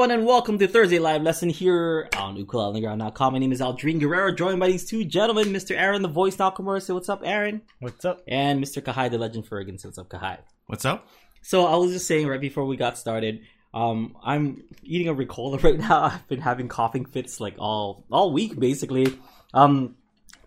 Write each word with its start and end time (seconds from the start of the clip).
everyone, 0.00 0.18
and 0.18 0.26
welcome 0.26 0.58
to 0.58 0.66
Thursday 0.66 0.98
Live 0.98 1.20
Lesson 1.20 1.50
here 1.50 2.08
on 2.16 2.34
UkuleleGround.com. 2.34 3.32
My 3.34 3.38
name 3.38 3.52
is 3.52 3.60
Aldrin 3.60 4.00
Guerrero, 4.00 4.32
joined 4.32 4.58
by 4.58 4.68
these 4.68 4.86
two 4.86 5.04
gentlemen, 5.04 5.48
Mr. 5.48 5.76
Aaron, 5.76 6.00
the 6.00 6.08
voice 6.08 6.36
Nakamura. 6.38 6.80
Say 6.80 6.94
what's 6.94 7.10
up, 7.10 7.20
Aaron? 7.22 7.60
What's 7.80 8.06
up? 8.06 8.22
And 8.26 8.64
Mr. 8.64 8.82
Kahai, 8.82 9.10
the 9.10 9.18
legend 9.18 9.46
Ferguson. 9.46 9.76
Say 9.76 9.88
what's 9.88 9.98
up, 9.98 10.08
Kahai? 10.08 10.38
What's 10.68 10.86
up? 10.86 11.06
So 11.42 11.66
I 11.66 11.76
was 11.76 11.92
just 11.92 12.06
saying 12.06 12.28
right 12.28 12.40
before 12.40 12.64
we 12.64 12.78
got 12.78 12.96
started, 12.96 13.42
um, 13.74 14.16
I'm 14.24 14.62
eating 14.82 15.08
a 15.08 15.14
Ricola 15.14 15.62
right 15.62 15.78
now. 15.78 16.04
I've 16.04 16.28
been 16.28 16.40
having 16.40 16.68
coughing 16.68 17.04
fits 17.04 17.38
like 17.38 17.56
all 17.58 18.06
all 18.10 18.32
week, 18.32 18.58
basically. 18.58 19.18
Um, 19.52 19.96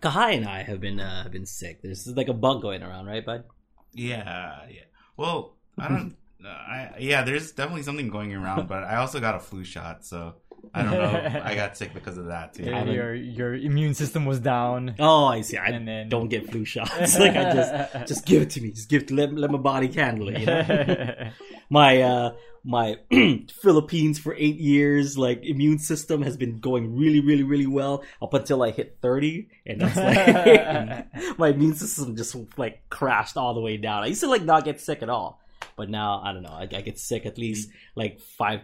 Kahai 0.02 0.36
and 0.36 0.48
I 0.48 0.64
have 0.64 0.80
been 0.80 0.98
uh, 0.98 1.22
have 1.22 1.32
been 1.32 1.46
sick. 1.46 1.80
There's 1.80 2.08
like 2.08 2.26
a 2.26 2.34
bug 2.34 2.60
going 2.60 2.82
around, 2.82 3.06
right, 3.06 3.24
bud? 3.24 3.44
Yeah, 3.92 4.62
yeah. 4.68 4.86
Well, 5.16 5.54
I 5.78 5.88
don't. 5.90 6.16
Uh, 6.44 6.48
I 6.48 6.90
yeah, 6.98 7.22
there's 7.22 7.52
definitely 7.52 7.82
something 7.82 8.08
going 8.08 8.34
around, 8.34 8.68
but 8.68 8.84
I 8.84 8.96
also 8.96 9.20
got 9.20 9.34
a 9.34 9.40
flu 9.40 9.64
shot, 9.64 10.04
so 10.04 10.34
I 10.72 10.82
don't 10.82 10.92
know. 10.92 11.40
I 11.44 11.54
got 11.54 11.76
sick 11.76 11.92
because 11.94 12.16
of 12.18 12.26
that 12.26 12.54
too. 12.54 12.64
Your, 12.64 12.84
your 12.84 13.14
your 13.14 13.54
immune 13.54 13.94
system 13.94 14.24
was 14.24 14.40
down. 14.40 14.94
Oh, 14.98 15.26
I 15.26 15.42
see. 15.42 15.56
I 15.56 15.66
And 15.66 15.86
then- 15.86 16.08
don't 16.08 16.28
get 16.28 16.50
flu 16.50 16.64
shots. 16.64 17.18
like 17.18 17.36
I 17.36 17.52
just 17.52 18.08
just 18.08 18.26
give 18.26 18.42
it 18.42 18.50
to 18.50 18.60
me. 18.60 18.70
Just 18.72 18.88
give 18.88 19.02
it. 19.02 19.10
Let, 19.10 19.32
let 19.34 19.50
my 19.50 19.58
body 19.58 19.90
handle 19.92 20.28
it. 20.28 20.40
You 20.40 20.46
know? 20.46 21.30
my 21.70 22.02
uh 22.02 22.32
my 22.66 22.96
Philippines 23.62 24.18
for 24.18 24.34
eight 24.34 24.56
years, 24.56 25.18
like 25.18 25.44
immune 25.44 25.78
system 25.78 26.22
has 26.22 26.36
been 26.36 26.60
going 26.60 26.96
really, 26.96 27.20
really, 27.20 27.42
really 27.42 27.66
well 27.66 28.02
up 28.22 28.32
until 28.32 28.62
I 28.62 28.70
hit 28.70 28.98
thirty, 29.02 29.48
and 29.66 29.80
that's 29.82 29.96
like 29.96 31.38
my 31.38 31.48
immune 31.48 31.74
system 31.74 32.16
just 32.16 32.34
like 32.56 32.88
crashed 32.88 33.36
all 33.36 33.52
the 33.54 33.60
way 33.60 33.76
down. 33.76 34.02
I 34.02 34.06
used 34.06 34.22
to 34.22 34.28
like 34.28 34.42
not 34.42 34.64
get 34.64 34.80
sick 34.80 35.02
at 35.02 35.10
all, 35.10 35.40
but 35.76 35.90
now 35.90 36.20
I 36.24 36.32
don't 36.32 36.42
know. 36.42 36.50
I, 36.50 36.62
I 36.62 36.80
get 36.80 36.98
sick 36.98 37.26
at 37.26 37.38
least 37.38 37.68
mm-hmm. 37.68 38.00
like 38.00 38.20
five 38.20 38.60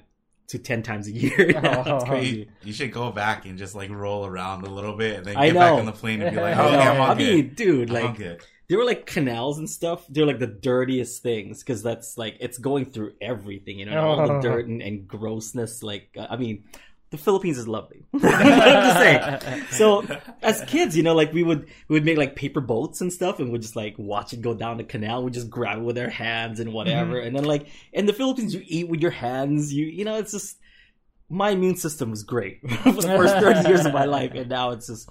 to 0.48 0.59
ten 0.59 0.83
times 0.83 1.07
a 1.07 1.12
year. 1.12 1.53
Oh, 1.57 1.61
now. 1.61 1.84
Oh, 1.87 1.98
oh. 1.98 2.05
crazy. 2.05 2.37
You, 2.39 2.47
you 2.65 2.73
should 2.73 2.92
go 2.92 3.11
back 3.12 3.47
and 3.47 3.59
just 3.59 3.75
like 3.75 3.91
roll 3.91 4.27
around 4.27 4.67
a 4.67 4.70
little 4.70 4.97
bit, 4.97 5.19
and 5.19 5.27
then 5.27 5.37
I 5.37 5.47
get 5.47 5.55
know. 5.55 5.61
back 5.61 5.73
on 5.73 5.87
the 5.87 5.92
plane 5.92 6.23
and 6.23 6.34
be 6.34 6.41
like, 6.41 6.57
I 6.59 6.67
"Okay. 6.67 6.77
I'm 6.89 7.01
all 7.01 7.11
I 7.11 7.15
good. 7.15 7.34
mean, 7.34 7.55
dude, 7.55 7.91
I'm 7.91 7.97
all 7.97 8.03
like 8.03 8.19
good." 8.19 8.42
there 8.70 8.79
were 8.79 8.84
like 8.84 9.05
canals 9.05 9.59
and 9.59 9.69
stuff. 9.69 10.07
They're 10.09 10.25
like 10.25 10.39
the 10.39 10.47
dirtiest 10.47 11.25
things 11.25 11.59
because 11.59 11.83
that's 11.83 12.17
like 12.17 12.37
it's 12.39 12.57
going 12.57 12.84
through 12.84 13.14
everything, 13.20 13.81
you 13.81 13.87
know, 13.87 14.01
all 14.01 14.27
the 14.29 14.35
Oh. 14.35 14.41
dirt 14.42 14.69
and, 14.69 14.81
and 14.81 15.09
grossness. 15.09 15.83
Like, 15.83 16.17
I 16.17 16.37
mean, 16.37 16.62
the 17.11 17.19
Philippines 17.19 17.58
is 17.58 17.66
lovely. 17.66 18.06
I'm 18.14 18.20
just 18.20 18.98
saying. 18.98 19.64
So 19.72 20.06
as 20.42 20.62
kids, 20.66 20.97
you 20.97 21.03
know, 21.03 21.14
like 21.14 21.33
we 21.33 21.42
would 21.42 21.67
we 21.89 21.94
would 21.94 22.05
make 22.05 22.17
like 22.17 22.36
paper 22.36 22.61
boats 22.61 23.00
and 23.00 23.12
stuff, 23.12 23.41
and 23.41 23.50
we'd 23.50 23.62
just 23.62 23.77
like 23.77 23.97
watch 23.98 24.33
it 24.33 24.41
go 24.41 24.55
down 24.55 24.77
the 24.77 24.84
canal. 24.84 25.25
We 25.25 25.33
just 25.33 25.50
grab 25.50 25.78
it 25.78 25.83
with 25.83 25.98
our 25.98 26.08
hands 26.08 26.61
and 26.61 26.72
whatever, 26.72 27.19
and 27.19 27.34
then 27.34 27.44
like 27.44 27.67
in 27.92 28.06
the 28.06 28.12
Philippines, 28.12 28.55
you 28.55 28.62
eat 28.64 28.89
with 28.89 29.00
your 29.00 29.11
hands. 29.11 29.72
You 29.72 29.86
you 29.86 30.05
know, 30.05 30.17
it's 30.17 30.33
just 30.33 30.56
my 31.28 31.50
immune 31.50 31.77
system 31.77 32.11
was 32.11 32.22
great 32.22 32.61
for 32.83 32.92
the 32.92 33.02
first 33.02 33.34
thirty 33.39 33.69
years 33.69 33.84
of 33.84 33.92
my 33.92 34.05
life, 34.05 34.33
and 34.34 34.48
now 34.48 34.70
it's 34.70 34.86
just. 34.86 35.08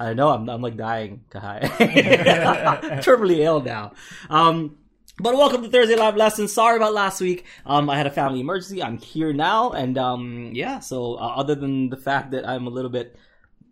I 0.00 0.06
don't 0.06 0.16
know. 0.16 0.28
I'm, 0.28 0.48
I'm 0.48 0.62
like 0.62 0.76
dying. 0.76 1.24
Kahai. 1.28 1.60
Terminally 3.02 3.38
ill 3.38 3.60
now. 3.62 3.94
Um, 4.30 4.76
but 5.20 5.36
welcome 5.36 5.62
to 5.62 5.68
Thursday 5.68 5.96
Live 5.96 6.16
Lesson. 6.16 6.46
Sorry 6.46 6.76
about 6.76 6.94
last 6.94 7.20
week. 7.20 7.44
Um, 7.66 7.90
I 7.90 7.96
had 7.96 8.06
a 8.06 8.10
family 8.10 8.40
emergency. 8.40 8.82
I'm 8.82 8.98
here 8.98 9.32
now, 9.32 9.70
and 9.72 9.98
um, 9.98 10.52
yeah. 10.54 10.78
So 10.78 11.14
uh, 11.14 11.34
other 11.36 11.54
than 11.54 11.90
the 11.90 11.96
fact 11.96 12.30
that 12.30 12.48
I'm 12.48 12.66
a 12.66 12.70
little 12.70 12.90
bit, 12.90 13.16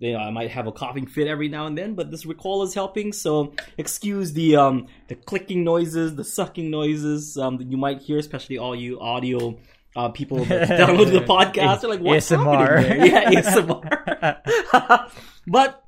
you 0.00 0.12
know, 0.12 0.19
I 0.19 0.30
might 0.30 0.50
have 0.50 0.67
a 0.67 0.72
coughing 0.72 1.06
fit 1.06 1.28
every 1.28 1.48
now 1.48 1.67
and 1.67 1.78
then, 1.78 1.94
but 1.94 2.11
this 2.11 2.24
Ricola 2.24 2.64
is 2.64 2.74
helping. 2.74 3.12
So 3.12 3.52
excuse 3.78 4.33
the 4.33 4.56
um 4.56 4.89
the 5.08 5.14
clicking 5.14 5.62
noises, 5.62 6.17
the 6.17 6.24
sucking 6.24 6.70
noises 6.70 7.39
um 7.39 7.58
that 7.58 7.70
you 7.70 7.77
might 7.77 8.02
hear, 8.02 8.18
especially 8.18 8.58
all 8.58 8.74
you 8.74 9.01
audio. 9.01 9.57
Uh, 9.95 10.11
people 10.11 10.45
that 10.45 10.68
download 10.78 11.11
the 11.11 11.20
podcast 11.20 11.80
They're 11.80 11.89
like, 11.89 12.01
"What's 12.01 12.30
ASMR. 12.30 12.83
happening 12.83 12.98
there?" 12.98 13.33
Yeah, 13.33 13.40
ASMR. 13.40 15.11
but 15.46 15.86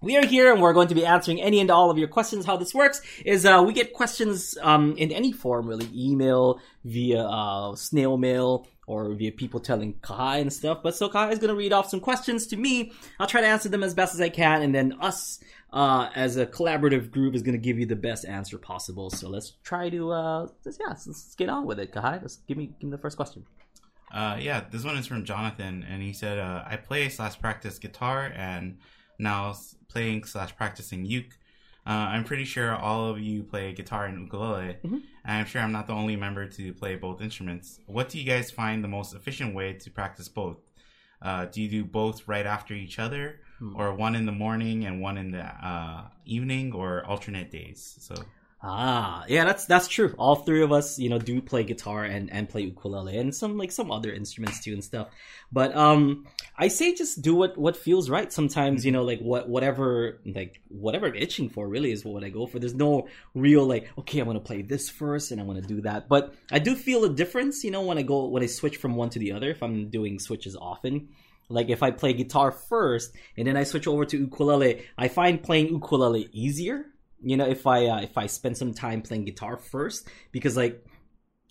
we 0.00 0.16
are 0.16 0.24
here 0.24 0.52
and 0.52 0.62
we're 0.62 0.72
going 0.72 0.88
to 0.88 0.94
be 0.94 1.04
answering 1.04 1.40
any 1.40 1.60
and 1.60 1.70
all 1.70 1.90
of 1.90 1.98
your 1.98 2.08
questions. 2.08 2.44
How 2.44 2.56
this 2.56 2.74
works 2.74 3.02
is 3.24 3.44
uh, 3.44 3.62
we 3.66 3.72
get 3.72 3.92
questions 3.92 4.56
um, 4.62 4.96
in 4.96 5.12
any 5.12 5.32
form, 5.32 5.66
really 5.66 5.88
email, 5.94 6.60
via 6.84 7.22
uh, 7.22 7.76
snail 7.76 8.16
mail, 8.16 8.66
or 8.86 9.14
via 9.14 9.30
people 9.30 9.60
telling 9.60 9.94
Kai 10.02 10.38
and 10.38 10.52
stuff. 10.52 10.78
But 10.82 10.96
so 10.96 11.08
Kai 11.08 11.30
is 11.30 11.38
going 11.38 11.50
to 11.50 11.54
read 11.54 11.72
off 11.72 11.88
some 11.88 12.00
questions 12.00 12.46
to 12.48 12.56
me. 12.56 12.92
I'll 13.18 13.26
try 13.26 13.40
to 13.40 13.46
answer 13.46 13.68
them 13.68 13.82
as 13.82 13.94
best 13.94 14.14
as 14.14 14.20
I 14.20 14.30
can, 14.30 14.62
and 14.62 14.74
then 14.74 14.96
us 15.00 15.38
uh, 15.72 16.08
as 16.14 16.36
a 16.36 16.46
collaborative 16.46 17.10
group 17.10 17.34
is 17.34 17.42
going 17.42 17.54
to 17.54 17.60
give 17.60 17.78
you 17.78 17.86
the 17.86 17.96
best 17.96 18.24
answer 18.24 18.58
possible. 18.58 19.10
So 19.10 19.28
let's 19.28 19.52
try 19.62 19.90
to 19.90 20.12
uh, 20.12 20.48
let's, 20.64 20.78
yeah, 20.80 20.88
let's, 20.88 21.06
let's 21.06 21.34
get 21.34 21.48
on 21.48 21.66
with 21.66 21.78
it, 21.78 21.92
Kai. 21.92 22.18
Let's 22.20 22.36
give 22.48 22.56
me 22.56 22.72
give 22.80 22.90
me 22.90 22.90
the 22.90 23.02
first 23.02 23.16
question. 23.16 23.44
Uh, 24.12 24.38
yeah, 24.40 24.64
this 24.68 24.82
one 24.82 24.96
is 24.96 25.06
from 25.06 25.24
Jonathan, 25.24 25.86
and 25.88 26.02
he 26.02 26.12
said, 26.12 26.38
uh, 26.38 26.64
"I 26.66 26.76
play 26.76 27.08
slash 27.10 27.38
practice 27.38 27.78
guitar, 27.78 28.32
and 28.34 28.78
now 29.20 29.54
playing 29.88 30.24
slash 30.24 30.56
practicing 30.56 31.04
uke. 31.04 31.36
Uh, 31.86 31.90
I'm 32.12 32.24
pretty 32.24 32.44
sure 32.44 32.74
all 32.74 33.08
of 33.10 33.18
you 33.18 33.42
play 33.42 33.72
guitar 33.72 34.04
and 34.06 34.20
ukulele, 34.20 34.76
Mhm. 34.84 35.02
and 35.24 35.38
I'm 35.38 35.46
sure 35.46 35.62
I'm 35.62 35.72
not 35.72 35.86
the 35.86 35.94
only 35.94 36.14
member 36.16 36.46
to 36.46 36.74
play 36.74 36.94
both 36.96 37.20
instruments. 37.22 37.80
What 37.86 38.08
do 38.10 38.18
you 38.18 38.24
guys 38.24 38.50
find 38.50 38.84
the 38.84 38.88
most 38.88 39.14
efficient 39.14 39.54
way 39.54 39.72
to 39.74 39.90
practice 39.90 40.28
both? 40.28 40.58
Uh, 41.22 41.46
do 41.46 41.60
you 41.62 41.68
do 41.68 41.84
both 41.84 42.26
right 42.28 42.46
after 42.46 42.74
each 42.74 42.98
other, 42.98 43.40
Hmm. 43.58 43.76
or 43.76 43.94
one 43.94 44.14
in 44.14 44.24
the 44.26 44.32
morning 44.32 44.84
and 44.86 45.00
one 45.00 45.16
in 45.18 45.30
the 45.32 45.44
uh, 45.44 46.08
evening, 46.24 46.72
or 46.72 47.04
alternate 47.06 47.50
days? 47.50 47.96
So, 48.00 48.14
Ah, 48.62 49.24
yeah, 49.26 49.46
that's 49.46 49.64
that's 49.64 49.88
true. 49.88 50.14
All 50.18 50.36
three 50.36 50.62
of 50.62 50.70
us, 50.70 50.98
you 50.98 51.08
know, 51.08 51.18
do 51.18 51.40
play 51.40 51.64
guitar 51.64 52.04
and 52.04 52.30
and 52.30 52.46
play 52.46 52.60
ukulele 52.62 53.16
and 53.16 53.34
some 53.34 53.56
like 53.56 53.72
some 53.72 53.90
other 53.90 54.12
instruments 54.12 54.62
too 54.62 54.74
and 54.74 54.84
stuff. 54.84 55.08
But 55.50 55.74
um, 55.74 56.26
I 56.58 56.68
say 56.68 56.94
just 56.94 57.22
do 57.22 57.34
what 57.34 57.56
what 57.56 57.74
feels 57.74 58.10
right. 58.10 58.30
Sometimes 58.30 58.84
you 58.84 58.92
know, 58.92 59.02
like 59.02 59.20
what 59.20 59.48
whatever 59.48 60.20
like 60.26 60.60
whatever 60.68 61.06
I'm 61.06 61.14
itching 61.14 61.48
for 61.48 61.66
really 61.66 61.90
is 61.90 62.04
what 62.04 62.22
I 62.22 62.28
go 62.28 62.46
for. 62.46 62.58
There's 62.58 62.74
no 62.74 63.08
real 63.34 63.64
like 63.64 63.88
okay, 63.96 64.20
I'm 64.20 64.26
gonna 64.26 64.40
play 64.40 64.60
this 64.60 64.90
first 64.90 65.30
and 65.30 65.40
I'm 65.40 65.46
gonna 65.46 65.62
do 65.62 65.80
that. 65.82 66.10
But 66.10 66.34
I 66.52 66.58
do 66.58 66.76
feel 66.76 67.04
a 67.04 67.08
difference, 67.08 67.64
you 67.64 67.70
know, 67.70 67.80
when 67.80 67.96
I 67.96 68.02
go 68.02 68.26
when 68.26 68.42
I 68.42 68.46
switch 68.46 68.76
from 68.76 68.94
one 68.94 69.08
to 69.10 69.18
the 69.18 69.32
other. 69.32 69.50
If 69.50 69.62
I'm 69.62 69.88
doing 69.88 70.18
switches 70.18 70.54
often. 70.54 71.08
Like 71.48 71.68
if 71.68 71.82
I 71.82 71.90
play 71.90 72.12
guitar 72.12 72.52
first 72.52 73.12
and 73.36 73.44
then 73.44 73.56
I 73.56 73.64
switch 73.64 73.88
over 73.88 74.04
to 74.04 74.18
ukulele, 74.18 74.84
I 74.96 75.08
find 75.08 75.42
playing 75.42 75.68
ukulele 75.70 76.28
easier 76.32 76.86
you 77.22 77.36
know 77.36 77.46
if 77.46 77.66
i 77.66 77.86
uh, 77.86 78.00
if 78.00 78.16
i 78.16 78.26
spend 78.26 78.56
some 78.56 78.72
time 78.72 79.02
playing 79.02 79.24
guitar 79.24 79.56
first 79.56 80.08
because 80.32 80.56
like 80.56 80.84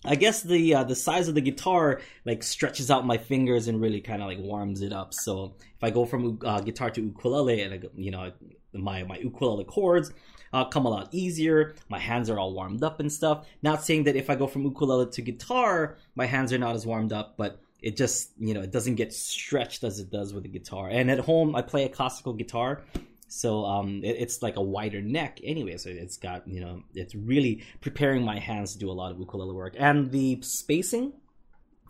i 0.04 0.14
guess 0.14 0.42
the 0.42 0.74
uh, 0.74 0.84
the 0.84 0.94
size 0.94 1.28
of 1.28 1.34
the 1.34 1.40
guitar 1.40 2.00
like 2.24 2.42
stretches 2.42 2.90
out 2.90 3.06
my 3.06 3.18
fingers 3.18 3.68
and 3.68 3.80
really 3.80 4.00
kind 4.00 4.22
of 4.22 4.28
like 4.28 4.38
warms 4.38 4.82
it 4.82 4.92
up. 4.92 5.12
So 5.14 5.54
if 5.58 5.82
i 5.82 5.90
go 5.90 6.04
from 6.04 6.38
uh, 6.44 6.60
guitar 6.60 6.90
to 6.90 7.00
ukulele 7.00 7.60
and 7.62 7.86
you 7.96 8.10
know 8.10 8.32
my 8.72 9.02
my 9.04 9.18
ukulele 9.18 9.64
chords 9.64 10.12
uh, 10.52 10.64
come 10.64 10.84
a 10.84 10.90
lot 10.90 11.08
easier. 11.12 11.76
My 11.88 12.00
hands 12.00 12.28
are 12.28 12.36
all 12.36 12.52
warmed 12.52 12.82
up 12.82 12.98
and 12.98 13.12
stuff. 13.12 13.46
Not 13.62 13.84
saying 13.84 14.04
that 14.04 14.16
if 14.16 14.30
i 14.30 14.34
go 14.34 14.46
from 14.46 14.64
ukulele 14.64 15.10
to 15.12 15.22
guitar 15.22 15.96
my 16.14 16.26
hands 16.26 16.52
are 16.52 16.58
not 16.58 16.74
as 16.74 16.86
warmed 16.86 17.12
up 17.12 17.36
but 17.36 17.60
it 17.82 17.96
just 17.96 18.32
you 18.38 18.54
know 18.54 18.60
it 18.60 18.72
doesn't 18.72 18.96
get 18.96 19.12
stretched 19.12 19.84
as 19.84 20.00
it 20.00 20.10
does 20.10 20.32
with 20.32 20.44
the 20.44 20.48
guitar. 20.48 20.88
And 20.88 21.10
at 21.10 21.20
home 21.20 21.54
i 21.54 21.62
play 21.62 21.84
a 21.84 21.88
classical 21.88 22.32
guitar 22.32 22.82
so 23.30 23.64
um, 23.64 24.02
it, 24.02 24.16
it's 24.18 24.42
like 24.42 24.56
a 24.56 24.62
wider 24.62 25.00
neck 25.00 25.40
anyway. 25.44 25.76
So 25.76 25.88
it's 25.88 26.16
got 26.16 26.46
you 26.48 26.60
know 26.60 26.82
it's 26.94 27.14
really 27.14 27.62
preparing 27.80 28.24
my 28.24 28.38
hands 28.38 28.72
to 28.72 28.78
do 28.78 28.90
a 28.90 28.92
lot 28.92 29.12
of 29.12 29.18
ukulele 29.18 29.54
work, 29.54 29.76
and 29.78 30.10
the 30.10 30.38
spacing 30.42 31.12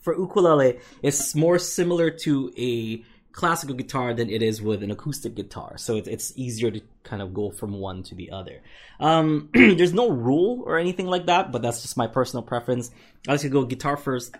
for 0.00 0.16
ukulele 0.16 0.78
is 1.02 1.34
more 1.34 1.58
similar 1.58 2.10
to 2.10 2.52
a 2.58 3.02
classical 3.32 3.74
guitar 3.74 4.12
than 4.12 4.28
it 4.28 4.42
is 4.42 4.60
with 4.60 4.82
an 4.82 4.90
acoustic 4.90 5.34
guitar. 5.34 5.78
So 5.78 5.96
it's 5.96 6.08
it's 6.08 6.32
easier 6.36 6.70
to 6.70 6.80
kind 7.04 7.22
of 7.22 7.32
go 7.32 7.50
from 7.50 7.72
one 7.72 8.02
to 8.04 8.14
the 8.14 8.30
other. 8.30 8.60
Um, 8.98 9.48
there's 9.54 9.94
no 9.94 10.10
rule 10.10 10.62
or 10.66 10.78
anything 10.78 11.06
like 11.06 11.26
that, 11.26 11.52
but 11.52 11.62
that's 11.62 11.80
just 11.80 11.96
my 11.96 12.06
personal 12.06 12.42
preference. 12.42 12.90
I 13.26 13.32
like 13.32 13.40
to 13.40 13.48
go 13.48 13.64
guitar 13.64 13.96
first, 13.96 14.34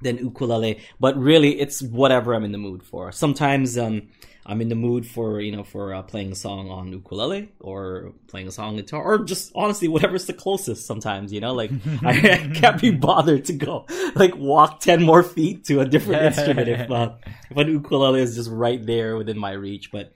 then 0.00 0.16
ukulele. 0.16 0.80
But 0.98 1.18
really, 1.18 1.60
it's 1.60 1.82
whatever 1.82 2.34
I'm 2.34 2.44
in 2.44 2.52
the 2.52 2.58
mood 2.58 2.82
for. 2.82 3.12
Sometimes 3.12 3.76
um, 3.76 4.08
I'm 4.48 4.62
in 4.62 4.70
the 4.70 4.74
mood 4.74 5.06
for 5.06 5.40
you 5.40 5.52
know 5.54 5.62
for 5.62 5.92
uh, 5.92 6.02
playing 6.02 6.32
a 6.32 6.34
song 6.34 6.70
on 6.70 6.90
ukulele 6.90 7.52
or 7.60 8.14
playing 8.28 8.48
a 8.48 8.50
song 8.50 8.68
on 8.70 8.76
guitar 8.76 9.02
or 9.02 9.18
just 9.18 9.52
honestly 9.54 9.88
whatever's 9.88 10.24
the 10.24 10.32
closest. 10.32 10.86
Sometimes 10.86 11.32
you 11.32 11.40
know 11.40 11.52
like 11.52 11.70
I, 12.02 12.10
I 12.50 12.50
can't 12.54 12.80
be 12.80 12.90
bothered 12.90 13.44
to 13.46 13.52
go 13.52 13.86
like 14.14 14.34
walk 14.34 14.80
ten 14.80 15.04
more 15.04 15.22
feet 15.22 15.66
to 15.66 15.80
a 15.80 15.84
different 15.84 16.22
instrument 16.22 16.68
if 16.68 16.90
uh, 16.90 17.12
if 17.50 17.56
an 17.56 17.68
ukulele 17.68 18.22
is 18.22 18.34
just 18.34 18.50
right 18.50 18.84
there 18.84 19.16
within 19.18 19.38
my 19.38 19.52
reach. 19.52 19.92
But 19.92 20.12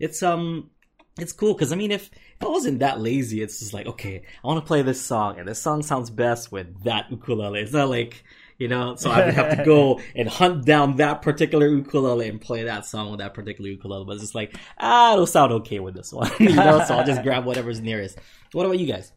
it's 0.00 0.22
um 0.24 0.70
it's 1.18 1.32
cool 1.32 1.54
because 1.54 1.72
I 1.72 1.76
mean, 1.76 1.90
if, 1.90 2.10
if 2.12 2.46
I 2.46 2.48
wasn't 2.48 2.80
that 2.80 3.00
lazy, 3.00 3.42
it's 3.42 3.58
just 3.58 3.74
like, 3.74 3.86
okay, 3.86 4.22
I 4.42 4.46
want 4.46 4.62
to 4.62 4.66
play 4.66 4.82
this 4.82 5.00
song, 5.00 5.38
and 5.38 5.48
this 5.48 5.60
song 5.60 5.82
sounds 5.82 6.10
best 6.10 6.52
with 6.52 6.84
that 6.84 7.10
ukulele. 7.10 7.60
It's 7.60 7.72
not 7.72 7.88
like, 7.88 8.24
you 8.58 8.68
know, 8.68 8.96
so 8.96 9.10
I 9.10 9.24
would 9.26 9.34
have 9.34 9.56
to 9.58 9.64
go 9.64 10.00
and 10.16 10.28
hunt 10.28 10.64
down 10.64 10.96
that 10.96 11.22
particular 11.22 11.68
ukulele 11.68 12.28
and 12.28 12.40
play 12.40 12.64
that 12.64 12.84
song 12.84 13.10
with 13.10 13.20
that 13.20 13.32
particular 13.34 13.70
ukulele. 13.70 14.04
But 14.04 14.12
it's 14.14 14.22
just 14.22 14.34
like, 14.34 14.56
ah, 14.78 15.12
it'll 15.14 15.26
sound 15.26 15.52
okay 15.52 15.78
with 15.78 15.94
this 15.94 16.12
one, 16.12 16.30
you 16.40 16.54
know. 16.54 16.84
So 16.84 16.96
I'll 16.96 17.06
just 17.06 17.22
grab 17.22 17.44
whatever's 17.44 17.80
nearest. 17.80 18.18
What 18.52 18.66
about 18.66 18.78
you 18.78 18.86
guys? 18.86 19.12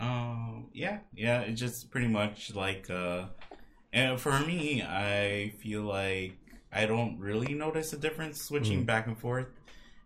Um, 0.00 0.66
yeah, 0.72 0.98
yeah, 1.14 1.40
it's 1.42 1.60
just 1.60 1.90
pretty 1.90 2.08
much 2.08 2.54
like 2.54 2.90
uh, 2.90 3.24
And 3.92 4.20
for 4.20 4.38
me, 4.40 4.82
I 4.82 5.52
feel 5.60 5.82
like 5.82 6.32
I 6.72 6.86
don't 6.86 7.18
really 7.18 7.54
notice 7.54 7.92
a 7.92 7.98
difference 7.98 8.40
switching 8.40 8.82
Mhm. 8.82 8.86
back 8.86 9.06
and 9.06 9.18
forth. 9.18 9.48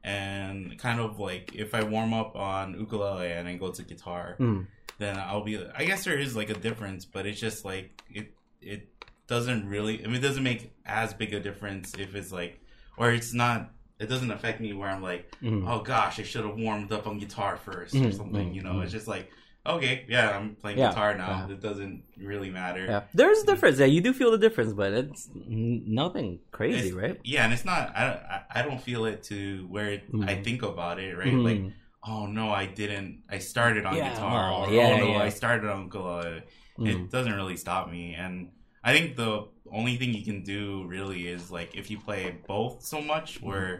And 0.04 0.78
kind 0.78 1.00
of 1.00 1.18
like 1.18 1.54
if 1.54 1.74
I 1.74 1.82
warm 1.82 2.12
up 2.14 2.36
on 2.36 2.78
ukulele 2.78 3.32
and 3.32 3.48
then 3.48 3.58
go 3.58 3.70
to 3.72 3.82
guitar, 3.82 4.36
Mm. 4.38 4.66
then 4.98 5.16
I'll 5.18 5.42
be. 5.42 5.58
I 5.74 5.84
guess 5.84 6.04
there 6.04 6.18
is 6.18 6.36
like 6.36 6.50
a 6.50 6.54
difference, 6.54 7.04
but 7.04 7.26
it's 7.26 7.40
just 7.40 7.64
like 7.64 7.90
it. 8.12 8.32
It 8.66 8.88
doesn't 9.26 9.68
really. 9.68 10.02
I 10.02 10.06
mean, 10.06 10.16
it 10.16 10.22
doesn't 10.22 10.42
make 10.42 10.72
as 10.84 11.14
big 11.14 11.32
a 11.34 11.40
difference 11.40 11.94
if 11.98 12.14
it's 12.14 12.32
like, 12.32 12.60
or 12.96 13.10
it's 13.12 13.32
not. 13.32 13.70
It 13.98 14.08
doesn't 14.10 14.30
affect 14.30 14.60
me 14.60 14.72
where 14.74 14.90
I'm 14.90 15.02
like, 15.02 15.34
Mm. 15.42 15.66
oh 15.70 15.80
gosh, 15.80 16.20
I 16.20 16.22
should 16.22 16.44
have 16.44 16.56
warmed 16.56 16.92
up 16.92 17.06
on 17.06 17.18
guitar 17.18 17.56
1st 17.56 17.94
or 17.94 17.98
Mhm, 18.10 18.14
something. 18.16 18.54
You 18.54 18.62
know, 18.62 18.74
mhm. 18.74 18.82
it's 18.82 18.92
just 18.92 19.08
like, 19.08 19.30
okay, 19.64 20.04
yeah, 20.08 20.36
I'm 20.36 20.54
playing 20.56 20.78
Yeah, 20.78 20.90
guitar 20.90 21.16
now. 21.16 21.46
yeah. 21.48 21.54
It 21.54 21.60
doesn't 21.62 22.02
really 22.18 22.50
matter. 22.50 22.84
Yeah, 22.84 23.02
there's 23.14 23.38
a 23.42 23.46
difference. 23.46 23.78
Yeah, 23.78 23.86
you 23.86 24.02
do 24.02 24.12
feel 24.12 24.30
the 24.30 24.38
difference, 24.46 24.72
but 24.74 24.92
it's 24.92 25.30
nothing 25.34 26.40
crazy, 26.52 26.88
It's- 26.88 26.92
right? 27.02 27.20
Yeah, 27.24 27.44
and 27.44 27.52
it's 27.54 27.64
not. 27.64 27.92
I 27.96 28.04
I, 28.34 28.60
I 28.60 28.62
don't 28.62 28.80
feel 28.80 29.04
it 29.06 29.22
to 29.24 29.66
where 29.70 29.88
it, 29.96 30.04
I 30.24 30.34
think 30.46 30.62
about 30.62 30.98
it. 31.00 31.16
Right, 31.16 31.32
Mhm. 31.32 31.44
like 31.44 31.62
oh 32.04 32.26
no, 32.26 32.50
I 32.50 32.66
didn't. 32.66 33.22
I 33.30 33.38
started 33.38 33.84
on 33.86 33.94
guitar, 33.94 34.52
oh, 34.52 34.66
or 34.66 34.72
yeah, 34.72 34.98
oh 35.02 35.12
no. 35.12 35.16
I 35.16 35.30
started 35.30 35.68
on 35.70 35.84
ukulele. 35.84 36.42
Mm. 36.78 36.86
It 36.88 37.10
doesn't 37.10 37.32
really 37.32 37.56
stop 37.56 37.90
me, 37.90 38.14
and 38.14 38.50
I 38.86 38.92
think 38.94 39.16
the 39.16 39.32
only 39.72 39.96
thing 39.96 40.14
you 40.14 40.24
can 40.30 40.42
do 40.42 40.84
really 40.86 41.26
is 41.26 41.50
like 41.50 41.70
if 41.80 41.90
you 41.90 41.98
play 41.98 42.22
both 42.46 42.74
so 42.92 42.98
much 43.02 43.28
Mm-hmm. 43.36 43.46
where 43.48 43.72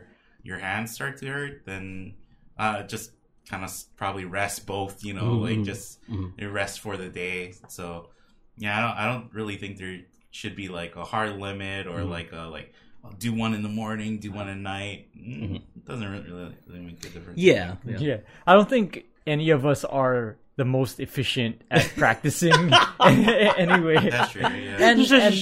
your 0.43 0.59
hands 0.59 0.89
start 0.93 1.15
to 1.19 1.27
hurt, 1.27 1.55
then 1.65 2.15
uh, 2.59 2.83
just 2.95 3.13
kind 3.51 3.63
of 3.65 3.71
probably 3.97 4.25
rest 4.25 4.67
both. 4.67 5.05
You 5.05 5.15
know, 5.19 5.31
Mhm. 5.37 5.43
like 5.49 5.63
just 5.73 5.87
Mhm. 6.11 6.53
rest 6.61 6.81
for 6.81 6.97
the 6.97 7.09
day. 7.09 7.55
So 7.69 8.11
yeah, 8.59 8.73
I 8.77 8.81
don't, 8.85 8.97
I 9.03 9.05
don't 9.13 9.29
really 9.39 9.57
think 9.63 9.73
there 9.79 10.01
should 10.39 10.57
be 10.57 10.69
like 10.81 10.97
a 10.97 11.05
hard 11.05 11.33
limit 11.47 11.87
or 11.87 12.01
Mhm. 12.01 12.11
like 12.17 12.31
a 12.33 12.43
like 12.57 12.69
oh, 13.05 13.13
do 13.19 13.31
one 13.33 13.55
in 13.55 13.63
the 13.63 13.69
morning, 13.83 14.19
do 14.19 14.33
one 14.33 14.49
at 14.49 14.57
night. 14.59 15.01
Mm, 15.17 15.41
Mhm. 15.51 15.57
It 15.77 15.85
doesn't 15.87 16.11
really, 16.11 16.31
really, 16.31 16.55
really 16.67 16.81
make 16.89 16.99
a 17.07 17.11
difference. 17.15 17.39
Yeah, 17.39 17.77
Yeah. 17.87 17.99
yeah. 18.01 18.17
I 18.49 18.55
don't 18.55 18.69
think 18.69 19.05
any 19.27 19.51
of 19.51 19.65
us 19.65 19.85
are 19.85 20.37
the 20.57 20.65
most 20.65 21.01
efficient 21.01 21.61
at 21.71 21.85
practicing 21.97 22.53
anyway. 23.05 24.09
That's 24.11 24.33
true. 24.33 24.41
Yeah. 24.43 24.89
And, 24.91 25.01
and 25.13 25.37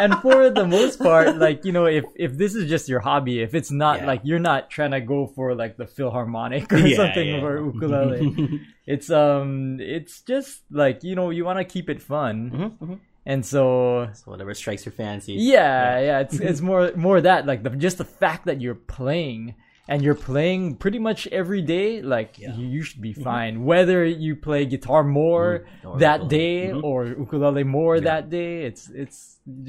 and 0.14 0.14
for 0.22 0.50
the 0.50 0.64
most 0.66 0.98
part, 1.00 1.36
like 1.36 1.64
you 1.64 1.72
know, 1.72 1.86
if 1.86 2.04
if 2.16 2.36
this 2.36 2.54
is 2.54 2.68
just 2.68 2.88
your 2.88 3.00
hobby, 3.00 3.40
if 3.42 3.54
it's 3.54 3.70
not 3.70 4.00
Yeah. 4.00 4.06
like 4.06 4.20
you're 4.24 4.38
not 4.38 4.70
trying 4.70 4.92
to 4.92 5.00
go 5.00 5.26
for 5.26 5.54
like 5.54 5.76
the 5.76 5.86
Philharmonic 5.86 6.72
or 6.72 6.78
Yeah, 6.78 6.96
something 6.96 7.28
yeah. 7.28 7.42
or 7.42 7.58
ukulele, 7.64 8.60
it's 8.86 9.10
um, 9.10 9.78
it's 9.80 10.20
just 10.22 10.62
like 10.70 11.02
you 11.02 11.14
know, 11.14 11.30
you 11.30 11.44
want 11.44 11.58
to 11.58 11.64
keep 11.64 11.90
it 11.90 12.00
fun, 12.02 12.50
Mhm, 12.54 12.78
mhm. 12.78 12.98
and 13.26 13.44
so 13.44 14.08
So 14.14 14.30
whatever 14.30 14.54
strikes 14.54 14.84
your 14.86 14.92
fancy. 14.92 15.34
yeah, 15.34 15.98
yeah, 16.00 16.20
it's 16.20 16.38
it's 16.38 16.60
more 16.60 16.92
more 16.94 17.20
that 17.20 17.46
like 17.46 17.62
the 17.64 17.70
just 17.70 17.98
the 17.98 18.04
fact 18.06 18.46
that 18.46 18.60
you're 18.60 18.74
playing 18.76 19.54
and 19.92 20.02
you're 20.04 20.14
playing 20.32 20.62
pretty 20.82 20.98
much 21.08 21.20
every 21.40 21.62
day, 21.76 21.88
like 22.16 22.38
Yeah. 22.38 22.54
you, 22.56 22.64
you 22.76 22.82
should 22.82 23.02
be 23.10 23.12
fine. 23.12 23.54
Whether 23.70 24.00
you 24.24 24.32
play 24.48 24.60
guitar 24.74 25.02
more 25.04 25.48
Mm, 25.84 25.90
or 25.90 25.98
that 25.98 26.20
ukulele. 26.22 26.38
day 26.38 26.56
Mhm. 26.72 26.82
or 26.88 26.98
ukulele 27.24 27.64
more 27.78 27.94
Yeah. 27.96 28.10
that 28.10 28.24
day, 28.38 28.52
it's 28.68 28.84
it's 29.02 29.18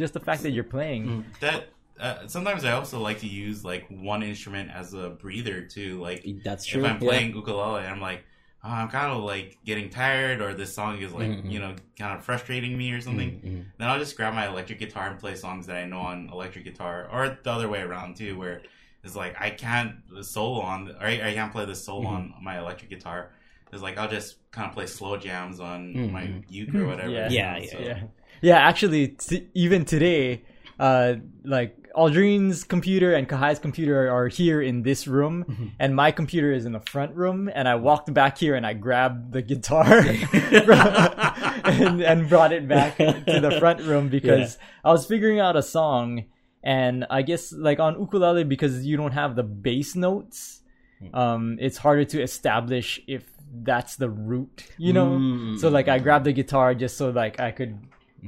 just 0.02 0.14
the 0.18 0.24
fact 0.28 0.40
that 0.44 0.52
you're 0.56 0.72
playing. 0.78 1.04
Mm. 1.08 1.24
that 1.46 1.60
uh, 2.06 2.28
sometimes 2.36 2.62
I 2.70 2.72
also 2.80 2.98
like 3.08 3.20
to 3.26 3.28
use 3.48 3.60
like 3.74 3.84
one 4.12 4.22
instrument 4.32 4.68
as 4.82 4.88
a 4.94 5.06
breather 5.24 5.58
too. 5.76 5.92
Like 6.08 6.22
That's 6.48 6.66
true. 6.66 6.82
if 6.84 6.90
I'm 6.92 7.00
yeah. 7.02 7.10
playing 7.10 7.30
ukulele, 7.36 7.84
I'm 7.94 8.02
like. 8.12 8.22
Oh, 8.66 8.70
I'm 8.82 8.88
kind 9.00 9.12
of 9.16 9.20
like 9.36 9.50
getting 9.70 9.90
tired, 9.90 10.38
or 10.44 10.50
this 10.54 10.72
song 10.80 10.94
is 11.06 11.12
like, 11.12 11.28
Mhm. 11.32 11.52
you 11.54 11.60
know, 11.64 11.74
kind 12.00 12.14
of 12.18 12.24
frustrating 12.24 12.74
me 12.82 12.88
or 12.96 13.02
something. 13.08 13.32
Mhm, 13.32 13.44
mhm. 13.52 13.64
Then 13.78 13.86
I'll 13.90 14.00
just 14.00 14.16
grab 14.16 14.34
my 14.42 14.46
electric 14.54 14.80
guitar 14.80 15.06
and 15.12 15.20
play 15.20 15.36
songs 15.36 15.64
that 15.68 15.76
I 15.84 15.86
know 15.92 16.00
on 16.12 16.18
electric 16.32 16.64
guitar, 16.70 16.96
or 17.12 17.22
the 17.46 17.52
other 17.58 17.68
way 17.74 17.82
around 17.82 18.16
too, 18.16 18.34
where 18.42 18.58
it's 19.04 19.16
like 19.16 19.36
I 19.40 19.50
can't 19.50 19.96
solo 20.22 20.62
on, 20.62 20.90
or 21.00 21.06
I, 21.06 21.30
I 21.30 21.34
can't 21.34 21.52
play 21.52 21.66
the 21.66 21.76
solo 21.76 22.04
Mhm. 22.10 22.16
on 22.16 22.34
my 22.42 22.60
electric 22.60 22.90
guitar. 22.90 23.32
It's 23.72 23.82
like 23.82 23.98
I'll 23.98 24.10
just 24.10 24.36
kind 24.52 24.68
of 24.68 24.74
play 24.74 24.86
slow 24.86 25.18
jams 25.18 25.60
on 25.60 25.94
Mhm. 25.94 26.12
my 26.12 26.44
uke 26.50 26.76
or 26.76 26.86
whatever. 26.88 27.10
Yeah. 27.12 27.30
Yeah, 27.30 27.54
know, 27.54 27.60
yeah, 27.60 27.72
so- 27.72 27.80
Yeah, 27.80 28.00
yeah. 28.42 28.58
Actually, 28.60 29.08
t- 29.10 29.48
even 29.56 29.84
today, 29.86 30.44
uh, 30.80 31.16
like 31.44 31.78
Aldrin's 31.96 32.64
computer 32.64 33.14
and 33.14 33.30
Kahai's 33.30 33.60
computer 33.60 34.10
are 34.12 34.28
here 34.28 34.62
in 34.62 34.82
this 34.84 35.06
room, 35.08 35.44
Mm-hmm. 35.48 35.68
and 35.80 35.96
my 35.96 36.10
computer 36.12 36.52
is 36.52 36.66
in 36.66 36.72
the 36.72 36.80
front 36.80 37.16
room. 37.16 37.50
And 37.54 37.68
I 37.68 37.76
walked 37.76 38.12
back 38.14 38.38
here 38.40 38.56
and 38.56 38.66
I 38.66 38.74
grabbed 38.74 39.32
the 39.34 39.42
guitar 39.44 39.86
and, 41.66 42.02
and 42.02 42.30
brought 42.30 42.52
it 42.54 42.68
back 42.68 42.98
to 42.98 43.40
the 43.42 43.56
front 43.60 43.82
room 43.82 44.10
because 44.18 44.58
I 44.84 44.92
was 44.92 45.06
figuring 45.06 45.40
out 45.40 45.56
a 45.56 45.62
song, 45.64 46.26
and 46.64 47.06
I 47.10 47.22
guess 47.22 47.52
like 47.54 47.80
on 47.80 48.00
ukulele 48.00 48.44
because 48.46 48.86
you 48.86 48.98
don't 48.98 49.12
have 49.12 49.36
the 49.36 49.44
bass 49.44 49.96
notes, 49.96 50.62
Hmm. 51.02 51.16
um, 51.16 51.58
it's 51.60 51.78
harder 51.78 52.06
to 52.06 52.22
establish 52.22 53.02
if 53.08 53.24
that's 53.64 53.98
the 53.98 54.10
root, 54.10 54.66
you 54.78 54.94
know. 54.94 55.10
Mm. 55.20 55.60
So 55.60 55.70
like 55.70 55.88
I 55.88 56.00
grabbed 56.00 56.26
the 56.26 56.34
guitar 56.34 56.74
just 56.74 56.96
so 56.98 57.10
like 57.10 57.40
I 57.40 57.52
could 57.52 57.78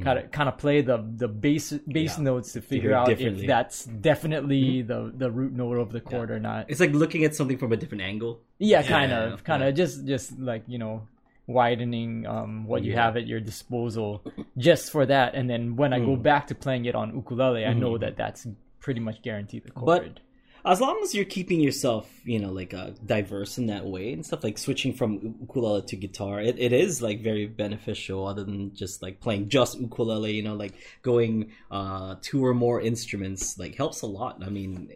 kind 0.04 0.20
of 0.20 0.30
kind 0.32 0.50
of 0.50 0.58
play 0.58 0.82
the 0.82 0.98
the 1.16 1.28
bass 1.30 1.72
bass 1.88 2.18
Yeah. 2.18 2.24
notes 2.26 2.52
to 2.54 2.62
figure 2.62 2.94
out 2.94 3.08
if 3.10 3.48
that's 3.48 3.86
definitely 3.86 4.82
the 4.82 5.12
the 5.16 5.32
root 5.32 5.54
note 5.54 5.78
of 5.78 5.92
the 5.94 6.02
chord 6.02 6.32
or 6.32 6.40
not. 6.40 6.66
It's 6.68 6.80
like 6.82 6.92
looking 6.92 7.24
at 7.24 7.34
something 7.34 7.58
from 7.58 7.72
a 7.72 7.78
different 7.78 8.04
angle. 8.04 8.42
Yeah, 8.60 8.82
Yeah, 8.82 8.88
kind 8.88 9.12
yeah, 9.12 9.24
of, 9.34 9.44
kind 9.44 9.62
yeah. 9.64 9.70
of 9.70 9.76
just 9.76 10.06
just 10.06 10.38
like 10.40 10.64
you 10.68 10.78
know 10.78 11.08
widening 11.48 12.26
um 12.26 12.66
what 12.66 12.84
you 12.84 12.94
have 12.94 13.16
at 13.18 13.28
your 13.28 13.40
disposal 13.40 14.24
just 14.58 14.92
for 14.92 15.06
that 15.06 15.36
and 15.36 15.50
then 15.50 15.76
when 15.76 15.94
I 15.94 16.00
go 16.00 16.16
Mm. 16.18 16.24
back 16.24 16.48
to 16.48 16.56
playing 16.56 16.86
it 16.86 16.96
on 16.96 17.14
ukulele 17.16 17.66
I 17.66 17.74
know 17.74 17.92
Mhm. 17.94 18.00
that 18.02 18.18
that's 18.18 18.48
pretty 18.80 19.00
much 19.00 19.22
guaranteed 19.22 19.64
the 19.64 19.72
chord. 19.72 19.86
But- 20.16 20.20
As 20.68 20.82
long 20.82 21.00
as 21.04 21.14
you're 21.14 21.26
keeping 21.26 21.60
yourself, 21.60 22.10
you 22.26 22.40
know, 22.40 22.52
like 22.52 22.74
uh, 22.74 22.90
diverse 23.06 23.60
in 23.60 23.68
that 23.68 23.86
way 23.86 24.12
and 24.14 24.26
stuff, 24.26 24.44
like 24.44 24.58
switching 24.58 24.94
from 24.94 25.36
ukulele 25.42 25.84
to 25.84 25.96
guitar, 25.96 26.42
it, 26.42 26.56
it 26.58 26.74
is 26.74 27.04
like 27.04 27.22
very 27.22 27.46
beneficial. 27.46 28.26
Other 28.26 28.44
than 28.44 28.74
just 28.74 29.04
like 29.04 29.20
playing 29.22 29.50
just 29.50 29.80
ukulele, 29.80 30.34
you 30.34 30.42
know, 30.42 30.56
like 30.56 30.74
going 31.04 31.52
uh, 31.70 32.16
two 32.24 32.44
or 32.44 32.56
more 32.56 32.82
instruments, 32.82 33.60
like 33.60 33.76
helps 33.76 34.02
a 34.02 34.08
lot. 34.08 34.42
I 34.44 34.50
mean, 34.50 34.90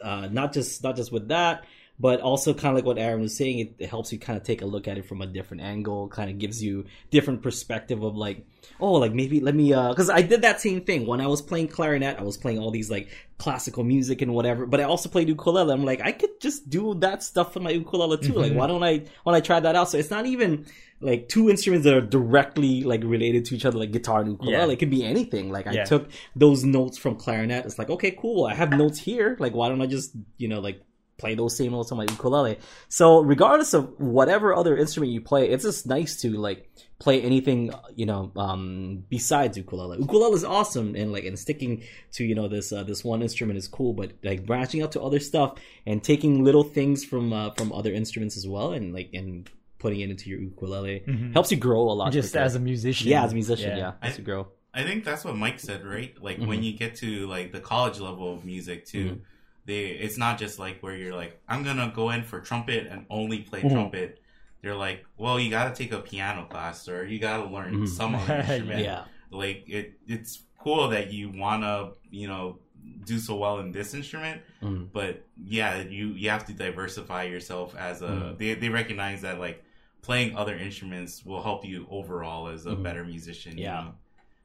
uh, 0.00 0.28
not 0.30 0.52
just 0.52 0.84
not 0.84 0.94
just 0.94 1.10
with 1.10 1.26
that, 1.36 1.64
but 1.98 2.20
also 2.20 2.52
kind 2.52 2.72
of 2.72 2.74
like 2.76 2.84
what 2.84 2.98
Aaron 2.98 3.20
was 3.22 3.36
saying, 3.36 3.74
it, 3.78 3.86
helps 3.88 4.12
you 4.12 4.18
kind 4.18 4.36
of 4.36 4.42
take 4.42 4.60
a 4.62 4.66
look 4.66 4.86
at 4.86 4.98
it 4.98 5.06
from 5.06 5.22
a 5.22 5.26
different 5.26 5.62
angle. 5.62 6.08
Kind 6.08 6.30
of 6.30 6.38
gives 6.38 6.62
you 6.62 6.84
different 7.10 7.42
perspective 7.42 8.02
of 8.02 8.16
like, 8.16 8.44
oh, 8.80 8.92
like 8.94 9.14
maybe 9.14 9.40
let 9.40 9.54
me, 9.54 9.72
uh, 9.72 9.88
because 9.88 10.10
I 10.10 10.20
did 10.22 10.42
that 10.42 10.60
same 10.60 10.82
thing 10.82 11.06
when 11.06 11.20
I 11.22 11.26
was 11.26 11.40
playing 11.40 11.68
clarinet. 11.68 12.18
I 12.18 12.22
was 12.22 12.36
playing 12.36 12.58
all 12.58 12.70
these 12.70 12.90
like 12.90 13.08
classical 13.38 13.82
music 13.82 14.20
and 14.20 14.34
whatever, 14.34 14.66
but 14.66 14.78
I 14.80 14.84
also 14.84 15.08
played 15.08 15.28
ukulele. 15.28 15.72
I'm 15.72 15.84
like, 15.84 16.00
I 16.02 16.12
could 16.12 16.38
just 16.40 16.68
do 16.68 16.94
that 16.96 17.22
stuff 17.22 17.56
on 17.56 17.62
my 17.62 17.70
ukulele 17.70 18.18
too. 18.18 18.34
Like, 18.34 18.52
Mhm. 18.52 18.56
why 18.56 18.66
don't 18.66 18.82
I? 18.84 19.04
when 19.24 19.34
I 19.34 19.40
try 19.40 19.58
that 19.60 19.74
out? 19.74 19.88
So 19.90 19.96
it's 19.96 20.10
not 20.10 20.26
even 20.26 20.66
like 21.00 21.28
two 21.28 21.48
instruments 21.50 21.84
that 21.84 21.94
are 21.94 22.00
directly 22.00 22.82
like 22.82 23.02
related 23.04 23.44
to 23.46 23.54
each 23.54 23.64
other, 23.64 23.78
like 23.78 23.92
guitar 23.92 24.20
and 24.20 24.32
ukulele. 24.32 24.52
Yeah. 24.52 24.66
It 24.72 24.78
could 24.78 24.90
be 24.90 25.04
anything. 25.04 25.50
Like 25.50 25.66
I 25.66 25.72
Yeah. 25.72 25.84
took 25.84 26.08
those 26.34 26.62
notes 26.64 26.98
from 26.98 27.16
clarinet. 27.16 27.64
It's 27.64 27.78
like, 27.78 27.88
okay, 27.90 28.10
cool. 28.10 28.44
I 28.44 28.54
have 28.54 28.70
notes 28.70 28.98
here. 28.98 29.36
Like, 29.38 29.54
why 29.54 29.68
don't 29.70 29.80
I 29.80 29.86
just, 29.86 30.12
you 30.38 30.48
know, 30.48 30.60
like 30.60 30.80
play 31.18 31.34
those 31.34 31.56
same 31.56 31.72
notes 31.72 31.90
on 31.92 31.98
my 31.98 32.04
ukulele? 32.04 32.58
So 32.88 33.20
regardless 33.20 33.74
of 33.74 33.98
whatever 33.98 34.54
other 34.54 34.76
instrument 34.76 35.12
you 35.12 35.20
play, 35.20 35.48
it's 35.50 35.64
just 35.64 35.86
nice 35.86 36.20
to 36.22 36.30
like 36.36 36.70
play 36.98 37.20
anything, 37.22 37.72
you 37.94 38.06
know, 38.06 38.32
um, 38.36 39.04
besides 39.10 39.56
ukulele. 39.56 39.98
Ukulele 39.98 40.34
is 40.34 40.44
awesome 40.44 40.94
and 40.94 41.12
like, 41.12 41.24
and 41.24 41.38
sticking 41.38 41.82
to, 42.12 42.24
you 42.24 42.34
know, 42.34 42.48
this, 42.48 42.72
uh, 42.72 42.82
this 42.82 43.04
one 43.04 43.22
instrument 43.22 43.58
is 43.58 43.68
cool, 43.68 43.92
but 43.92 44.12
like 44.22 44.46
branching 44.46 44.82
out 44.82 44.92
to 44.92 45.02
other 45.02 45.20
stuff 45.20 45.58
and 45.86 46.02
taking 46.02 46.42
little 46.44 46.62
things 46.64 47.04
from, 47.04 47.32
uh, 47.32 47.50
from 47.52 47.72
other 47.72 47.92
instruments 47.92 48.36
as 48.36 48.46
well 48.46 48.72
and 48.72 48.94
like, 48.94 49.10
and 49.12 49.48
putting 49.78 50.00
it 50.00 50.08
into 50.08 50.30
your 50.30 50.38
ukulele 50.40 51.02
Mhm. 51.06 51.32
helps 51.34 51.50
you 51.50 51.58
grow 51.58 51.82
a 51.82 51.92
lot. 51.92 52.12
just 52.12 52.32
quicker. 52.32 52.44
as 52.44 52.54
a 52.54 52.60
musician. 52.60 53.08
yeah, 53.08 53.24
as 53.24 53.32
a 53.32 53.34
musician, 53.34 53.76
yeah, 53.76 53.92
helps 54.00 54.16
I- 54.16 54.18
you 54.18 54.24
grow. 54.24 54.48
I 54.72 54.82
think 54.84 55.04
that's 55.04 55.24
what 55.24 55.36
Mike 55.36 55.58
said, 55.60 55.84
right? 55.86 56.14
Like 56.22 56.38
when 56.38 56.60
Mhm. 56.60 56.64
you 56.64 56.72
get 56.78 56.96
to 56.96 57.26
like 57.28 57.50
the 57.52 57.60
college 57.60 57.98
level 57.98 58.32
of 58.34 58.44
music 58.44 58.84
too, 58.86 59.04
Mhm. 59.06 59.20
They 59.66 59.86
it's 59.88 60.16
not 60.16 60.38
just 60.38 60.58
like 60.58 60.80
where 60.80 60.96
you're 60.96 61.14
like, 61.14 61.40
I'm 61.48 61.62
gonna 61.64 61.92
go 61.94 62.10
in 62.10 62.22
for 62.24 62.40
trumpet 62.40 62.86
and 62.90 63.04
only 63.10 63.40
play 63.40 63.62
Mhm. 63.62 63.72
trumpet. 63.72 64.22
They're 64.62 64.74
like, 64.76 65.04
well, 65.18 65.38
you 65.38 65.50
gotta 65.50 65.74
take 65.74 65.92
a 65.92 66.00
piano 66.00 66.46
class 66.46 66.88
or 66.88 67.04
you 67.06 67.18
gotta 67.18 67.44
learn 67.44 67.74
Mhm. 67.74 67.88
some 67.88 68.14
other 68.20 68.36
instrument. 68.36 68.80
Yeah. 68.82 69.04
Like 69.30 69.64
it, 69.68 69.98
it's 70.06 70.42
cool 70.58 70.88
that 70.88 71.12
you 71.12 71.30
wanna, 71.30 71.90
you 72.10 72.28
know, 72.28 72.58
do 73.04 73.18
so 73.18 73.34
well 73.36 73.58
in 73.58 73.72
this 73.72 73.94
instrument, 73.94 74.40
Mm. 74.62 74.88
but 74.92 75.24
yeah, 75.44 75.82
you 75.82 76.08
you 76.08 76.30
have 76.30 76.46
to 76.46 76.52
diversify 76.52 77.24
yourself 77.24 77.74
as 77.76 78.02
a. 78.02 78.08
Mhm. 78.08 78.38
They 78.38 78.54
they 78.54 78.68
recognize 78.68 79.22
that 79.22 79.38
like 79.40 79.64
playing 80.02 80.36
other 80.36 80.56
instruments 80.56 81.24
will 81.26 81.42
help 81.42 81.64
you 81.64 81.86
overall 81.90 82.46
as 82.48 82.64
a 82.66 82.70
Mhm. 82.76 82.82
better 82.84 83.04
musician. 83.04 83.58
you 83.58 83.64
Yeah. 83.64 83.80
know? 83.80 83.94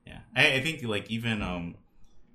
yeah. 0.07 0.19
I, 0.35 0.53
I 0.53 0.61
think 0.61 0.83
like 0.83 1.11
even 1.11 1.43
um 1.43 1.75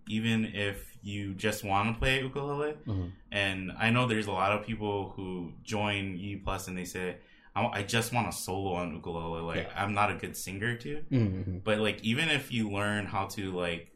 even 0.08 0.44
if 0.54 0.96
you 1.02 1.34
just 1.34 1.64
want 1.64 1.92
to 1.92 1.98
play 1.98 2.20
ukulele, 2.22 2.74
Mhm. 2.86 3.12
and 3.30 3.72
I 3.78 3.90
know 3.90 4.06
there's 4.06 4.26
a 4.26 4.32
lot 4.32 4.52
of 4.52 4.66
people 4.66 5.10
who 5.16 5.52
join 5.62 6.16
U 6.18 6.40
Plus 6.42 6.68
and 6.68 6.76
they 6.76 6.84
say. 6.84 7.16
I, 7.54 7.78
I 7.78 7.82
just 7.84 8.12
want 8.12 8.30
to 8.30 8.36
solo 8.36 8.74
on 8.74 8.92
ukulele. 8.94 9.40
Like 9.40 9.66
Yeah. 9.68 9.82
I'm 9.82 9.94
not 9.94 10.10
a 10.10 10.14
good 10.14 10.36
singer 10.36 10.76
too, 10.76 11.02
Mhm. 11.10 11.64
but 11.64 11.78
like 11.78 12.02
even 12.04 12.28
if 12.28 12.52
you 12.52 12.68
learn 12.70 13.06
how 13.06 13.26
to 13.28 13.50
like 13.52 13.90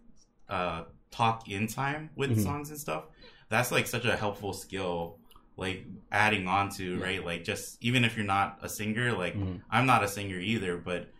uh 0.48 0.84
talk 1.10 1.46
in 1.48 1.66
time 1.66 2.08
with 2.16 2.30
Mhm. 2.30 2.42
songs 2.42 2.70
and 2.70 2.78
stuff, 2.78 3.04
that's 3.50 3.70
like 3.70 3.86
such 3.86 4.06
a 4.06 4.16
helpful 4.16 4.52
skill. 4.54 5.18
Like 5.58 5.84
adding 6.10 6.46
on 6.48 6.70
to 6.78 6.96
Yeah. 6.96 7.04
right, 7.04 7.22
like 7.24 7.44
just 7.44 7.76
even 7.82 8.02
if 8.04 8.16
you're 8.16 8.24
not 8.24 8.58
a 8.62 8.68
singer, 8.68 9.12
like 9.12 9.34
Mhm. 9.36 9.60
I'm 9.70 9.84
not 9.84 10.02
a 10.02 10.08
singer 10.08 10.38
either, 10.40 10.78
but 10.78 11.12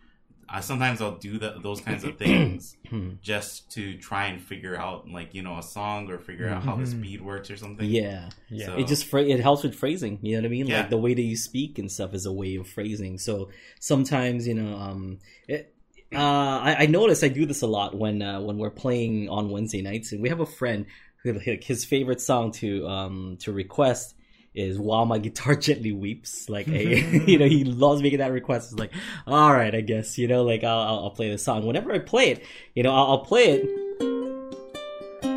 I, 0.53 0.59
sometimes 0.59 1.01
I'll 1.01 1.15
do 1.17 1.39
that 1.39 1.63
those 1.63 1.79
kinds 1.79 2.03
of 2.03 2.17
things 2.17 2.75
just 3.21 3.71
to 3.71 3.97
try 3.97 4.25
and 4.27 4.41
figure 4.41 4.75
out 4.75 5.07
like 5.09 5.33
you 5.33 5.43
know 5.43 5.57
a 5.57 5.63
song 5.63 6.09
or 6.11 6.17
figure 6.19 6.49
out 6.49 6.63
how 6.63 6.75
the 6.75 6.83
Mhm. 6.83 6.99
speed 6.99 7.21
works 7.21 7.49
or 7.49 7.55
something. 7.57 7.87
Yeah. 7.89 8.29
Yeah. 8.49 8.65
So- 8.65 8.77
It 8.77 8.87
just 8.87 9.05
phra- 9.05 9.29
it 9.29 9.39
helps 9.39 9.63
with 9.63 9.75
phrasing. 9.75 10.19
You 10.21 10.33
know 10.35 10.41
what 10.41 10.47
I 10.47 10.49
mean? 10.51 10.67
Yeah. 10.67 10.81
Like 10.81 10.89
the 10.89 10.97
way 10.97 11.13
that 11.13 11.21
you 11.21 11.37
speak 11.37 11.79
and 11.79 11.89
stuff 11.91 12.13
is 12.13 12.25
a 12.25 12.33
way 12.33 12.55
of 12.55 12.67
phrasing. 12.67 13.17
So 13.17 13.49
sometimes 13.79 14.47
you 14.47 14.53
know, 14.55 14.75
um, 14.77 15.19
it, 15.47 15.73
uh, 16.13 16.17
I, 16.17 16.75
I 16.79 16.85
notice 16.87 17.23
I 17.23 17.29
do 17.29 17.45
this 17.45 17.61
a 17.61 17.67
lot 17.67 17.97
when 17.97 18.21
uh, 18.21 18.41
when 18.41 18.57
we're 18.57 18.69
playing 18.69 19.29
on 19.29 19.49
Wednesday 19.49 19.81
nights, 19.81 20.11
and 20.11 20.21
we 20.21 20.27
have 20.29 20.41
a 20.41 20.45
friend 20.45 20.85
who 21.23 21.33
like, 21.33 21.63
his 21.63 21.85
favorite 21.85 22.19
song 22.19 22.51
to 22.51 22.87
um 22.87 23.37
to 23.41 23.53
request 23.53 24.15
is 24.53 24.77
"While 24.77 25.05
My 25.05 25.17
Guitar 25.25 25.55
Gently 25.55 25.91
Weeps." 25.91 26.49
Like, 26.49 26.67
a, 26.67 26.99
you 27.25 27.37
know, 27.37 27.47
he 27.47 27.63
loves 27.63 28.01
making 28.01 28.19
that 28.19 28.31
request. 28.31 28.71
It's 28.71 28.79
like, 28.79 28.93
all 29.27 29.53
right, 29.53 29.73
I 29.73 29.81
guess 29.81 30.17
you 30.17 30.27
know, 30.27 30.43
like 30.43 30.63
I'll 30.63 31.03
I'll, 31.03 31.11
play 31.11 31.29
the 31.29 31.37
song 31.37 31.65
whenever 31.65 31.91
I 31.91 31.99
play 31.99 32.31
it. 32.31 32.43
You 32.75 32.83
know, 32.83 32.93
I'll, 32.93 33.11
I'll 33.11 33.25
play 33.25 33.61
it, 33.61 33.99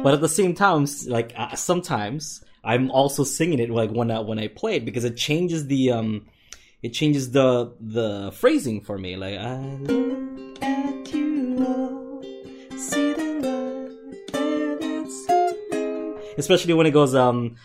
but 0.03 0.15
at 0.15 0.21
the 0.21 0.29
same 0.29 0.55
time, 0.55 0.87
like 1.07 1.33
uh, 1.37 1.55
sometimes 1.55 2.45
I'm 2.65 2.91
also 2.91 3.25
singing 3.25 3.59
it 3.59 3.71
like 3.71 3.91
when 3.91 4.11
I 4.11 4.21
when 4.21 4.39
I 4.39 4.49
play 4.49 4.77
it 4.77 4.85
because 4.85 5.05
it 5.05 5.17
changes 5.17 5.67
the 5.67 5.93
um, 5.93 6.27
it 6.83 6.91
changes 6.91 7.31
the 7.31 7.75
the 7.81 8.33
phrasing 8.33 8.81
for 8.81 8.99
me. 8.99 9.17
Like 9.17 9.39
I 9.39 9.57
look 9.57 10.63
at 10.63 11.15
you 11.15 11.65
all, 11.67 12.23
see 12.79 13.13
the 13.13 13.25
light 13.45 14.33
that 14.33 14.79
is 14.83 15.29
in 15.29 15.71
me. 15.71 16.35
especially 16.39 16.75
when 16.75 16.87
it 16.87 16.93
goes 16.93 17.15
um. 17.15 17.57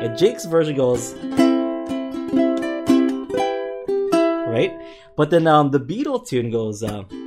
Yeah, 0.00 0.14
Jake's 0.16 0.46
version 0.46 0.76
goes 0.76 1.14
right, 4.48 4.72
but 5.16 5.28
then 5.30 5.46
um 5.46 5.70
the 5.70 5.80
Beatle 5.80 6.26
tune 6.26 6.50
goes 6.50 6.82
um. 6.82 7.19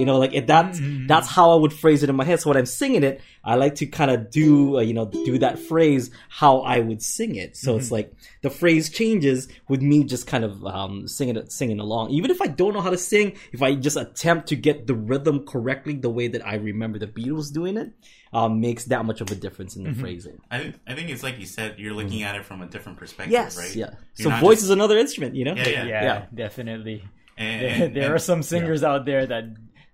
You. 0.00 0.06
You 0.06 0.06
know, 0.06 0.18
like 0.18 0.32
it, 0.34 0.46
that's 0.46 0.80
Mhm. 0.80 1.06
that's 1.08 1.28
how 1.28 1.50
I 1.50 1.56
would 1.56 1.72
phrase 1.72 2.02
it 2.02 2.08
in 2.10 2.16
my 2.16 2.24
head. 2.24 2.40
So 2.40 2.48
when 2.50 2.56
I'm 2.56 2.66
singing 2.66 3.02
it, 3.04 3.20
I 3.44 3.54
like 3.54 3.74
to 3.76 3.86
kind 3.86 4.10
of 4.10 4.30
do 4.30 4.78
uh, 4.78 4.80
you 4.80 4.94
know 4.94 5.06
do 5.06 5.38
that 5.38 5.58
phrase 5.58 6.10
how 6.28 6.60
I 6.60 6.80
would 6.80 7.02
sing 7.02 7.36
it. 7.36 7.56
So 7.56 7.76
it's 7.76 7.90
like 7.90 8.12
the 8.42 8.50
phrase 8.50 8.88
changes 8.90 9.48
with 9.68 9.82
me 9.82 10.04
just 10.04 10.26
kind 10.26 10.44
of 10.44 10.64
um, 10.66 11.06
singing 11.06 11.36
it 11.36 11.52
singing 11.52 11.80
along. 11.80 12.10
Even 12.10 12.30
if 12.30 12.40
I 12.40 12.46
don't 12.46 12.72
know 12.74 12.80
how 12.80 12.90
to 12.90 12.98
sing, 12.98 13.36
if 13.52 13.62
I 13.62 13.74
just 13.74 13.96
attempt 13.96 14.48
to 14.48 14.56
get 14.56 14.86
the 14.86 14.94
rhythm 14.94 15.44
correctly, 15.46 15.94
the 15.94 16.10
way 16.10 16.28
that 16.28 16.46
I 16.46 16.54
remember 16.56 16.98
the 16.98 17.06
Beatles 17.06 17.52
doing 17.52 17.76
it, 17.76 17.92
um, 18.32 18.60
makes 18.60 18.84
that 18.86 19.04
much 19.04 19.20
of 19.20 19.30
a 19.30 19.34
difference 19.34 19.76
in 19.76 19.84
the 19.84 19.92
phrasing. 19.92 20.40
I 20.50 20.72
I 20.86 20.94
think 20.94 21.10
it's 21.10 21.22
like 21.22 21.38
you 21.38 21.46
said, 21.46 21.74
you're 21.78 21.94
looking 21.94 22.22
at 22.22 22.34
it 22.36 22.44
from 22.44 22.62
a 22.62 22.66
different 22.66 22.98
perspective, 22.98 23.32
Yes, 23.32 23.56
right? 23.58 23.74
yeah. 23.76 23.90
You're 24.16 24.32
So 24.32 24.38
voice 24.40 24.56
just- 24.58 24.64
is 24.64 24.70
another 24.70 24.96
instrument, 24.96 25.34
you 25.34 25.44
know. 25.44 25.54
Yeah, 25.54 25.68
yeah. 25.68 25.84
yeah, 25.86 26.02
Yeah. 26.04 26.24
definitely. 26.34 27.04
and, 27.38 27.94
There, 27.94 28.04
and- 28.04 28.14
are 28.14 28.18
some 28.18 28.42
singers 28.42 28.82
out 28.84 29.06
there 29.06 29.24
that 29.26 29.44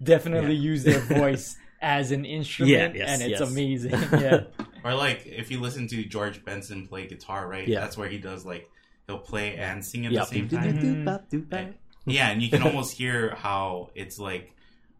definitely 0.02 0.54
use 0.54 0.84
their 0.84 1.00
voice 1.20 1.56
as 1.80 2.10
an 2.10 2.24
instrument, 2.24 2.94
yes, 2.96 3.08
and 3.08 3.22
it's 3.30 3.40
yes. 3.40 3.50
amazing. 3.50 3.90
Yeah. 4.12 4.44
or 4.84 4.94
like 4.94 5.26
if 5.26 5.50
you 5.50 5.60
listen 5.60 5.86
to 5.88 6.04
George 6.04 6.44
Benson 6.44 6.86
play 6.86 7.06
guitar, 7.06 7.46
right? 7.48 7.66
Yeah. 7.66 7.80
That's 7.80 7.96
where 7.96 8.08
he 8.08 8.18
does 8.18 8.44
like 8.46 8.68
he'll 9.06 9.18
play 9.18 9.56
and 9.56 9.84
sing 9.84 10.06
at 10.06 10.12
Yeah. 10.12 10.20
the 10.20 10.26
same 10.26 10.48
time. 10.48 11.70
Yeah, 12.06 12.30
and 12.30 12.40
you 12.42 12.48
can 12.50 12.62
almost 12.62 12.96
hear 12.96 13.34
how 13.34 13.90
it's 13.94 14.18
like 14.18 14.52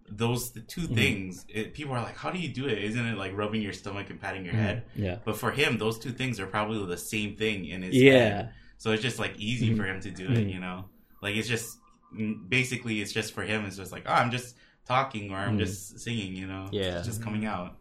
those 0.08 0.52
the 0.52 0.60
Mm-hmm. 0.60 0.86
2 0.88 0.94
things. 0.94 1.44
It, 1.48 1.72
people 1.74 1.94
are 1.94 2.02
like, 2.02 2.16
"How 2.16 2.30
do 2.30 2.38
you 2.38 2.48
do 2.48 2.66
it? 2.66 2.78
Isn't 2.78 3.04
it 3.06 3.16
like 3.16 3.36
rubbing 3.36 3.62
your 3.62 3.72
stomach 3.72 4.10
and 4.10 4.20
patting 4.20 4.44
your 4.44 4.54
Mm-hmm. 4.54 4.62
head?" 4.62 4.82
Yeah. 4.94 5.16
But 5.24 5.36
for 5.36 5.50
him, 5.50 5.78
those 5.78 5.98
two 5.98 6.10
things 6.10 6.38
are 6.40 6.46
probably 6.46 6.84
the 6.86 6.96
same 6.98 7.36
thing 7.36 7.64
in 7.66 7.82
his 7.82 7.94
Yeah. 7.94 8.12
head. 8.12 8.50
So 8.78 8.90
it's 8.92 9.02
just 9.02 9.18
like 9.18 9.34
easy 9.38 9.70
Mhm. 9.70 9.76
for 9.76 9.84
him 9.84 10.00
to 10.02 10.10
do 10.10 10.24
it, 10.26 10.46
Mhm. 10.46 10.52
you 10.54 10.60
know? 10.60 10.84
Like 11.22 11.36
it's 11.36 11.48
just 11.48 11.78
mm, 12.14 12.48
basically 12.48 13.00
it's 13.00 13.12
just 13.12 13.32
for 13.32 13.42
him 13.42 13.64
it's 13.64 13.76
just 13.76 13.90
like, 13.90 14.04
oh, 14.06 14.12
I'm 14.12 14.30
just 14.30 14.54
talking 14.86 15.32
or 15.32 15.36
I'm 15.36 15.56
Mhm. 15.56 15.64
just 15.64 15.98
singing, 16.00 16.34
you 16.34 16.46
know? 16.46 16.68
Yeah. 16.72 16.98
It's 16.98 17.06
just 17.06 17.22
coming 17.22 17.44
out. 17.44 17.76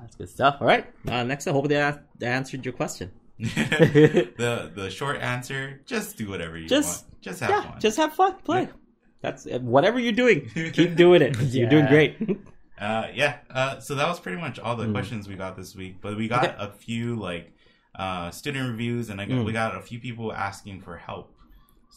That's 0.00 0.16
good 0.16 0.28
stuff. 0.28 0.58
All 0.60 0.66
right. 0.66 0.86
Uh, 1.08 1.22
next, 1.24 1.46
I 1.46 1.52
hope 1.52 1.68
that 1.68 2.04
that 2.18 2.26
answered 2.32 2.64
your 2.64 2.74
question. 2.74 3.10
the 3.38 4.70
the 4.74 4.90
short 4.90 5.16
answer, 5.20 5.80
just 5.86 6.16
do 6.16 6.28
whatever 6.28 6.56
you 6.58 6.68
Just- 6.68 7.04
want. 7.04 7.10
Just 7.22 7.40
have 7.40 7.50
yeah, 7.50 7.62
fun. 7.62 7.80
just 7.80 7.96
have 7.96 8.12
fun. 8.14 8.34
Play. 8.44 8.62
Yeah. 8.62 8.68
That's 9.22 9.46
uh, 9.46 9.58
whatever 9.60 9.98
you're 9.98 10.12
doing. 10.12 10.50
Keep 10.72 10.96
doing 10.96 11.22
it. 11.22 11.40
You're 11.40 11.68
doing 11.70 11.86
great. 11.86 12.16
Uh, 12.76 13.06
yeah. 13.14 13.36
Uh, 13.48 13.78
so 13.78 13.94
that 13.94 14.08
was 14.08 14.18
pretty 14.18 14.36
much 14.38 14.58
all 14.58 14.74
the 14.74 14.84
Mm. 14.84 14.92
questions 14.92 15.28
we 15.28 15.36
got 15.36 15.56
this 15.56 15.76
week. 15.76 16.00
But 16.02 16.16
we 16.16 16.26
got 16.26 16.44
Okay. 16.44 16.54
a 16.58 16.70
few 16.72 17.14
like 17.14 17.52
uh, 17.94 18.32
student 18.32 18.68
reviews, 18.68 19.10
and 19.10 19.20
I 19.20 19.26
got, 19.26 19.34
Mm. 19.38 19.44
we 19.44 19.52
got 19.52 19.76
a 19.76 19.80
few 19.80 20.00
people 20.00 20.32
asking 20.32 20.80
for 20.80 20.96
help. 20.96 21.32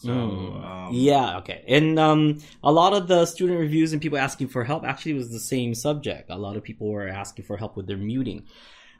So 0.00 0.10
Mm. 0.10 0.64
um, 0.64 0.94
yeah. 0.94 1.38
Okay. 1.38 1.64
And 1.66 1.98
um, 1.98 2.38
a 2.62 2.70
lot 2.70 2.92
of 2.92 3.08
the 3.08 3.26
student 3.26 3.58
reviews 3.58 3.92
and 3.92 4.00
people 4.00 4.18
asking 4.18 4.48
for 4.48 4.62
help 4.64 4.84
actually 4.84 5.14
was 5.14 5.30
the 5.30 5.40
same 5.40 5.74
subject. 5.74 6.30
A 6.30 6.36
lot 6.38 6.56
of 6.56 6.62
people 6.62 6.88
were 6.88 7.08
asking 7.08 7.44
for 7.46 7.56
help 7.56 7.76
with 7.76 7.86
their 7.88 7.96
muting. 7.96 8.44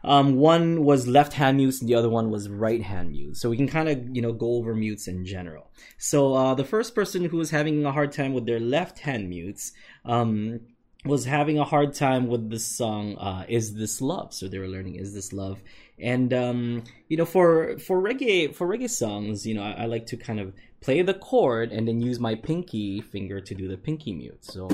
Um, 0.05 0.37
one 0.37 0.85
was 0.85 1.07
left 1.09 1.33
hand 1.33 1.57
mutes 1.57 1.81
and 1.81 1.89
the 1.89 1.95
other 1.95 2.09
one 2.09 2.31
was 2.31 2.49
right 2.49 2.83
hand 2.83 3.11
mutes. 3.11 3.41
So 3.41 3.51
we 3.51 3.57
can 3.57 3.69
kind 3.69 3.89
of, 3.89 3.97
you 4.15 4.23
know, 4.23 4.33
go 4.33 4.55
over 4.55 4.75
mutes 4.75 5.09
in 5.09 5.25
general. 5.25 5.71
So, 5.99 6.35
uh, 6.35 6.55
the 6.55 6.65
first 6.65 6.95
person 6.95 7.25
who 7.25 7.37
was 7.37 7.51
having 7.51 7.85
a 7.85 7.93
hard 7.93 8.13
time 8.13 8.33
with 8.33 8.47
their 8.47 8.61
left 8.61 9.01
hand 9.01 9.29
mutes, 9.29 9.73
um, 10.05 10.61
was 11.09 11.25
having 11.25 11.59
a 11.59 11.65
hard 11.65 11.95
time 11.95 12.29
with 12.29 12.51
this 12.51 12.67
song, 12.67 13.17
uh, 13.17 13.45
Is 13.49 13.75
This 13.75 14.01
Love? 14.01 14.35
So 14.35 14.47
they 14.47 14.59
were 14.59 14.69
learning 14.69 14.97
Is 14.97 15.15
This 15.15 15.33
Love? 15.33 15.63
And, 15.99 16.33
um, 16.33 16.85
you 17.09 17.17
know, 17.17 17.25
for, 17.25 17.79
for 17.79 18.01
reggae, 18.01 18.55
for 18.55 18.69
reggae 18.69 18.91
songs, 18.91 19.47
you 19.47 19.55
know, 19.55 19.63
I, 19.63 19.73
I 19.73 19.85
like 19.87 20.07
to 20.07 20.17
kind 20.17 20.39
of 20.39 20.53
play 20.81 21.03
the 21.03 21.15
chord 21.15 21.73
and 21.73 21.89
then 21.89 22.01
use 22.01 22.21
my 22.21 22.35
pinky 22.35 23.01
finger 23.01 23.41
to 23.41 23.55
do 23.55 23.67
the 23.67 23.77
pinky 23.77 24.13
mute. 24.13 24.45
So. 24.45 24.69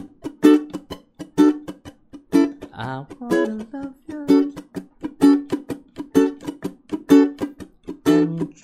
I 2.76 3.06
wanna 3.20 3.66
love 3.72 3.94
you 4.08 4.43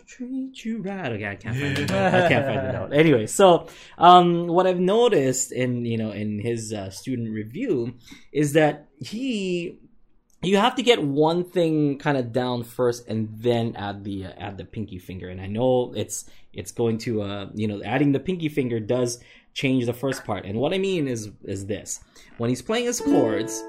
treat 0.07 0.65
you 0.65 0.83
right. 0.83 1.13
Okay, 1.13 1.27
I 1.27 1.37
can't 1.37 1.57
find 1.57 1.79
note. 1.79 1.91
I 1.91 2.29
can't 2.29 2.47
find 2.47 2.73
note. 2.73 2.93
Anyway, 2.93 3.27
so 3.27 3.69
um, 3.99 4.47
what 4.47 4.67
I've 4.67 4.81
noticed 4.81 5.53
in 5.53 5.85
you 5.85 5.99
know 5.99 6.11
in 6.11 6.41
his 6.41 6.73
uh, 6.73 6.91
student 6.91 7.31
review 7.31 7.95
is 8.33 8.53
that 8.55 8.89
he 8.99 9.79
you 10.43 10.57
have 10.57 10.75
to 10.77 10.83
get 10.83 11.03
one 11.03 11.45
thing 11.45 11.99
kind 11.99 12.17
of 12.17 12.33
down 12.33 12.65
first 12.65 13.07
and 13.09 13.29
then 13.33 13.77
add 13.77 14.05
the 14.05 14.27
uh, 14.27 14.33
add 14.39 14.57
the 14.57 14.65
pinky 14.65 14.99
finger 14.99 15.29
and 15.29 15.41
i 15.41 15.47
know 15.47 15.93
it's 15.95 16.25
it's 16.53 16.73
going 16.73 16.97
to 16.99 17.23
uh 17.23 17.47
you 17.55 17.69
know 17.69 17.83
adding 17.83 18.13
the 18.13 18.21
pinky 18.21 18.49
finger 18.49 18.81
does 18.81 19.23
change 19.53 19.85
the 19.87 19.93
first 19.93 20.25
part 20.25 20.45
and 20.45 20.59
what 20.59 20.73
i 20.73 20.79
mean 20.79 21.07
is 21.07 21.31
is 21.45 21.67
this 21.67 22.01
when 22.39 22.49
he's 22.49 22.63
playing 22.63 22.87
his 22.87 23.01
chords 23.01 23.63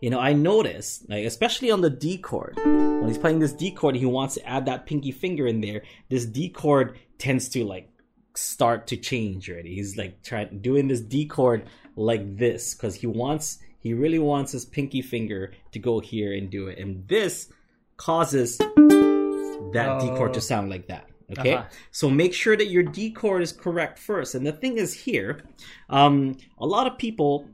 you 0.00 0.10
know 0.10 0.20
i 0.20 0.32
notice 0.32 1.02
like 1.08 1.24
especially 1.24 1.70
on 1.70 1.80
the 1.80 1.90
d 1.90 2.18
chord 2.18 2.54
when 2.64 3.08
he's 3.08 3.18
playing 3.18 3.38
this 3.38 3.52
d 3.52 3.70
chord 3.70 3.94
he 3.96 4.04
wants 4.06 4.34
to 4.34 4.46
add 4.46 4.66
that 4.66 4.84
pinky 4.86 5.12
finger 5.12 5.46
in 5.46 5.60
there. 5.60 5.82
This 6.08 6.26
d 6.26 6.48
chord 6.48 6.98
tends 7.18 7.48
to 7.50 7.64
like 7.64 7.88
start 8.34 8.86
to 8.88 8.96
change 8.96 9.48
already. 9.48 9.74
He's 9.74 9.96
like 9.96 10.22
trying 10.22 10.58
doing 10.60 10.88
this 10.88 11.00
d 11.00 11.24
chord 11.26 11.66
like 11.94 12.36
this 12.36 12.74
because 12.74 12.94
he 12.96 13.06
wants 13.06 13.58
he 13.78 13.94
really 13.94 14.18
wants 14.18 14.52
his 14.52 14.64
pinky 14.64 15.02
finger 15.02 15.52
to 15.72 15.78
go 15.78 16.00
here 16.00 16.32
and 16.34 16.50
do 16.50 16.66
it. 16.66 16.78
And 16.78 17.06
this 17.08 17.48
causes 17.96 18.58
that 18.58 20.00
d 20.00 20.08
chord 20.16 20.34
to 20.34 20.40
Oh. 20.40 20.42
sound 20.42 20.68
like 20.68 20.88
that 20.88 21.08
okay? 21.38 21.54
Uh-huh. 21.54 21.68
so 21.90 22.10
make 22.10 22.34
sure 22.34 22.56
that 22.56 22.66
your 22.68 22.82
d 22.82 23.10
chord 23.10 23.42
is 23.42 23.52
correct 23.52 23.98
first. 23.98 24.34
And 24.34 24.46
the 24.46 24.52
thing 24.52 24.78
is 24.78 24.92
here 24.94 25.40
um, 25.88 26.36
a 26.58 26.66
lot 26.66 26.86
of 26.86 26.98
people 26.98 27.48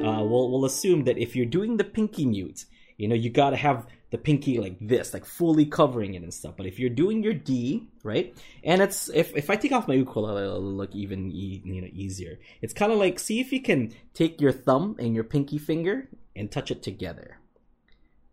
uh, 0.00 0.22
will, 0.22 0.50
will 0.50 0.64
assume 0.64 1.04
that 1.04 1.18
if 1.18 1.34
you're 1.34 1.46
doing 1.46 1.76
the 1.76 1.84
pinky 1.84 2.26
mute 2.26 2.64
you 2.96 3.08
know 3.08 3.14
you 3.14 3.30
got 3.30 3.50
to 3.50 3.56
have 3.56 3.86
the 4.10 4.18
pinky 4.18 4.58
like 4.58 4.76
this 4.80 5.12
like 5.12 5.24
fully 5.24 5.66
covering 5.66 6.14
it 6.14 6.22
and 6.22 6.32
stuff. 6.32 6.54
But 6.56 6.66
if 6.66 6.78
you're 6.78 6.90
doing 6.90 7.22
your 7.22 7.34
d 7.34 7.88
right? 8.02 8.34
And 8.62 8.80
it's 8.80 9.08
if, 9.10 9.36
if 9.36 9.50
i 9.50 9.56
take 9.56 9.72
off 9.72 9.88
my 9.88 9.94
ukulele 9.94 10.42
it'll 10.42 10.62
look 10.62 10.94
even 10.94 11.30
e- 11.30 11.62
you 11.64 11.82
know 11.82 11.88
easier. 11.92 12.38
It's 12.62 12.72
kind 12.72 12.92
of 12.92 12.98
like 12.98 13.18
see 13.18 13.40
if 13.40 13.52
you 13.52 13.60
can 13.60 13.92
take 14.14 14.40
your 14.40 14.52
thumb 14.52 14.96
and 14.98 15.14
your 15.14 15.24
pinky 15.24 15.58
finger 15.58 16.08
and 16.34 16.50
touch 16.50 16.70
it 16.70 16.82
together. 16.82 17.38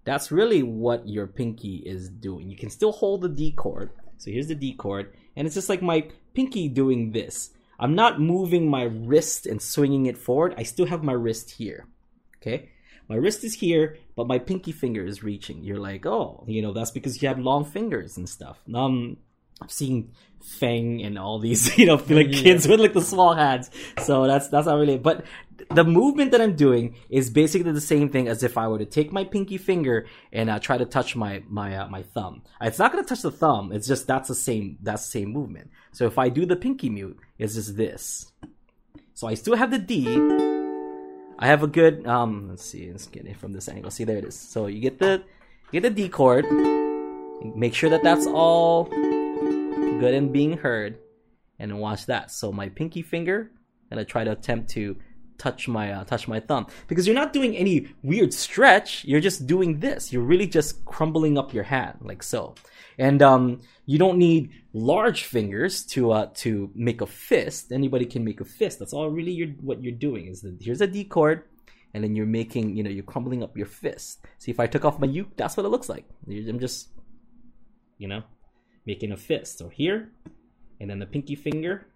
That's 0.05 0.32
really 0.32 0.63
what 0.63 1.08
your 1.08 1.27
pinky 1.27 1.77
is 1.77 2.10
doing. 2.10 2.50
You 2.50 2.58
can 2.58 2.70
still 2.70 2.91
hold 2.91 3.22
the 3.22 3.29
d 3.29 3.51
chord. 3.51 3.91
So 4.17 4.32
here's 4.32 4.48
the 4.48 4.55
d 4.55 4.74
chord 4.74 5.13
and 5.36 5.48
it's 5.48 5.55
just 5.55 5.70
like 5.70 5.82
my 5.82 6.08
pinky 6.34 6.67
doing 6.67 7.12
this 7.12 7.50
i'm 7.80 7.96
not 7.96 8.20
moving 8.20 8.68
my 8.68 8.84
wrist 8.84 9.46
and 9.46 9.62
swinging 9.62 10.06
it 10.06 10.18
forward 10.18 10.53
i 10.58 10.63
still 10.63 10.86
have 10.86 11.03
my 11.03 11.13
wrist 11.13 11.51
here 11.51 11.88
Okay, 12.44 12.70
my 13.08 13.15
wrist 13.15 13.46
is 13.46 13.53
here, 13.53 13.98
but 14.18 14.27
my 14.27 14.38
pinky 14.38 14.74
finger 14.74 15.06
is 15.06 15.24
reaching. 15.24 15.63
You're 15.63 15.80
like, 15.80 16.06
oh, 16.06 16.44
you 16.46 16.62
know, 16.62 16.74
that's 16.74 16.92
because 16.92 17.22
you 17.22 17.30
have 17.30 17.39
long 17.39 17.63
fingers 17.63 18.18
and 18.18 18.27
stuff. 18.27 18.60
Um, 18.74 19.18
I've 19.62 19.72
seen 19.72 20.12
Feng 20.60 21.01
and 21.03 21.17
all 21.17 21.39
these, 21.39 21.77
you 21.77 21.86
know, 21.86 21.95
like 22.10 22.27
Yeah. 22.31 22.41
kids 22.41 22.67
with 22.67 22.79
like 22.79 22.93
the 22.93 23.01
small 23.01 23.33
hands. 23.33 23.69
So 24.03 24.27
that's 24.27 24.48
that's 24.50 24.67
not 24.67 24.77
really. 24.77 24.98
But 24.98 25.25
the 25.72 25.83
movement 25.86 26.31
that 26.31 26.41
I'm 26.41 26.55
doing 26.55 26.95
is 27.10 27.29
basically 27.29 27.72
the 27.72 27.79
same 27.81 28.10
thing 28.10 28.27
as 28.27 28.43
if 28.43 28.57
I 28.57 28.67
were 28.67 28.79
to 28.79 28.86
take 28.86 29.13
my 29.13 29.24
pinky 29.24 29.57
finger 29.57 30.05
and 30.33 30.50
uh, 30.50 30.60
try 30.60 30.77
to 30.77 30.86
touch 30.86 31.15
my 31.15 31.43
my 31.48 31.77
uh, 31.77 31.88
my 31.88 32.03
thumb. 32.03 32.41
It's 32.62 32.77
not 32.79 32.91
gonna 32.91 33.05
touch 33.05 33.22
the 33.22 33.31
thumb. 33.31 33.72
It's 33.72 33.88
just 33.88 34.05
that's 34.05 34.27
the 34.27 34.36
same 34.36 34.77
that's 34.81 35.05
the 35.05 35.12
same 35.19 35.29
movement. 35.31 35.69
So 35.93 36.05
if 36.05 36.17
I 36.17 36.27
do 36.29 36.45
the 36.45 36.55
pinky 36.57 36.89
mute, 36.89 37.17
it's 37.38 37.55
just 37.55 37.77
this. 37.77 38.31
So 39.13 39.27
I 39.27 39.36
still 39.36 39.55
have 39.55 39.72
the 39.72 39.79
D. 39.79 40.07
I 41.39 41.48
have 41.48 41.63
a 41.63 41.67
good 41.67 42.05
um. 42.05 42.50
Let's 42.50 42.65
see. 42.65 42.91
Let's 42.91 43.07
get 43.07 43.25
it 43.25 43.38
from 43.38 43.53
this 43.53 43.69
angle. 43.69 43.91
See 43.91 44.03
there 44.03 44.17
it 44.17 44.25
is. 44.25 44.38
So 44.38 44.67
you 44.67 44.81
get 44.81 45.00
the 45.00 45.24
you 45.72 45.79
get 45.79 45.95
the 45.95 46.01
D 46.03 46.10
chord. 46.10 46.45
Make 47.55 47.74
sure 47.74 47.89
that 47.89 48.03
that's 48.03 48.27
all 48.27 48.89
good 50.00 50.13
and 50.13 50.31
being 50.31 50.57
heard, 50.57 50.97
and 51.59 51.79
watch 51.79 52.05
that. 52.07 52.31
So 52.31 52.51
my 52.51 52.69
pinky 52.69 53.01
finger, 53.01 53.51
and 53.91 54.00
I 54.00 54.03
try 54.03 54.23
to 54.23 54.31
attempt 54.31 54.71
to 54.71 54.97
touch 55.38 55.67
my 55.67 55.91
uh, 55.91 56.03
touch 56.03 56.27
my 56.27 56.39
thumb 56.39 56.67
because 56.88 57.07
you're 57.07 57.15
not 57.15 57.33
doing 57.33 57.55
any 57.55 57.88
weird 58.03 58.33
stretch. 58.33 59.03
You're 59.05 59.19
just 59.19 59.47
doing 59.47 59.79
this. 59.79 60.13
You're 60.13 60.23
really 60.23 60.47
just 60.47 60.85
crumbling 60.85 61.38
up 61.38 61.53
your 61.53 61.63
hand 61.63 62.00
like 62.01 62.23
so, 62.23 62.55
and 62.97 63.21
um, 63.21 63.62
you 63.85 63.97
don't 63.97 64.17
need 64.17 64.51
large 64.73 65.23
fingers 65.23 65.85
to 65.85 66.12
uh 66.12 66.27
to 66.35 66.71
make 66.75 67.01
a 67.01 67.05
fist. 67.05 67.71
Anybody 67.71 68.05
can 68.05 68.23
make 68.23 68.41
a 68.41 68.45
fist. 68.45 68.79
That's 68.79 68.93
all 68.93 69.09
really 69.09 69.31
you're 69.31 69.50
what 69.62 69.83
you're 69.83 69.91
doing 69.91 70.27
is 70.27 70.41
that 70.41 70.57
here's 70.62 70.81
a 70.81 70.88
D 70.88 71.03
chord. 71.03 71.43
And 71.95 72.03
then 72.03 72.15
you're 72.15 72.25
making, 72.25 72.75
you 72.75 72.81
know, 72.81 72.89
you're 72.89 73.03
crumbling 73.03 73.43
up 73.43 73.55
your 73.55 73.67
fist. 73.67 74.25
See, 74.39 74.50
if 74.50 74.59
I 74.59 74.65
took 74.65 74.83
off 74.83 74.97
my 74.97 75.05
uke, 75.05 75.38
that's 75.38 75.55
what 75.55 75.63
it 75.63 75.69
looks 75.69 75.89
like. 75.89 76.05
I'm 76.27 76.59
just, 76.59 76.89
you 78.00 78.07
know, 78.07 78.23
making 78.86 79.12
a 79.12 79.18
fist. 79.18 79.58
So 79.58 79.70
here, 79.70 80.10
and 80.80 80.90
then 80.90 81.00
the 81.00 81.06
pinky 81.06 81.36
finger, 81.36 81.88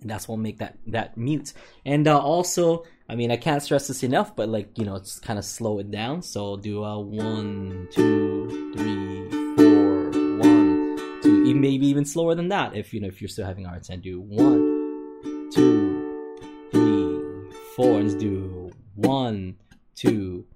and 0.00 0.10
that's 0.10 0.28
what 0.28 0.38
make 0.38 0.58
that 0.58 0.76
that 0.86 1.16
mute. 1.16 1.52
And 1.84 2.08
uh, 2.08 2.18
also, 2.18 2.84
I 3.08 3.14
mean, 3.14 3.30
I 3.30 3.36
can't 3.36 3.62
stress 3.62 3.88
this 3.88 4.02
enough, 4.02 4.34
but 4.34 4.48
like 4.48 4.78
you 4.78 4.84
know, 4.84 4.96
it's 4.96 5.18
kind 5.18 5.38
of 5.38 5.44
slow 5.44 5.78
it 5.78 5.90
down. 5.90 6.22
So 6.22 6.56
do 6.56 6.84
a 6.84 6.98
one, 6.98 7.88
two, 7.90 8.72
three, 8.74 9.30
four, 9.56 10.10
one, 10.38 11.20
two, 11.22 11.54
maybe 11.54 11.86
even 11.86 12.04
slower 12.04 12.34
than 12.34 12.48
that. 12.48 12.74
If 12.74 12.94
you 12.94 13.00
know, 13.00 13.08
if 13.08 13.20
you're 13.20 13.28
still 13.28 13.46
having 13.46 13.66
a 13.66 13.68
hard 13.68 13.84
time, 13.84 14.00
do 14.00 14.20
one, 14.20 15.50
two, 15.52 16.28
three, 16.72 17.50
four, 17.76 18.00
and 18.00 18.18
do 18.18 18.70
one, 18.94 19.56
two, 19.94 20.46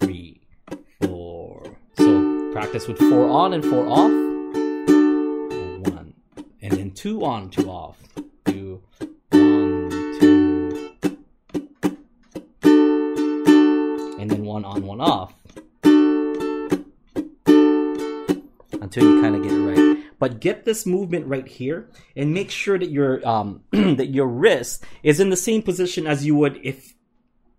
three, 0.00 0.40
four. 1.02 1.62
So 1.96 2.52
practice 2.52 2.88
with 2.88 2.98
four 2.98 3.28
on 3.28 3.52
and 3.52 3.64
four 3.64 3.86
off 3.86 4.27
and 6.60 6.72
then 6.72 6.90
two 6.90 7.24
on, 7.24 7.50
two 7.50 7.70
off. 7.70 7.96
Do 8.44 8.82
one, 9.30 9.90
two, 10.18 10.94
and 14.18 14.30
then 14.30 14.44
one 14.44 14.64
on, 14.64 14.82
one 14.82 15.00
off 15.00 15.34
until 18.88 19.04
you 19.04 19.20
kind 19.20 19.36
of 19.36 19.42
get 19.42 19.52
it 19.52 19.56
right. 19.56 20.04
But 20.18 20.40
get 20.40 20.64
this 20.64 20.86
movement 20.86 21.26
right 21.26 21.46
here, 21.46 21.88
and 22.16 22.34
make 22.34 22.50
sure 22.50 22.78
that 22.78 22.90
your 22.90 23.26
um 23.26 23.62
that 23.70 24.08
your 24.08 24.26
wrist 24.26 24.84
is 25.02 25.20
in 25.20 25.30
the 25.30 25.36
same 25.36 25.62
position 25.62 26.06
as 26.06 26.26
you 26.26 26.34
would 26.36 26.58
if 26.64 26.94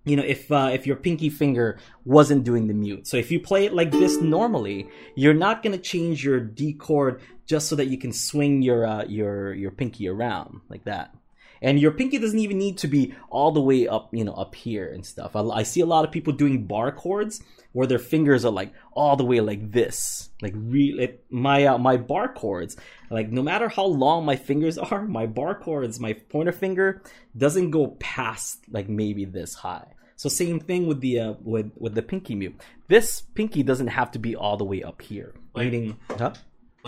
you 0.10 0.16
know 0.16 0.24
if 0.24 0.52
uh, 0.52 0.70
if 0.74 0.88
your 0.88 0.96
pinky 0.96 1.30
finger 1.30 1.78
wasn't 2.04 2.44
doing 2.44 2.68
the 2.68 2.74
mute. 2.74 3.08
So 3.08 3.18
if 3.18 3.32
you 3.32 3.40
play 3.40 3.66
it 3.66 3.74
like 3.74 3.92
this 3.92 4.20
normally 4.20 4.90
you're 5.16 5.34
not 5.34 5.62
going 5.62 5.74
to 5.74 5.82
change 5.82 6.24
your 6.24 6.40
d 6.40 6.74
chord 6.74 7.22
just 7.46 7.68
so 7.68 7.76
that 7.76 7.88
you 7.88 7.98
can 7.98 8.12
swing 8.12 8.62
your 8.62 8.86
uh, 8.86 9.06
your 9.06 9.54
your 9.54 9.72
pinky 9.72 10.08
around 10.08 10.62
like 10.70 10.86
that. 10.86 11.14
And 11.62 11.78
your 11.78 11.92
pinky 11.92 12.20
doesn't 12.20 12.40
even 12.40 12.58
need 12.58 12.78
to 12.78 12.88
be 12.88 13.14
all 13.30 13.52
the 13.52 13.62
way 13.62 13.88
up 13.88 14.14
you 14.14 14.24
know 14.24 14.34
up 14.34 14.56
here 14.56 14.92
and 14.92 15.06
stuff. 15.06 15.36
I, 15.36 15.42
I 15.42 15.64
see 15.64 15.82
a 15.82 15.86
lot 15.86 16.06
of 16.06 16.12
people 16.12 16.34
doing 16.34 16.66
bar 16.66 16.92
chords 16.92 17.42
where 17.74 17.86
their 17.86 18.00
fingers 18.00 18.46
are 18.46 18.52
like 18.52 18.74
all 18.94 19.16
the 19.16 19.26
way 19.26 19.42
like 19.42 19.72
this. 19.72 20.30
Like 20.42 20.54
really 20.56 21.20
my 21.30 21.66
uh, 21.66 21.78
my 21.78 21.98
bar 21.98 22.34
chords 22.34 22.78
like 23.10 23.32
no 23.32 23.42
matter 23.42 23.70
how 23.70 23.86
long 23.86 24.26
my 24.26 24.36
fingers 24.36 24.78
are 24.78 25.06
my 25.06 25.26
bar 25.26 25.56
chords 25.56 26.00
my 26.00 26.14
pointer 26.14 26.52
finger 26.52 27.02
doesn't 27.38 27.72
go 27.72 27.88
past 28.00 28.60
like 28.70 28.88
maybe 28.88 29.26
this 29.26 29.54
high 29.54 29.88
so 30.22 30.28
same 30.28 30.60
thing 30.60 30.82
with 30.90 31.00
the 31.06 31.14
uh, 31.26 31.34
with 31.54 31.72
with 31.84 31.94
the 31.96 32.02
pinky 32.12 32.36
mute 32.36 32.56
this 32.90 33.22
pinky 33.38 33.62
doesn't 33.64 33.88
have 34.00 34.10
to 34.12 34.20
be 34.20 34.36
all 34.36 34.58
the 34.58 34.66
way 34.72 34.84
up 34.90 35.02
here 35.02 35.34
Like- 35.56 35.72
meaning 35.72 35.98
huh? 36.24 36.34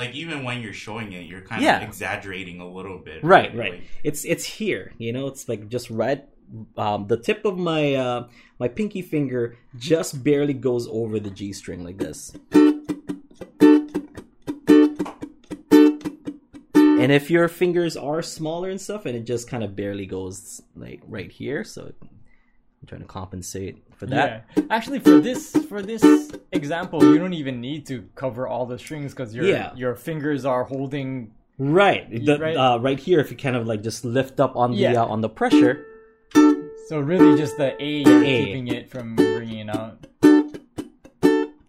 Like 0.01 0.13
even 0.15 0.43
when 0.45 0.61
you're 0.63 0.71
showing 0.87 1.11
it, 1.11 1.23
you're 1.29 1.41
kind 1.41 1.61
Yeah. 1.61 1.77
of 1.81 1.83
exaggerating 1.89 2.61
a 2.61 2.67
little 2.77 2.97
bit. 3.07 3.23
right 3.23 3.51
right 3.55 3.73
Like, 3.73 3.83
it's 4.03 4.23
it's 4.25 4.45
here 4.59 4.91
you 4.97 5.11
know 5.13 5.27
it's 5.31 5.47
like 5.51 5.67
just 5.75 5.89
right 5.89 6.21
um, 6.77 7.07
the 7.07 7.17
tip 7.27 7.45
of 7.45 7.57
my 7.57 7.83
uh, 7.95 8.27
my 8.59 8.67
pinky 8.67 9.01
finger 9.13 9.43
just 9.77 10.23
barely 10.23 10.53
goes 10.53 10.85
over 10.99 11.15
the 11.19 11.29
g 11.39 11.53
string 11.53 11.83
like 11.87 11.97
this 11.97 12.31
and 17.03 17.11
if 17.11 17.29
your 17.31 17.47
fingers 17.47 17.95
are 17.97 18.21
smaller 18.21 18.69
and 18.69 18.79
stuff 18.79 19.05
and 19.05 19.15
it 19.15 19.25
just 19.25 19.47
kind 19.49 19.63
of 19.63 19.75
barely 19.75 20.05
goes 20.05 20.61
like 20.75 21.01
right 21.07 21.31
here 21.31 21.63
so 21.63 21.91
i'm 22.81 22.87
trying 22.87 23.01
to 23.01 23.07
compensate 23.07 23.83
for 23.95 24.05
that 24.07 24.45
Yeah. 24.55 24.63
Actually, 24.69 24.99
for 24.99 25.19
this 25.19 25.51
for 25.69 25.81
this 25.81 26.03
example, 26.51 27.03
you 27.03 27.17
don't 27.19 27.33
even 27.33 27.61
need 27.61 27.85
to 27.87 28.03
cover 28.15 28.47
all 28.47 28.65
the 28.65 28.79
strings 28.79 29.13
because 29.13 29.33
your 29.35 29.45
Yeah. 29.45 29.73
your 29.75 29.95
fingers 29.95 30.45
are 30.45 30.63
holding. 30.63 31.31
right 31.59 32.09
the, 32.09 32.37
Right. 32.39 32.57
Uh, 32.57 32.79
right 32.79 32.99
here 32.99 33.19
if 33.19 33.29
you 33.31 33.37
kind 33.37 33.55
of 33.55 33.67
like 33.67 33.83
just 33.83 34.03
lift 34.03 34.39
up 34.39 34.55
on 34.55 34.71
the 34.71 34.77
Yeah. 34.77 35.01
uh, 35.03 35.05
on 35.13 35.21
the 35.21 35.29
pressure 35.29 35.85
So 36.89 36.99
really, 36.99 37.37
just 37.37 37.55
the 37.57 37.71
A, 37.81 37.91
A. 38.03 38.45
keeping 38.45 38.67
it 38.67 38.89
from 38.89 39.15
bringing 39.15 39.59
it 39.69 39.69
out. 39.69 40.07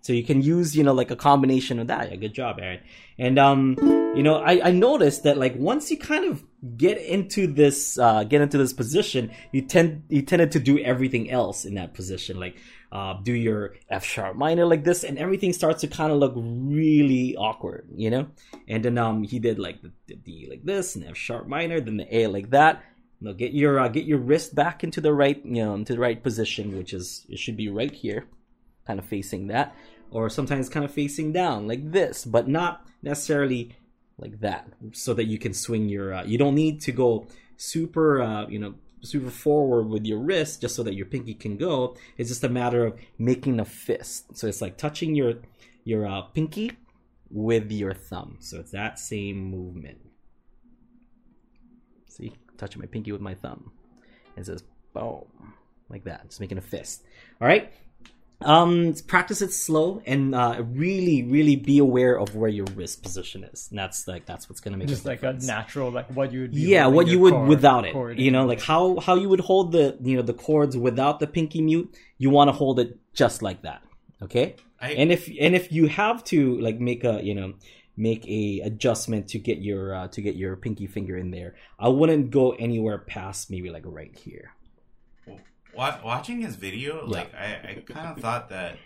So 0.01 0.13
you 0.13 0.25
can 0.25 0.43
use, 0.43 0.75
you 0.77 0.83
know, 0.83 0.93
like 0.93 1.13
a 1.13 1.17
combination 1.17 1.79
of 1.79 1.87
that. 1.87 2.11
Yeah, 2.11 2.17
good 2.17 2.35
job, 2.35 2.59
Aaron. 2.61 2.81
And 3.19 3.39
um, 3.39 3.77
you 4.17 4.23
know, 4.25 4.37
I, 4.37 4.69
I 4.69 4.71
noticed 4.73 5.23
that 5.23 5.39
like 5.39 5.55
once 5.57 5.91
you 5.93 5.97
kind 5.99 6.25
of 6.25 6.43
get 6.77 6.99
into 6.99 7.47
this 7.47 7.99
uh 7.99 8.25
get 8.25 8.41
into 8.41 8.59
this 8.59 8.73
position, 8.73 9.31
you 9.51 9.63
tend 9.63 10.05
you 10.09 10.23
tended 10.23 10.53
to 10.53 10.61
do 10.61 10.79
everything 10.79 11.31
else 11.31 11.65
in 11.65 11.75
that 11.75 11.93
position. 11.95 12.39
Like 12.39 12.57
uh 12.93 13.15
do 13.23 13.33
your 13.33 13.75
F 13.89 14.05
sharp 14.05 14.37
minor 14.37 14.65
like 14.65 14.85
this 14.85 15.03
and 15.03 15.19
everything 15.19 15.53
starts 15.53 15.81
to 15.81 15.89
kind 15.89 16.13
of 16.13 16.19
look 16.19 16.35
really 16.37 17.37
awkward, 17.37 17.89
you 17.95 18.11
know? 18.11 18.29
And 18.69 18.85
then 18.85 18.97
um 18.99 19.25
he 19.25 19.39
did 19.39 19.59
like 19.59 19.83
the, 19.83 19.93
the 20.07 20.15
D 20.15 20.47
like 20.49 20.65
this 20.65 20.95
and 20.95 21.05
F 21.05 21.17
sharp 21.17 21.49
minor, 21.49 21.81
then 21.81 21.97
the 21.97 22.17
A 22.17 22.27
like 22.29 22.51
that. 22.51 22.83
No, 23.21 23.33
get 23.33 23.53
your 23.53 23.79
uh, 23.79 23.89
get 23.89 24.05
your 24.05 24.19
wrist 24.19 24.55
back 24.55 24.83
into 24.83 25.01
the 25.01 25.13
right, 25.13 25.41
you 25.45 25.65
know, 25.65 25.75
into 25.75 25.93
the 25.95 26.01
right 26.01 26.21
position, 26.21 26.77
which 26.77 26.93
is 26.93 27.25
it 27.29 27.39
should 27.39 27.57
be 27.57 27.69
right 27.69 27.93
here 27.93 28.27
kind 28.85 28.99
of 28.99 29.07
facing 29.07 29.47
that, 29.47 29.77
or 30.11 30.29
sometimes 30.29 30.69
kind 30.69 30.85
of 30.85 30.91
facing 30.91 31.33
down 31.33 31.69
like 31.69 31.93
this, 31.93 32.25
but 32.25 32.49
not 32.49 32.85
necessarily 33.01 33.77
like 34.23 34.41
that, 34.41 34.69
so 34.93 35.13
that 35.15 35.25
you 35.25 35.39
can 35.39 35.53
swing 35.53 35.89
your. 35.89 36.15
Uh, 36.15 36.25
you 36.25 36.39
don't 36.39 36.55
need 36.55 36.81
to 36.83 36.93
go 36.93 37.27
super, 37.57 38.23
uh, 38.23 38.47
you 38.49 38.59
know, 38.59 38.75
super 39.03 39.31
forward 39.31 39.89
with 39.89 40.07
your 40.07 40.19
wrist 40.19 40.61
just 40.63 40.75
so 40.75 40.83
that 40.85 40.95
your 40.95 41.07
pinky 41.07 41.35
can 41.35 41.57
go. 41.57 41.97
It's 42.17 42.31
just 42.31 42.45
a 42.45 42.49
matter 42.49 42.87
of 42.87 42.99
making 43.19 43.61
a 43.61 43.65
fist. 43.65 44.37
So 44.37 44.47
it's 44.47 44.63
like 44.63 44.79
touching 44.79 45.15
your 45.15 45.35
your 45.85 46.07
uh, 46.07 46.23
pinky 46.23 46.73
with 47.29 47.71
your 47.71 47.93
thumb. 47.93 48.39
So 48.41 48.61
it's 48.61 48.71
that 48.71 48.99
same 48.99 49.39
movement. 49.51 49.99
See, 52.09 52.33
touching 52.57 52.81
my 52.81 52.87
pinky 52.87 53.13
with 53.13 53.21
my 53.21 53.35
thumb. 53.35 53.73
It 54.37 54.47
says 54.47 54.65
boom, 54.95 55.27
like 55.91 56.05
that. 56.05 56.29
Just 56.29 56.41
making 56.41 56.59
a 56.59 56.63
fist. 56.63 57.05
All 57.41 57.49
right 57.49 57.73
um 58.45 58.95
practice 59.07 59.43
it 59.43 59.53
slow 59.53 60.03
and 60.07 60.35
uh 60.35 60.63
really 60.65 61.23
really 61.25 61.57
be 61.57 61.79
aware 61.79 62.19
of 62.19 62.35
where 62.35 62.51
your 62.51 62.67
wrist 62.75 63.03
position 63.03 63.45
is 63.45 63.69
and 63.71 63.79
that's 63.79 64.07
like 64.09 64.27
that's 64.27 64.49
what's 64.49 64.61
gonna 64.61 64.77
make 64.77 64.89
it. 64.89 64.91
Just 64.91 65.05
a 65.05 65.09
like 65.09 65.23
a 65.23 65.33
natural, 65.35 65.91
like 65.91 66.09
what 66.09 66.33
you 66.33 66.43
would. 66.43 66.55
Yeah 66.55 66.87
what 66.87 67.07
you 67.07 67.19
would 67.21 67.33
chord- 67.35 67.49
without 67.49 67.85
it 67.85 67.95
you 68.19 68.31
know 68.31 68.47
like 68.47 68.61
how 68.61 68.99
how 69.01 69.15
you 69.15 69.29
would 69.29 69.41
hold 69.41 69.73
the 69.73 69.97
you 70.03 70.17
know 70.17 70.23
the 70.23 70.35
chords 70.35 70.77
without 70.77 71.21
the 71.21 71.27
pinky 71.27 71.61
mute 71.63 71.95
you 72.19 72.31
want 72.31 72.49
to 72.49 72.53
hold 72.53 72.79
it 72.81 72.99
just 73.13 73.43
like 73.43 73.63
that 73.63 73.83
okay 74.23 74.57
I, 74.81 74.93
and 74.93 75.13
if 75.13 75.29
and 75.41 75.55
if 75.55 75.71
you 75.73 75.87
have 75.89 76.25
to 76.25 76.59
like 76.61 76.81
make 76.81 77.05
a 77.05 77.23
you 77.23 77.35
know 77.35 77.55
make 77.97 78.27
a 78.27 78.61
adjustment 78.65 79.29
to 79.29 79.39
get 79.39 79.59
your 79.59 79.95
uh, 79.95 80.09
to 80.09 80.23
get 80.23 80.35
your 80.35 80.57
pinky 80.57 80.87
finger 80.87 81.17
in 81.17 81.31
there 81.31 81.55
i 81.79 81.89
wouldn't 81.89 82.31
go 82.31 82.53
anywhere 82.53 82.99
past 82.99 83.51
maybe 83.51 83.71
like 83.71 83.85
right 83.87 84.17
here 84.17 84.53
wa- 85.75 85.99
watching 86.05 86.41
his 86.41 86.57
video, 86.57 87.05
Yeah. 87.07 87.11
like 87.19 87.35
I, 87.35 87.47
I 87.71 87.83
kind 87.87 88.09
of 88.17 88.19
thought 88.23 88.49
that, 88.51 88.79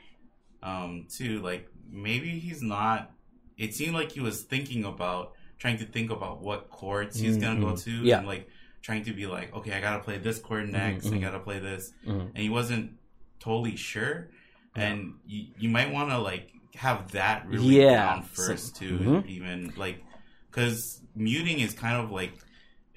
um, 0.63 1.07
too. 1.09 1.41
Like 1.41 1.69
maybe 1.91 2.39
he's 2.39 2.63
not. 2.63 3.11
It 3.57 3.75
seemed 3.75 3.95
like 3.95 4.13
he 4.13 4.21
was 4.21 4.43
thinking 4.43 4.85
about 4.85 5.33
trying 5.59 5.79
to 5.79 5.85
think 5.87 6.11
about 6.11 6.43
what 6.43 6.69
chords 6.71 7.19
he's 7.19 7.37
gonna 7.39 7.61
go 7.61 7.73
Mhm. 7.73 7.85
to, 7.85 7.91
Yeah. 7.91 8.19
and 8.19 8.27
like 8.27 8.49
trying 8.83 9.05
to 9.05 9.13
be 9.13 9.27
like, 9.27 9.55
okay, 9.55 9.73
I 9.73 9.81
gotta 9.81 10.03
play 10.03 10.19
this 10.19 10.39
chord 10.39 10.69
next. 10.71 11.07
I 11.07 11.11
mhm. 11.11 11.21
gotta 11.21 11.41
play 11.41 11.59
this, 11.59 11.93
Mhm. 12.07 12.29
and 12.35 12.39
he 12.39 12.49
wasn't 12.51 12.99
totally 13.41 13.77
sure, 13.77 14.29
and 14.75 15.15
you, 15.27 15.47
you 15.59 15.69
might 15.69 15.91
want 15.93 16.11
to 16.11 16.19
like 16.19 16.53
have 16.75 17.13
that 17.13 17.47
really 17.49 17.81
Yeah. 17.81 18.15
down 18.17 18.23
So- 18.35 18.43
first 18.49 18.77
too, 18.77 18.99
Mhm. 18.99 19.27
even 19.27 19.73
like 19.77 20.03
because 20.51 21.01
muting 21.15 21.61
is 21.61 21.73
kind 21.73 21.97
of 21.97 22.11
like 22.11 22.35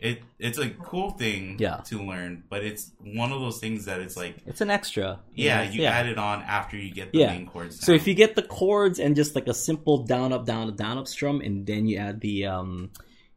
it. 0.01 0.21
It's 0.39 0.57
a 0.57 0.69
cool 0.69 1.11
thing 1.11 1.57
Yeah. 1.59 1.77
to 1.87 2.01
learn, 2.01 2.43
but 2.49 2.63
it's 2.63 2.91
one 3.03 3.31
of 3.31 3.39
those 3.41 3.59
things 3.59 3.85
that 3.85 3.99
it's 3.99 4.15
like 4.17 4.35
It's 4.45 4.61
an 4.61 4.69
extra. 4.69 5.19
yeah, 5.35 5.65
know? 5.65 5.71
you 5.71 5.83
add 5.83 6.05
it 6.07 6.17
on 6.17 6.41
after 6.43 6.77
you 6.77 6.91
get 6.91 7.11
the 7.11 7.19
Yeah. 7.19 7.31
main 7.33 7.45
chords. 7.47 7.79
So 7.79 7.91
if 7.91 8.07
you 8.07 8.13
get 8.13 8.35
the 8.35 8.41
chords 8.43 8.99
and 8.99 9.15
just 9.15 9.35
like 9.35 9.47
a 9.47 9.53
simple 9.53 10.03
down 10.05 10.31
up 10.33 10.45
down 10.45 10.69
up 10.69 10.77
down 10.77 10.97
up 10.97 11.07
strum, 11.07 11.41
and 11.41 11.65
then 11.65 11.85
you 11.87 11.97
add 11.97 12.21
the 12.21 12.45
um 12.45 12.91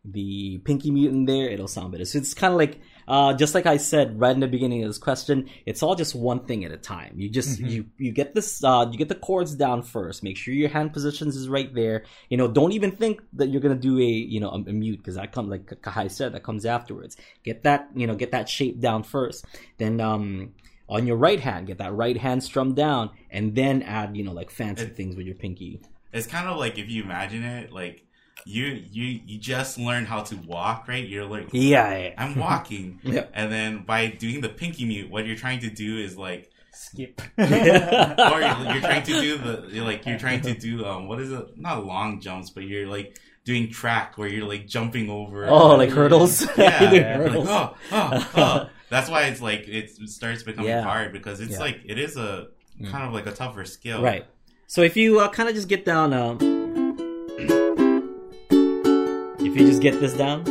the 0.05 0.59
pinky 0.64 0.90
mute 0.90 1.12
in 1.12 1.27
there, 1.27 1.48
it'll 1.48 1.68
sound 1.68 1.92
better. 1.92 2.05
So 2.05 2.18
it's 2.18 2.35
kind 2.35 2.53
of 2.53 2.59
like 2.59 2.81
uh 3.08 3.34
just 3.34 3.54
like 3.54 3.66
I 3.66 3.76
said 3.78 4.18
right 4.20 4.32
in 4.34 4.40
the 4.40 4.46
beginning 4.48 4.82
of 4.84 4.88
this 4.88 4.98
question, 4.98 5.48
it's 5.66 5.82
all 5.82 5.94
just 5.94 6.14
one 6.14 6.40
thing 6.46 6.64
at 6.64 6.72
a 6.72 6.76
time. 6.76 7.14
You 7.16 7.28
just 7.28 7.60
Mhm. 7.60 7.70
you 7.70 7.86
you 7.98 8.12
get 8.12 8.34
this 8.34 8.62
uh 8.64 8.86
you 8.90 8.98
get 8.98 9.08
the 9.08 9.14
chords 9.14 9.54
down 9.54 9.82
first. 9.82 10.22
Make 10.22 10.36
sure 10.36 10.54
your 10.54 10.68
hand 10.68 10.92
positions 10.92 11.36
is 11.36 11.48
right 11.48 11.72
there. 11.74 12.04
You 12.30 12.36
know, 12.36 12.48
don't 12.48 12.72
even 12.72 12.92
think 12.92 13.20
that 13.34 13.48
you're 13.48 13.60
gonna 13.60 13.74
do 13.74 13.98
a 13.98 14.04
you 14.04 14.40
know 14.40 14.50
a, 14.50 14.56
a 14.70 14.72
mute 14.72 14.98
because 14.98 15.16
that 15.16 15.32
comes 15.32 15.48
like 15.50 15.66
Kahai 15.82 16.10
said 16.10 16.32
that 16.34 16.42
comes 16.42 16.64
afterwards. 16.66 17.16
Get 17.44 17.62
that 17.64 17.88
you 17.94 18.06
know 18.06 18.14
get 18.14 18.30
that 18.32 18.48
shape 18.48 18.80
down 18.80 19.02
first. 19.02 19.44
Then 19.78 20.00
um 20.00 20.54
on 20.88 21.06
your 21.06 21.16
right 21.16 21.40
hand, 21.40 21.66
get 21.68 21.78
that 21.78 21.94
right 21.94 22.16
hand 22.18 22.42
strum 22.44 22.74
down, 22.74 23.10
and 23.30 23.54
then 23.54 23.80
add, 23.82 24.14
you 24.16 24.22
know, 24.24 24.32
like 24.32 24.50
fancy 24.50 24.84
It- 24.84 24.96
things 24.96 25.16
with 25.16 25.24
your 25.26 25.36
pinky. 25.36 25.80
it's 26.12 26.26
kind 26.26 26.46
of 26.46 26.58
like 26.58 26.76
if 26.78 26.90
you 26.90 27.02
imagine 27.02 27.42
it, 27.42 27.72
like 27.72 28.04
you 28.46 28.64
you 28.90 29.20
you 29.26 29.38
just 29.38 29.78
learn 29.78 30.05
how 30.05 30.22
to 30.22 30.37
walk, 30.37 30.88
right? 30.88 31.07
You're 31.07 31.24
like 31.26 31.48
Yeah, 31.52 32.12
I'm 32.18 32.37
walking. 32.38 33.00
Yeah. 33.05 33.26
And 33.35 33.52
then 33.52 33.85
by 33.85 34.07
doing 34.09 34.40
the 34.40 34.48
pinky 34.48 34.85
mute, 34.85 35.11
what 35.11 35.26
you're 35.26 35.37
trying 35.37 35.61
to 35.61 35.70
do 35.70 35.98
is 35.98 36.16
like, 36.16 36.50
Skip. 36.74 37.20
or 37.38 37.44
you're, 37.44 37.59
you're 38.72 38.81
trying 38.81 39.02
to 39.05 39.20
do 39.20 39.38
the, 39.38 39.68
you're 39.70 39.85
like, 39.85 40.07
you're 40.07 40.18
trying 40.18 40.40
to 40.42 40.55
do, 40.55 40.85
um, 40.87 41.07
what 41.07 41.20
is 41.20 41.31
it? 41.31 41.59
Not 41.59 41.85
long 41.85 42.20
jumps, 42.20 42.50
but 42.50 42.64
you're 42.64 42.87
like 42.87 43.18
doing 43.44 43.70
track 43.70 44.16
where 44.18 44.28
you're 44.28 44.46
like 44.46 44.66
jumping 44.66 45.11
over. 45.11 45.46
Oh, 45.48 45.76
like 45.76 45.90
hurdles. 45.90 46.46
Yeah. 46.57 46.81
You're 46.81 46.90
doing 46.90 47.02
yeah. 47.02 47.18
Like, 47.18 47.26
hurdles. 47.28 47.48
oh, 47.48 47.74
oh, 47.92 48.31
oh. 48.37 48.68
That's 48.88 49.09
why 49.11 49.24
it's 49.24 49.40
like, 49.40 49.68
it 49.68 49.90
starts 50.09 50.42
becoming 50.42 50.70
Yeah. 50.70 50.83
hard 50.83 51.12
because 51.12 51.40
it's 51.40 51.52
Yeah. 51.52 51.59
like, 51.61 51.81
it 51.85 51.98
is 51.98 52.16
a 52.16 52.48
kind 52.90 53.07
of 53.07 53.12
like 53.12 53.26
a 53.26 53.33
tougher 53.33 53.64
skill. 53.64 54.02
Right. 54.02 54.26
So 54.66 54.81
if 54.83 54.96
you 54.96 55.20
uh, 55.20 55.28
kind 55.28 55.48
of 55.48 55.55
just 55.55 55.68
get 55.68 55.85
down, 55.85 56.12
um, 56.14 56.38
if 59.52 59.60
you 59.60 59.66
just 59.66 59.82
get 59.82 60.00
this 60.00 60.14
down, 60.14 60.44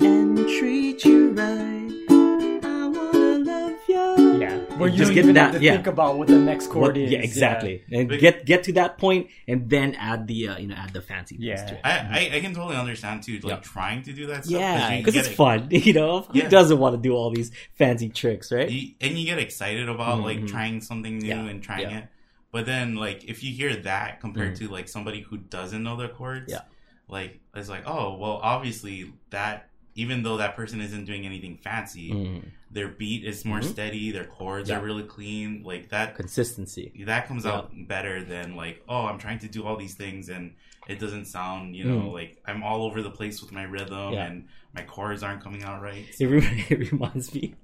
and 0.00 0.38
treat 0.58 1.04
you 1.04 1.30
right, 1.32 1.90
I 2.64 2.88
wanna 2.88 3.38
love 3.44 3.72
you. 3.88 4.38
yeah. 4.40 4.58
Where 4.78 4.88
you 4.88 4.96
Just 4.98 5.12
get 5.14 5.24
even 5.24 5.34
that- 5.34 5.60
yeah. 5.62 5.72
think 5.74 5.86
about 5.86 6.16
what 6.18 6.28
the 6.28 6.38
next 6.38 6.68
chord 6.68 6.82
What- 6.94 6.96
is. 6.96 7.10
yeah, 7.10 7.18
exactly. 7.20 7.82
And 7.92 8.08
But- 8.08 8.20
get 8.20 8.44
get 8.46 8.64
to 8.64 8.72
that 8.74 8.98
point, 8.98 9.28
and 9.46 9.68
then 9.68 9.94
add 9.96 10.26
the 10.26 10.48
uh, 10.48 10.58
you 10.58 10.66
know 10.68 10.74
add 10.76 10.92
the 10.92 11.00
fancy 11.02 11.36
things 11.36 11.46
Yeah. 11.46 11.64
to 11.66 11.74
it. 11.74 11.80
I, 11.84 11.90
I, 12.32 12.36
I 12.36 12.40
can 12.40 12.54
totally 12.54 12.76
understand 12.76 13.22
too, 13.22 13.34
like 13.42 13.44
Yeah. 13.44 13.56
trying 13.60 14.02
to 14.02 14.12
do 14.12 14.26
that 14.26 14.44
stuff. 14.46 14.60
Yeah, 14.60 14.96
because 14.98 15.16
it's 15.16 15.28
it- 15.28 15.34
fun. 15.36 15.68
You 15.70 15.92
know, 15.92 16.22
who 16.22 16.38
Yeah. 16.38 16.48
doesn't 16.48 16.78
want 16.78 16.94
to 16.96 17.00
do 17.00 17.14
all 17.14 17.30
these 17.30 17.50
fancy 17.74 18.08
tricks, 18.08 18.50
right? 18.50 18.70
you, 18.70 18.92
and 19.00 19.18
you 19.18 19.26
get 19.26 19.38
excited 19.38 19.88
about 19.88 20.22
like 20.22 20.40
Mhm. 20.40 20.48
trying 20.48 20.80
something 20.80 21.18
new 21.18 21.28
Yeah, 21.28 21.44
and 21.46 21.62
trying 21.62 21.82
yeah. 21.82 21.98
It 21.98 22.04
but 22.50 22.66
then 22.66 22.94
like 22.94 23.24
if 23.24 23.42
you 23.44 23.52
hear 23.52 23.74
that 23.74 24.20
compared 24.20 24.54
to 24.56 24.68
like 24.68 24.88
somebody 24.88 25.20
who 25.22 25.36
doesn't 25.38 25.82
know 25.82 25.96
their 25.96 26.08
chords 26.08 26.50
Yeah. 26.52 26.60
Like 27.08 27.40
it's 27.54 27.68
like 27.68 27.82
oh 27.86 28.16
well 28.16 28.40
obviously 28.42 29.12
that 29.30 29.68
even 29.96 30.22
though 30.24 30.38
that 30.38 30.56
person 30.56 30.80
isn't 30.80 31.04
doing 31.04 31.24
anything 31.24 31.56
fancy 31.56 32.10
Mm. 32.10 32.44
their 32.70 32.88
beat 32.88 33.24
is 33.24 33.44
more 33.44 33.60
Mhm. 33.60 33.64
steady 33.64 34.10
their 34.10 34.24
chords 34.24 34.68
Yeah. 34.70 34.78
are 34.78 34.84
really 34.84 35.04
clean 35.04 35.62
like 35.64 35.90
that 35.90 36.14
Consistency. 36.16 36.92
that 37.06 37.28
comes 37.28 37.44
Yeah. 37.44 37.52
out 37.52 37.70
better 37.88 38.24
than 38.24 38.56
like 38.56 38.82
oh 38.88 39.04
i'm 39.06 39.18
trying 39.18 39.38
to 39.40 39.48
do 39.48 39.64
all 39.64 39.76
these 39.76 39.94
things 39.94 40.28
and 40.28 40.54
it 40.88 40.98
doesn't 40.98 41.26
sound 41.26 41.76
you 41.76 41.84
know 41.84 42.00
Mm. 42.08 42.12
like 42.12 42.42
i'm 42.46 42.62
all 42.62 42.82
over 42.84 43.02
the 43.02 43.10
place 43.10 43.40
with 43.42 43.52
my 43.52 43.62
rhythm 43.64 44.14
Yeah. 44.14 44.26
and 44.26 44.48
my 44.74 44.82
chords 44.82 45.22
aren't 45.22 45.42
coming 45.42 45.62
out 45.62 45.80
right 45.82 46.06
It, 46.18 46.26
re- 46.26 46.64
it 46.70 46.90
reminds 46.90 47.32
me 47.34 47.54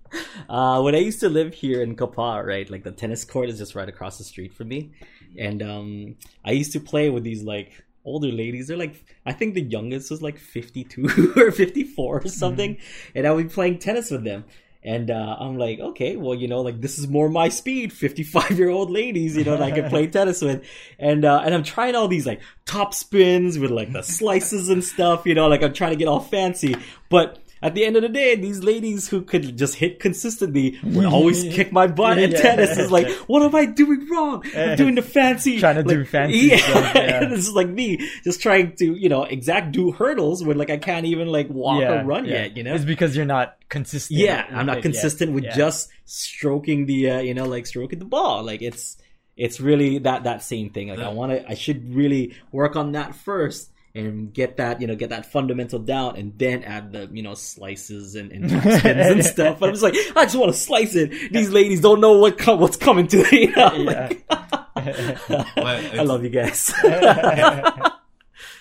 uh, 0.49 0.81
when 0.83 0.95
I 0.95 0.99
used 0.99 1.21
to 1.21 1.29
live 1.29 1.55
here 1.55 1.83
in 1.83 1.95
Kapar, 1.95 2.45
right? 2.45 2.69
Like 2.69 2.83
the 2.83 2.91
tennis 2.91 3.25
court 3.25 3.49
is 3.49 3.59
just 3.59 3.75
right 3.77 3.89
across 3.89 4.19
the 4.19 4.25
street 4.25 4.53
from 4.53 4.67
me, 4.69 4.91
and 5.39 5.63
um, 5.63 6.17
I 6.45 6.51
used 6.51 6.73
to 6.73 6.81
play 6.81 7.11
with 7.11 7.23
these 7.23 7.43
like 7.45 7.71
older 8.05 8.29
ladies. 8.29 8.69
They're 8.69 8.77
like, 8.77 9.05
I 9.27 9.33
think 9.33 9.55
the 9.55 9.63
youngest 9.63 10.11
was 10.11 10.23
like 10.23 10.39
fifty 10.39 10.85
two 10.85 11.33
or 11.37 11.51
fifty 11.51 11.85
four 11.85 12.21
or 12.23 12.29
something, 12.29 12.79
and 13.15 13.27
I 13.27 13.33
would 13.33 13.49
be 13.49 13.55
playing 13.55 13.79
tennis 13.79 14.11
with 14.11 14.25
them. 14.25 14.45
And 14.83 15.11
uh, 15.11 15.37
I'm 15.39 15.59
like, 15.59 15.79
okay, 15.79 16.17
well, 16.17 16.35
you 16.35 16.49
know, 16.49 16.63
like 16.63 16.81
this 16.81 16.99
is 16.99 17.07
more 17.07 17.29
my 17.29 17.51
speed. 17.51 17.93
55 17.93 18.59
year 18.59 18.71
old 18.71 18.91
ladies, 18.91 19.37
you 19.37 19.45
know, 19.45 19.59
that 19.59 19.63
I 19.63 19.71
can 19.73 19.91
play 19.91 20.07
tennis 20.09 20.41
with, 20.41 20.65
and 20.99 21.25
uh, 21.25 21.43
and 21.45 21.55
I'm 21.55 21.63
trying 21.63 21.95
all 21.95 22.09
these 22.09 22.27
like 22.27 22.41
top 22.65 22.95
spins 22.95 23.59
with 23.59 23.71
like 23.71 23.93
the 23.93 24.03
slices 24.03 24.71
and 24.71 24.83
stuff, 24.83 25.27
you 25.27 25.35
know, 25.35 25.49
like 25.49 25.63
I'm 25.63 25.75
trying 25.75 25.91
to 25.91 25.97
get 25.97 26.09
all 26.09 26.21
fancy, 26.21 26.77
but 27.11 27.39
at 27.63 27.75
the 27.75 27.85
end 27.85 27.97
of 27.97 28.03
the 28.03 28.09
day, 28.09 28.35
these 28.37 28.63
ladies 28.65 29.09
who 29.09 29.23
could 29.23 29.57
just 29.59 29.75
hit 29.75 30.01
consistently 30.01 30.79
would 30.83 31.05
always 31.17 31.43
kick 31.43 31.73
my 31.73 31.87
butt 31.87 32.19
in 32.19 32.31
Yeah. 32.31 32.41
tennis. 32.41 32.79
It's 32.79 32.91
like, 32.91 33.09
what 33.27 33.43
am 33.43 33.55
I 33.55 33.67
doing 33.67 34.09
wrong? 34.11 34.43
I'm 34.57 34.77
doing 34.77 34.95
the 34.95 35.03
fancy, 35.03 35.59
Trying 35.59 35.77
to 35.77 35.83
like, 35.83 35.97
do 35.97 36.05
fancy 36.05 36.39
Yeah, 36.39 36.57
stuff, 36.57 36.95
yeah. 36.95 37.25
this 37.29 37.47
is 37.49 37.53
like 37.53 37.69
me 37.69 38.09
just 38.25 38.41
trying 38.41 38.75
to, 38.77 38.95
you 38.95 39.09
know, 39.09 39.25
exact 39.25 39.73
do 39.73 39.93
hurdles 39.93 40.43
when 40.43 40.57
like 40.57 40.71
I 40.71 40.79
can't 40.79 41.05
even 41.07 41.29
like 41.29 41.49
walk 41.51 41.83
or 41.83 42.03
run 42.05 42.25
yeah. 42.25 42.43
yet. 42.45 42.57
You 42.57 42.63
know, 42.65 42.75
It's 42.75 42.85
because 42.85 43.15
you're 43.17 43.27
not 43.27 43.57
consistent. 43.69 44.19
yeah, 44.21 44.47
I'm 44.51 44.67
not 44.67 44.79
it 44.79 44.85
yet. 44.85 44.93
consistent 44.93 45.33
with 45.33 45.45
Yeah. 45.45 45.57
just 45.57 45.91
stroking 46.07 46.87
the, 46.87 47.11
uh, 47.11 47.21
you 47.21 47.35
know, 47.35 47.45
like 47.47 47.67
stroking 47.67 47.99
the 47.99 48.05
ball. 48.05 48.43
Like 48.43 48.63
it's, 48.63 48.97
it's 49.37 49.61
really 49.61 49.99
that 49.99 50.25
that 50.25 50.43
same 50.43 50.71
thing. 50.71 50.89
Like 50.89 50.99
I 50.99 51.09
want 51.09 51.33
to, 51.33 51.49
I 51.49 51.55
should 51.55 51.95
really 51.95 52.35
work 52.53 52.77
on 52.77 52.93
that 52.93 53.15
first 53.15 53.71
and 53.95 54.33
get 54.33 54.57
that, 54.59 54.81
you 54.81 54.87
know, 54.87 54.95
get 54.95 55.11
that 55.11 55.27
fundamental 55.27 55.79
down, 55.81 56.17
and 56.17 56.39
then 56.39 56.63
add 56.65 56.93
the, 56.93 57.09
you 57.13 57.23
know, 57.23 57.35
slices 57.35 58.15
and, 58.15 58.31
and 58.33 58.49
top 58.51 58.63
spins 58.79 58.85
and 58.85 59.25
stuff. 59.25 59.59
But 59.59 59.69
I'm 59.71 59.75
just 59.75 59.83
like, 59.83 59.95
I 60.17 60.25
just 60.25 60.37
want 60.37 60.53
to 60.53 60.59
slice 60.59 60.95
it. 60.95 61.33
These 61.33 61.51
ladies 61.51 61.81
don't 61.81 62.01
know 62.01 62.19
what 62.19 62.39
co- 62.39 62.57
what's 62.57 62.77
coming 62.77 63.07
to 63.09 63.17
me. 63.31 63.47
You 63.51 63.57
know? 63.57 63.69
like- 63.79 64.25
I 64.77 66.03
love 66.03 66.23
you 66.25 66.31
guys. 66.31 66.73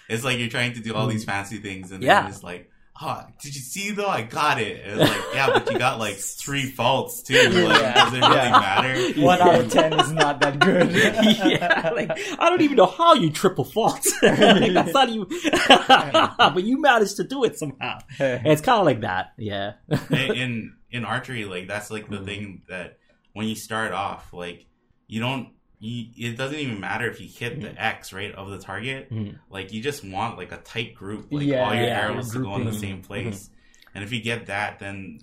It's 0.10 0.24
like 0.24 0.40
you're 0.40 0.50
trying 0.50 0.74
to 0.74 0.80
do 0.80 0.96
all 0.96 1.08
these 1.08 1.24
fancy 1.24 1.58
things, 1.58 1.92
and. 1.92 2.04
Yeah. 2.04 2.22
then 2.24 2.32
it's 2.32 2.44
like, 2.44 2.70
oh, 3.02 3.24
did 3.42 3.56
you 3.56 3.62
see 3.62 3.92
though? 3.92 4.08
I 4.08 4.22
got 4.24 4.60
it. 4.62 4.86
And 4.86 5.00
like, 5.00 5.22
yeah, 5.34 5.50
but 5.54 5.72
you 5.72 5.78
got 5.80 6.00
like 6.00 6.16
three 6.16 6.66
faults 6.70 7.22
too. 7.24 7.36
Like, 7.36 7.54
Yeah. 7.82 7.94
does 7.94 8.14
it 8.14 8.22
really 8.22 8.36
Yeah. 8.36 8.52
matter? 8.52 9.22
One 9.22 9.42
out 9.42 9.60
of 9.62 9.72
ten 9.72 10.00
is 10.00 10.12
not 10.12 10.42
that 10.42 10.60
good. 10.60 10.92
yeah, 11.52 11.92
like 11.94 12.12
I 12.40 12.50
don't 12.50 12.62
even 12.62 12.78
know 12.78 12.86
how 12.86 13.14
you 13.14 13.30
triple 13.32 13.64
fault. 13.66 14.06
like, 14.22 14.74
that's 14.74 14.94
not 14.94 15.10
even. 15.10 15.28
but 15.88 16.64
you 16.64 16.80
managed 16.82 17.18
to 17.18 17.24
do 17.24 17.44
it 17.44 17.58
somehow. 17.58 18.00
It's 18.20 18.62
kind 18.62 18.80
of 18.80 18.86
like 18.86 19.02
that. 19.02 19.34
Yeah. 19.38 19.74
in, 20.10 20.34
in 20.36 20.74
in 20.92 21.06
archery, 21.06 21.46
like 21.46 21.68
that's 21.68 21.92
like 21.92 22.10
the 22.10 22.18
Mm. 22.18 22.26
thing 22.26 22.62
that 22.70 22.98
when 23.34 23.48
you 23.48 23.56
start 23.56 23.92
off, 23.94 24.34
like 24.34 24.66
you 25.08 25.20
don't. 25.22 25.50
You, 25.82 26.08
it 26.18 26.38
doesn't 26.38 26.58
even 26.60 26.80
matter 26.82 27.10
if 27.10 27.22
you 27.22 27.28
hit 27.28 27.62
the 27.62 27.82
X 27.82 28.12
right 28.12 28.34
of 28.36 28.50
the 28.50 28.58
target. 28.60 29.10
Mhm. 29.12 29.40
Like 29.50 29.72
you 29.72 29.82
just 29.82 30.04
want 30.04 30.38
like 30.38 30.52
a 30.52 30.58
tight 30.58 30.94
group, 30.96 31.28
like 31.32 31.46
Yeah, 31.46 31.66
all 31.68 31.74
your 31.74 31.86
yeah, 31.86 32.02
arrows 32.02 32.32
to 32.34 32.40
go 32.44 32.56
in 32.56 32.66
the 32.66 32.74
same 32.74 33.02
place. 33.02 33.50
And 33.96 34.04
if 34.04 34.12
you 34.12 34.22
get 34.22 34.48
that, 34.48 34.80
then 34.80 35.20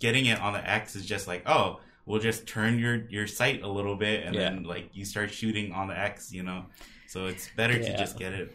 getting 0.00 0.26
it 0.26 0.40
on 0.40 0.52
the 0.52 0.68
X 0.68 0.96
is 0.96 1.06
just 1.06 1.26
like, 1.28 1.42
oh, 1.48 1.80
we'll 2.06 2.20
just 2.20 2.46
turn 2.46 2.78
your 2.78 2.96
your 3.08 3.26
sight 3.28 3.62
a 3.62 3.68
little 3.68 3.94
bit, 3.96 4.24
and 4.26 4.34
Yeah. 4.34 4.50
then 4.50 4.64
like 4.64 4.90
you 4.94 5.04
start 5.04 5.30
shooting 5.32 5.72
on 5.72 5.86
the 5.88 5.98
X, 5.98 6.32
you 6.32 6.42
know. 6.42 6.66
So 7.06 7.26
it's 7.26 7.48
better 7.56 7.74
to 7.78 7.96
just 7.96 8.18
get 8.18 8.32
it. 8.32 8.52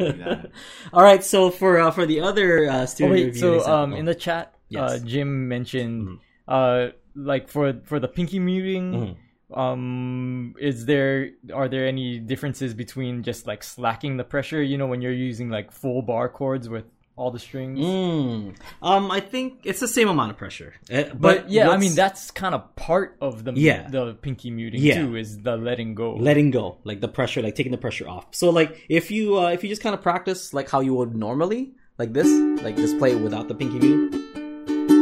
like. 0.00 0.50
All 0.92 1.02
right. 1.02 1.22
So 1.24 1.50
for 1.50 1.78
uh, 1.78 1.90
for 1.92 2.04
the 2.06 2.20
other 2.20 2.68
uh, 2.68 2.82
Oh 2.82 2.86
student 2.86 3.12
wait, 3.14 3.24
review 3.26 3.40
so 3.40 3.54
example- 3.54 3.74
um, 3.74 3.92
in 3.94 4.04
the 4.06 4.14
chat, 4.14 4.54
uh, 4.76 4.98
Jim 4.98 5.48
mentioned 5.48 6.06
Mhm. 6.08 6.18
uh, 6.48 6.92
like 7.14 7.48
for 7.48 7.74
for 7.84 7.98
the 8.00 8.08
pinky 8.08 8.38
muting, 8.38 8.92
Mhm. 8.92 9.16
Um, 9.54 10.54
is 10.58 10.86
there 10.86 11.30
are 11.52 11.68
there 11.68 11.86
any 11.86 12.18
differences 12.18 12.74
between 12.74 13.22
just 13.22 13.46
like 13.46 13.62
slacking 13.62 14.16
the 14.16 14.24
pressure? 14.24 14.62
You 14.62 14.78
know, 14.78 14.86
when 14.86 15.02
you're 15.02 15.12
using 15.12 15.48
like 15.50 15.72
full 15.72 16.02
bar 16.02 16.28
chords 16.28 16.68
with 16.68 16.84
all 17.16 17.30
the 17.30 17.38
strings. 17.38 17.78
Mm. 17.78 18.56
Um, 18.80 19.10
I 19.10 19.20
think 19.20 19.60
it's 19.64 19.80
the 19.80 19.88
same 19.88 20.08
amount 20.08 20.30
of 20.30 20.38
pressure. 20.38 20.72
Uh, 20.90 21.02
But, 21.12 21.20
but 21.20 21.50
yeah, 21.50 21.68
I 21.68 21.76
mean 21.76 21.94
that's 21.94 22.30
kind 22.30 22.54
of 22.54 22.74
part 22.76 23.18
of 23.20 23.44
the 23.44 23.52
Yeah. 23.52 23.88
the 23.90 24.14
pinky 24.14 24.50
muting 24.50 24.80
Yeah. 24.80 25.02
too 25.02 25.16
is 25.16 25.42
the 25.42 25.56
letting 25.58 25.94
go. 25.94 26.14
letting 26.14 26.50
go 26.50 26.78
like 26.84 27.00
the 27.02 27.08
pressure 27.08 27.42
like 27.42 27.54
taking 27.56 27.72
the 27.72 27.78
pressure 27.78 28.08
off 28.08 28.26
so 28.30 28.48
like 28.48 28.86
if 28.88 29.10
you 29.10 29.36
uh, 29.38 29.48
if 29.50 29.62
you 29.62 29.68
just 29.68 29.82
kind 29.82 29.94
of 29.94 30.00
practice 30.00 30.54
like 30.54 30.70
how 30.70 30.80
you 30.80 30.94
would 30.94 31.14
normally 31.14 31.72
like 31.98 32.14
this 32.14 32.28
like 32.62 32.76
just 32.76 32.96
play 32.98 33.10
it 33.12 33.20
without 33.20 33.48
the 33.48 33.54
pinky 33.54 33.78
mute 33.78 34.14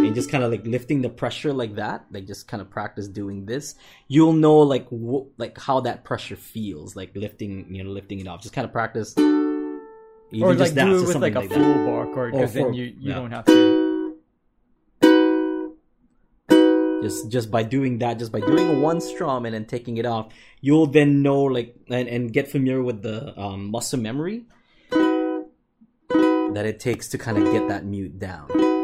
and 0.08 0.16
just 0.16 0.30
kind 0.30 0.42
of 0.42 0.50
like 0.50 0.66
lifting 0.66 1.02
the 1.02 1.08
pressure 1.08 1.52
like 1.52 1.76
that 1.76 2.04
like 2.10 2.26
just 2.26 2.48
kind 2.48 2.60
of 2.60 2.68
practice 2.68 3.06
doing 3.06 3.46
this 3.46 3.76
you'll 4.08 4.32
know 4.32 4.58
like 4.58 4.88
wh- 4.88 5.28
like 5.38 5.56
how 5.58 5.80
that 5.80 6.02
pressure 6.02 6.36
feels 6.36 6.96
like 6.96 7.14
lifting 7.14 7.72
you 7.72 7.84
know 7.84 7.90
lifting 7.90 8.18
it 8.18 8.26
off 8.26 8.42
just 8.42 8.54
kind 8.54 8.64
of 8.64 8.72
practice 8.72 9.14
even 10.30 10.48
or 10.48 10.54
just 10.54 10.76
like 10.76 10.86
do 10.86 10.98
it 10.98 11.06
with 11.06 11.16
like 11.16 11.34
a 11.36 11.48
that. 11.48 11.50
full 11.50 11.86
bar 11.86 12.06
chord 12.06 12.32
because 12.32 12.52
then 12.52 12.74
you 12.74 12.84
you 12.84 13.10
yeah. 13.10 13.14
don't 13.14 13.30
have 13.30 13.44
to. 13.46 13.78
Just 17.02 17.30
just 17.30 17.50
by 17.50 17.62
doing 17.62 17.98
that, 17.98 18.18
just 18.18 18.32
by 18.32 18.40
doing 18.40 18.82
one 18.82 19.00
strum 19.00 19.46
and 19.46 19.54
then 19.54 19.64
taking 19.64 19.96
it 19.96 20.04
off, 20.04 20.32
you'll 20.60 20.86
then 20.86 21.22
know 21.22 21.44
like 21.44 21.74
and, 21.88 22.08
and 22.08 22.32
get 22.32 22.50
familiar 22.50 22.82
with 22.82 23.02
the 23.02 23.38
um, 23.40 23.70
muscle 23.70 23.98
memory 23.98 24.44
that 24.90 26.64
it 26.66 26.80
takes 26.80 27.08
to 27.08 27.18
kind 27.18 27.38
of 27.38 27.44
get 27.52 27.68
that 27.68 27.84
mute 27.84 28.18
down. 28.18 28.77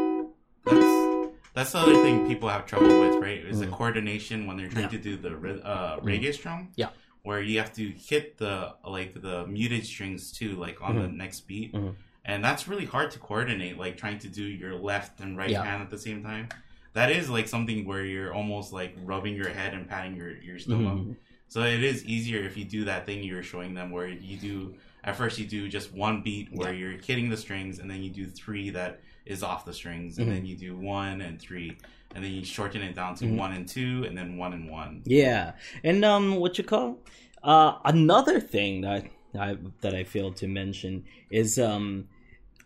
That's 1.55 1.71
the 1.71 1.79
other 1.79 1.95
thing 2.03 2.27
people 2.27 2.49
have 2.49 2.65
trouble 2.65 2.99
with, 2.99 3.15
right? 3.15 3.37
Is 3.39 3.61
the 3.61 3.67
Mm. 3.67 3.71
coordination 3.71 4.45
when 4.45 4.57
they're 4.57 4.67
trying 4.67 4.83
Yeah. 4.83 4.89
to 4.89 4.97
do 4.97 5.15
the 5.15 5.29
uh, 5.65 5.99
reggae 6.01 6.33
strum. 6.33 6.69
Yeah. 6.75 6.89
Where 7.23 7.41
you 7.41 7.57
have 7.59 7.73
to 7.73 7.89
hit 7.91 8.37
the 8.37 8.75
like 8.85 9.19
the 9.19 9.47
muted 9.47 9.85
strings 9.85 10.31
too, 10.33 10.51
like 10.57 10.81
on 10.81 10.95
the 10.97 11.07
Mhm. 11.07 11.15
next 11.15 11.47
beat, 11.47 11.73
Mhm. 11.73 11.95
and 12.25 12.43
that's 12.43 12.67
really 12.67 12.85
hard 12.85 13.09
to 13.11 13.19
coordinate. 13.19 13.77
Like 13.79 13.95
trying 13.97 14.19
to 14.19 14.27
do 14.27 14.43
your 14.43 14.75
left 14.75 15.21
and 15.21 15.37
right 15.37 15.49
Yeah. 15.49 15.63
hand 15.63 15.81
at 15.81 15.89
the 15.89 15.97
same 15.97 16.21
time. 16.21 16.49
That 16.93 17.09
is 17.09 17.29
like 17.29 17.47
something 17.47 17.85
where 17.85 18.05
you're 18.05 18.33
almost 18.33 18.73
like 18.73 18.93
rubbing 19.03 19.33
your 19.35 19.49
head 19.49 19.73
and 19.73 19.87
patting 19.87 20.15
your 20.15 20.35
your 20.41 20.59
stomach. 20.59 20.97
Mhm. 20.99 21.15
So 21.47 21.63
it 21.63 21.83
is 21.83 22.03
easier 22.05 22.43
if 22.43 22.57
you 22.57 22.65
do 22.65 22.83
that 22.85 23.05
thing 23.05 23.23
you 23.23 23.33
were 23.35 23.43
showing 23.43 23.73
them, 23.75 23.91
where 23.91 24.07
you 24.09 24.35
do 24.37 24.75
at 25.05 25.15
first 25.15 25.39
you 25.39 25.45
do 25.45 25.69
just 25.69 25.93
one 25.93 26.21
beat 26.21 26.49
where 26.51 26.73
Yeah. 26.73 26.79
you're 26.89 26.97
hitting 27.01 27.29
the 27.29 27.37
strings, 27.37 27.79
and 27.79 27.89
then 27.89 28.03
you 28.03 28.09
do 28.09 28.25
three 28.25 28.71
that 28.71 28.99
is 29.25 29.43
off 29.43 29.65
the 29.65 29.73
strings, 29.73 30.17
and 30.17 30.27
Mhm. 30.27 30.33
then 30.33 30.45
you 30.45 30.55
do 30.55 30.77
one 30.77 31.21
and 31.21 31.39
three, 31.39 31.77
and 32.13 32.23
then 32.23 32.31
you 32.31 32.43
shorten 32.45 32.81
it 32.81 32.95
down 32.95 33.15
to 33.15 33.25
Mhm. 33.25 33.37
one 33.37 33.51
and 33.53 33.67
two, 33.67 34.03
and 34.05 34.17
then 34.17 34.37
one 34.37 34.53
and 34.53 34.69
one. 34.69 35.01
Yeah, 35.05 35.53
and 35.83 36.03
um, 36.05 36.35
what 36.37 36.57
you 36.57 36.63
call 36.63 36.99
uh, 37.43 37.77
another 37.85 38.39
thing 38.39 38.81
that 38.81 39.05
I 39.39 39.57
that 39.81 39.93
I 39.93 40.03
failed 40.03 40.37
to 40.37 40.47
mention 40.47 41.03
is 41.29 41.59
um, 41.59 42.07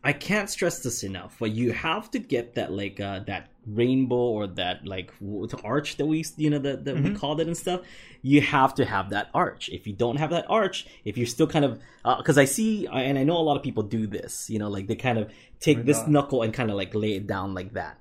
I 0.04 0.13
can't 0.13 0.50
stress 0.50 0.80
this 0.80 1.04
enough, 1.04 1.36
but 1.39 1.52
you 1.52 1.74
have 1.74 2.10
to 2.12 2.19
get 2.19 2.56
that 2.56 2.72
like 2.72 3.00
uh, 3.00 3.19
that 3.28 3.50
rainbow 3.73 4.15
or 4.15 4.47
that 4.47 4.86
like 4.86 5.12
arch 5.63 5.97
that 5.97 6.05
we 6.05 6.25
you 6.38 6.49
know 6.49 6.60
that, 6.60 6.86
that 6.86 6.95
we 6.95 7.10
Mhm. 7.12 7.15
called 7.17 7.39
it 7.39 7.47
and 7.47 7.55
stuff. 7.55 7.82
You 8.21 8.41
have 8.41 8.73
to 8.75 8.86
have 8.86 9.12
that 9.12 9.29
arch. 9.34 9.69
If 9.69 9.86
you 9.88 9.93
don't 9.93 10.17
have 10.17 10.32
that 10.32 10.45
arch, 10.49 10.88
if 11.05 11.17
you're 11.17 11.27
still 11.27 11.47
kind 11.47 11.65
of 11.65 11.79
because 12.17 12.38
I 12.38 12.45
see 12.45 12.88
and 12.88 13.17
I 13.17 13.23
know 13.23 13.38
a 13.38 13.45
lot 13.49 13.58
of 13.58 13.63
people 13.63 13.84
do 13.84 14.08
this, 14.08 14.49
you 14.49 14.60
know, 14.60 14.69
like 14.69 14.88
they 14.88 14.95
kind 14.95 15.17
of 15.17 15.32
take 15.60 15.86
this 15.86 16.05
knuckle 16.08 16.41
and 16.41 16.53
kind 16.53 16.69
of 16.71 16.77
like 16.77 16.93
lay 16.95 17.13
it 17.13 17.27
down 17.27 17.53
like 17.53 17.73
that. 17.73 17.99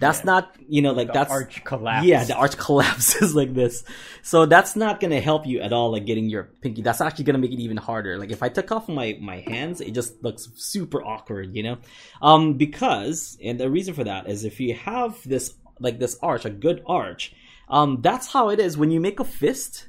That's 0.00 0.18
Yeah. 0.20 0.24
not 0.24 0.56
you 0.68 0.82
know 0.82 0.92
like 0.92 1.06
the 1.08 1.12
that's 1.12 1.30
arch 1.30 1.62
collapse. 1.64 2.04
yeah, 2.06 2.24
the 2.24 2.34
arch 2.34 2.56
collapses 2.66 3.34
like 3.34 3.54
this. 3.54 3.84
So 4.22 4.44
that's 4.46 4.74
not 4.76 4.98
gonna 5.00 5.20
help 5.20 5.46
you 5.46 5.60
at 5.60 5.72
all, 5.72 5.92
like 5.92 6.04
getting 6.04 6.28
your 6.28 6.44
pinky. 6.60 6.82
That's 6.82 7.00
actually 7.00 7.24
gonna 7.24 7.38
make 7.38 7.52
it 7.52 7.60
even 7.60 7.76
harder. 7.76 8.18
Like 8.18 8.30
if 8.32 8.42
I 8.42 8.48
took 8.48 8.72
off 8.72 8.88
my 8.88 9.16
my 9.20 9.40
hands, 9.40 9.80
it 9.80 9.92
just 9.92 10.22
looks 10.22 10.48
super 10.56 11.02
awkward, 11.02 11.54
you 11.54 11.62
know. 11.62 11.78
Um, 12.20 12.54
because 12.54 13.38
and 13.42 13.58
the 13.60 13.70
reason 13.70 13.94
for 13.94 14.04
that 14.04 14.28
is 14.28 14.44
if 14.44 14.58
you 14.60 14.74
have 14.74 15.16
this 15.24 15.54
like 15.80 15.98
this 15.98 16.16
arch, 16.22 16.44
a 16.44 16.50
good 16.50 16.82
arch, 16.86 17.32
um, 17.68 18.00
that's 18.02 18.32
how 18.32 18.48
it 18.50 18.58
is 18.60 18.76
when 18.76 18.90
you 18.90 19.00
make 19.00 19.20
a 19.20 19.24
fist. 19.24 19.88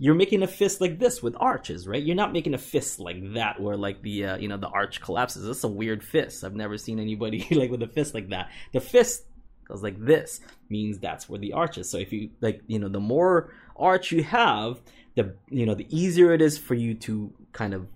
You're 0.00 0.14
making 0.14 0.44
a 0.44 0.46
fist 0.46 0.80
like 0.80 1.00
this 1.00 1.24
with 1.24 1.34
arches, 1.40 1.88
right? 1.88 2.00
You're 2.00 2.14
not 2.14 2.32
making 2.32 2.54
a 2.54 2.58
fist 2.58 3.00
like 3.00 3.34
that 3.34 3.58
where 3.60 3.76
like 3.76 4.00
the 4.02 4.26
uh, 4.26 4.36
you 4.36 4.46
know 4.46 4.56
the 4.56 4.68
arch 4.68 5.00
collapses. 5.00 5.44
That's 5.44 5.64
a 5.64 5.68
weird 5.68 6.04
fist. 6.04 6.44
I've 6.44 6.54
never 6.54 6.78
seen 6.78 7.00
anybody 7.00 7.44
like 7.50 7.70
with 7.72 7.82
a 7.82 7.88
fist 7.88 8.14
like 8.14 8.28
that. 8.28 8.48
The 8.72 8.78
fist 8.80 9.24
goes 9.68 9.82
like 9.82 10.04
this 10.04 10.40
means 10.68 10.98
that's 10.98 11.28
where 11.28 11.38
the 11.38 11.52
arch 11.52 11.78
is. 11.78 11.88
So 11.88 11.98
if 11.98 12.12
you 12.12 12.30
like, 12.40 12.62
you 12.66 12.78
know, 12.78 12.88
the 12.88 13.00
more 13.00 13.52
arch 13.76 14.10
you 14.10 14.22
have, 14.24 14.80
the 15.14 15.34
you 15.50 15.66
know, 15.66 15.74
the 15.74 15.86
easier 15.90 16.32
it 16.32 16.42
is 16.42 16.58
for 16.58 16.74
you 16.74 16.94
to 16.94 17.32
kind 17.52 17.74
of 17.74 17.86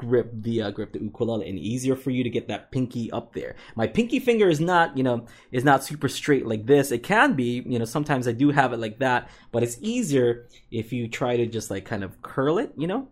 grip 0.00 0.30
the 0.32 0.62
uh, 0.62 0.70
grip 0.70 0.92
the 0.92 0.98
ukulele, 0.98 1.48
and 1.48 1.58
easier 1.58 1.94
for 1.94 2.10
you 2.10 2.24
to 2.24 2.30
get 2.30 2.48
that 2.48 2.72
pinky 2.72 3.12
up 3.12 3.34
there. 3.34 3.54
My 3.76 3.86
pinky 3.86 4.18
finger 4.18 4.48
is 4.48 4.60
not, 4.60 4.96
you 4.96 5.02
know, 5.02 5.26
is 5.52 5.62
not 5.62 5.84
super 5.84 6.08
straight 6.08 6.46
like 6.46 6.66
this. 6.66 6.90
It 6.90 7.02
can 7.02 7.34
be, 7.34 7.62
you 7.66 7.78
know, 7.78 7.84
sometimes 7.84 8.26
I 8.26 8.32
do 8.32 8.50
have 8.50 8.72
it 8.72 8.78
like 8.78 8.98
that, 9.00 9.28
but 9.52 9.62
it's 9.62 9.76
easier 9.80 10.48
if 10.70 10.92
you 10.92 11.06
try 11.06 11.36
to 11.36 11.46
just 11.46 11.70
like 11.70 11.84
kind 11.84 12.02
of 12.02 12.20
curl 12.22 12.58
it, 12.58 12.72
you 12.76 12.86
know, 12.86 13.08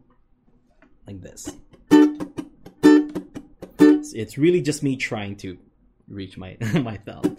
like 1.06 1.20
this. 1.20 1.54
It's, 4.14 4.38
really 4.38 4.62
just 4.62 4.82
me 4.82 4.96
trying 4.96 5.36
to 5.36 5.58
reach 6.08 6.38
my 6.38 6.56
my 6.82 6.96
thumb. 6.96 7.36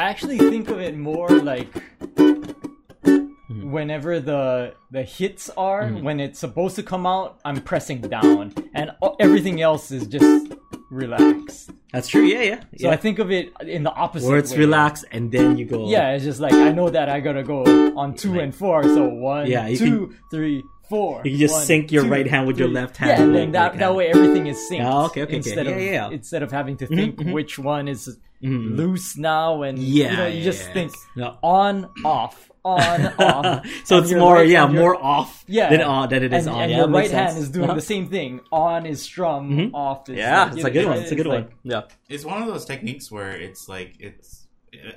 I 0.00 0.04
actually 0.08 0.38
think 0.38 0.70
of 0.70 0.80
it 0.80 0.96
more 0.96 1.28
like 1.28 1.68
whenever 3.76 4.18
the 4.18 4.72
the 4.90 5.02
hits 5.02 5.50
are 5.58 5.84
Mhm. 5.84 6.02
when 6.02 6.20
it's 6.20 6.38
supposed 6.38 6.74
to 6.76 6.82
come 6.82 7.04
out, 7.06 7.38
I'm 7.44 7.60
pressing 7.60 8.00
down, 8.00 8.54
and 8.74 8.92
everything 9.24 9.60
else 9.60 9.90
is 9.90 10.06
just 10.06 10.54
relaxed. 10.90 11.70
That's 11.92 12.08
true. 12.08 12.24
Yeah, 12.24 12.42
yeah. 12.42 12.60
So 12.60 12.86
yeah. 12.88 12.90
I 12.92 12.96
think 12.96 13.18
of 13.18 13.30
it 13.30 13.52
in 13.76 13.82
the 13.82 13.92
opposite. 13.92 14.26
where 14.28 14.38
it's 14.38 14.52
way. 14.52 14.58
relaxed 14.60 15.04
and 15.12 15.30
then 15.30 15.58
you 15.58 15.66
go. 15.66 15.86
Yeah, 15.90 16.12
it's 16.14 16.24
just 16.24 16.40
like 16.40 16.54
I 16.54 16.72
know 16.72 16.88
that 16.88 17.10
I 17.10 17.20
gotta 17.20 17.42
go 17.42 17.58
on 18.02 18.14
two 18.14 18.32
Right. 18.32 18.44
and 18.44 18.54
four. 18.54 18.82
So 18.84 19.02
one, 19.06 19.48
Yeah, 19.48 19.66
you 19.66 19.76
two, 19.76 20.14
three, 20.30 20.62
four. 20.88 21.20
You 21.24 21.32
can 21.32 21.40
just 21.40 21.54
One, 21.56 21.64
sync 21.70 21.92
your 21.92 22.04
two, 22.04 22.10
right 22.16 22.26
hand 22.26 22.46
with 22.46 22.58
your 22.58 22.68
left 22.68 22.96
hand 22.96 23.10
Yeah, 23.10 23.22
and 23.24 23.34
then 23.34 23.52
that, 23.52 23.78
that 23.78 23.94
way 23.94 24.06
everything 24.08 24.46
is 24.46 24.56
synced. 24.70 24.88
Oh, 24.90 25.06
okay, 25.06 25.22
okay, 25.22 25.22
okay. 25.24 25.36
Instead 25.36 25.66
Yeah, 25.66 25.72
of 25.72 25.80
yeah, 25.82 25.92
yeah. 25.92 26.16
instead 26.18 26.42
of 26.42 26.50
having 26.52 26.76
to 26.78 26.86
think 26.86 27.16
mhm. 27.16 27.32
which 27.36 27.58
one 27.58 27.86
is 27.86 28.16
Mhm. 28.42 28.76
loose 28.76 29.16
now, 29.16 29.62
and 29.62 29.78
Yeah, 29.78 30.10
you 30.10 30.16
know, 30.16 30.26
you 30.28 30.42
just 30.44 30.66
yeah, 30.68 30.72
think 30.72 30.92
yeah. 31.14 31.34
on, 31.42 31.88
off, 32.04 32.50
on, 32.64 33.06
off. 33.18 33.66
so 33.84 33.98
it's 33.98 34.12
more, 34.12 34.34
right 34.36 34.48
yeah, 34.48 34.66
more 34.66 34.96
off 35.02 35.44
Yeah. 35.46 35.68
than 35.70 35.82
on 35.82 36.08
than 36.08 36.22
it 36.22 36.32
is 36.32 36.46
and, 36.46 36.56
on. 36.56 36.62
and 36.62 36.70
yeah, 36.70 36.76
your 36.78 36.88
right 36.88 37.10
hand 37.10 37.32
sense. 37.32 37.42
is 37.44 37.50
doing 37.50 37.64
Uh-huh. 37.66 37.74
the 37.74 37.80
same 37.82 38.06
thing. 38.08 38.40
On 38.50 38.86
is 38.86 39.02
strum, 39.02 39.50
Mhm. 39.50 39.74
off 39.74 40.08
is 40.08 40.16
Yeah, 40.16 40.44
like, 40.44 40.52
it's 40.54 40.64
a 40.64 40.70
good 40.70 40.86
one. 40.86 40.94
know, 40.96 41.02
It's 41.02 41.12
a 41.12 41.16
good 41.16 41.26
one. 41.26 41.48
Yeah. 41.64 41.82
It's 42.08 42.24
one 42.24 42.40
of 42.42 42.48
those 42.48 42.64
techniques 42.64 43.10
where 43.10 43.32
it's 43.32 43.68
like 43.68 43.94
it's. 43.98 44.46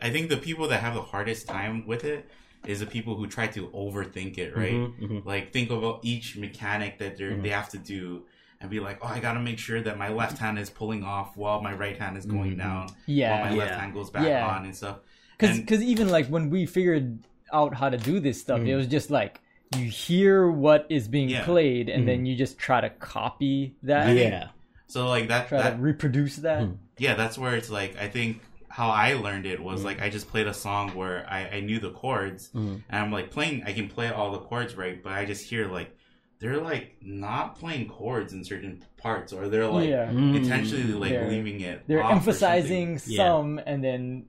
I 0.02 0.10
think 0.12 0.30
the 0.30 0.38
people 0.38 0.68
that 0.70 0.82
have 0.82 0.94
the 0.94 1.02
hardest 1.02 1.48
time 1.48 1.86
with 1.88 2.04
it 2.06 2.30
is 2.66 2.80
the 2.80 2.86
people 2.86 3.16
who 3.16 3.28
try 3.28 3.48
to 3.48 3.68
overthink 3.70 4.38
it, 4.38 4.56
right? 4.56 4.72
Mhm, 4.74 5.00
mhm. 5.02 5.26
Like 5.26 5.52
think 5.52 5.70
about 5.70 6.00
each 6.04 6.38
mechanic 6.38 7.00
that 7.00 7.18
they 7.18 7.26
are 7.26 7.32
Mhm. 7.36 7.44
they 7.44 7.50
have 7.50 7.70
to 7.70 7.78
do, 7.78 8.24
and 8.64 8.72
be 8.72 8.80
like, 8.80 8.98
oh, 9.02 9.08
I 9.08 9.20
gotta 9.20 9.42
make 9.42 9.60
sure 9.60 9.82
that 9.82 9.98
my 9.98 10.08
left 10.10 10.38
hand 10.40 10.58
is 10.58 10.70
pulling 10.70 11.04
off 11.04 11.36
while 11.38 11.62
my 11.62 11.74
right 11.74 11.98
hand 12.00 12.18
is 12.18 12.26
going 12.26 12.54
Mhm. 12.56 12.58
down, 12.58 12.88
Yeah, 13.06 13.32
while 13.42 13.50
my 13.52 13.56
left 13.58 13.76
hand 13.80 13.94
goes 13.94 14.10
back 14.10 14.26
Yeah. 14.26 14.48
on 14.48 14.66
and 14.66 14.76
stuff. 14.76 15.00
Because 15.38 15.58
And- 15.60 15.84
even 15.84 16.08
like 16.10 16.28
when 16.28 16.50
we 16.50 16.66
figured 16.66 17.20
out 17.52 17.76
how 17.76 17.90
to 17.90 17.98
do 17.98 18.20
this 18.22 18.40
stuff, 18.40 18.62
Mm. 18.62 18.68
it 18.70 18.76
was 18.76 18.88
just 18.88 19.12
like 19.12 19.42
you 19.78 19.86
hear 19.86 20.50
what 20.50 20.86
is 20.90 21.08
being 21.10 21.30
Yeah. 21.30 21.44
played, 21.44 21.90
and 21.90 22.04
Mm. 22.04 22.06
then 22.06 22.26
you 22.26 22.36
just 22.38 22.58
try 22.58 22.80
to 22.80 22.90
copy 22.90 23.76
that, 23.84 24.16
Yeah. 24.16 24.48
So 24.88 25.08
like 25.10 25.28
that, 25.28 25.50
try 25.50 25.62
that 25.62 25.72
to 25.72 25.82
reproduce 25.82 26.38
that. 26.38 26.62
Mm. 26.64 26.78
yeah, 26.98 27.16
that's 27.16 27.38
where 27.38 27.56
it's 27.56 27.70
like 27.70 27.98
I 28.00 28.08
think 28.08 28.40
how 28.70 28.90
I 28.90 29.14
learned 29.16 29.46
it 29.46 29.62
was 29.62 29.84
like 29.84 30.02
I 30.02 30.10
just 30.10 30.30
played 30.30 30.48
a 30.48 30.54
song 30.54 30.92
where 30.92 31.26
I, 31.30 31.58
I 31.58 31.60
knew 31.60 31.80
the 31.80 31.92
chords 31.92 32.50
and 32.54 32.82
I'm 32.90 33.12
like 33.12 33.30
playing 33.30 33.64
I 33.66 33.74
can 33.74 33.88
play 33.90 34.10
all 34.10 34.32
the 34.32 34.40
chords 34.40 34.76
right, 34.76 35.02
but 35.04 35.12
I 35.12 35.26
just 35.26 35.44
hear 35.50 35.68
like 35.68 35.96
they're 36.40 36.60
like 36.62 36.98
not 37.02 37.58
playing 37.58 37.88
chords 37.88 38.34
in 38.34 38.44
certain 38.44 38.84
parts 38.98 39.32
or 39.34 39.48
they're 39.50 39.68
like 39.68 39.88
yeah, 39.90 40.08
Mm. 40.12 40.36
intentionally 40.36 40.94
like 40.94 41.12
They're- 41.12 41.30
leaving 41.30 41.62
it. 41.62 41.84
they're 41.88 42.04
off 42.04 42.12
or 42.12 42.16
emphasizing 42.16 42.98
something. 42.98 43.16
Yeah. 43.18 43.28
some 43.28 43.60
and 43.66 43.84
then 43.84 44.26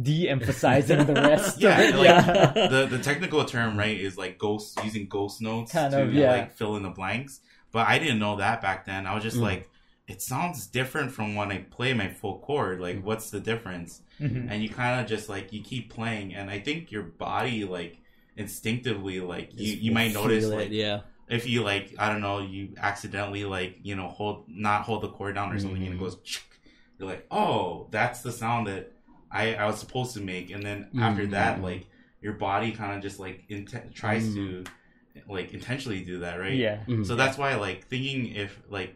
de-emphasizing 0.00 1.04
the 1.06 1.14
rest. 1.30 1.60
Yeah, 1.60 1.78
of 1.80 1.88
it. 1.94 1.96
like, 1.98 2.06
yeah. 2.06 2.68
the 2.68 2.86
the 2.86 2.98
technical 2.98 3.44
term 3.44 3.76
right 3.78 3.98
is 3.98 4.16
like 4.16 4.38
ghost 4.38 4.78
using 4.84 5.06
ghost 5.06 5.40
notes 5.42 5.72
Kind 5.72 5.92
to 5.92 6.02
of, 6.02 6.14
yeah. 6.14 6.30
like 6.32 6.52
fill 6.52 6.76
in 6.76 6.82
the 6.82 6.90
blanks. 6.90 7.40
But 7.72 7.86
I 7.88 7.98
didn't 7.98 8.18
know 8.18 8.36
that 8.36 8.60
back 8.62 8.84
then. 8.86 9.06
I 9.06 9.14
was 9.14 9.22
just 9.22 9.38
Mm. 9.38 9.42
like, 9.42 9.70
it 10.06 10.20
sounds 10.20 10.66
different 10.66 11.12
from 11.12 11.34
when 11.34 11.50
I 11.50 11.58
play 11.58 11.94
my 11.94 12.08
full 12.08 12.38
chord. 12.40 12.80
Like, 12.80 12.96
Mm. 12.98 13.02
what's 13.02 13.30
the 13.30 13.40
difference? 13.40 14.00
Mhm. 14.20 14.48
and 14.50 14.62
you 14.62 14.68
kind 14.68 15.00
of 15.00 15.06
just 15.08 15.28
like 15.28 15.52
you 15.52 15.62
keep 15.64 15.92
playing 15.92 16.32
and 16.32 16.48
i 16.48 16.60
think 16.60 16.92
your 16.92 17.02
body 17.02 17.64
like 17.64 17.98
instinctively 18.36 19.18
like 19.20 19.48
you, 19.54 19.72
you 19.74 19.90
might 19.90 20.12
notice 20.12 20.44
it, 20.44 20.48
like 20.54 20.68
yeah. 20.70 21.00
If 21.36 21.48
you 21.48 21.62
like 21.62 21.86
i 21.98 22.08
don't 22.10 22.20
know 22.20 22.38
you 22.54 22.62
accidentally 22.78 23.44
like 23.44 23.72
you 23.82 23.94
know 23.98 24.08
hold 24.18 24.44
not 24.48 24.82
hold 24.82 25.00
the 25.02 25.08
chord 25.16 25.34
down 25.34 25.52
or 25.52 25.58
something 25.58 25.82
and 25.82 25.94
it 25.94 25.96
Mhm. 25.96 26.00
goes 26.04 26.16
chick, 26.22 26.44
you're 26.98 27.08
like 27.08 27.26
oh 27.30 27.88
that's 27.90 28.20
the 28.26 28.32
sound 28.42 28.66
that 28.70 28.92
i 29.30 29.54
i 29.54 29.64
was 29.70 29.78
supposed 29.84 30.12
to 30.14 30.20
make 30.20 30.50
and 30.54 30.62
then 30.68 30.78
after 31.00 31.26
that 31.28 31.62
like 31.62 31.86
your 32.20 32.34
body 32.34 32.70
kind 32.80 32.92
of 32.94 33.00
just 33.02 33.18
like 33.18 33.44
int- 33.48 33.94
tries 33.94 34.24
Mhm. 34.28 34.34
to 34.34 34.64
like 35.28 35.52
intentionally 35.58 36.04
do 36.04 36.18
that 36.20 36.34
right 36.44 36.54
yeah. 36.66 36.78
Mhm. 36.86 37.04
so 37.06 37.16
that's 37.16 37.36
why 37.38 37.54
like 37.56 37.86
thinking 37.88 38.20
if 38.44 38.60
like 38.68 38.92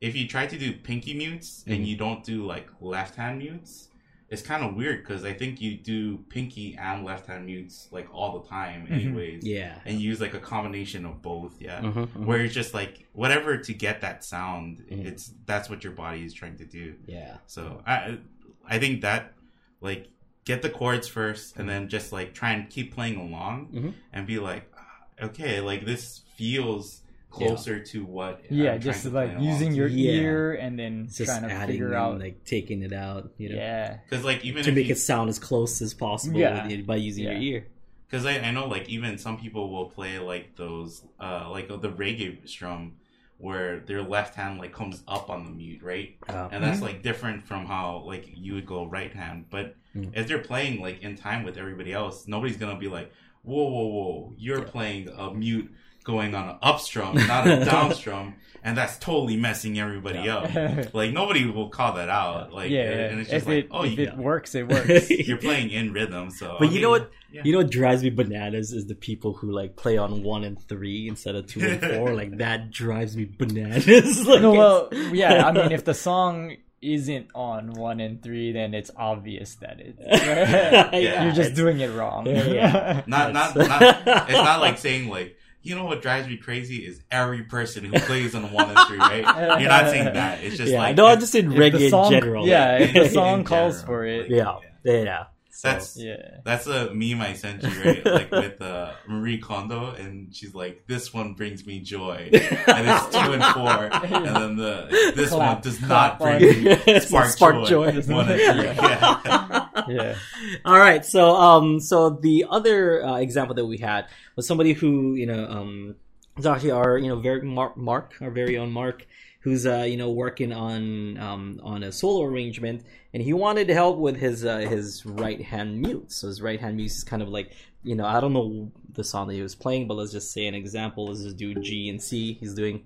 if 0.00 0.16
you 0.16 0.26
try 0.26 0.44
to 0.46 0.58
do 0.58 0.72
pinky 0.88 1.14
mutes 1.14 1.64
and 1.66 1.78
Mhm. 1.80 1.86
you 1.88 1.96
don't 1.96 2.22
do 2.24 2.44
like 2.54 2.68
left 2.80 3.14
hand 3.14 3.38
mutes, 3.38 3.88
it's 4.32 4.40
kind 4.42 4.64
of 4.64 4.74
weird 4.74 5.02
because 5.02 5.24
I 5.24 5.34
think 5.34 5.60
you 5.60 5.76
do 5.76 6.16
pinky 6.30 6.74
and 6.80 7.04
left 7.04 7.26
hand 7.26 7.44
mutes 7.46 7.88
like 7.90 8.08
all 8.14 8.40
the 8.40 8.48
time, 8.48 8.86
Mhm. 8.86 8.92
anyways. 8.92 9.44
yeah. 9.44 9.78
And 9.84 10.00
you 10.00 10.08
use 10.08 10.20
like 10.22 10.32
a 10.34 10.40
combination 10.40 11.04
of 11.04 11.20
both, 11.20 11.60
yeah. 11.60 11.80
Mhm, 11.82 12.06
mhm. 12.08 12.24
Where 12.24 12.40
it's 12.40 12.54
just 12.54 12.72
like 12.72 13.06
whatever 13.12 13.58
to 13.58 13.72
get 13.74 14.00
that 14.00 14.24
sound, 14.24 14.78
Mhm. 14.90 15.04
it's 15.06 15.32
that's 15.44 15.68
what 15.68 15.84
your 15.84 15.92
body 15.92 16.24
is 16.24 16.32
trying 16.32 16.56
to 16.56 16.64
do. 16.64 16.94
yeah. 17.06 17.36
So 17.46 17.82
I 17.86 18.18
I 18.66 18.78
think 18.78 19.02
that 19.02 19.34
like 19.82 20.08
get 20.44 20.62
the 20.62 20.70
chords 20.70 21.06
first 21.08 21.56
and 21.58 21.68
then 21.68 21.88
just 21.88 22.10
like 22.12 22.32
try 22.32 22.52
and 22.52 22.68
keep 22.70 22.94
playing 22.94 23.16
along 23.20 23.66
Mhm. 23.72 23.92
and 24.14 24.26
be 24.26 24.38
like, 24.38 24.64
"Ah, 24.76 25.24
okay, 25.26 25.60
like 25.60 25.84
this 25.84 26.22
feels 26.36 27.01
closer 27.32 27.80
to 27.80 28.04
what. 28.04 28.42
yeah, 28.50 28.72
I'm 28.74 28.80
just 28.80 29.02
to 29.04 29.10
like 29.10 29.30
play 29.30 29.36
along 29.36 29.48
using 29.52 29.70
to. 29.70 29.76
your 29.76 29.86
Yeah. 29.88 30.10
ear 30.12 30.52
and 30.54 30.78
then 30.78 31.04
It's 31.08 31.16
just 31.18 31.30
trying 31.30 31.48
to 31.48 31.54
adding 31.54 31.74
figure 31.74 31.94
out. 31.94 32.18
like 32.20 32.44
taking 32.44 32.82
it 32.82 32.92
out, 32.92 33.30
you 33.38 33.48
know, 33.48 33.56
yeah, 33.56 33.98
Because 34.08 34.24
like 34.24 34.44
even 34.44 34.62
to 34.64 34.70
if 34.70 34.74
make 34.76 34.86
you, 34.86 34.92
it 34.92 34.98
sound 34.98 35.28
as 35.30 35.38
close 35.38 35.80
as 35.82 35.94
possible 35.94 36.38
Yeah. 36.38 36.66
with- 36.66 36.86
by 36.86 36.96
using 36.96 37.24
Yeah. 37.24 37.32
your 37.32 37.40
ear. 37.42 37.66
Because 38.08 38.26
I, 38.26 38.38
I 38.40 38.50
know, 38.50 38.66
like, 38.68 38.90
even 38.90 39.16
some 39.16 39.38
people 39.38 39.70
will 39.72 39.86
play, 39.86 40.18
like, 40.18 40.54
those, 40.56 41.02
uh, 41.18 41.48
like, 41.50 41.68
the 41.68 41.78
reggae 41.90 42.46
strum 42.46 42.96
where 43.38 43.80
their 43.80 44.02
left 44.02 44.34
hand, 44.34 44.58
like, 44.58 44.70
comes 44.74 45.02
up 45.08 45.30
on 45.30 45.44
the 45.46 45.50
mute, 45.50 45.82
right? 45.82 46.14
Uh, 46.28 46.46
And 46.52 46.62
that's, 46.62 46.82
like, 46.82 47.02
different 47.02 47.42
from 47.46 47.64
how, 47.64 48.02
like, 48.06 48.28
you 48.36 48.52
would 48.52 48.66
go 48.66 48.84
right 48.84 49.14
hand. 49.14 49.46
But 49.48 49.76
Mm. 49.96 50.10
if 50.14 50.28
they're 50.28 50.40
playing, 50.40 50.82
like, 50.82 51.02
in 51.02 51.16
time 51.16 51.42
with 51.42 51.56
everybody 51.56 51.90
else, 51.94 52.28
nobody's 52.28 52.58
gonna 52.58 52.78
be 52.78 52.86
like, 52.88 53.10
whoa, 53.44 53.64
whoa, 53.64 53.86
whoa, 53.86 54.34
you're 54.36 54.58
Yeah. 54.58 54.64
playing 54.64 55.08
a 55.08 55.32
mute 55.32 55.72
going 56.04 56.34
on 56.34 56.48
an 56.50 56.56
up 56.62 56.80
strum, 56.80 57.14
not 57.16 57.46
a 57.46 57.64
down 57.64 57.94
strum, 57.94 58.34
and 58.64 58.76
that's 58.76 58.98
totally 58.98 59.36
messing 59.36 59.78
everybody 59.78 60.20
Yeah. 60.20 60.36
up. 60.38 60.94
Like, 60.94 61.12
nobody 61.12 61.46
will 61.46 61.68
call 61.68 61.94
that 61.94 62.08
out. 62.08 62.52
Like, 62.52 62.70
yeah. 62.70 62.82
and 62.90 63.20
it's 63.20 63.30
just 63.30 63.42
if 63.44 63.48
like, 63.48 63.64
it 63.64 63.68
oh, 63.70 63.84
if 63.84 63.96
you 63.98 64.02
it 64.04 64.06
got- 64.10 64.18
works, 64.18 64.54
it 64.54 64.68
works. 64.68 65.10
you're 65.28 65.38
playing 65.38 65.70
in 65.70 65.92
rhythm, 65.92 66.30
so. 66.30 66.56
But 66.58 66.70
you 66.72 66.80
know 66.80 66.90
what? 66.90 67.10
yeah. 67.32 67.42
You 67.44 67.52
know 67.52 67.58
what 67.58 67.70
drives 67.70 68.02
me 68.02 68.10
bananas 68.10 68.72
is 68.72 68.86
the 68.86 68.94
people 68.94 69.32
who 69.32 69.50
like 69.52 69.76
play 69.76 69.96
on 69.96 70.22
one 70.22 70.44
and 70.44 70.60
three 70.68 71.08
instead 71.08 71.34
of 71.34 71.46
two 71.46 71.60
and 71.60 71.80
four. 71.80 72.12
like 72.14 72.38
that 72.38 72.70
drives 72.70 73.16
me 73.16 73.24
bananas. 73.24 74.26
like, 74.26 74.42
no, 74.42 74.52
well, 74.52 74.88
yeah. 75.12 75.46
I 75.46 75.52
mean, 75.52 75.72
if 75.72 75.84
the 75.84 75.94
song 75.94 76.56
isn't 76.82 77.28
on 77.34 77.72
one 77.74 78.00
and 78.00 78.20
three, 78.22 78.50
then 78.52 78.74
it's 78.74 78.90
obvious 78.96 79.54
that 79.56 79.78
it's 79.80 79.98
Yeah, 80.00 81.24
you're 81.24 81.32
just 81.32 81.54
doing 81.54 81.78
it 81.80 81.88
wrong. 81.94 82.26
Yeah. 82.26 83.02
Not, 83.06 83.32
not, 83.32 83.54
not. 83.56 83.82
It's 84.28 84.32
not 84.32 84.60
like 84.60 84.78
saying 84.78 85.08
like, 85.08 85.36
you 85.62 85.74
know 85.74 85.84
what 85.84 86.02
drives 86.02 86.26
me 86.28 86.36
crazy 86.36 86.78
is 86.86 87.00
every 87.10 87.42
person 87.44 87.84
who 87.84 87.98
plays 88.00 88.34
on 88.34 88.42
the 88.42 88.48
one 88.48 88.68
and 88.70 88.78
three, 88.88 88.98
right? 88.98 89.58
You're 89.60 89.68
not 89.70 89.86
saying 89.90 90.12
that. 90.12 90.42
It's 90.42 90.56
just 90.56 90.72
yeah, 90.72 90.78
like 90.78 90.96
no, 90.96 91.06
I'm 91.06 91.20
just 91.20 91.34
in 91.34 91.52
If 91.52 91.58
reggae 91.58 91.90
song, 91.90 92.12
in 92.12 92.20
general. 92.20 92.46
Yeah, 92.46 92.78
if 92.78 92.92
the 92.94 93.08
song 93.14 93.44
calls 93.44 93.80
general, 93.82 93.86
for 93.86 94.04
it. 94.06 94.30
like, 94.30 94.62
yeah, 94.84 94.92
yeah. 95.04 95.24
So, 95.54 95.68
That's 95.68 95.96
Yeah. 95.96 96.38
that's 96.44 96.66
a 96.66 96.92
meme 96.92 97.20
I 97.20 97.34
sent 97.34 97.62
you, 97.62 97.68
right? 97.84 98.04
Like 98.04 98.30
with 98.32 98.60
uh, 98.60 98.92
Marie 99.06 99.38
Kondo, 99.38 99.90
and 99.92 100.34
she's 100.34 100.54
like, 100.56 100.84
"This 100.88 101.14
one 101.14 101.34
brings 101.34 101.64
me 101.64 101.78
joy," 101.80 102.30
and 102.32 102.88
it's 102.88 103.08
two 103.16 103.32
and 103.32 103.44
four, 103.54 103.68
and 103.92 104.24
then 104.26 104.56
the 104.56 105.12
this 105.14 105.28
Clap, 105.30 105.54
one 105.54 105.62
does 105.62 105.78
clap 105.78 106.18
not 106.18 106.18
bring 106.18 106.34
on- 106.68 106.84
me 106.86 107.00
spark, 107.00 107.26
Spark 107.28 107.54
joy. 107.68 107.92
joy. 107.92 108.12
One 108.12 108.28
and 108.28 108.40
three. 108.40 108.88
Yeah. 108.88 109.61
Yeah. 109.88 110.16
All 110.64 110.78
right, 110.78 111.04
so 111.04 111.34
um, 111.34 111.80
so 111.80 112.10
the 112.10 112.46
other 112.48 113.04
uh, 113.04 113.16
example 113.16 113.54
that 113.54 113.66
we 113.66 113.78
had 113.78 114.06
was 114.36 114.46
somebody 114.46 114.72
who 114.72 115.14
you 115.14 115.26
know 115.26 115.46
um, 115.46 115.94
is 116.36 116.46
actually 116.46 116.70
our 116.70 116.98
you 116.98 117.08
know 117.08 117.16
very 117.16 117.42
Mark, 117.42 117.76
Mark 117.76 118.14
our 118.20 118.30
very 118.30 118.58
own 118.58 118.72
Mark, 118.72 119.06
who's 119.40 119.66
uh 119.66 119.82
you 119.82 119.96
know 119.96 120.10
working 120.10 120.52
on 120.52 121.18
um 121.18 121.60
on 121.62 121.82
a 121.82 121.92
solo 121.92 122.24
arrangement, 122.24 122.84
and 123.12 123.22
he 123.22 123.32
wanted 123.32 123.68
to 123.68 123.74
help 123.74 123.98
with 123.98 124.16
his 124.16 124.44
uh, 124.44 124.58
his 124.58 125.04
right 125.04 125.40
hand 125.40 125.80
mute. 125.80 126.12
So 126.12 126.28
his 126.28 126.40
right 126.42 126.60
hand 126.60 126.76
mute 126.76 126.90
is 126.90 127.04
kind 127.04 127.22
of 127.22 127.28
like 127.28 127.52
you 127.82 127.94
know 127.94 128.06
I 128.06 128.20
don't 128.20 128.32
know 128.32 128.70
the 128.92 129.04
song 129.04 129.28
that 129.28 129.34
he 129.34 129.42
was 129.42 129.54
playing, 129.54 129.88
but 129.88 129.94
let's 129.94 130.12
just 130.12 130.32
say 130.32 130.46
an 130.46 130.54
example. 130.54 131.06
Let's 131.06 131.22
just 131.22 131.36
do 131.36 131.54
G 131.54 131.88
and 131.88 132.02
C. 132.02 132.34
He's 132.34 132.54
doing. 132.54 132.84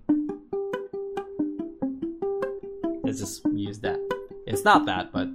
Let's 3.05 3.20
just 3.20 3.44
use 3.55 3.79
that. 3.81 4.01
It's 4.46 4.64
not 4.64 4.87
that, 4.87 5.12
but 5.12 5.29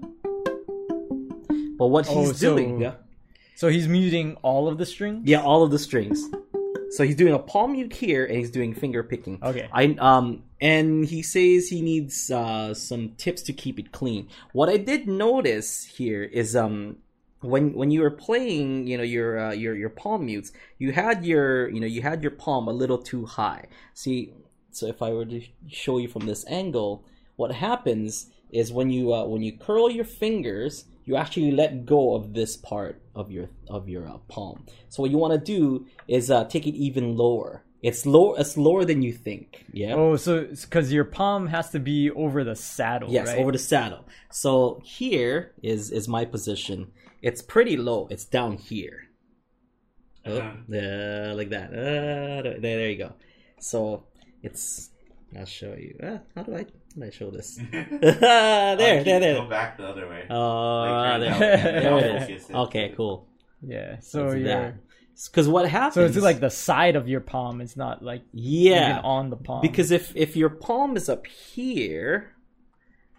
but 1.81 1.87
what 1.87 2.05
he's 2.05 2.29
Oh, 2.29 2.33
so- 2.33 2.55
doing. 2.55 2.79
Yeah. 2.79 2.93
So 3.55 3.67
he's 3.75 3.87
muting 3.87 4.37
all 4.43 4.67
of 4.67 4.77
the 4.77 4.85
strings. 4.85 5.27
Yeah, 5.27 5.41
all 5.41 5.61
of 5.63 5.71
the 5.71 5.79
strings. 5.79 6.19
So 6.91 7.03
he's 7.07 7.15
doing 7.15 7.33
a 7.33 7.39
palm 7.39 7.71
mute 7.71 7.93
here, 7.93 8.23
and 8.25 8.35
he's 8.37 8.51
doing 8.51 8.71
finger 8.75 9.01
picking. 9.01 9.39
Okay. 9.41 9.67
I 9.81 9.83
um, 10.09 10.43
and 10.59 11.05
he 11.13 11.21
says 11.23 11.69
he 11.69 11.81
needs 11.81 12.29
uh 12.29 12.73
some 12.75 13.03
tips 13.23 13.41
to 13.47 13.53
keep 13.63 13.79
it 13.79 13.91
clean. 13.99 14.27
What 14.53 14.67
I 14.69 14.77
did 14.77 15.07
notice 15.07 15.69
here 15.97 16.21
is 16.41 16.55
um, 16.55 16.97
when 17.39 17.73
when 17.79 17.89
you 17.89 18.01
were 18.05 18.11
playing, 18.27 18.87
you 18.89 18.97
know, 18.99 19.07
your 19.17 19.29
uh, 19.45 19.53
your 19.63 19.73
your 19.83 19.89
palm 19.89 20.25
mutes, 20.27 20.51
you 20.77 20.91
had 20.91 21.25
your 21.25 21.67
you 21.73 21.79
know 21.79 21.87
you 21.95 22.01
had 22.03 22.21
your 22.21 22.35
palm 22.45 22.67
a 22.67 22.75
little 22.81 22.99
too 23.11 23.25
high. 23.25 23.63
See, 23.95 24.33
so 24.71 24.85
if 24.93 25.01
I 25.01 25.09
were 25.15 25.25
to 25.25 25.41
show 25.83 25.97
you 25.97 26.07
from 26.15 26.25
this 26.27 26.43
angle, 26.47 27.03
what 27.37 27.51
happens 27.67 28.27
is 28.51 28.65
when 28.77 28.89
you 28.91 29.13
uh, 29.13 29.25
when 29.31 29.41
you 29.47 29.53
curl 29.65 29.89
your 29.89 30.09
fingers, 30.23 30.85
you 31.11 31.17
actually 31.17 31.51
let 31.51 31.85
go 31.85 32.15
of 32.15 32.33
this 32.33 32.55
part 32.55 33.01
of 33.13 33.31
your 33.31 33.49
of 33.69 33.89
your 33.89 34.07
uh, 34.07 34.17
palm. 34.29 34.65
So 34.87 35.01
what 35.01 35.11
you 35.11 35.17
want 35.17 35.33
to 35.33 35.43
do 35.57 35.85
is 36.07 36.31
uh, 36.31 36.45
take 36.45 36.65
it 36.65 36.75
even 36.87 37.17
lower. 37.17 37.63
It's 37.83 38.05
lower. 38.05 38.39
It's 38.39 38.55
lower 38.55 38.85
than 38.85 39.01
you 39.01 39.11
think. 39.11 39.65
Yeah. 39.73 39.95
Oh, 39.95 40.15
so 40.15 40.45
because 40.45 40.93
your 40.93 41.03
palm 41.03 41.47
has 41.47 41.71
to 41.71 41.79
be 41.79 42.09
over 42.11 42.45
the 42.45 42.55
saddle, 42.55 43.09
Yes, 43.11 43.27
right? 43.27 43.39
over 43.39 43.51
the 43.51 43.57
saddle. 43.73 44.05
So 44.31 44.79
here 44.85 45.51
is 45.61 45.91
is 45.91 46.07
my 46.07 46.23
position. 46.23 46.91
It's 47.21 47.41
pretty 47.41 47.75
low. 47.75 48.07
It's 48.09 48.25
down 48.25 48.53
here. 48.57 48.97
Oh, 50.25 50.37
uh, 50.37 51.33
like 51.35 51.49
that. 51.49 51.69
Uh, 51.73 52.41
there, 52.43 52.59
there 52.61 52.89
you 52.89 52.97
go. 53.05 53.11
So 53.59 54.05
it's. 54.41 54.89
I'll 55.37 55.45
show 55.45 55.73
you. 55.73 55.93
Uh, 56.01 56.19
how 56.35 56.43
do 56.43 56.55
I? 56.55 56.65
How 56.95 57.01
do 57.01 57.07
I 57.07 57.09
show 57.09 57.31
this? 57.31 57.59
there, 57.71 57.89
Uh, 58.15 58.75
there, 58.75 59.03
there. 59.03 59.35
Go 59.35 59.47
back 59.49 59.77
the 59.77 59.87
other 59.87 60.07
way. 60.07 60.25
Uh, 60.29 60.37
Like, 60.39 61.19
there, 61.21 61.31
right 61.31 61.39
there 61.39 61.83
now. 61.83 61.97
it 61.97 62.41
Focus 62.41 62.55
Okay, 62.55 62.93
cool. 62.97 63.27
yeah. 63.61 63.99
So 63.99 64.27
It's 64.29 64.45
you're. 64.45 64.79
Because 65.29 65.47
what 65.47 65.69
happens? 65.69 65.93
so 65.93 66.05
it's 66.05 66.17
like 66.17 66.39
the 66.39 66.49
side 66.49 66.95
of 66.95 67.07
your 67.07 67.19
palm. 67.21 67.61
It's 67.61 67.77
not 67.77 68.01
like 68.01 68.23
yeah, 68.33 68.91
even 68.91 69.05
on 69.05 69.29
the 69.29 69.35
palm. 69.37 69.61
because 69.61 69.91
if 69.91 70.11
if 70.15 70.35
your 70.35 70.49
palm 70.49 70.97
is 70.97 71.09
up 71.09 71.27
here 71.27 72.33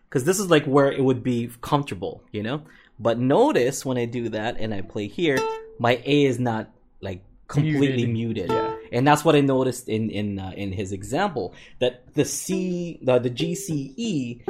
because 0.09 0.25
this 0.25 0.39
is 0.41 0.51
like 0.51 0.65
where 0.65 0.91
it 0.91 1.03
would 1.05 1.23
be 1.23 1.49
comfortable 1.61 2.23
you 2.33 2.43
know 2.43 2.63
but 2.99 3.19
notice 3.19 3.85
when 3.87 3.97
i 3.97 4.05
do 4.05 4.29
that 4.29 4.57
and 4.59 4.75
i 4.75 4.81
play 4.83 5.07
here 5.07 5.39
my 5.79 6.03
a 6.05 6.25
is 6.25 6.39
not 6.39 6.71
like 7.01 7.23
completely 7.49 8.07
muted, 8.07 8.51
Yeah. 8.51 8.77
And 8.93 9.07
that's 9.07 9.25
what 9.25 9.35
i 9.35 9.41
noticed 9.41 9.89
in 9.89 10.11
in 10.11 10.39
uh, 10.39 10.53
in 10.57 10.73
his 10.73 10.93
example 10.93 11.55
that 11.81 12.13
the 12.15 12.25
c 12.25 12.99
the, 13.03 13.19
the 13.19 13.31
g 13.31 13.55
c 13.55 13.93
e 13.97 14.41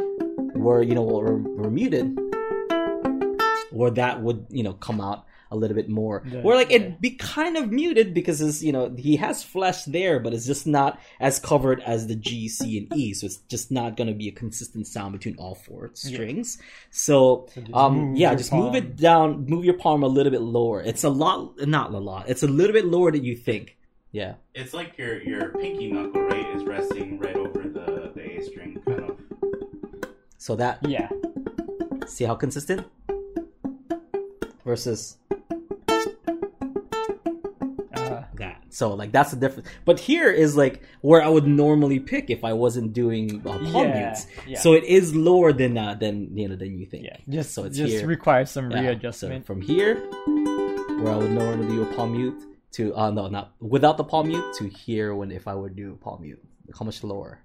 were 0.55 0.83
you 0.83 0.95
know 0.95 1.03
were, 1.03 1.39
were 1.39 1.71
muted 1.71 2.19
where 3.71 3.91
that 3.91 4.23
would 4.23 4.47
you 4.51 4.63
know 4.63 4.75
come 4.75 5.01
out 5.01 5.27
a 5.53 5.57
little 5.57 5.77
bit 5.77 5.89
more. 5.89 6.23
Yeah, 6.25 6.41
where 6.41 6.57
like 6.57 6.71
yeah. 6.71 6.77
it'd 6.77 7.01
be 7.01 7.11
kind 7.11 7.57
of 7.57 7.71
muted 7.71 8.15
because 8.15 8.41
it's 8.41 8.63
you 8.63 8.73
know 8.73 8.95
he 8.97 9.17
has 9.17 9.45
flesh 9.45 9.85
there 9.85 10.19
but 10.19 10.33
it's 10.33 10.47
just 10.47 10.67
not 10.67 10.99
as 11.21 11.39
covered 11.39 11.81
as 11.83 12.07
the 12.07 12.17
g 12.17 12.49
c 12.49 12.79
and 12.79 12.97
e. 12.97 13.13
So 13.13 13.27
it's 13.27 13.37
just 13.37 13.71
not 13.71 13.97
going 13.97 14.09
to 14.09 14.15
be 14.15 14.29
a 14.29 14.33
consistent 14.33 14.87
sound 14.87 15.13
between 15.13 15.37
all 15.37 15.55
four 15.55 15.91
strings. 15.95 16.59
So, 16.91 17.49
So 17.55 17.75
um 17.75 18.17
yeah 18.17 18.35
just 18.35 18.53
move 18.53 18.75
it 18.75 18.97
down 18.97 19.45
move 19.45 19.65
your 19.65 19.75
palm 19.75 20.03
a 20.03 20.09
little 20.09 20.33
bit 20.33 20.41
lower. 20.41 20.81
It's 20.83 21.05
a 21.05 21.11
lot 21.11 21.55
not 21.69 21.93
a 21.93 21.99
lot. 21.99 22.29
It's 22.29 22.43
a 22.43 22.49
little 22.49 22.73
bit 22.73 22.87
lower 22.87 23.13
than 23.13 23.25
you 23.25 23.37
think 23.37 23.77
yeah 24.13 24.35
It's 24.55 24.73
like 24.75 24.97
your 24.99 25.23
your 25.23 25.49
pinky 25.51 25.91
knuckle, 25.93 26.23
right, 26.23 26.47
is 26.57 26.65
resting 26.65 27.19
right 27.19 27.37
over 27.37 27.63
the 27.77 28.13
the 28.15 28.23
A 28.39 28.43
string, 28.45 28.81
kind 28.87 29.01
of. 29.11 29.17
so 30.39 30.55
that 30.57 30.79
yeah. 30.87 31.09
see 32.07 32.25
how 32.25 32.35
consistent 32.35 32.87
versus 34.65 35.17
Uh, 37.95 38.25
that. 38.37 38.63
So 38.71 38.95
like 38.95 39.13
that's 39.13 39.31
the 39.31 39.37
difference. 39.37 39.69
But 39.85 40.01
here 40.01 40.31
is 40.31 40.57
like 40.57 40.83
where 41.03 41.23
I 41.23 41.29
would 41.29 41.47
normally 41.47 42.01
pick 42.01 42.31
if 42.31 42.45
I 42.45 42.53
wasn't 42.53 42.93
doing 42.93 43.41
uh, 43.47 43.59
palm 43.59 43.89
Yeah, 43.89 44.01
mutes. 44.01 44.27
yeah. 44.47 44.59
So 44.59 44.73
it 44.75 44.85
is 44.85 45.15
lower 45.15 45.53
than 45.53 45.77
uh, 45.79 45.95
than 45.95 46.37
you 46.37 46.49
know 46.49 46.57
than 46.57 46.79
you 46.79 46.87
think. 46.87 47.05
yeah. 47.05 47.17
Just 47.29 47.55
So 47.55 47.65
it's 47.65 47.77
just 47.77 47.93
here. 47.93 48.07
requires 48.07 48.51
some 48.51 48.71
Yeah. 48.71 48.81
readjustment. 48.83 49.43
So 49.45 49.47
from 49.47 49.61
here, 49.63 49.95
where 51.01 51.13
I 51.13 51.17
would 51.17 51.31
normally 51.33 51.69
do 51.69 51.83
a 51.83 51.87
palm 51.95 52.13
mute, 52.13 52.41
to 52.73 52.95
uh 52.97 53.11
no 53.11 53.29
not 53.29 53.53
without 53.61 53.97
the 53.97 54.05
palm 54.05 54.29
mute 54.29 54.45
to 54.59 54.69
here 54.69 55.15
when 55.15 55.31
if 55.31 55.47
I 55.47 55.55
would 55.55 55.77
do 55.77 55.97
palm 56.01 56.23
mute. 56.23 56.43
How 56.79 56.85
much 56.85 57.03
lower. 57.05 57.41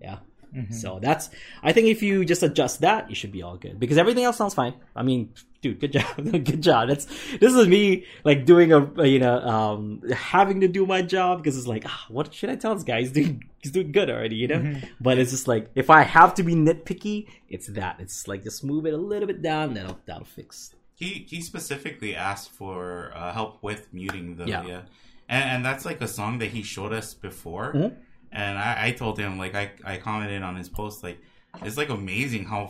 Yeah. 0.00 0.18
Mhm. 0.54 0.72
So 0.72 0.98
that's 1.00 1.30
I 1.62 1.72
think 1.72 1.88
if 1.88 2.02
you 2.02 2.24
just 2.24 2.42
adjust 2.42 2.80
that, 2.82 3.08
you 3.08 3.14
should 3.14 3.32
be 3.32 3.42
all 3.42 3.56
good 3.56 3.78
because 3.80 3.96
everything 3.98 4.24
else 4.24 4.36
sounds 4.36 4.52
fine. 4.54 4.74
I 4.94 5.02
mean, 5.02 5.32
dude, 5.62 5.80
good 5.80 5.92
job, 5.92 6.16
good 6.16 6.60
job. 6.62 6.88
That's 6.88 7.06
this 7.38 7.54
is 7.54 7.66
me 7.68 8.04
like 8.24 8.44
doing 8.44 8.72
a 8.72 9.06
you 9.06 9.18
know 9.18 9.38
um 9.40 10.02
having 10.14 10.60
to 10.60 10.68
do 10.68 10.84
my 10.86 11.00
job 11.02 11.38
because 11.42 11.56
it's 11.56 11.66
like 11.66 11.84
ah, 11.86 12.04
what 12.08 12.34
should 12.34 12.50
I 12.50 12.56
tell 12.56 12.74
this 12.74 12.84
guy? 12.84 13.00
He's 13.00 13.12
doing 13.12 13.44
he's 13.62 13.72
doing 13.72 13.92
good 13.92 14.10
already, 14.10 14.36
you 14.36 14.48
know. 14.48 14.58
Mhm. 14.60 14.88
But 15.00 15.18
it's 15.18 15.30
just 15.30 15.48
like 15.48 15.70
if 15.74 15.88
I 15.88 16.02
have 16.02 16.34
to 16.34 16.42
be 16.42 16.54
nitpicky, 16.54 17.28
it's 17.48 17.68
that. 17.68 17.96
It's 17.98 18.28
like 18.28 18.44
just 18.44 18.62
move 18.62 18.84
it 18.86 18.92
a 18.92 18.98
little 18.98 19.26
bit 19.26 19.40
down, 19.40 19.72
that'll 19.74 19.98
that'll 20.06 20.24
fix. 20.26 20.74
He 21.02 21.26
he 21.28 21.40
specifically 21.40 22.14
asked 22.14 22.50
for 22.60 23.10
uh, 23.14 23.32
help 23.32 23.52
with 23.68 23.82
muting 23.92 24.36
the 24.36 24.46
Yeah. 24.46 24.64
yeah, 24.72 24.82
And, 25.28 25.44
and 25.52 25.60
that's 25.66 25.84
like 25.84 26.00
a 26.00 26.06
song 26.18 26.38
that 26.38 26.50
he 26.56 26.62
showed 26.62 26.92
us 27.00 27.08
before. 27.28 27.72
Mhm. 27.74 27.92
And 28.40 28.54
I, 28.58 28.72
I 28.86 28.90
told 28.92 29.18
him 29.18 29.32
like 29.44 29.54
I 29.62 29.64
I 29.92 29.94
commented 30.06 30.42
on 30.48 30.54
his 30.62 30.68
post 30.68 31.02
like 31.02 31.18
it's 31.66 31.76
like 31.82 31.90
amazing 32.00 32.44
how 32.52 32.62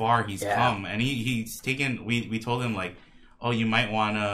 far 0.00 0.16
he's 0.28 0.42
Yeah. 0.42 0.54
come, 0.60 0.84
and 0.90 0.98
he 1.06 1.10
he's 1.28 1.52
taken. 1.68 2.04
We 2.08 2.14
we 2.32 2.38
told 2.48 2.60
him 2.66 2.74
like 2.82 2.94
oh 3.44 3.52
you 3.60 3.66
might 3.76 3.90
want 3.98 4.14
to 4.24 4.28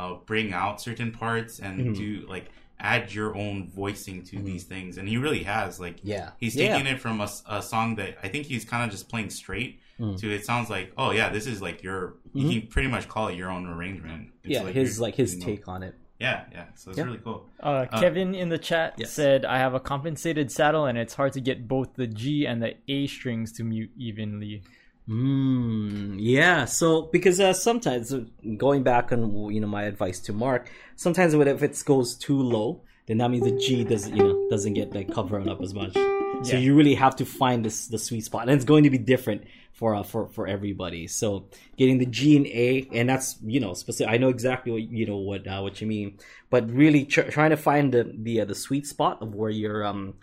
uh, 0.00 0.14
bring 0.30 0.46
out 0.62 0.80
certain 0.80 1.10
parts 1.22 1.52
and 1.66 1.74
Mhm. 1.80 1.96
do 2.02 2.08
like 2.34 2.46
add 2.84 3.12
your 3.14 3.34
own 3.36 3.66
voicing 3.74 4.22
to 4.24 4.38
these 4.38 4.64
things, 4.64 4.98
and 4.98 5.08
he 5.08 5.16
really 5.16 5.42
has. 5.44 5.80
Like, 5.80 5.96
Yeah. 6.02 6.30
he's 6.38 6.54
Yeah. 6.54 6.76
taking 6.76 6.86
it 6.86 7.00
from 7.00 7.20
a, 7.20 7.28
a, 7.48 7.62
song 7.62 7.96
that 7.96 8.18
I 8.22 8.28
think 8.28 8.46
he's 8.46 8.64
kind 8.64 8.84
of 8.84 8.90
just 8.90 9.08
playing 9.08 9.30
straight 9.30 9.80
Mm. 9.98 10.18
to. 10.20 10.30
It 10.30 10.44
sounds 10.44 10.68
like, 10.70 10.92
oh 10.98 11.10
yeah, 11.12 11.28
this 11.30 11.46
is 11.46 11.62
like 11.62 11.82
your. 11.82 12.14
You 12.34 12.60
can 12.60 12.68
pretty 12.68 12.88
much 12.88 13.08
call 13.08 13.28
it 13.28 13.36
your 13.36 13.50
own 13.50 13.64
arrangement. 13.66 14.22
It's 14.22 14.32
Mm-hmm. 14.42 14.50
yeah, 14.52 14.62
like 14.62 14.74
his 14.74 15.00
like 15.00 15.14
his 15.14 15.34
you 15.34 15.40
know- 15.40 15.46
take 15.46 15.66
on 15.68 15.82
it. 15.82 15.94
Yeah, 16.20 16.44
yeah. 16.52 16.66
So 16.76 16.90
it's 16.90 16.98
Yeah. 16.98 17.04
really 17.04 17.18
cool. 17.24 17.48
Uh, 17.62 17.86
Uh, 17.90 18.00
Kevin 18.00 18.34
in 18.34 18.48
the 18.48 18.58
chat 18.58 18.94
yes. 18.98 19.10
said, 19.12 19.44
"I 19.44 19.58
have 19.58 19.74
a 19.74 19.80
compensated 19.80 20.50
saddle, 20.52 20.84
and 20.86 20.96
it's 20.98 21.14
hard 21.14 21.32
to 21.34 21.40
get 21.40 21.66
both 21.66 21.94
the 21.94 22.06
G 22.06 22.46
and 22.46 22.62
the 22.62 22.74
A 22.88 23.06
strings 23.06 23.50
to 23.52 23.64
mute 23.64 23.90
evenly." 23.96 24.62
Mm, 25.08 26.16
yeah. 26.18 26.64
So 26.64 27.02
because 27.02 27.38
uh, 27.38 27.52
sometimes 27.52 28.12
uh, 28.12 28.24
going 28.56 28.82
back 28.82 29.12
on 29.12 29.50
you 29.52 29.60
know 29.60 29.66
my 29.66 29.84
advice 29.84 30.18
to 30.20 30.32
Mark, 30.32 30.70
sometimes 30.96 31.34
if 31.34 31.62
it 31.62 31.82
goes 31.84 32.16
too 32.16 32.40
low, 32.40 32.82
then 33.06 33.18
that 33.18 33.30
means 33.30 33.44
the 33.44 33.52
G 33.58 33.84
doesn't 33.84 34.16
you 34.16 34.22
know 34.22 34.48
doesn't 34.48 34.74
get 34.74 34.94
like 34.94 35.12
covered 35.12 35.46
up 35.48 35.60
as 35.62 35.74
much. 35.74 35.92
So 35.94 36.52
Yeah. 36.52 36.58
you 36.58 36.74
really 36.74 36.94
have 36.94 37.16
to 37.16 37.26
find 37.26 37.64
this 37.64 37.86
the 37.88 37.98
sweet 37.98 38.24
spot, 38.24 38.42
and 38.48 38.52
it's 38.52 38.64
going 38.64 38.84
to 38.84 38.90
be 38.90 38.98
different 38.98 39.44
for 39.72 39.94
uh, 39.94 40.02
for 40.02 40.28
for 40.28 40.46
everybody. 40.46 41.06
So 41.06 41.48
getting 41.76 41.98
the 41.98 42.06
G 42.06 42.36
and 42.38 42.46
A, 42.46 42.88
and 42.92 43.06
that's 43.08 43.36
you 43.44 43.60
know 43.60 43.74
specific. 43.74 44.10
I 44.12 44.16
know 44.16 44.30
exactly 44.30 44.72
what 44.72 44.82
you 44.90 45.04
know 45.06 45.18
what 45.18 45.46
uh, 45.46 45.60
what 45.60 45.82
you 45.82 45.86
mean, 45.86 46.18
but 46.48 46.70
really 46.70 47.04
tr- 47.04 47.28
trying 47.30 47.50
to 47.50 47.58
find 47.58 47.92
the 47.92 48.10
the 48.16 48.40
uh, 48.40 48.44
the 48.46 48.54
sweet 48.54 48.86
spot 48.86 49.20
of 49.20 49.34
where 49.34 49.50
your 49.50 49.84
um 49.84 50.14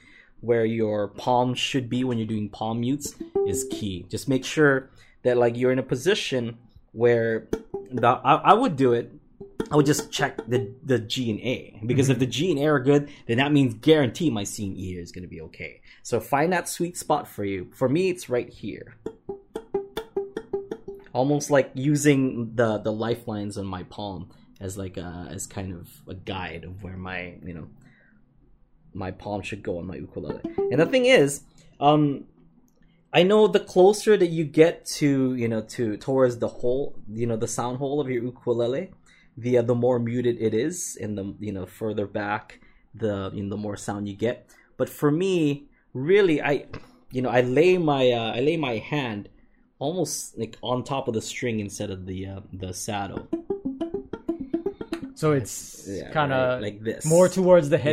where 0.41 0.65
your 0.65 1.07
palm 1.07 1.53
should 1.53 1.89
be 1.89 2.03
when 2.03 2.17
you're 2.17 2.27
doing 2.27 2.49
palm 2.49 2.81
mutes 2.81 3.15
is 3.47 3.65
key. 3.71 4.05
Just 4.09 4.27
make 4.27 4.43
sure 4.43 4.89
that 5.23 5.37
like 5.37 5.55
you're 5.55 5.71
in 5.71 5.79
a 5.79 5.83
position 5.83 6.57
where 6.91 7.47
the 7.91 8.07
I, 8.07 8.35
I 8.35 8.53
would 8.53 8.75
do 8.75 8.93
it. 8.93 9.11
I 9.71 9.75
would 9.75 9.85
just 9.85 10.11
check 10.11 10.37
the 10.47 10.73
the 10.83 10.99
G 10.99 11.29
and 11.31 11.39
A 11.39 11.79
because 11.85 12.09
if 12.09 12.15
mm-hmm. 12.15 12.19
the 12.21 12.25
G 12.27 12.51
and 12.51 12.59
A 12.59 12.65
are 12.65 12.79
good, 12.79 13.09
then 13.27 13.37
that 13.37 13.51
means 13.51 13.75
guarantee 13.75 14.29
my 14.29 14.43
C 14.43 14.67
and 14.67 14.77
E 14.77 14.97
is 14.97 15.11
going 15.11 15.23
to 15.23 15.29
be 15.29 15.41
okay. 15.41 15.81
So 16.03 16.19
find 16.19 16.51
that 16.51 16.67
sweet 16.67 16.97
spot 16.97 17.27
for 17.27 17.45
you. 17.45 17.69
For 17.73 17.87
me, 17.87 18.09
it's 18.09 18.29
right 18.29 18.49
here. 18.49 18.95
Almost 21.13 21.51
like 21.51 21.71
using 21.75 22.55
the 22.55 22.79
the 22.79 22.91
lifelines 22.91 23.57
on 23.57 23.65
my 23.65 23.83
palm 23.83 24.31
as 24.59 24.77
like 24.77 24.97
a 24.97 25.27
as 25.29 25.45
kind 25.45 25.73
of 25.73 25.89
a 26.07 26.15
guide 26.15 26.63
of 26.63 26.83
where 26.83 26.97
my 26.97 27.35
you 27.43 27.53
know 27.53 27.67
my 28.93 29.11
palm 29.11 29.41
should 29.41 29.63
go 29.63 29.77
on 29.79 29.87
my 29.87 29.95
ukulele. 29.95 30.41
And 30.71 30.79
the 30.79 30.85
thing 30.85 31.05
is, 31.05 31.43
um, 31.79 32.25
I 33.13 33.23
know 33.23 33.47
the 33.47 33.59
closer 33.59 34.15
that 34.17 34.27
you 34.27 34.45
get 34.45 34.85
to 34.99 35.35
you 35.35 35.47
know 35.47 35.61
to 35.75 35.97
towards 35.97 36.37
the 36.37 36.47
hole, 36.47 36.95
you 37.11 37.27
know, 37.27 37.35
the 37.37 37.47
sound 37.47 37.77
hole 37.77 37.99
of 37.99 38.09
your 38.09 38.23
ukulele, 38.23 38.91
the 39.37 39.57
uh, 39.57 39.61
the 39.61 39.75
more 39.75 39.99
muted 39.99 40.37
it 40.41 40.53
is, 40.53 40.97
and 41.01 41.17
the 41.17 41.35
you 41.39 41.51
know 41.51 41.65
further 41.65 42.07
back, 42.07 42.59
the 42.95 43.31
you 43.33 43.43
know, 43.43 43.49
the 43.49 43.57
more 43.57 43.77
sound 43.77 44.07
you 44.07 44.15
get. 44.15 44.49
But 44.77 44.89
for 44.89 45.11
me, 45.11 45.67
really, 45.93 46.41
I 46.41 46.65
you 47.11 47.21
know 47.21 47.29
I 47.29 47.41
lay 47.41 47.77
my 47.77 48.11
uh, 48.11 48.33
I 48.35 48.39
lay 48.39 48.55
my 48.57 48.77
hand 48.77 49.29
almost 49.79 50.37
like 50.37 50.57
on 50.61 50.83
top 50.83 51.07
of 51.07 51.13
the 51.13 51.21
string 51.21 51.59
instead 51.59 51.89
of 51.89 52.05
the 52.05 52.27
uh, 52.27 52.39
the 52.53 52.73
saddle. 52.73 53.27
So 55.15 55.33
it's 55.33 55.85
Yeah, 55.87 56.09
kind 56.11 56.31
right, 56.31 56.55
of 56.55 56.61
like 56.61 56.81
this. 56.83 57.05
more 57.05 57.27
towards 57.29 57.69
the 57.69 57.77
Yeah. 57.77 57.83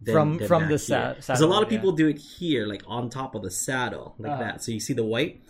Than- 0.00 0.14
From- 0.14 0.38
than 0.38 0.48
from 0.48 0.68
the 0.68 0.78
sa- 0.78 1.14
Because 1.14 1.40
a 1.40 1.46
lot 1.46 1.62
of 1.62 1.70
yeah. 1.72 1.78
people 1.78 1.92
do 1.92 2.06
it 2.08 2.18
here, 2.18 2.66
like 2.66 2.82
on 2.86 3.08
top 3.10 3.34
of 3.34 3.42
the 3.42 3.50
saddle, 3.50 4.14
like 4.18 4.32
Ah. 4.32 4.38
that. 4.38 4.62
So 4.62 4.72
you 4.72 4.80
see 4.80 4.92
the 4.92 5.04
white. 5.04 5.40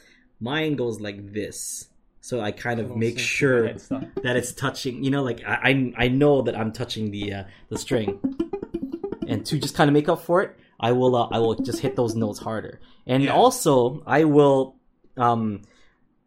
Mine 0.41 0.77
goes 0.77 1.01
like 1.01 1.33
this. 1.33 1.89
So 2.21 2.41
I 2.41 2.51
kind 2.53 2.81
of 2.81 2.97
make 2.97 3.19
sure 3.19 3.73
that 3.75 4.37
it's 4.37 4.53
touching. 4.53 5.03
You 5.05 5.11
know, 5.11 5.23
like 5.23 5.43
I 5.47 5.59
I, 5.97 6.05
I 6.05 6.09
know 6.09 6.43
that 6.43 6.57
I'm 6.57 6.73
touching 6.73 7.11
the 7.13 7.33
uh, 7.33 7.45
the 7.69 7.79
string, 7.79 8.19
and 9.29 9.45
to 9.47 9.59
just 9.59 9.75
kind 9.77 9.89
of 9.89 9.95
make 9.95 10.09
up 10.09 10.23
for 10.23 10.43
it, 10.43 10.57
I 10.81 10.93
will 10.93 11.15
uh, 11.17 11.29
I 11.31 11.39
will 11.39 11.55
just 11.55 11.81
hit 11.81 11.95
those 11.97 12.15
notes 12.15 12.39
harder. 12.41 12.81
And 13.07 13.23
Yeah. 13.25 13.33
also, 13.33 14.03
I 14.07 14.25
will 14.25 14.75
um 15.17 15.63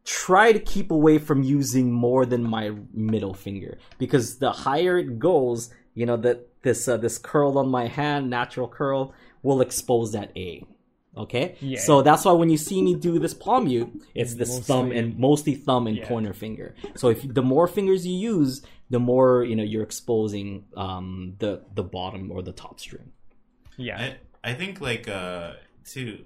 try 0.06 0.52
to 0.52 0.60
keep 0.60 0.90
away 0.92 1.18
from 1.20 1.44
using 1.44 1.92
more 1.92 2.26
than 2.26 2.44
my 2.44 2.72
middle 2.94 3.34
finger 3.34 3.78
because 4.00 4.38
the 4.40 4.52
higher 4.52 4.98
it 4.98 5.20
goes, 5.20 5.70
you 5.94 6.06
know 6.06 6.18
that 6.18 6.48
this 6.62 6.88
uh, 6.88 6.98
this 6.98 7.18
curl 7.18 7.58
on 7.58 7.70
my 7.70 7.88
hand, 7.88 8.30
natural 8.30 8.68
curl, 8.68 9.14
will 9.44 9.62
expose 9.62 10.12
that 10.14 10.32
A. 10.36 10.66
Okay, 11.18 11.56
Yeah. 11.60 11.80
so 11.80 12.02
that's 12.02 12.24
why 12.24 12.32
when 12.34 12.50
you 12.50 12.58
see 12.58 12.82
me 12.82 12.94
do 12.96 13.18
this 13.20 13.34
palm 13.34 13.66
mute, 13.66 13.90
it's 14.16 14.36
this 14.36 14.50
Mostly- 14.50 14.64
thumb 14.64 14.92
and 14.92 15.18
mostly 15.18 15.56
thumb 15.56 15.88
and 15.88 15.98
Yeah. 15.98 16.08
pointer 16.08 16.34
finger. 16.34 16.76
So 16.96 17.10
if 17.10 17.34
the 17.34 17.42
more 17.42 17.68
fingers 17.68 18.06
you 18.08 18.14
use, 18.16 18.62
the 18.90 19.00
more 19.00 19.44
you 19.44 19.56
know 19.56 19.64
you're 19.64 19.84
exposing 19.84 20.66
um, 20.78 21.36
the 21.40 21.64
the 21.74 21.84
bottom 21.84 22.32
or 22.32 22.42
the 22.42 22.54
top 22.54 22.80
string. 22.80 23.12
Yeah. 23.76 23.98
I 24.44 24.52
I 24.52 24.54
think 24.54 24.80
like 24.82 25.10
uh 25.10 25.54
to 25.94 26.24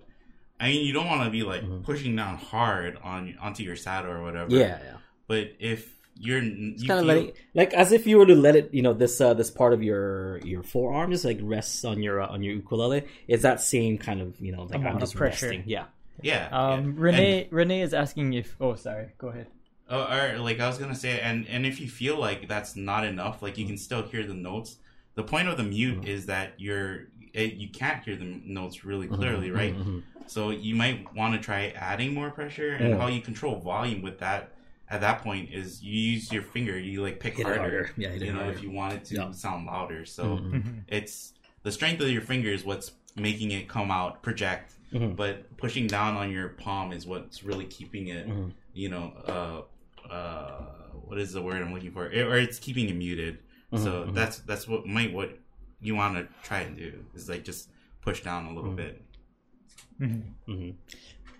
I 0.59 0.67
mean 0.69 0.85
you 0.85 0.93
don't 0.93 1.07
want 1.07 1.23
to 1.23 1.29
be 1.31 1.43
like 1.43 1.61
Mm-hmm. 1.63 1.83
pushing 1.83 2.15
down 2.15 2.35
hard 2.37 2.97
on 3.03 3.35
onto 3.41 3.63
your 3.63 3.75
saddle 3.77 4.11
or 4.11 4.21
whatever. 4.21 4.51
Yeah, 4.53 4.77
yeah. 4.83 4.97
But 5.27 5.53
if 5.59 5.97
you're 6.15 6.41
you 6.41 6.87
kind 6.87 6.99
of 6.99 7.05
letting, 7.05 7.31
like 7.53 7.73
as 7.73 7.91
if 7.91 8.05
you 8.07 8.17
were 8.17 8.25
to 8.25 8.35
let 8.35 8.55
it, 8.55 8.73
you 8.73 8.81
know, 8.81 8.93
this 8.93 9.19
uh, 9.19 9.33
this 9.33 9.49
part 9.51 9.73
of 9.73 9.81
your 9.83 10.39
your 10.45 10.63
forearm 10.63 11.11
just 11.11 11.25
like 11.25 11.39
rests 11.41 11.83
on 11.85 12.01
your 12.03 12.21
uh, 12.21 12.27
on 12.27 12.43
your 12.43 12.55
ukulele. 12.55 13.03
It's 13.27 13.43
that 13.43 13.61
same 13.61 13.97
kind 13.97 14.21
of 14.21 14.39
you 14.39 14.51
know 14.51 14.63
like 14.63 14.75
Amount 14.75 14.95
I'm 14.95 14.99
just 14.99 15.15
pressure. 15.15 15.47
resting. 15.47 15.63
Yeah. 15.65 15.85
yeah. 16.21 16.49
Um, 16.51 16.85
yeah. 16.85 16.93
Renee 16.97 17.47
Renee 17.51 17.81
is 17.81 17.93
asking 17.93 18.33
if. 18.33 18.55
Oh, 18.61 18.75
sorry. 18.75 19.09
Go 19.17 19.27
ahead. 19.29 19.47
Oh, 19.89 20.01
or 20.03 20.39
like 20.39 20.59
I 20.59 20.67
was 20.67 20.77
gonna 20.77 20.95
say, 20.95 21.19
and 21.19 21.47
and 21.47 21.65
if 21.65 21.79
you 21.81 21.87
feel 21.89 22.17
like 22.17 22.47
that's 22.47 22.75
not 22.75 23.05
enough, 23.05 23.41
like 23.41 23.57
you 23.57 23.65
can 23.65 23.77
still 23.77 24.03
hear 24.03 24.23
the 24.25 24.33
notes. 24.33 24.77
The 25.15 25.23
point 25.23 25.47
of 25.47 25.57
the 25.57 25.63
mute 25.63 25.99
Mm-hmm. 26.01 26.07
is 26.07 26.25
that 26.27 26.53
you're 26.57 27.07
it, 27.33 27.53
you 27.55 27.67
can't 27.69 28.03
hear 28.03 28.15
the 28.15 28.25
notes 28.45 28.85
really 28.85 29.07
clearly, 29.07 29.49
Mm-hmm. 29.49 29.93
right? 29.95 30.03
So 30.27 30.51
you 30.51 30.75
might 30.75 31.13
want 31.15 31.33
to 31.33 31.39
try 31.41 31.73
adding 31.75 32.13
more 32.13 32.31
pressure, 32.31 32.71
and 32.71 32.91
Yeah. 32.91 32.97
how 32.97 33.07
you 33.07 33.19
control 33.21 33.59
volume 33.59 34.01
with 34.01 34.19
that 34.19 34.52
at 34.93 35.01
that 35.01 35.23
point 35.23 35.49
is 35.51 35.81
you 35.81 35.99
use 36.13 36.31
your 36.31 36.43
finger, 36.43 36.77
you 36.77 37.01
like 37.01 37.19
pick 37.19 37.41
harder, 37.41 37.59
harder. 37.59 37.89
Yeah, 37.97 38.13
you 38.13 38.31
know, 38.31 38.39
harder. 38.41 38.51
if 38.51 38.61
you 38.61 38.69
want 38.69 38.93
it 38.93 39.03
to 39.05 39.15
Yeah. 39.15 39.31
sound 39.31 39.65
louder. 39.65 40.05
So 40.05 40.23
Mm-hmm. 40.37 40.69
it's 40.87 41.33
the 41.63 41.71
strength 41.71 41.99
of 42.01 42.09
your 42.11 42.21
finger 42.21 42.49
is 42.49 42.63
what's 42.63 42.91
making 43.15 43.49
it 43.51 43.67
come 43.67 43.89
out, 43.89 44.21
project. 44.21 44.73
Mhm. 44.93 45.15
But 45.15 45.57
pushing 45.57 45.87
down 45.87 46.15
on 46.15 46.29
your 46.31 46.49
palm 46.49 46.91
is 46.91 47.07
what's 47.07 47.43
really 47.43 47.65
keeping 47.65 48.09
it, 48.09 48.27
Mhm. 48.27 48.51
you 48.75 48.89
know, 48.89 49.05
uh, 49.33 50.11
uh, 50.13 50.61
what 51.07 51.17
is 51.17 51.33
the 51.33 51.41
word 51.41 51.59
I'm 51.63 51.73
looking 51.73 51.91
for? 51.91 52.11
It, 52.11 52.21
or 52.27 52.37
it's 52.37 52.59
keeping 52.59 52.87
it 52.89 52.95
muted. 52.95 53.39
So 53.75 54.05
Mhm, 54.05 54.13
that's 54.13 54.37
that's 54.49 54.67
what 54.67 54.85
might 54.85 55.11
what 55.11 55.39
you 55.81 55.95
want 55.95 56.15
to 56.17 56.27
try 56.47 56.59
and 56.59 56.77
do 56.77 57.03
is 57.15 57.27
like 57.27 57.43
just 57.43 57.71
push 58.01 58.21
down 58.21 58.45
a 58.45 58.53
little 58.53 58.73
bit. 58.73 59.01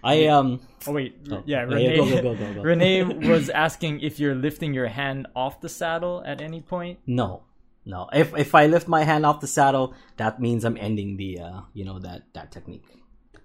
I 0.03 0.27
um 0.27 0.59
Oh 0.85 0.91
wait, 0.91 1.15
Oh, 1.31 1.41
yeah. 1.45 1.59
yeah, 1.59 1.61
Renee 1.61 1.95
go, 1.97 2.05
go, 2.21 2.35
go, 2.35 2.53
go. 2.53 2.61
Renee 2.69 3.03
was 3.03 3.49
asking 3.49 4.01
if 4.01 4.19
you're 4.19 4.35
lifting 4.35 4.73
your 4.73 4.87
hand 4.87 5.27
off 5.35 5.61
the 5.61 5.69
saddle 5.69 6.21
at 6.25 6.41
any 6.41 6.59
point. 6.61 6.99
no 7.07 7.43
no 7.85 8.09
if 8.13 8.33
if 8.37 8.53
I 8.55 8.67
lift 8.67 8.87
my 8.87 9.03
hand 9.03 9.25
off 9.25 9.39
the 9.39 9.47
saddle, 9.47 9.93
that 10.17 10.39
means 10.39 10.63
I'm 10.65 10.77
ending 10.77 11.17
the 11.17 11.39
uh 11.39 11.59
you 11.73 11.85
know 11.85 11.99
that 11.99 12.23
that 12.33 12.51
technique. 12.51 12.85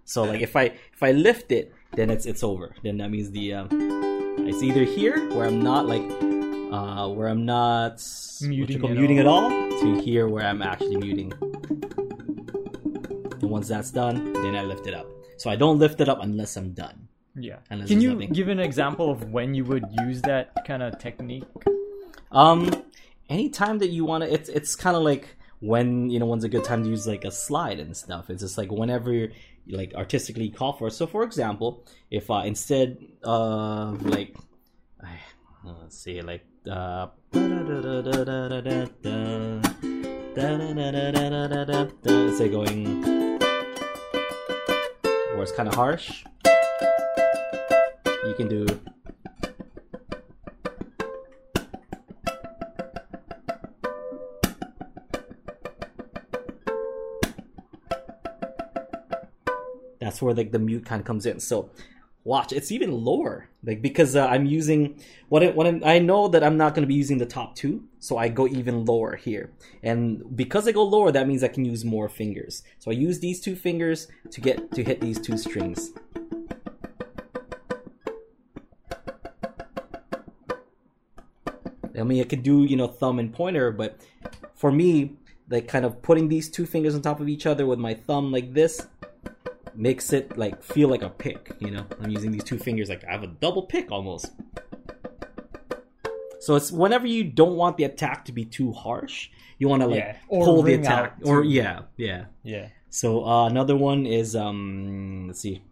So 0.05 0.25
like 0.25 0.41
if 0.41 0.57
I 0.57 0.65
if 0.95 1.03
I 1.03 1.13
lift 1.13 1.53
it, 1.53 1.73
then 1.93 2.11
it's 2.11 2.27
it's 2.27 2.43
over. 2.43 2.75
Then 2.83 2.97
that 2.99 3.11
means 3.11 3.31
the 3.31 3.55
um, 3.55 3.69
it's 4.49 4.63
either 4.63 4.85
here 4.85 5.29
where 5.35 5.47
I'm 5.47 5.63
not 5.63 5.87
like 5.87 6.07
uh 6.73 7.09
where 7.09 7.29
I'm 7.29 7.45
not 7.45 8.01
Muting 8.43 8.85
at 8.85 8.91
muting 8.97 9.19
all. 9.27 9.51
at 9.51 9.53
all 9.53 9.81
to 9.81 10.01
here 10.03 10.29
where 10.29 10.45
I'm 10.47 10.63
actually 10.63 10.97
muting. 10.97 11.33
And 13.41 13.51
once 13.51 13.69
that's 13.69 13.91
done, 13.91 14.33
then 14.33 14.55
I 14.57 14.63
lift 14.63 14.87
it 14.87 14.95
up. 14.95 15.07
So 15.39 15.49
I 15.51 15.57
don't 15.57 15.79
lift 15.79 16.01
it 16.01 16.09
up 16.09 16.19
unless 16.21 16.57
I'm 16.57 16.73
done. 16.73 17.09
Yeah. 17.35 17.59
Unless 17.71 17.89
Can 17.89 18.01
you 18.01 18.13
nothing. 18.15 18.33
give 18.33 18.49
an 18.49 18.59
example 18.61 19.11
of 19.11 19.31
when 19.33 19.55
you 19.55 19.65
would 19.65 19.85
use 20.03 20.21
that 20.23 20.53
kind 20.67 20.83
of 20.83 20.99
technique? 20.99 21.45
Um, 22.33 22.83
anytime 23.31 23.79
that 23.79 23.89
you 23.89 24.05
want 24.05 24.25
to, 24.25 24.33
it's 24.33 24.49
it's 24.49 24.75
kind 24.77 24.97
of 24.97 25.03
like 25.03 25.37
when 25.61 26.11
you 26.11 26.19
know 26.19 26.27
when's 26.27 26.45
a 26.45 26.49
good 26.49 26.65
time 26.65 26.83
to 26.85 26.91
use 26.91 27.07
like 27.07 27.25
a 27.25 27.31
slide 27.31 27.79
and 27.81 27.97
stuff. 27.97 28.29
It's 28.31 28.43
just 28.43 28.59
like 28.59 28.71
whenever 28.71 29.13
you 29.13 29.31
like 29.69 29.95
artistically 29.95 30.51
call 30.51 30.73
for 30.73 30.89
it. 30.89 30.93
So, 30.93 31.07
for 31.07 31.23
example, 31.23 31.85
if 32.11 32.31
uh, 32.31 32.43
instead 32.45 32.99
of 33.23 34.05
like, 34.05 34.37
I- 35.03 35.21
let's 35.65 35.97
see, 35.99 36.21
like 36.23 36.45
uh, 36.71 37.09
say 42.37 42.49
going 42.49 43.28
it's 45.49 45.57
kind 45.57 45.67
of 45.67 45.75
harsh, 45.75 46.25
you 48.27 48.35
can 48.37 48.49
do. 48.49 48.67
that's 59.99 60.21
where 60.23 60.35
like 60.35 60.53
the 60.53 60.59
mute 60.59 60.85
kind 60.85 61.01
of 61.01 61.07
comes 61.07 61.25
in. 61.27 61.41
So 61.41 61.71
watch, 62.29 62.53
it's 62.53 62.71
even 62.71 62.93
lower. 62.93 63.49
Like 63.65 63.83
because 63.83 64.15
uh, 64.15 64.27
I'm 64.27 64.47
using 64.47 65.01
what 65.31 65.43
it, 65.43 65.57
what 65.57 65.67
I'm, 65.67 65.83
I 65.83 65.99
know 65.99 66.29
that 66.29 66.45
I'm 66.45 66.57
not 66.57 66.75
going 66.75 66.83
to 66.83 66.87
be 66.87 66.95
using 66.95 67.19
the 67.19 67.27
top 67.27 67.57
two, 67.57 67.85
so 67.99 68.19
I 68.19 68.29
go 68.29 68.47
even 68.47 68.85
lower 68.85 69.17
here. 69.17 69.51
And 69.83 70.37
because 70.37 70.69
I 70.69 70.73
go 70.73 70.85
lower, 70.85 71.11
that 71.11 71.27
means 71.27 71.43
I 71.43 71.49
can 71.49 71.65
use 71.65 71.85
more 71.85 72.09
fingers. 72.09 72.63
So 72.79 72.91
I 72.91 72.95
use 72.95 73.19
these 73.19 73.41
two 73.41 73.57
fingers 73.57 74.07
to 74.31 74.41
get 74.41 74.71
to 74.73 74.85
hit 74.85 75.01
these 75.01 75.19
two 75.19 75.39
strings. 75.39 75.91
I 81.99 82.05
mean, 82.05 82.21
I 82.21 82.25
could 82.25 82.45
do 82.45 82.63
you 82.63 82.77
know 82.77 82.87
thumb 82.87 83.19
and 83.19 83.33
pointer, 83.33 83.73
but 83.73 83.99
for 84.55 84.71
me, 84.71 85.17
like 85.51 85.67
kind 85.67 85.85
of 85.85 86.03
putting 86.03 86.29
these 86.29 86.49
two 86.51 86.67
fingers 86.67 86.95
on 86.95 87.01
top 87.01 87.21
of 87.21 87.29
each 87.29 87.47
other 87.47 87.65
with 87.67 87.79
my 87.79 87.95
thumb 87.95 88.31
like 88.31 88.53
this 88.53 88.87
makes 89.79 90.13
it 90.13 90.37
like 90.37 90.63
feel 90.63 90.89
like 90.89 91.03
a 91.03 91.09
pick. 91.09 91.53
You 91.61 91.71
know, 91.71 91.87
I'm 92.01 92.11
using 92.11 92.33
these 92.33 92.45
two 92.45 92.59
fingers 92.59 92.89
like 92.89 93.05
I 93.05 93.13
have 93.13 93.23
a 93.23 93.29
double 93.29 93.63
pick 93.63 93.91
almost. 93.91 94.33
So 96.41 96.55
it's 96.57 96.71
whenever 96.73 97.07
you 97.07 97.25
don't 97.25 97.57
want 97.57 97.77
the 97.77 97.85
attack 97.85 98.25
to 98.27 98.33
be 98.33 98.45
too 98.45 98.73
harsh, 98.73 99.29
you 99.59 99.69
want 99.69 99.83
to 99.83 99.89
like 99.89 99.99
Yeah, 99.99 100.17
pull 100.29 100.63
the 100.63 100.75
attack, 100.75 101.17
or 101.25 101.45
yeah, 101.45 101.81
yeah. 101.97 102.27
Yeah. 102.43 102.69
So 102.91 103.25
uh, 103.25 103.47
another 103.47 103.77
one 103.77 104.07
is 104.07 104.35
um, 104.35 105.27
let's 105.29 105.41
see. 105.41 105.63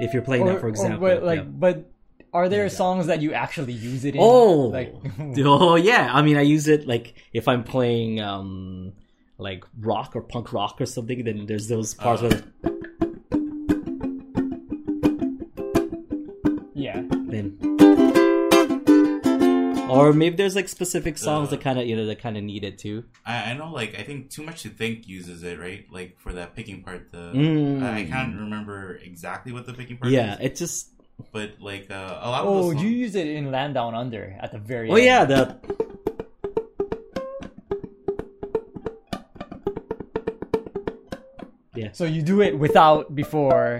If 0.00 0.14
you're 0.14 0.22
playing 0.22 0.46
that, 0.46 0.60
for 0.60 0.68
example, 0.68 1.00
but 1.00 1.22
like, 1.22 1.40
yeah. 1.40 1.44
but 1.44 1.90
are 2.32 2.48
there 2.48 2.64
Yeah. 2.64 2.68
songs 2.68 3.06
that 3.06 3.20
you 3.20 3.32
actually 3.32 3.72
use 3.74 4.04
it 4.04 4.14
in? 4.14 4.20
Oh, 4.22 4.68
like, 4.68 4.94
oh 5.38 5.76
yeah. 5.76 6.10
I 6.12 6.22
mean, 6.22 6.36
I 6.36 6.42
use 6.42 6.68
it 6.68 6.86
like 6.86 7.14
if 7.32 7.48
I'm 7.48 7.64
playing 7.64 8.20
um 8.20 8.92
like 9.40 9.64
rock 9.80 10.14
or 10.14 10.22
punk 10.22 10.52
rock 10.52 10.80
or 10.80 10.86
something. 10.86 11.24
Then 11.24 11.46
there's 11.46 11.68
those 11.68 11.94
parts 11.94 12.22
Uh. 12.22 12.28
where 12.28 12.42
yeah, 16.74 17.02
then, 17.10 17.58
or 19.90 20.12
maybe 20.12 20.36
there's 20.36 20.56
like 20.56 20.68
specific 20.68 21.18
songs 21.18 21.48
Uh. 21.48 21.50
that 21.52 21.60
kind 21.60 21.78
of 21.78 21.86
you 21.86 21.96
know 21.96 22.06
that 22.06 22.20
kind 22.20 22.36
of 22.36 22.44
need 22.44 22.64
it 22.64 22.78
too. 22.78 23.04
I, 23.26 23.50
I 23.50 23.54
know, 23.54 23.70
like 23.72 23.98
I 23.98 24.02
think 24.02 24.30
too 24.30 24.42
much 24.42 24.62
to 24.62 24.68
think 24.70 25.06
uses 25.08 25.42
it, 25.42 25.58
right? 25.58 25.84
Like 25.92 26.18
for 26.18 26.32
that 26.32 26.54
picking 26.56 26.82
part. 26.82 27.10
The 27.12 27.32
Mm. 27.34 27.82
I 27.82 28.04
can't 28.04 28.34
remember 28.38 28.96
exactly 29.02 29.52
what 29.52 29.66
the 29.66 29.72
picking 29.74 29.98
part 29.98 30.12
Yeah, 30.12 30.34
is, 30.34 30.40
it 30.40 30.56
just. 30.56 30.88
but 31.32 31.60
like 31.60 31.90
uh, 31.90 32.18
a 32.22 32.28
lot 32.30 32.42
of 32.42 32.48
Oh, 32.48 32.72
those 32.72 32.82
you 32.82 32.88
use 32.88 33.14
it 33.14 33.26
in 33.26 33.50
Land 33.50 33.74
Down 33.74 33.94
Under 33.94 34.36
at 34.40 34.52
the 34.52 34.58
very 34.58 34.88
Oh 34.90 34.94
end. 34.96 35.04
yeah, 35.04 35.24
the. 35.24 35.58
Yeah. 41.90 41.94
So 41.94 42.04
you 42.04 42.22
do 42.22 42.40
it 42.40 42.58
without 42.58 43.14
before, 43.14 43.78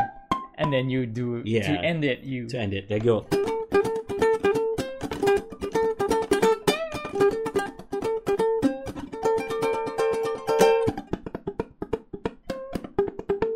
and 0.58 0.72
then 0.72 0.90
you 0.90 1.06
do 1.06 1.42
Yeah. 1.44 1.62
to 1.74 1.84
end 1.84 2.04
it. 2.04 2.20
You 2.20 2.48
To 2.48 2.58
end 2.58 2.74
it, 2.74 2.88
there 2.88 2.98
you 2.98 3.04
go. 3.04 3.26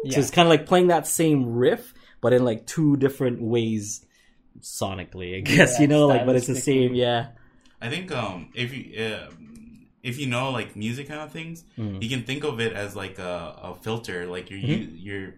yeah. 0.04 0.12
So 0.14 0.20
it's 0.20 0.30
kind 0.30 0.46
of 0.46 0.50
like 0.50 0.66
playing 0.66 0.88
that 0.88 1.06
same 1.06 1.54
riff, 1.54 1.94
but 2.20 2.32
in 2.32 2.44
like 2.44 2.66
two 2.66 2.96
different 2.96 3.40
ways, 3.40 4.04
sonically. 4.60 5.36
I 5.36 5.40
guess 5.40 5.74
Yeah, 5.74 5.82
you 5.82 5.86
know, 5.88 6.06
like, 6.06 6.26
but 6.26 6.36
it's 6.36 6.46
the 6.46 6.56
same. 6.56 6.94
Yeah. 6.94 7.28
I 7.80 7.88
think 7.90 8.10
um 8.12 8.50
if 8.54 8.72
you 8.74 9.02
uh, 9.04 9.30
if 10.10 10.14
you 10.20 10.26
know 10.34 10.50
like 10.58 10.76
music 10.76 11.08
kind 11.08 11.20
of 11.26 11.30
things, 11.32 11.64
Mhm. 11.78 12.02
you 12.02 12.08
can 12.14 12.22
think 12.22 12.44
of 12.44 12.60
it 12.60 12.72
as 12.84 12.94
like 12.94 13.18
a, 13.18 13.34
a 13.68 13.74
filter. 13.84 14.18
Like 14.26 14.50
you're 14.50 14.60
Mm-hmm. 14.60 14.96
you're 15.06 15.28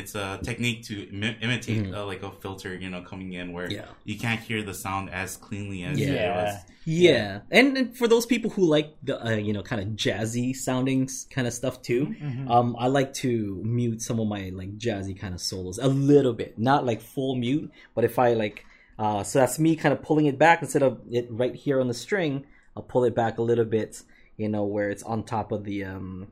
it's 0.00 0.14
a 0.16 0.40
technique 0.42 0.82
to 0.88 0.94
Im- 1.16 1.36
imitate 1.40 1.84
uh, 1.94 2.04
like 2.04 2.22
a 2.24 2.30
filter, 2.42 2.74
you 2.74 2.90
know, 2.90 3.02
coming 3.02 3.32
in 3.40 3.52
where 3.52 3.68
Mm-hmm. 3.68 3.76
Yeah. 3.76 4.10
you 4.10 4.16
can't 4.18 4.40
hear 4.48 4.60
the 4.70 4.74
sound 4.74 5.08
as 5.10 5.36
cleanly 5.36 5.84
as 5.84 5.98
Yeah. 6.00 6.08
it 6.24 6.30
was. 6.44 6.54
Yeah, 6.86 7.40
and, 7.50 7.78
and 7.78 7.96
for 7.96 8.06
those 8.08 8.26
people 8.26 8.50
who 8.50 8.64
like 8.76 8.88
the 9.08 9.14
uh, 9.26 9.30
you 9.48 9.52
know 9.56 9.62
kind 9.62 9.80
of 9.82 9.88
jazzy 10.04 10.54
sounding 10.66 11.08
kind 11.30 11.46
of 11.46 11.52
stuff 11.60 11.80
too, 11.88 12.02
Mhm. 12.20 12.50
um, 12.54 12.76
I 12.78 12.88
like 12.98 13.10
to 13.24 13.30
mute 13.64 14.00
some 14.02 14.18
of 14.20 14.26
my 14.28 14.50
like 14.60 14.76
jazzy 14.78 15.14
kind 15.18 15.32
of 15.32 15.40
solos 15.40 15.78
a 15.78 15.88
little 15.88 16.34
bit, 16.42 16.58
not 16.58 16.84
like 16.90 17.00
full 17.14 17.36
mute, 17.36 17.70
but 17.94 18.02
if 18.04 18.18
I 18.18 18.34
like, 18.44 18.66
uh, 18.98 19.22
so 19.22 19.38
that's 19.40 19.58
me 19.58 19.76
kind 19.76 19.92
of 19.94 20.02
pulling 20.02 20.26
it 20.26 20.38
back 20.38 20.60
instead 20.60 20.82
of 20.82 21.00
it 21.10 21.26
right 21.30 21.54
here 21.54 21.80
on 21.80 21.88
the 21.88 21.94
string, 22.06 22.44
I'll 22.76 22.82
pull 22.82 23.04
it 23.04 23.14
back 23.14 23.38
a 23.38 23.42
little 23.42 23.64
bit, 23.64 24.02
you 24.36 24.48
know, 24.48 24.64
where 24.64 24.90
it's 24.90 25.02
on 25.02 25.22
top 25.24 25.52
of 25.52 25.64
the 25.64 25.84
um 25.84 26.28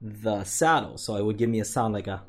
the 0.00 0.44
saddle, 0.44 0.98
so 0.98 1.16
it 1.16 1.24
would 1.24 1.38
give 1.38 1.48
me 1.48 1.60
a 1.60 1.64
sound 1.64 1.94
like 1.94 2.06
a. 2.06 2.22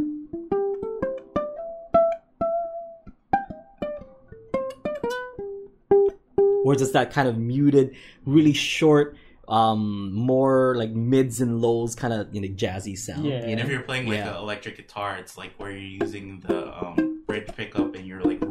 Or 6.66 6.76
just 6.76 6.94
that 6.94 7.12
kind 7.14 7.28
of 7.30 7.38
muted, 7.38 7.96
really 8.26 8.52
short, 8.52 9.16
um, 9.48 10.14
more 10.14 10.76
like 10.76 10.90
mids 10.92 11.40
and 11.40 11.62
lows 11.62 11.96
kind 11.96 12.14
of 12.14 12.34
you 12.36 12.42
know 12.42 12.48
jazzy 12.50 12.98
sound. 12.98 13.26
Yeah. 13.26 13.40
You 13.40 13.52
And 13.52 13.56
know? 13.60 13.64
if 13.64 13.70
you're 13.72 13.82
playing 13.84 14.08
like 14.08 14.18
Yeah. 14.18 14.32
an 14.36 14.42
electric 14.44 14.76
guitar, 14.76 15.16
it's 15.18 15.38
like 15.38 15.54
where 15.58 15.72
you're 15.72 15.80
using 16.06 16.42
the 16.46 16.78
um, 16.78 17.24
bridge 17.26 17.48
pickup 17.56 17.96
and 17.96 18.06
you're 18.06 18.22
like 18.22 18.42
rolling 18.42 18.47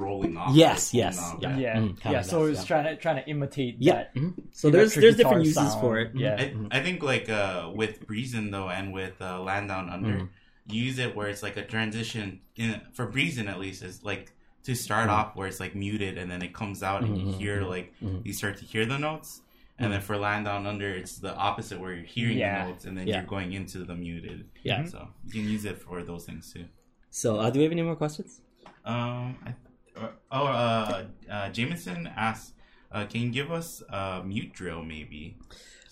off. 0.47 0.55
Yes, 0.57 0.95
yes, 0.95 1.19
pulling 1.33 1.43
yeah. 1.43 1.51
off. 1.53 1.61
yeah, 1.61 1.77
Mm, 1.77 2.01
kinda 2.01 2.17
yeah. 2.19 2.23
So 2.23 2.45
that, 2.47 2.51
it's 2.53 2.61
yeah. 2.61 2.67
trying 2.67 2.85
to 2.85 2.97
trying 2.97 3.17
to 3.25 3.29
imitate 3.31 3.77
Yeah. 3.79 3.93
that. 3.95 4.15
mhm. 4.15 4.35
So 4.53 4.71
there's 4.71 4.95
there's 4.95 5.17
different 5.17 5.45
guitar 5.45 5.63
uses 5.63 5.73
sound. 5.73 5.81
for 5.81 5.99
it. 5.99 6.13
Yeah. 6.15 6.37
I, 6.39 6.79
I 6.79 6.83
think 6.83 7.03
like 7.03 7.29
uh, 7.29 7.71
with 7.75 8.07
Breezin 8.07 8.51
though, 8.51 8.69
and 8.69 8.93
with 8.93 9.21
uh, 9.21 9.41
Land 9.43 9.69
Down 9.69 9.91
Under, 9.91 10.29
you 10.69 10.83
use 10.83 10.99
it 10.99 11.15
where 11.17 11.29
it's 11.29 11.43
like 11.43 11.57
a 11.57 11.65
transition. 11.65 12.41
In 12.57 12.81
for 12.93 13.07
Breezin 13.07 13.49
at 13.49 13.59
least, 13.59 13.83
is 13.83 14.03
like 14.05 14.33
to 14.65 14.75
start 14.75 15.09
Mhm. 15.09 15.13
off 15.13 15.37
where 15.37 15.47
it's 15.49 15.61
like 15.61 15.75
muted, 15.75 16.19
and 16.19 16.31
then 16.31 16.43
it 16.43 16.53
comes 16.55 16.83
out, 16.83 17.03
and 17.03 17.17
you 17.19 17.33
hear 17.33 17.63
like 17.63 17.93
you 18.25 18.33
start 18.33 18.57
to 18.59 18.65
hear 18.65 18.85
the 18.87 18.99
notes. 18.99 19.43
And 19.79 19.93
then 19.93 20.01
for 20.01 20.17
Land 20.17 20.47
Down 20.47 20.67
Under, 20.67 20.89
it's 20.89 21.19
the 21.19 21.35
opposite 21.37 21.79
where 21.79 21.93
you're 21.93 22.03
hearing 22.07 22.39
Yeah. 22.39 22.65
the 22.65 22.71
notes, 22.71 22.85
and 22.87 22.97
then 22.97 23.07
Yeah. 23.07 23.17
you're 23.17 23.27
going 23.27 23.53
into 23.53 23.85
the 23.85 23.95
muted. 23.95 24.47
Yeah. 24.65 24.85
So 24.87 25.09
you 25.27 25.33
can 25.33 25.47
use 25.51 25.67
it 25.67 25.77
for 25.79 26.03
those 26.03 26.25
things 26.25 26.51
too. 26.51 26.65
So 27.11 27.39
uh, 27.39 27.51
do 27.51 27.59
we 27.59 27.65
have 27.65 27.73
any 27.73 27.83
more 27.83 27.95
questions? 27.95 28.41
Um, 28.87 29.37
I, 29.45 29.55
uh, 29.97 30.09
oh, 30.33 30.47
uh, 30.47 31.05
uh, 31.31 31.49
Jameson 31.51 32.09
asked, 32.17 32.53
uh, 32.93 33.07
"Can 33.07 33.23
you 33.23 33.31
give 33.31 33.51
us 33.51 33.83
a 33.89 34.23
mute 34.25 34.53
drill, 34.53 34.83
maybe?" 34.83 35.37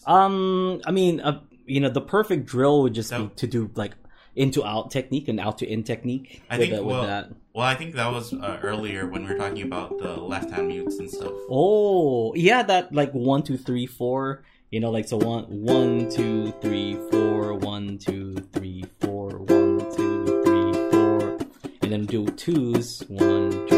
Um, 0.07 0.81
I 0.87 0.91
mean, 0.91 1.21
uh, 1.21 1.41
you 1.67 1.81
know, 1.81 1.89
the 1.89 2.01
perfect 2.01 2.47
drill 2.47 2.83
would 2.83 2.95
just 2.95 3.11
be 3.11 3.31
to 3.37 3.47
do 3.47 3.71
like 3.75 3.93
into 4.37 4.65
out 4.65 4.91
technique 4.91 5.29
and 5.29 5.39
out 5.41 5.59
to 5.59 5.67
in 5.67 5.83
technique. 5.85 6.43
I 6.51 6.59
with, 6.59 6.69
think, 6.69 6.81
uh, 6.81 6.85
well- 6.85 7.07
that. 7.07 7.31
Well, 7.55 7.65
I 7.65 7.77
think 7.77 7.95
that 7.95 8.11
was 8.11 8.33
uh, 8.33 8.59
earlier 8.65 9.07
when 9.07 9.23
we 9.23 9.33
were 9.33 9.39
talking 9.39 9.63
about 9.63 9.99
the 9.99 10.15
left 10.17 10.51
hand 10.51 10.67
mutes 10.67 10.99
and 10.99 11.09
stuff. 11.09 11.31
Oh, 11.49 12.35
yeah, 12.35 12.65
that 12.65 12.93
like 12.93 13.13
one, 13.13 13.45
two, 13.45 13.57
three, 13.57 13.87
four. 13.87 14.43
You 14.73 14.81
know, 14.81 14.91
like 14.91 15.07
so 15.07 15.19
one, 15.19 15.45
one, 15.45 16.11
two, 16.11 16.53
three, 16.61 16.99
four, 17.13 17.55
one, 17.55 17.97
two, 17.97 18.35
three, 18.53 18.85
four, 18.99 19.39
one, 19.39 19.79
two, 19.95 20.43
three, 20.43 20.91
four, 20.91 21.39
and 21.83 21.93
then 21.93 22.07
do 22.07 22.27
twos, 22.27 23.05
one, 23.07 23.53
two, 23.69 23.74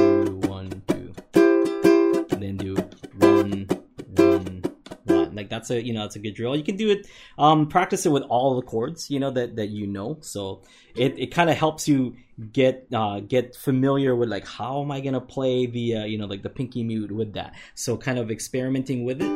Like 5.37 5.51
that's 5.51 5.71
a 5.71 5.85
you 5.85 5.93
know 5.93 6.01
that's 6.03 6.17
a 6.17 6.19
good 6.19 6.35
drill. 6.35 6.57
You 6.57 6.65
can 6.65 6.77
do 6.77 6.91
it, 6.91 7.07
um, 7.39 7.69
practice 7.69 8.07
it 8.07 8.11
with 8.11 8.23
all 8.25 8.57
the 8.57 8.63
chords 8.63 9.11
you 9.11 9.21
know 9.21 9.31
that 9.31 9.57
that 9.57 9.69
you 9.69 9.87
know. 9.87 10.19
So 10.21 10.63
it 10.95 11.19
it 11.19 11.27
kind 11.27 11.51
of 11.51 11.57
helps 11.57 11.87
you 11.87 12.17
get 12.53 12.87
uh 12.93 13.21
get 13.21 13.57
familiar 13.57 14.15
with 14.15 14.29
like 14.29 14.47
how 14.47 14.83
am 14.83 14.91
I 14.91 15.01
gonna 15.01 15.21
play 15.21 15.67
the 15.67 15.97
uh, 15.97 16.05
you 16.05 16.19
know 16.19 16.27
like 16.27 16.43
the 16.43 16.51
pinky 16.51 16.83
mute 16.83 17.13
with 17.13 17.35
that. 17.35 17.55
So 17.75 17.97
kind 17.97 18.19
of 18.19 18.31
experimenting 18.31 19.05
with 19.05 19.21
it. 19.21 19.31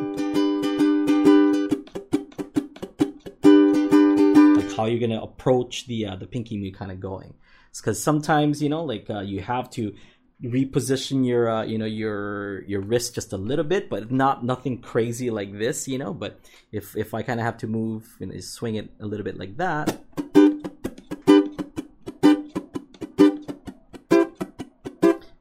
Like 4.56 4.76
how 4.76 4.86
you're 4.86 5.00
gonna 5.00 5.22
approach 5.22 5.86
the 5.86 6.06
uh, 6.06 6.16
the 6.16 6.26
pinky 6.26 6.56
mute 6.56 6.74
kind 6.74 6.90
of 6.90 7.00
going. 7.00 7.34
Because 7.76 8.02
sometimes 8.02 8.62
you 8.62 8.68
know 8.68 8.84
like 8.84 9.08
uh, 9.08 9.20
you 9.20 9.40
have 9.40 9.70
to 9.70 9.94
reposition 10.42 11.26
your 11.26 11.50
uh, 11.50 11.62
you 11.62 11.76
know 11.76 11.84
your 11.84 12.62
your 12.62 12.80
wrist 12.80 13.14
just 13.14 13.32
a 13.32 13.36
little 13.36 13.64
bit 13.64 13.90
but 13.90 14.10
not 14.10 14.42
nothing 14.42 14.80
crazy 14.80 15.30
like 15.30 15.52
this 15.58 15.86
you 15.86 15.98
know 15.98 16.14
but 16.14 16.40
if 16.72 16.96
if 16.96 17.12
i 17.12 17.22
kind 17.22 17.38
of 17.38 17.44
have 17.44 17.58
to 17.58 17.66
move 17.66 18.16
and 18.20 18.30
you 18.30 18.36
know, 18.36 18.40
swing 18.40 18.76
it 18.76 18.88
a 19.00 19.06
little 19.06 19.24
bit 19.24 19.38
like 19.38 19.56
that. 19.58 20.00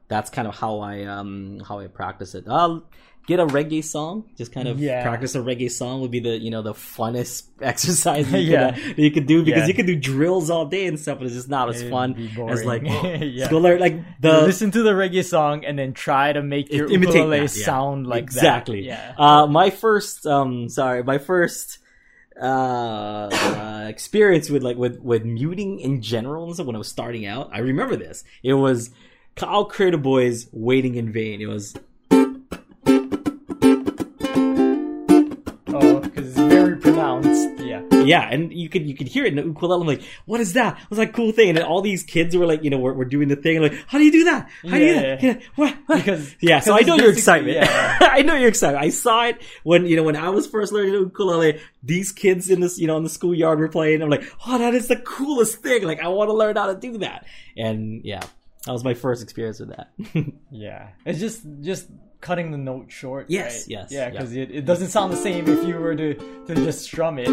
That's 0.08 0.28
kind 0.28 0.48
of 0.48 0.56
how 0.56 0.80
i 0.80 1.04
um 1.04 1.60
how 1.66 1.78
i 1.78 1.86
practice 1.86 2.34
it. 2.34 2.44
I'll 2.48 2.84
get 3.30 3.38
a 3.38 3.46
reggae 3.46 3.82
song 3.84 4.24
just 4.36 4.50
kind 4.52 4.66
of 4.66 4.80
Yeah. 4.80 5.02
practice 5.02 5.36
a 5.36 5.38
reggae 5.38 5.70
song 5.70 6.00
would 6.02 6.10
be 6.10 6.18
the 6.20 6.34
you 6.36 6.50
know 6.50 6.62
the 6.62 6.74
funnest 6.74 7.44
exercise 7.72 8.26
you, 8.32 8.38
Yeah. 8.54 8.72
could, 8.72 8.82
uh, 8.98 9.02
you 9.04 9.10
could 9.12 9.26
do 9.26 9.44
because 9.44 9.62
Yeah. 9.62 9.66
you 9.68 9.74
could 9.74 9.86
do 9.86 9.96
drills 9.96 10.50
all 10.50 10.66
day 10.66 10.86
and 10.86 10.98
stuff 10.98 11.18
but 11.18 11.26
it's 11.26 11.36
just 11.36 11.48
not 11.48 11.68
as 11.68 11.80
It'd 11.80 11.92
fun 11.92 12.08
as 12.48 12.64
like 12.64 12.82
yeah. 13.38 13.48
go 13.48 13.58
learn 13.58 13.78
like 13.78 13.94
You 13.94 14.04
the 14.20 14.40
listen 14.42 14.72
to 14.72 14.82
the 14.82 14.90
reggae 15.02 15.24
song 15.24 15.64
and 15.64 15.78
then 15.78 15.92
try 15.94 16.32
to 16.32 16.42
make 16.42 16.72
your 16.72 16.90
imitate 16.90 17.14
ukulele 17.14 17.40
that, 17.40 17.48
sound 17.50 18.06
like 18.08 18.24
exactly. 18.24 18.88
that. 18.88 19.14
Yeah. 19.16 19.24
Uh, 19.26 19.46
my 19.46 19.70
first, 19.70 20.26
um, 20.26 20.68
sorry, 20.68 21.04
my 21.04 21.18
first 21.18 21.78
uh, 22.40 23.28
uh, 23.32 23.84
experience 23.88 24.50
with 24.50 24.62
like 24.62 24.76
with 24.76 24.98
with 25.00 25.24
muting 25.24 25.78
in 25.80 26.02
general 26.02 26.44
and 26.46 26.54
stuff 26.54 26.66
when 26.66 26.74
I 26.76 26.78
was 26.78 26.88
starting 26.88 27.26
out. 27.26 27.50
I 27.52 27.58
remember 27.60 27.96
this. 27.96 28.24
It 28.42 28.54
was 28.54 28.90
Ka'au 29.36 29.64
Crater 29.68 29.98
Boys 29.98 30.48
waiting 30.52 30.94
in 30.96 31.12
vain. 31.12 31.40
It 31.40 31.46
was 31.46 31.74
Yeah. 37.24 37.82
yeah, 38.04 38.28
and 38.28 38.52
you 38.52 38.68
could 38.68 38.86
you 38.86 38.94
could 38.94 39.06
hear 39.06 39.24
it 39.24 39.28
in 39.28 39.36
the 39.36 39.42
ukulele. 39.42 39.80
I'm 39.80 39.86
like, 39.86 40.02
what 40.26 40.40
is 40.40 40.54
that? 40.54 40.78
It 40.80 40.90
was 40.90 40.98
like 40.98 41.12
cool 41.12 41.32
thing, 41.32 41.50
and 41.50 41.58
all 41.60 41.82
these 41.82 42.02
kids 42.02 42.36
were 42.36 42.46
like, 42.46 42.64
you 42.64 42.70
know, 42.70 42.78
we're, 42.78 42.94
we're 42.94 43.04
doing 43.04 43.28
the 43.28 43.36
thing. 43.36 43.60
Like, 43.60 43.74
how 43.86 43.98
do 43.98 44.04
you 44.04 44.12
do 44.12 44.24
that? 44.24 44.48
How 44.62 44.70
do 44.70 44.78
you 44.78 44.94
do 44.94 45.00
that? 45.00 45.22
Yeah. 45.22 45.30
Yeah, 45.30 45.40
what? 45.56 45.76
what? 45.86 45.96
Because 45.98 46.36
Yeah, 46.40 46.60
so 46.60 46.76
I 46.76 46.80
know 46.80 46.96
your 46.96 47.12
excitement. 47.12 47.56
Yeah. 47.56 47.98
I 48.00 48.22
know 48.22 48.34
your 48.34 48.48
excitement. 48.48 48.84
I 48.84 48.90
saw 48.90 49.26
it 49.26 49.40
when 49.62 49.86
you 49.86 49.96
know 49.96 50.02
when 50.02 50.16
I 50.16 50.30
was 50.30 50.46
first 50.46 50.72
learning 50.72 50.92
the 50.92 51.00
ukulele. 51.00 51.60
These 51.82 52.12
kids 52.12 52.50
in 52.50 52.60
this, 52.60 52.78
you 52.78 52.86
know, 52.86 52.96
in 52.96 53.04
the 53.04 53.08
schoolyard 53.08 53.58
were 53.58 53.68
playing. 53.68 54.02
I'm 54.02 54.10
like, 54.10 54.24
oh, 54.46 54.58
that 54.58 54.74
is 54.74 54.88
the 54.88 54.96
coolest 54.96 55.62
thing. 55.62 55.84
Like, 55.84 56.00
I 56.00 56.08
want 56.08 56.28
to 56.28 56.34
learn 56.34 56.56
how 56.56 56.66
to 56.66 56.78
do 56.78 56.98
that. 56.98 57.26
And 57.56 58.04
yeah, 58.04 58.20
that 58.66 58.72
was 58.72 58.84
my 58.84 58.94
first 58.94 59.22
experience 59.22 59.60
with 59.60 59.70
that. 59.70 59.90
Yeah, 60.50 60.88
it's 61.06 61.20
just 61.20 61.46
just 61.60 61.88
cutting 62.20 62.50
the 62.50 62.58
note 62.58 62.90
short. 62.90 63.26
Yes, 63.28 63.60
right? 63.62 63.68
yes, 63.68 63.88
yeah, 63.92 63.98
yeah. 64.04 64.10
because 64.10 64.34
it, 64.34 64.50
it 64.50 64.64
doesn't 64.64 64.88
sound 64.88 65.12
the 65.12 65.16
same 65.16 65.48
if 65.48 65.66
you 65.66 65.76
were 65.76 65.94
to 65.96 66.14
to 66.46 66.54
just 66.54 66.82
strum 66.82 67.18
it. 67.18 67.28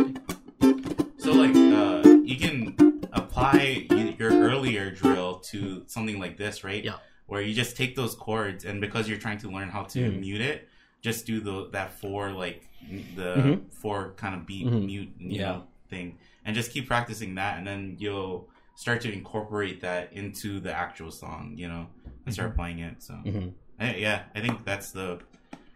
So 1.18 1.32
like 1.34 1.56
uh, 1.56 2.08
you 2.24 2.38
can 2.38 3.02
apply 3.14 3.88
your 4.20 4.32
earlier 4.32 4.92
drill 4.92 5.40
to 5.52 5.84
something 5.88 6.20
like 6.20 6.38
this, 6.38 6.64
right? 6.64 6.84
Yeah. 6.84 6.94
Where 7.26 7.42
you 7.42 7.54
just 7.54 7.76
take 7.76 7.96
those 7.96 8.16
chords 8.16 8.64
and 8.64 8.80
because 8.80 9.10
you're 9.10 9.18
trying 9.18 9.40
to 9.40 9.50
learn 9.50 9.70
how 9.70 9.84
to 9.84 10.00
Mhm. 10.00 10.20
mute 10.22 10.42
it, 10.42 10.70
just 11.02 11.26
do 11.26 11.40
the 11.42 11.70
that 11.72 12.00
four 12.00 12.32
like 12.32 12.68
m- 12.90 13.04
the 13.16 13.36
Mhm. 13.36 13.74
four 13.74 14.14
kind 14.16 14.36
of 14.36 14.46
beat 14.46 14.66
Mhm. 14.68 14.86
mute 14.86 15.10
you 15.20 15.40
Yeah. 15.40 15.46
know 15.52 15.64
thing, 15.90 16.18
and 16.46 16.56
just 16.56 16.72
keep 16.72 16.88
practicing 16.88 17.36
that, 17.36 17.58
and 17.58 17.66
then 17.68 17.96
you'll 18.00 18.50
start 18.76 19.02
to 19.02 19.12
incorporate 19.12 19.82
that 19.82 20.14
into 20.14 20.60
the 20.60 20.72
actual 20.72 21.12
song, 21.12 21.54
you 21.58 21.68
know, 21.68 21.88
and 22.26 22.34
start 22.34 22.56
playing 22.56 22.80
it. 22.80 23.02
So 23.02 23.14
Mhm. 23.26 23.54
I- 23.80 23.96
yeah, 23.96 24.24
I 24.36 24.40
think 24.42 24.66
that's 24.66 24.92
the 24.92 25.20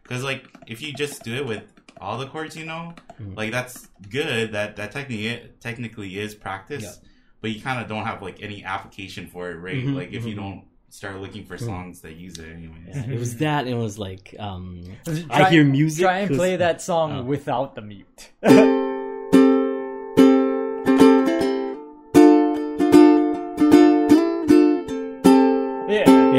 because 0.03 0.23
like 0.23 0.45
if 0.67 0.81
you 0.81 0.93
just 0.93 1.23
do 1.23 1.33
it 1.35 1.45
with 1.45 1.63
all 1.99 2.17
the 2.17 2.27
chords 2.27 2.55
you 2.55 2.65
know, 2.65 2.93
Mhm. 3.21 3.37
like 3.37 3.51
that's 3.51 3.87
good. 4.09 4.51
That 4.53 4.75
that 4.77 4.91
technically 4.91 5.41
technically 5.59 6.17
is 6.19 6.33
practice, 6.35 6.83
Yeah. 6.83 7.07
but 7.41 7.51
you 7.51 7.61
kind 7.61 7.79
of 7.81 7.87
don't 7.87 8.05
have 8.05 8.21
like 8.21 8.41
any 8.41 8.63
application 8.63 9.27
for 9.27 9.51
it, 9.51 9.55
right? 9.55 9.75
Mhm, 9.85 9.95
Like 9.95 10.11
if 10.11 10.25
you 10.25 10.33
mhm. 10.33 10.37
don't 10.37 10.63
start 10.89 11.21
looking 11.21 11.45
for 11.45 11.55
Mhm. 11.57 11.65
songs 11.65 12.01
that 12.01 12.15
use 12.15 12.37
it, 12.37 12.49
anyways. 12.51 12.87
Yeah, 12.89 13.05
it 13.13 13.19
was 13.19 13.37
that. 13.45 13.67
It 13.67 13.75
was 13.75 13.97
like, 13.99 14.35
um, 14.39 14.81
Try- 15.05 15.25
I 15.29 15.49
hear 15.49 15.63
music. 15.63 16.03
Try 16.03 16.19
and 16.19 16.35
play 16.35 16.55
that 16.57 16.81
song 16.91 17.19
Oh. 17.19 17.23
without 17.23 17.75
the 17.75 17.81
mute. 17.81 18.31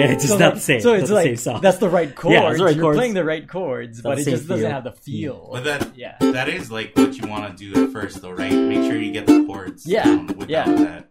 yeah. 0.03 0.07
Yeah, 0.09 0.12
it's 0.14 0.22
just 0.24 0.32
So 0.34 0.38
not 0.38 0.44
like- 0.46 0.55
the 0.55 0.61
same. 0.61 0.80
So 0.80 0.92
It's 0.94 1.03
it's 1.03 1.11
not 1.11 1.22
the 1.22 1.28
like 1.30 1.38
same 1.38 1.61
that's 1.61 1.78
the 1.78 1.88
right 1.88 2.14
chords. 2.14 2.34
Yeah, 2.34 2.53
the 2.55 2.64
right 2.64 2.74
You're 2.76 2.84
chords. 2.84 2.96
playing 2.98 3.14
the 3.14 3.24
right 3.24 3.48
chords, 3.48 4.03
Not 4.05 4.11
but 4.11 4.18
it 4.18 4.24
just 4.24 4.48
doesn't 4.48 4.64
feel. 4.64 4.70
have 4.70 4.84
the 4.84 4.92
feel. 4.92 5.48
But 5.53 5.64
that 5.64 5.88
Yeah. 5.96 6.16
that 6.20 6.48
is 6.48 6.70
like 6.70 6.96
what 6.96 7.14
you 7.16 7.28
want 7.28 7.57
to 7.57 7.72
do 7.72 7.84
at 7.84 7.90
first, 7.92 8.20
though, 8.22 8.30
right? 8.30 8.53
Make 8.53 8.82
sure 8.90 9.00
you 9.00 9.12
get 9.12 9.26
the 9.26 9.44
chords. 9.46 9.86
Yeah, 9.86 10.05
down 10.05 10.26
without 10.28 10.50
yeah. 10.50 10.64
that. 10.64 11.09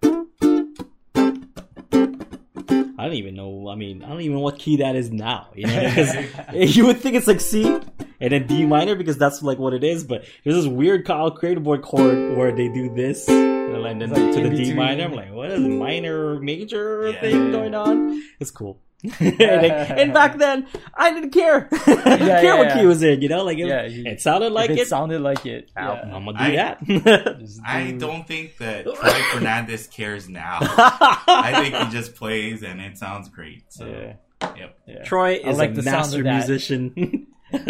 I 2.97 3.05
don't 3.05 3.13
even 3.15 3.33
know. 3.35 3.67
I 3.67 3.75
mean, 3.75 4.03
I 4.03 4.09
don't 4.09 4.21
even 4.21 4.35
know 4.37 4.41
what 4.43 4.59
key 4.59 4.77
that 4.77 4.95
is 4.95 5.11
now. 5.11 5.47
You 5.55 5.65
know, 5.67 5.79
because 5.95 6.75
you 6.77 6.85
would 6.85 6.99
think 6.99 7.15
it's 7.15 7.25
like 7.27 7.41
C 7.41 7.79
and 8.21 8.31
then 8.31 8.47
D 8.47 8.65
minor 8.65 8.95
because 8.95 9.17
that's 9.17 9.41
like 9.43 9.57
what 9.57 9.73
it 9.73 9.83
is. 9.83 10.03
But 10.03 10.23
there's 10.43 10.55
this 10.55 10.67
weird 10.67 11.05
Ka'au 11.05 11.31
Crater 11.31 11.59
Boy 11.59 11.79
chord 11.79 12.37
where 12.37 12.51
they 12.51 12.69
do 12.69 12.93
this 12.93 13.27
and 13.27 14.01
then 14.01 14.09
like 14.11 14.33
to 14.33 14.39
the 14.41 14.45
in 14.47 14.55
D 14.55 14.73
minor. 14.73 15.03
I'm 15.05 15.13
like, 15.13 15.33
what 15.33 15.51
is 15.51 15.59
minor 15.59 16.39
major 16.39 17.09
Yeah. 17.09 17.19
thing 17.21 17.51
going 17.51 17.73
on? 17.75 18.21
It's 18.39 18.51
cool. 18.51 18.79
and, 19.19 19.37
then- 19.39 19.97
and 19.97 20.13
back 20.19 20.37
then, 20.37 20.67
I 20.93 21.11
didn't 21.11 21.31
care. 21.31 21.67
I 21.71 21.85
didn't 21.85 22.05
Yeah, 22.05 22.17
care 22.41 22.43
yeah, 22.43 22.57
what 22.59 22.67
yeah. 22.67 22.79
key 22.81 22.85
was 22.85 23.01
in. 23.01 23.19
You 23.23 23.29
know, 23.29 23.43
like 23.43 23.57
it, 23.57 23.65
Yeah, 23.65 23.85
you- 23.87 24.05
it 24.05 24.21
sounded 24.21 24.51
like 24.51 24.69
it. 24.69 24.77
it 24.77 24.87
sounded 24.87 25.21
like 25.21 25.43
it. 25.47 25.71
I'll- 25.75 25.95
yeah. 25.95 26.15
I'm 26.15 26.25
gonna 26.25 26.37
do 26.37 26.43
I- 26.43 26.55
that. 26.57 27.39
Just 27.39 27.61
I 27.65 27.91
do- 27.91 27.97
don't 27.97 28.27
think 28.27 28.57
that 28.57 28.83
Troy 28.83 29.09
Fernandez 29.33 29.87
cares 29.87 30.29
now. 30.29 30.59
I 30.61 31.51
think 31.63 31.75
he 31.75 31.89
just 31.97 32.13
plays 32.15 32.61
and 32.61 32.79
it 32.79 32.97
sounds 32.99 33.29
great. 33.29 33.63
So 33.73 33.85
Yeah. 33.87 34.53
yep. 34.55 34.77
yeah. 34.85 35.03
Troy 35.03 35.33
is 35.43 35.57
like 35.57 35.71
a 35.71 35.73
the 35.73 35.83
sound 35.83 35.95
master 35.97 36.23
musician. 36.23 37.25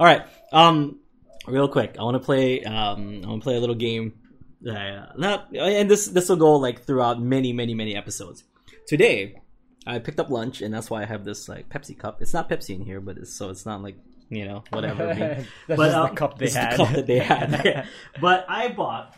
All 0.00 0.06
right, 0.06 0.22
um, 0.52 0.98
real 1.46 1.68
quick, 1.68 1.96
I 1.98 2.02
want 2.02 2.14
to 2.14 2.20
play. 2.20 2.64
Um, 2.64 3.22
I 3.24 3.28
want 3.28 3.42
to 3.42 3.44
play 3.44 3.56
a 3.56 3.60
little 3.60 3.74
game. 3.74 4.14
Uh, 4.66 5.06
not, 5.16 5.54
and 5.54 5.90
this 5.90 6.06
this 6.08 6.28
will 6.28 6.36
go 6.36 6.56
like 6.56 6.84
throughout 6.84 7.20
many, 7.20 7.52
many, 7.52 7.74
many 7.74 7.96
episodes. 7.96 8.44
Today, 8.86 9.40
I 9.86 9.98
picked 9.98 10.20
up 10.20 10.30
lunch, 10.30 10.60
and 10.62 10.72
that's 10.72 10.90
why 10.90 11.02
I 11.02 11.06
have 11.06 11.24
this 11.24 11.48
like 11.48 11.68
Pepsi 11.68 11.98
cup. 11.98 12.20
It's 12.22 12.34
not 12.34 12.48
Pepsi 12.48 12.74
in 12.74 12.82
here, 12.82 13.00
but 13.00 13.16
it's, 13.18 13.32
so 13.32 13.50
it's 13.50 13.64
not 13.64 13.82
like 13.82 13.96
you 14.28 14.44
know 14.44 14.64
whatever. 14.70 15.08
I 15.08 15.14
mean. 15.14 15.18
That's 15.66 15.76
But, 15.78 15.86
just 15.86 15.96
uh, 15.96 16.06
the 16.06 16.14
cup 16.14 16.38
they 16.38 16.44
it's 16.46 16.54
the 16.54 16.60
had. 16.60 16.76
cup 16.76 16.88
that 16.90 17.06
they 17.06 17.18
had. 17.18 17.86
but 18.20 18.46
I 18.48 18.68
bought 18.68 19.14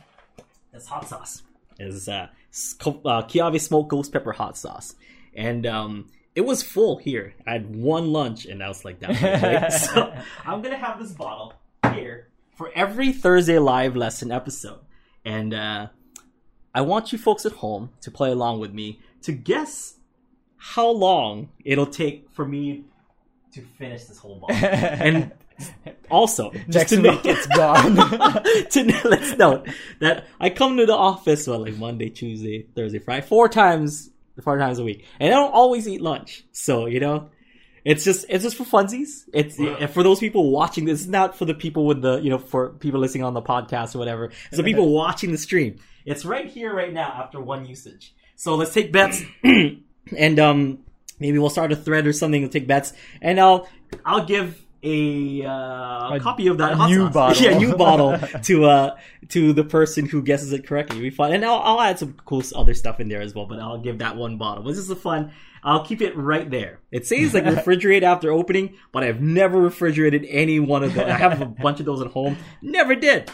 this 0.72 0.86
hot 0.86 1.08
sauce. 1.08 1.42
Is 1.78 2.08
uh, 2.08 2.28
uh 2.28 3.22
Kiawe 3.22 3.60
smoked 3.60 3.88
ghost 3.90 4.12
pepper 4.12 4.32
hot 4.32 4.56
sauce, 4.56 4.94
and 5.34 5.66
um, 5.66 6.08
it 6.34 6.42
was 6.42 6.62
full 6.62 6.96
here. 6.96 7.34
I 7.46 7.52
had 7.52 7.74
one 7.74 8.12
lunch, 8.12 8.46
and 8.46 8.62
I 8.62 8.68
was 8.68 8.84
like, 8.84 9.00
down 9.00 9.10
right? 9.22 9.72
so 9.72 10.14
I'm 10.46 10.62
gonna 10.62 10.76
have 10.76 10.98
this 10.98 11.12
bottle 11.12 11.54
here 11.92 12.28
for 12.56 12.70
every 12.74 13.12
Thursday 13.12 13.58
live 13.58 13.96
lesson 13.96 14.32
episode, 14.32 14.80
and 15.24 15.52
uh, 15.52 15.88
I 16.74 16.80
want 16.82 17.12
you 17.12 17.18
folks 17.18 17.44
at 17.44 17.52
home 17.52 17.90
to 18.00 18.10
play 18.10 18.30
along 18.30 18.60
with 18.60 18.72
me 18.72 19.00
to 19.22 19.32
guess 19.32 19.96
how 20.56 20.88
long 20.88 21.50
it'll 21.64 21.86
take 21.86 22.30
for 22.30 22.46
me 22.46 22.84
to 23.52 23.60
finish 23.60 24.04
this 24.04 24.18
whole 24.18 24.36
bottle. 24.36 24.56
and 24.56 25.32
also, 26.10 26.50
just 26.68 26.88
to 26.88 27.00
know, 27.00 27.20
it's 27.24 27.46
gone. 27.48 27.96
to, 28.70 29.08
let's 29.08 29.36
note 29.36 29.68
that 30.00 30.26
I 30.40 30.50
come 30.50 30.78
to 30.78 30.86
the 30.86 30.94
office 30.94 31.46
well, 31.46 31.60
like 31.60 31.76
Monday, 31.76 32.08
Tuesday, 32.08 32.66
Thursday, 32.74 33.00
Friday, 33.00 33.26
four 33.26 33.48
times, 33.48 34.10
four 34.40 34.58
times 34.58 34.78
a 34.78 34.84
week, 34.84 35.04
and 35.20 35.32
I 35.32 35.36
don't 35.36 35.52
always 35.52 35.86
eat 35.86 36.00
lunch. 36.00 36.44
So 36.52 36.86
you 36.86 37.00
know, 37.00 37.30
it's 37.84 38.04
just 38.04 38.26
it's 38.28 38.44
just 38.44 38.56
for 38.56 38.64
funsies. 38.64 39.24
It's 39.32 39.58
and 39.58 39.90
for 39.90 40.02
those 40.02 40.20
people 40.20 40.50
watching 40.50 40.84
this, 40.84 41.00
it's 41.00 41.10
not 41.10 41.36
for 41.36 41.44
the 41.44 41.54
people 41.54 41.86
with 41.86 42.02
the 42.02 42.18
you 42.18 42.30
know 42.30 42.38
for 42.38 42.70
people 42.70 43.00
listening 43.00 43.24
on 43.24 43.34
the 43.34 43.42
podcast 43.42 43.94
or 43.94 43.98
whatever. 43.98 44.26
It's 44.26 44.56
the 44.56 44.62
people 44.62 44.92
watching 44.94 45.32
the 45.32 45.38
stream. 45.38 45.78
It's 46.04 46.24
right 46.24 46.46
here, 46.46 46.74
right 46.74 46.92
now, 46.92 47.12
after 47.24 47.40
one 47.40 47.66
usage. 47.66 48.14
So 48.36 48.54
let's 48.54 48.72
take 48.72 48.92
bets, 48.92 49.22
and 49.44 50.38
um, 50.38 50.78
maybe 51.18 51.38
we'll 51.38 51.50
start 51.50 51.72
a 51.72 51.76
thread 51.76 52.06
or 52.06 52.12
something. 52.12 52.42
We'll 52.42 52.50
take 52.50 52.66
bets, 52.66 52.92
and 53.20 53.40
I'll 53.40 53.68
I'll 54.04 54.24
give 54.24 54.60
a, 54.82 55.44
uh, 55.44 56.14
A- 56.14 56.20
copy 56.20 56.48
of 56.48 56.58
that 56.58 56.76
new 56.88 57.04
sauce. 57.04 57.12
bottle. 57.14 57.42
yeah, 57.42 57.58
new 57.58 57.76
bottle 57.76 58.18
to 58.44 58.64
uh 58.64 58.96
to 59.28 59.52
the 59.52 59.64
person 59.64 60.06
who 60.06 60.22
guesses 60.22 60.52
it 60.52 60.66
correctly. 60.66 61.00
Be 61.00 61.10
fun, 61.10 61.32
and 61.32 61.44
I'll, 61.44 61.60
I'll 61.60 61.80
add 61.80 61.98
some 61.98 62.14
cool 62.24 62.42
other 62.54 62.74
stuff 62.74 63.00
in 63.00 63.08
there 63.08 63.20
as 63.20 63.34
well. 63.34 63.46
But 63.46 63.60
I'll 63.60 63.78
give 63.78 63.98
that 63.98 64.16
one 64.16 64.38
bottle. 64.38 64.64
This 64.64 64.78
is 64.78 64.90
a 64.90 64.96
fun. 64.96 65.32
I'll 65.64 65.84
keep 65.84 66.02
it 66.02 66.16
right 66.16 66.50
there. 66.50 66.80
It 66.90 67.06
says 67.06 67.32
like 67.34 67.44
refrigerate 67.44 68.02
after 68.02 68.32
opening, 68.32 68.74
but 68.90 69.04
I've 69.04 69.20
never 69.20 69.60
refrigerated 69.60 70.26
any 70.28 70.58
one 70.58 70.82
of 70.82 70.94
those. 70.94 71.04
I 71.04 71.12
have 71.16 71.40
a 71.40 71.46
bunch 71.46 71.78
of 71.78 71.86
those 71.86 72.00
at 72.02 72.08
home. 72.08 72.36
Never 72.60 72.96
did. 72.96 73.30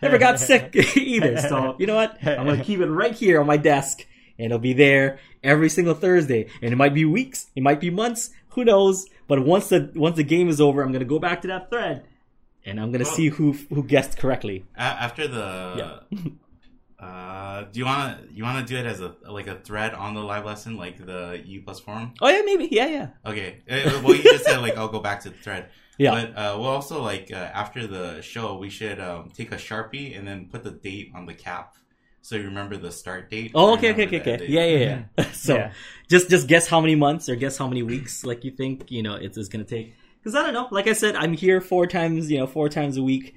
Never 0.00 0.18
got 0.18 0.38
sick 0.38 0.76
either. 0.96 1.36
So 1.38 1.74
you 1.78 1.86
know 1.88 1.96
what? 1.96 2.16
I'm 2.24 2.46
gonna 2.46 2.62
keep 2.62 2.78
it 2.80 2.86
right 2.86 3.12
here 3.14 3.40
on 3.40 3.46
my 3.48 3.56
desk, 3.56 4.06
and 4.38 4.46
it'll 4.46 4.58
be 4.58 4.72
there 4.72 5.18
every 5.42 5.68
single 5.68 5.94
Thursday. 5.94 6.48
And 6.62 6.72
it 6.72 6.76
might 6.76 6.94
be 6.94 7.04
weeks, 7.04 7.48
it 7.56 7.62
might 7.62 7.80
be 7.80 7.90
months, 7.90 8.30
who 8.50 8.64
knows? 8.64 9.06
But 9.28 9.44
once 9.44 9.68
the 9.68 9.90
once 9.94 10.16
the 10.16 10.24
game 10.24 10.48
is 10.48 10.60
over, 10.60 10.82
I'm 10.82 10.92
gonna 10.92 11.04
go 11.04 11.18
back 11.18 11.42
to 11.42 11.48
that 11.48 11.70
thread, 11.70 12.04
and 12.66 12.78
I'm 12.80 12.92
gonna 12.92 13.04
Well- 13.04 13.14
see 13.14 13.28
who 13.28 13.52
who 13.52 13.82
guessed 13.82 14.18
correctly. 14.18 14.64
After 14.76 15.26
the 15.28 15.74
yeah. 16.12 16.20
uh 16.98 17.64
do 17.72 17.80
you 17.80 17.84
want 17.84 18.16
to 18.28 18.32
you 18.32 18.44
want 18.44 18.64
to 18.64 18.72
do 18.74 18.78
it 18.78 18.86
as 18.86 19.00
a 19.00 19.14
like 19.28 19.48
a 19.48 19.56
thread 19.56 19.92
on 19.94 20.14
the 20.14 20.20
live 20.20 20.44
lesson 20.44 20.76
like 20.76 21.04
the 21.04 21.42
u 21.44 21.60
plus 21.62 21.80
forum 21.80 22.12
Oh 22.20 22.28
yeah, 22.28 22.42
maybe. 22.44 22.68
Yeah, 22.70 22.86
yeah, 22.86 23.08
okay 23.26 23.58
Uh, 23.68 24.00
well 24.04 24.14
you 24.14 24.22
just 24.22 24.44
said 24.44 24.58
like 24.58 24.76
i'll 24.76 24.88
go 24.88 25.00
back 25.00 25.20
to 25.22 25.30
the 25.30 25.36
thread 25.36 25.70
yeah. 25.98 26.12
but 26.12 26.28
uh 26.38 26.56
we'll 26.56 26.68
also 26.68 27.02
like 27.02 27.30
uh, 27.32 27.36
after 27.36 27.86
the 27.88 28.20
show 28.22 28.56
we 28.56 28.70
should 28.70 29.00
um 29.00 29.30
take 29.34 29.50
a 29.50 29.56
sharpie 29.56 30.16
and 30.16 30.28
then 30.28 30.46
put 30.48 30.62
the 30.62 30.70
date 30.70 31.10
on 31.14 31.26
the 31.26 31.34
cap 31.34 31.74
so 32.22 32.36
you 32.36 32.44
remember 32.44 32.76
the 32.76 32.90
start 32.90 33.30
date 33.30 33.50
oh, 33.54 33.74
okay, 33.74 33.92
okay, 33.92 34.06
okay, 34.06 34.20
okay. 34.20 34.32
end 34.34 34.48
Yeah, 34.48 34.64
yeah, 34.64 35.04
yeah. 35.18 35.24
so 35.32 35.56
Yeah. 35.56 35.72
just 36.08 36.30
just 36.30 36.46
guess 36.48 36.66
how 36.68 36.80
many 36.80 36.94
months 36.94 37.28
or 37.28 37.36
guess 37.36 37.56
how 37.58 37.66
many 37.68 37.82
weeks 37.82 38.24
like 38.24 38.44
you 38.44 38.50
think 38.52 38.90
you 38.90 39.02
know 39.02 39.14
it's, 39.16 39.36
it's 39.36 39.48
gonna 39.48 39.64
take. 39.64 39.94
Because 40.22 40.34
I 40.36 40.42
don't 40.44 40.54
know. 40.54 40.68
Like 40.70 40.86
I 40.86 40.92
said, 40.92 41.16
I'm 41.16 41.32
here 41.32 41.60
four 41.60 41.84
times. 41.88 42.30
You 42.30 42.38
know, 42.38 42.46
four 42.46 42.68
times 42.68 42.96
a 42.96 43.02
week. 43.02 43.34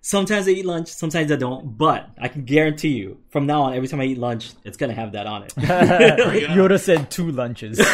Sometimes 0.00 0.46
I 0.46 0.50
eat 0.50 0.66
lunch, 0.66 0.88
sometimes 0.88 1.32
I 1.32 1.36
don't. 1.36 1.76
But 1.78 2.10
I 2.20 2.28
can 2.28 2.44
guarantee 2.44 2.90
you, 2.90 3.18
from 3.30 3.46
now 3.46 3.62
on, 3.62 3.74
every 3.74 3.88
time 3.88 4.00
I 4.00 4.04
eat 4.04 4.18
lunch, 4.18 4.52
it's 4.62 4.76
gonna 4.76 4.92
have 4.94 5.12
that 5.12 5.26
on 5.26 5.42
it. 5.44 5.52
gonna- 5.56 5.66
Yoda 6.58 6.78
said 6.78 7.10
two 7.10 7.32
lunches. 7.32 7.78
no, 7.78 7.84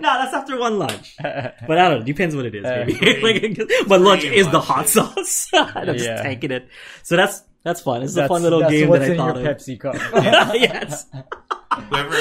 that's 0.00 0.34
after 0.34 0.58
one 0.58 0.78
lunch. 0.78 1.16
But 1.18 1.78
I 1.78 1.88
don't 1.88 2.00
know. 2.00 2.04
Depends 2.04 2.34
what 2.36 2.46
it 2.46 2.54
is, 2.54 2.64
Uh, 2.64 2.84
like, 3.22 3.58
but 3.88 4.00
lunch 4.00 4.22
three 4.22 4.36
is 4.36 4.48
the 4.50 4.60
hot 4.60 4.94
lunches. 4.94 5.30
sauce. 5.30 5.48
I'm 5.52 5.86
just 5.86 6.04
Yeah. 6.04 6.22
tanking 6.22 6.50
it. 6.50 6.68
So 7.02 7.16
that's 7.16 7.42
that's 7.62 7.80
fun. 7.80 8.02
It's 8.02 8.16
a 8.16 8.26
fun 8.28 8.42
little 8.42 8.60
that's 8.60 8.72
game 8.72 8.88
what's 8.88 9.06
that 9.06 9.10
I 9.10 9.12
in 9.14 9.18
your 9.18 9.34
thought 9.34 9.36
of. 9.36 9.56
Pepsi 9.56 9.78
cup. 9.80 9.94
yes. 10.54 11.06
Whoever 11.88 12.16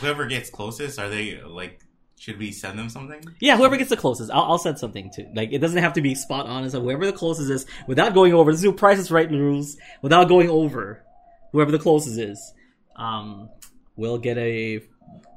whoever 0.00 0.26
gets 0.26 0.50
closest, 0.50 0.98
are 0.98 1.08
they 1.08 1.40
like? 1.42 1.80
Should 2.18 2.38
we 2.40 2.50
send 2.50 2.76
them 2.78 2.88
something? 2.88 3.22
Yeah, 3.38 3.56
whoever 3.56 3.76
gets 3.76 3.90
the 3.90 3.96
closest, 3.96 4.32
I'll, 4.32 4.42
I'll 4.42 4.58
send 4.58 4.78
something 4.78 5.08
to. 5.12 5.26
Like 5.34 5.52
it 5.52 5.58
doesn't 5.58 5.80
have 5.80 5.92
to 5.92 6.00
be 6.00 6.16
spot 6.16 6.46
on. 6.46 6.68
So 6.68 6.80
whoever 6.80 7.06
the 7.06 7.12
closest 7.12 7.48
is, 7.50 7.64
without 7.86 8.12
going 8.12 8.34
over, 8.34 8.50
this 8.50 8.64
is 8.64 8.72
Price 8.72 8.98
is 8.98 9.10
Right 9.12 9.30
rules. 9.30 9.76
Without 10.02 10.26
going 10.28 10.50
over, 10.50 11.04
whoever 11.52 11.70
the 11.70 11.78
closest 11.78 12.18
is, 12.18 12.52
um, 12.96 13.48
will 13.94 14.18
get 14.18 14.36
a 14.36 14.80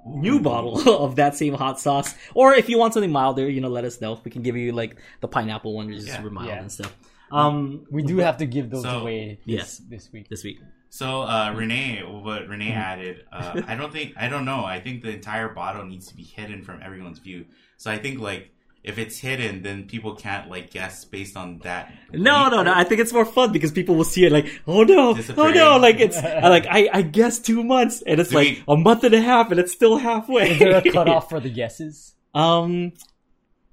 new 0.07 0.39
bottle 0.39 0.89
of 1.03 1.18
that 1.18 1.36
same 1.36 1.53
hot 1.53 1.80
sauce. 1.80 2.16
Or 2.34 2.55
if 2.55 2.68
you 2.68 2.80
want 2.80 2.93
something 2.95 3.12
milder, 3.12 3.47
you 3.47 3.62
know, 3.62 3.70
let 3.70 3.86
us 3.86 4.01
know. 4.01 4.20
We 4.24 4.32
can 4.32 4.41
give 4.41 4.57
you 4.57 4.72
like 4.72 4.97
the 5.20 5.28
pineapple 5.28 5.76
one, 5.76 5.86
which 5.88 5.97
is 5.97 6.07
Yeah. 6.07 6.18
super 6.18 6.32
mild 6.32 6.47
Yeah. 6.47 6.62
and 6.62 6.72
stuff. 6.72 6.91
Um, 7.32 7.86
we 7.92 8.04
do 8.04 8.18
have 8.18 8.38
to 8.38 8.46
give 8.46 8.70
those 8.70 8.84
So- 8.84 9.00
away 9.00 9.40
this, 9.46 9.56
Yes. 9.58 9.82
this 9.90 10.10
week. 10.12 10.28
this 10.30 10.44
week. 10.44 10.60
So 10.90 11.22
uh, 11.22 11.54
Renee, 11.56 12.04
what 12.04 12.48
Renee 12.50 12.72
Mm-hmm. 12.72 12.78
added, 12.92 13.24
uh, 13.32 13.62
I 13.66 13.76
don't 13.76 13.94
think 13.94 14.14
I 14.18 14.28
don't 14.28 14.44
know. 14.44 14.66
I 14.66 14.80
think 14.82 15.02
the 15.04 15.12
entire 15.12 15.48
bottle 15.50 15.86
needs 15.86 16.08
to 16.08 16.16
be 16.16 16.24
hidden 16.24 16.64
from 16.64 16.82
everyone's 16.84 17.20
view. 17.20 17.46
So 17.78 17.90
I 17.90 17.98
think 17.98 18.20
like 18.20 18.52
if 18.84 18.98
it's 18.98 19.18
hidden, 19.20 19.62
then 19.64 19.88
people 19.88 20.16
can't 20.16 20.50
like 20.50 20.70
guess 20.72 21.06
based 21.06 21.38
on 21.38 21.60
that. 21.60 21.94
No, 22.12 22.50
no, 22.50 22.62
no. 22.64 22.74
I 22.74 22.84
think 22.84 23.00
it's 23.00 23.14
more 23.14 23.26
fun 23.26 23.54
because 23.54 23.72
people 23.72 23.96
will 23.96 24.04
see 24.04 24.26
it 24.26 24.34
like, 24.34 24.48
oh 24.68 24.84
no, 24.84 25.16
oh 25.38 25.50
no, 25.52 25.78
like 25.78 26.02
it's 26.02 26.22
like 26.56 26.66
I 26.70 26.90
I 26.92 27.02
guessed 27.04 27.46
two 27.46 27.64
months 27.64 28.02
and 28.06 28.20
it's 28.20 28.32
Do 28.32 28.36
like 28.36 28.48
we- 28.48 28.64
a 28.68 28.76
month 28.76 29.06
and 29.06 29.14
a 29.16 29.22
half 29.22 29.50
and 29.52 29.62
it's 29.62 29.72
still 29.72 29.96
halfway. 29.98 30.52
Is 30.52 30.60
there 30.60 30.76
a 30.76 30.92
cutoff 30.92 31.30
for 31.32 31.40
the 31.40 31.50
guesses? 31.50 32.16
Um, 32.34 32.92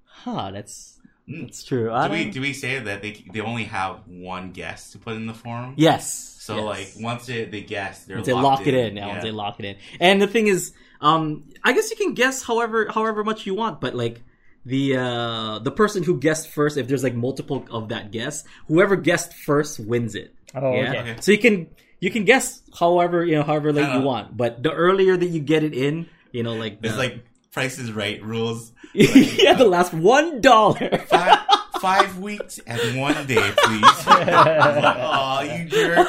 huh? 0.04 0.50
That's 0.52 0.97
Mm. 1.28 1.42
that's 1.42 1.62
true. 1.62 1.92
I 1.92 2.08
Do 2.08 2.14
we 2.14 2.24
don't- 2.24 2.40
we 2.40 2.52
say 2.52 2.78
that 2.78 3.02
they 3.02 3.24
they 3.32 3.40
only 3.40 3.64
have 3.64 4.00
one 4.06 4.52
guess 4.52 4.92
to 4.92 4.98
put 4.98 5.14
in 5.16 5.26
the 5.26 5.34
form? 5.34 5.74
yes. 5.76 6.34
So 6.38 6.56
yes. 6.56 6.64
like 6.96 7.04
once 7.04 7.26
they, 7.26 7.44
they 7.44 7.60
guess, 7.60 8.04
they're 8.04 8.22
they 8.22 8.32
locked 8.32 8.60
lock 8.60 8.66
it 8.66 8.72
in, 8.72 8.96
yeah, 8.96 9.08
once 9.08 9.22
they 9.22 9.30
lock 9.30 9.60
it 9.60 9.66
in. 9.66 9.76
And 10.00 10.22
the 10.22 10.26
thing 10.26 10.46
is, 10.46 10.72
um, 11.02 11.44
I 11.62 11.74
guess 11.74 11.90
you 11.90 11.96
can 11.96 12.14
guess 12.14 12.42
however 12.42 12.88
however 12.88 13.22
much 13.22 13.44
you 13.44 13.54
want, 13.54 13.82
but 13.82 13.94
like 13.94 14.22
the 14.64 14.96
uh 14.96 15.58
the 15.58 15.70
person 15.70 16.02
who 16.02 16.18
guessed 16.18 16.48
first, 16.48 16.78
if 16.78 16.88
there's 16.88 17.04
like 17.04 17.14
multiple 17.14 17.66
of 17.70 17.90
that 17.90 18.12
guess, 18.12 18.44
whoever 18.66 18.96
guessed 18.96 19.34
first 19.34 19.78
wins 19.78 20.14
it. 20.14 20.34
Oh, 20.54 20.72
yeah. 20.72 20.88
okay. 20.88 20.98
Okay. 21.00 21.16
So 21.20 21.32
you 21.32 21.38
can 21.38 21.66
you 22.00 22.10
can 22.10 22.24
guess 22.24 22.62
however 22.78 23.24
you 23.26 23.36
know 23.36 23.42
however 23.42 23.70
late 23.70 23.92
you 23.92 24.00
want, 24.00 24.34
but 24.34 24.62
the 24.62 24.72
earlier 24.72 25.18
that 25.18 25.26
you 25.26 25.40
get 25.40 25.64
it 25.64 25.74
in, 25.74 26.08
you 26.32 26.42
know, 26.42 26.54
like 26.54 26.78
It's 26.82 26.96
like 26.96 27.24
Price 27.58 27.80
is 27.80 27.90
Right 27.90 28.22
rules. 28.22 28.70
yeah, 28.94 29.54
the 29.54 29.66
last 29.66 29.92
one 29.92 30.40
dollar. 30.40 30.96
Five, 31.08 31.38
five 31.80 32.18
weeks 32.18 32.60
and 32.64 33.00
one 33.00 33.26
day, 33.26 33.50
please. 33.64 33.82
oh, 34.06 35.40
you 35.40 35.64
jerk! 35.64 36.06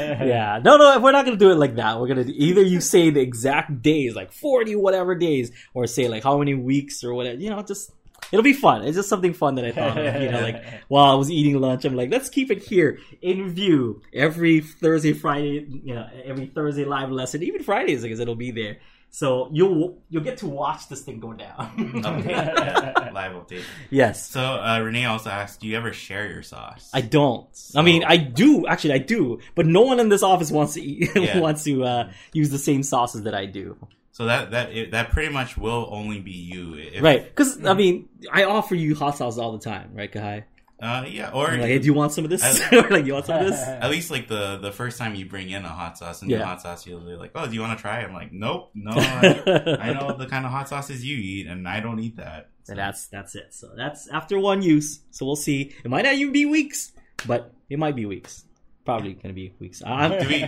yeah, 0.00 0.58
no, 0.64 0.78
no, 0.78 0.98
we're 0.98 1.12
not 1.12 1.24
gonna 1.24 1.36
do 1.36 1.52
it 1.52 1.58
like 1.58 1.76
that. 1.76 2.00
We're 2.00 2.08
gonna 2.08 2.24
do, 2.24 2.32
either 2.34 2.62
you 2.62 2.80
say 2.80 3.10
the 3.10 3.20
exact 3.20 3.82
days, 3.82 4.16
like 4.16 4.32
forty 4.32 4.74
whatever 4.74 5.14
days, 5.14 5.52
or 5.74 5.86
say 5.86 6.08
like 6.08 6.24
how 6.24 6.36
many 6.38 6.54
weeks 6.54 7.04
or 7.04 7.14
whatever. 7.14 7.38
You 7.38 7.50
know, 7.50 7.62
just 7.62 7.92
it'll 8.32 8.42
be 8.42 8.52
fun. 8.52 8.82
It's 8.82 8.96
just 8.96 9.08
something 9.08 9.32
fun 9.32 9.54
that 9.54 9.66
I 9.66 9.70
thought 9.70 9.96
of. 9.96 10.20
You 10.20 10.28
know, 10.32 10.40
like 10.40 10.64
while 10.88 11.12
I 11.12 11.14
was 11.14 11.30
eating 11.30 11.60
lunch, 11.60 11.84
I'm 11.84 11.94
like, 11.94 12.10
let's 12.10 12.28
keep 12.28 12.50
it 12.50 12.64
here 12.64 12.98
in 13.22 13.48
view 13.50 14.02
every 14.12 14.58
Thursday, 14.58 15.12
Friday. 15.12 15.68
You 15.84 15.94
know, 15.94 16.08
every 16.24 16.46
Thursday 16.46 16.84
live 16.84 17.12
lesson, 17.12 17.44
even 17.44 17.62
Fridays 17.62 18.02
because 18.02 18.18
it'll 18.18 18.34
be 18.34 18.50
there. 18.50 18.78
So 19.12 19.48
you'll 19.52 19.98
you'll 20.08 20.22
get 20.22 20.38
to 20.38 20.46
watch 20.46 20.88
this 20.88 21.02
thing 21.02 21.18
go 21.20 21.32
down. 21.32 21.92
Okay. 22.04 22.34
Live 23.12 23.32
update. 23.32 23.62
yes. 23.90 24.30
So 24.30 24.40
uh, 24.40 24.80
Renee 24.82 25.04
also 25.06 25.30
asked, 25.30 25.60
"Do 25.60 25.66
you 25.66 25.76
ever 25.76 25.92
share 25.92 26.28
your 26.30 26.42
sauce?" 26.42 26.88
I 26.94 27.00
don't. 27.00 27.46
I 27.74 27.82
mean, 27.82 28.04
I 28.04 28.16
do 28.16 28.66
actually. 28.66 28.94
I 28.94 28.98
do, 28.98 29.40
but 29.54 29.66
no 29.66 29.82
one 29.82 29.98
in 30.00 30.08
this 30.08 30.22
office 30.22 30.50
wants 30.50 30.74
to 30.74 30.80
eat, 30.82 31.10
Yeah. 31.16 31.40
wants 31.40 31.64
to 31.64 31.84
uh, 31.84 32.10
use 32.32 32.50
the 32.50 32.58
same 32.58 32.82
sauces 32.84 33.22
that 33.24 33.34
I 33.34 33.46
do. 33.46 33.76
So 34.12 34.26
that 34.26 34.50
that 34.52 34.72
it, 34.72 34.90
that 34.92 35.10
pretty 35.10 35.32
much 35.32 35.56
will 35.56 35.88
only 35.90 36.20
be 36.20 36.32
you, 36.32 36.74
if, 36.74 37.02
Right? 37.02 37.24
Because 37.24 37.64
I 37.64 37.74
mean, 37.74 38.08
I 38.30 38.44
offer 38.44 38.74
you 38.74 38.94
hot 38.94 39.16
sauce 39.16 39.38
all 39.38 39.52
the 39.52 39.58
time, 39.64 39.90
right, 39.94 40.10
Kahai? 40.12 40.44
Uh, 40.80 41.04
yeah, 41.06 41.30
or 41.30 41.48
like, 41.48 41.60
hey, 41.60 41.78
do 41.78 41.84
you 41.84 41.92
want 41.92 42.12
some 42.12 42.24
of 42.24 42.30
this? 42.30 42.42
Or 42.72 42.82
like, 42.90 43.04
you 43.04 43.12
want 43.12 43.26
some 43.26 43.38
of 43.40 43.46
this? 43.46 43.60
at 43.68 43.90
least 43.90 44.10
like 44.10 44.28
the 44.28 44.56
the 44.56 44.72
first 44.72 44.96
time 44.98 45.14
you 45.14 45.26
bring 45.26 45.50
in 45.50 45.64
a 45.64 45.68
hot 45.68 45.98
sauce, 45.98 46.22
and 46.22 46.30
new 46.30 46.38
Yeah. 46.38 46.44
hot 46.44 46.62
sauce, 46.62 46.86
you'll 46.86 47.00
be 47.00 47.16
like, 47.16 47.32
"Oh, 47.34 47.46
do 47.46 47.52
you 47.52 47.60
want 47.60 47.76
to 47.76 47.82
try?" 47.82 48.00
it? 48.00 48.04
I'm 48.04 48.14
like, 48.14 48.32
"Nope, 48.32 48.70
no, 48.74 48.92
I, 48.96 49.76
I 49.78 49.92
know 49.92 50.16
the 50.16 50.26
kind 50.26 50.46
of 50.46 50.52
hot 50.52 50.68
sauces 50.68 51.04
you 51.04 51.16
eat, 51.18 51.46
and 51.46 51.68
I 51.68 51.80
don't 51.80 52.00
eat 52.00 52.16
that." 52.16 52.48
So 52.64 52.74
that's 52.74 53.08
that's 53.08 53.34
it. 53.34 53.52
So 53.52 53.70
that's 53.76 54.08
after 54.08 54.38
one 54.38 54.62
use. 54.62 55.00
So 55.10 55.26
we'll 55.26 55.36
see. 55.36 55.74
It 55.84 55.90
might 55.90 56.02
not 56.02 56.14
even 56.14 56.32
be 56.32 56.46
weeks, 56.46 56.92
but 57.26 57.52
it 57.68 57.78
might 57.78 57.96
be 57.96 58.06
weeks. 58.06 58.44
Probably 58.86 59.12
gonna 59.14 59.34
be 59.34 59.52
weeks. 59.58 59.82
I'm, 59.84 60.12
we? 60.26 60.46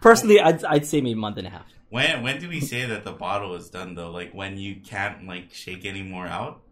personally, 0.00 0.38
I'd 0.40 0.64
I'd 0.64 0.86
say 0.86 1.00
maybe 1.00 1.14
a 1.14 1.16
month 1.16 1.38
and 1.38 1.46
a 1.46 1.50
half. 1.50 1.66
When 1.88 2.22
when 2.22 2.38
do 2.40 2.48
we 2.48 2.60
say 2.60 2.86
that 2.86 3.04
the 3.04 3.12
bottle 3.12 3.54
is 3.54 3.68
done 3.68 3.94
though? 3.96 4.10
Like 4.10 4.32
when 4.32 4.58
you 4.58 4.76
can't 4.76 5.26
like 5.26 5.52
shake 5.52 5.84
any 5.84 6.02
more 6.02 6.26
out? 6.26 6.62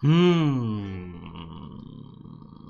Hmm. 0.00 1.83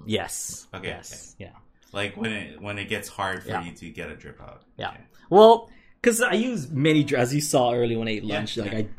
Yes. 0.07 0.67
Okay, 0.75 0.89
Yes. 0.89 1.37
Yeah. 1.39 1.51
Like 1.93 2.17
when 2.17 2.33
it 2.33 2.61
when 2.61 2.79
it 2.79 2.89
gets 2.89 3.09
hard 3.09 3.43
for 3.45 3.51
Yeah. 3.51 3.65
you 3.65 3.73
to 3.73 3.89
get 3.91 4.11
a 4.11 4.17
drip 4.17 4.41
out? 4.41 4.63
Yeah. 4.77 4.91
Okay. 4.91 5.01
Well, 5.31 5.71
because 6.01 6.21
I 6.21 6.33
use 6.33 6.69
many, 6.71 7.07
as 7.17 7.33
you 7.35 7.41
saw 7.41 7.73
earlier 7.73 7.99
when 7.99 8.09
I 8.09 8.13
ate 8.13 8.25
lunch. 8.25 8.57
Yeah, 8.57 8.65
like 8.65 8.91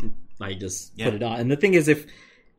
I, 0.41 0.45
I 0.45 0.53
just 0.53 0.93
Yeah. 0.95 1.06
put 1.06 1.14
it 1.16 1.24
on. 1.24 1.39
And 1.39 1.51
the 1.51 1.58
thing 1.58 1.74
is, 1.74 1.88
if 1.88 2.06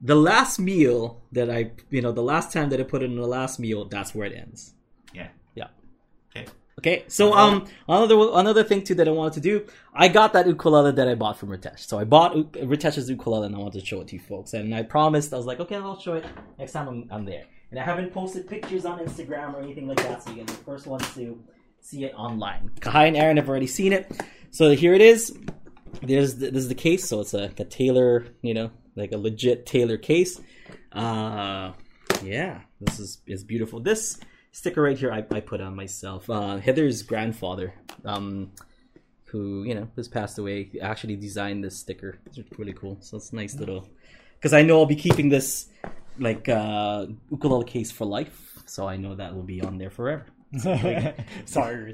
the 0.01 0.15
last 0.15 0.59
meal 0.59 1.23
that 1.33 1.51
I, 1.51 1.73
you 1.91 2.03
know, 2.03 2.13
the 2.13 2.23
last 2.23 2.53
time 2.53 2.69
that 2.71 2.79
I 2.81 2.83
put 2.85 3.03
it 3.03 3.07
in 3.07 3.17
the 3.17 3.27
last 3.27 3.59
meal, 3.59 3.87
that's 3.87 4.15
where 4.15 4.27
it 4.27 4.35
ends. 4.37 4.75
Yeah. 5.15 5.29
Yeah. 5.55 5.69
Okay. 6.37 6.47
Okay. 6.79 7.05
So 7.09 7.33
um, 7.33 7.65
another 7.89 8.17
another 8.35 8.63
thing 8.63 8.85
too 8.85 8.95
that 8.97 9.09
I 9.09 9.11
wanted 9.11 9.33
to 9.35 9.41
do, 9.41 9.67
I 9.95 10.09
got 10.09 10.35
that 10.35 10.47
ukulele 10.47 10.93
that 10.93 11.09
I 11.09 11.15
bought 11.15 11.39
from 11.39 11.49
Ritesh. 11.49 11.81
So 11.81 11.99
I 11.99 12.05
bought 12.05 12.35
Ritesh's 12.53 13.09
ukulele 13.09 13.47
and 13.47 13.57
I 13.57 13.59
wanted 13.59 13.81
to 13.81 13.87
show 13.87 14.03
it 14.03 14.09
to 14.09 14.17
you 14.17 14.21
folks. 14.21 14.53
And 14.53 14.75
I 14.75 14.83
promised 14.83 15.33
I 15.33 15.39
was 15.39 15.47
like, 15.47 15.61
okay, 15.61 15.77
I'll 15.77 15.99
show 15.99 16.13
it 16.15 16.27
next 16.59 16.73
time 16.73 16.87
I'm, 16.89 17.09
I'm 17.11 17.25
there. 17.25 17.45
And 17.71 17.81
I 17.81 17.83
haven't 17.83 18.12
posted 18.12 18.49
pictures 18.49 18.85
on 18.85 19.01
Instagram 19.01 19.55
or 19.55 19.61
anything 19.61 19.89
like 19.89 19.99
that, 19.99 20.23
so 20.23 20.31
you 20.31 20.37
guys 20.37 20.55
are 20.55 20.59
the 20.59 20.64
first 20.64 20.87
ones 20.87 21.14
to 21.14 21.43
see 21.81 22.05
it 22.05 22.14
online. 22.14 22.71
Kahai 22.81 23.09
and 23.09 23.17
Aaron 23.17 23.37
have 23.37 23.49
already 23.49 23.67
seen 23.67 23.93
it. 23.93 24.11
So 24.51 24.71
here 24.71 24.95
it 24.95 25.01
is. 25.01 25.37
There's 26.03 26.37
the, 26.37 26.51
this 26.51 26.62
is 26.62 26.69
the 26.69 26.75
case. 26.75 27.09
So 27.09 27.21
it's 27.21 27.35
a, 27.35 27.51
a 27.59 27.64
Taylor, 27.64 28.27
you 28.43 28.55
know, 28.55 28.71
like 28.95 29.12
a 29.12 29.19
legit 29.19 29.67
Taylor 29.67 29.97
case. 29.97 30.41
Uh, 30.93 31.73
yeah, 32.23 32.61
this 32.81 32.99
is 32.99 33.19
is 33.27 33.45
beautiful. 33.45 33.81
This 33.81 34.19
sticker 34.53 34.83
right 34.83 34.97
here, 34.97 35.12
I, 35.12 35.25
I 35.31 35.41
put 35.41 35.61
on 35.61 35.77
myself. 35.77 36.31
Uh, 36.31 36.57
Heather's 36.57 37.03
grandfather, 37.03 37.75
um, 38.05 38.53
who 39.27 39.64
you 39.64 39.75
know 39.75 39.89
has 39.97 40.09
passed 40.09 40.39
away, 40.39 40.71
actually 40.81 41.17
designed 41.17 41.62
this 41.62 41.77
sticker. 41.77 42.19
It's 42.27 42.39
really 42.59 42.73
cool. 42.73 42.99
So 43.01 43.17
it's 43.17 43.33
nice 43.33 43.55
little. 43.55 43.89
Because 44.35 44.53
I 44.53 44.62
know 44.62 44.79
I'll 44.79 44.87
be 44.87 44.97
keeping 44.97 45.29
this 45.29 45.69
like 46.19 46.49
uh, 46.49 47.07
ukulele 47.31 47.64
case 47.64 47.91
for 47.91 48.05
life, 48.05 48.59
so 48.67 48.87
I 48.87 48.97
know 48.97 49.14
that 49.14 49.35
will 49.35 49.43
be 49.43 49.61
on 49.61 49.79
there 49.79 49.91
forever. 49.91 50.27
Sorry, 50.59 51.14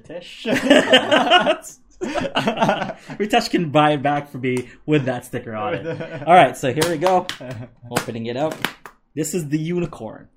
Ritesh. 0.00 0.44
Ritesh 2.02 3.50
can 3.50 3.70
buy 3.70 3.92
it 3.92 4.02
back 4.02 4.28
for 4.28 4.38
me 4.38 4.68
with 4.86 5.04
that 5.04 5.24
sticker 5.24 5.54
on 5.54 5.74
it. 5.74 6.22
All 6.26 6.34
right, 6.34 6.56
so 6.56 6.72
here 6.72 6.88
we 6.88 6.98
go. 6.98 7.26
Opening 7.90 8.26
it 8.26 8.36
up. 8.36 8.54
This 9.14 9.34
is 9.34 9.48
the 9.48 9.58
unicorn. 9.58 10.28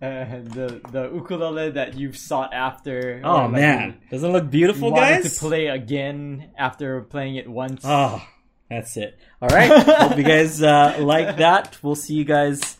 Uh, 0.00 0.42
the 0.44 0.80
the 0.92 1.10
ukulele 1.10 1.70
that 1.70 1.94
you've 1.94 2.18
sought 2.18 2.52
after. 2.52 3.22
Oh 3.24 3.42
like, 3.44 3.52
man, 3.52 3.96
doesn't 4.10 4.28
it 4.28 4.32
look 4.32 4.50
beautiful, 4.50 4.90
guys? 4.90 5.32
to 5.32 5.40
play 5.40 5.68
again 5.68 6.50
after 6.58 7.00
playing 7.00 7.36
it 7.36 7.48
once. 7.48 7.80
Oh, 7.82 8.22
that's 8.68 8.96
it. 8.96 9.18
All 9.40 9.48
right. 9.48 9.70
Hope 9.70 10.16
you 10.16 10.24
guys 10.24 10.62
uh, 10.62 10.96
like 11.00 11.36
that. 11.36 11.78
We'll 11.82 11.94
see 11.94 12.14
you 12.14 12.24
guys 12.24 12.76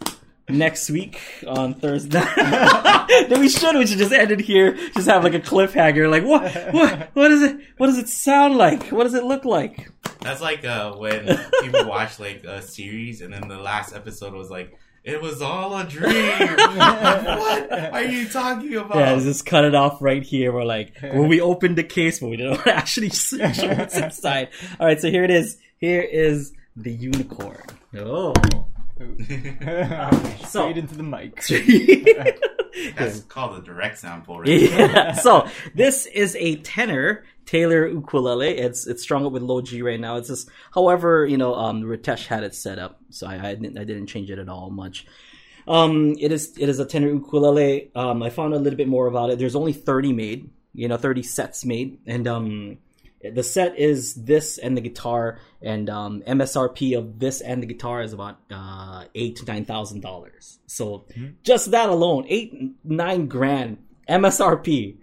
next 0.48 0.90
week 0.90 1.20
on 1.46 1.74
Thursday. 1.74 2.24
then 2.36 3.40
we 3.40 3.48
should. 3.48 3.76
We 3.76 3.86
should 3.86 3.98
just 3.98 4.12
end 4.12 4.30
it 4.30 4.40
here. 4.40 4.76
Just 4.94 5.08
have 5.08 5.24
like 5.24 5.34
a 5.34 5.40
cliffhanger. 5.40 6.10
Like 6.10 6.24
what? 6.24 6.52
What? 6.74 7.10
What 7.14 7.30
is 7.30 7.42
it? 7.42 7.60
What 7.76 7.86
does 7.86 7.98
it 7.98 8.08
sound 8.08 8.56
like? 8.56 8.88
What 8.88 9.04
does 9.04 9.14
it 9.14 9.24
look 9.24 9.44
like? 9.44 9.90
That's 10.20 10.40
like 10.40 10.64
uh, 10.64 10.94
when 10.94 11.38
people 11.62 11.84
watch 11.88 12.18
like 12.18 12.44
a 12.44 12.62
series 12.62 13.20
and 13.20 13.32
then 13.32 13.48
the 13.48 13.58
last 13.58 13.94
episode 13.94 14.34
was 14.34 14.50
like, 14.50 14.76
"It 15.04 15.20
was 15.20 15.42
all 15.42 15.76
a 15.76 15.84
dream." 15.84 16.12
what 16.56 17.72
are 17.92 18.04
you 18.04 18.28
talking 18.28 18.74
about? 18.74 18.96
Yeah, 18.96 19.18
just 19.20 19.46
cut 19.46 19.64
it 19.64 19.74
off 19.74 20.02
right 20.02 20.22
here. 20.22 20.52
We're 20.52 20.64
like, 20.64 20.98
where 21.00 21.22
we 21.22 21.40
opened 21.40 21.76
the 21.76 21.84
case, 21.84 22.20
but 22.20 22.28
we 22.28 22.36
didn't 22.36 22.66
actually 22.66 23.10
show 23.10 23.36
what's 23.38 23.96
inside. 23.96 24.48
All 24.80 24.86
right, 24.86 25.00
so 25.00 25.10
here 25.10 25.24
it 25.24 25.30
is. 25.30 25.58
Here 25.78 26.02
is 26.02 26.52
the 26.76 26.92
unicorn. 26.92 27.64
Oh, 27.98 28.32
So- 30.46 30.62
Straight 30.62 30.78
into 30.78 30.96
the 30.96 31.02
mic. 31.02 31.42
That's 32.96 33.20
called 33.20 33.58
a 33.58 33.62
direct 33.62 33.98
sample, 33.98 34.40
right? 34.40 34.48
yeah. 34.48 35.12
So 35.12 35.48
this 35.74 36.06
is 36.06 36.36
a 36.36 36.56
tenor 36.56 37.24
Taylor 37.46 37.86
ukulele. 37.88 38.48
It's 38.58 38.86
it's 38.86 39.02
strung 39.02 39.24
up 39.24 39.32
with 39.32 39.42
low 39.42 39.60
G 39.62 39.80
right 39.82 39.98
now. 40.00 40.16
It's 40.16 40.28
just, 40.28 40.50
however, 40.74 41.24
you 41.26 41.38
know, 41.38 41.54
um, 41.54 41.82
Ritesh 41.82 42.26
had 42.26 42.42
it 42.42 42.54
set 42.54 42.78
up, 42.78 43.00
so 43.10 43.26
I, 43.26 43.34
I 43.50 43.54
didn't 43.54 43.78
I 43.78 43.84
didn't 43.84 44.08
change 44.08 44.30
it 44.30 44.38
at 44.38 44.48
all 44.50 44.68
much. 44.70 45.06
Um, 45.66 46.16
it 46.20 46.32
is 46.32 46.52
it 46.58 46.68
is 46.68 46.78
a 46.78 46.84
tenor 46.84 47.08
ukulele. 47.08 47.90
Um, 47.94 48.22
I 48.22 48.28
found 48.30 48.52
a 48.52 48.58
little 48.58 48.76
bit 48.76 48.88
more 48.88 49.06
about 49.06 49.30
it. 49.30 49.38
There's 49.38 49.56
only 49.56 49.72
30 49.72 50.12
made, 50.12 50.50
you 50.74 50.88
know, 50.88 50.96
30 50.98 51.22
sets 51.22 51.64
made, 51.64 51.98
and 52.06 52.26
um, 52.28 52.78
the 53.22 53.42
set 53.42 53.78
is 53.78 54.14
this 54.14 54.58
and 54.58 54.76
the 54.76 54.80
guitar, 54.80 55.38
and 55.62 55.88
um, 55.88 56.22
MSRP 56.26 56.96
of 56.96 57.18
this 57.18 57.40
and 57.40 57.62
the 57.62 57.66
guitar 57.66 58.02
is 58.02 58.12
about 58.12 58.38
uh, 58.50 59.04
eight 59.14 59.36
to 59.36 59.44
nine 59.44 59.64
thousand 59.64 60.00
dollars. 60.00 60.58
So 60.66 61.06
just 61.42 61.70
that 61.70 61.88
alone, 61.88 62.26
eight 62.28 62.54
nine 62.84 63.26
grand 63.26 63.78
MSRP, 64.08 64.98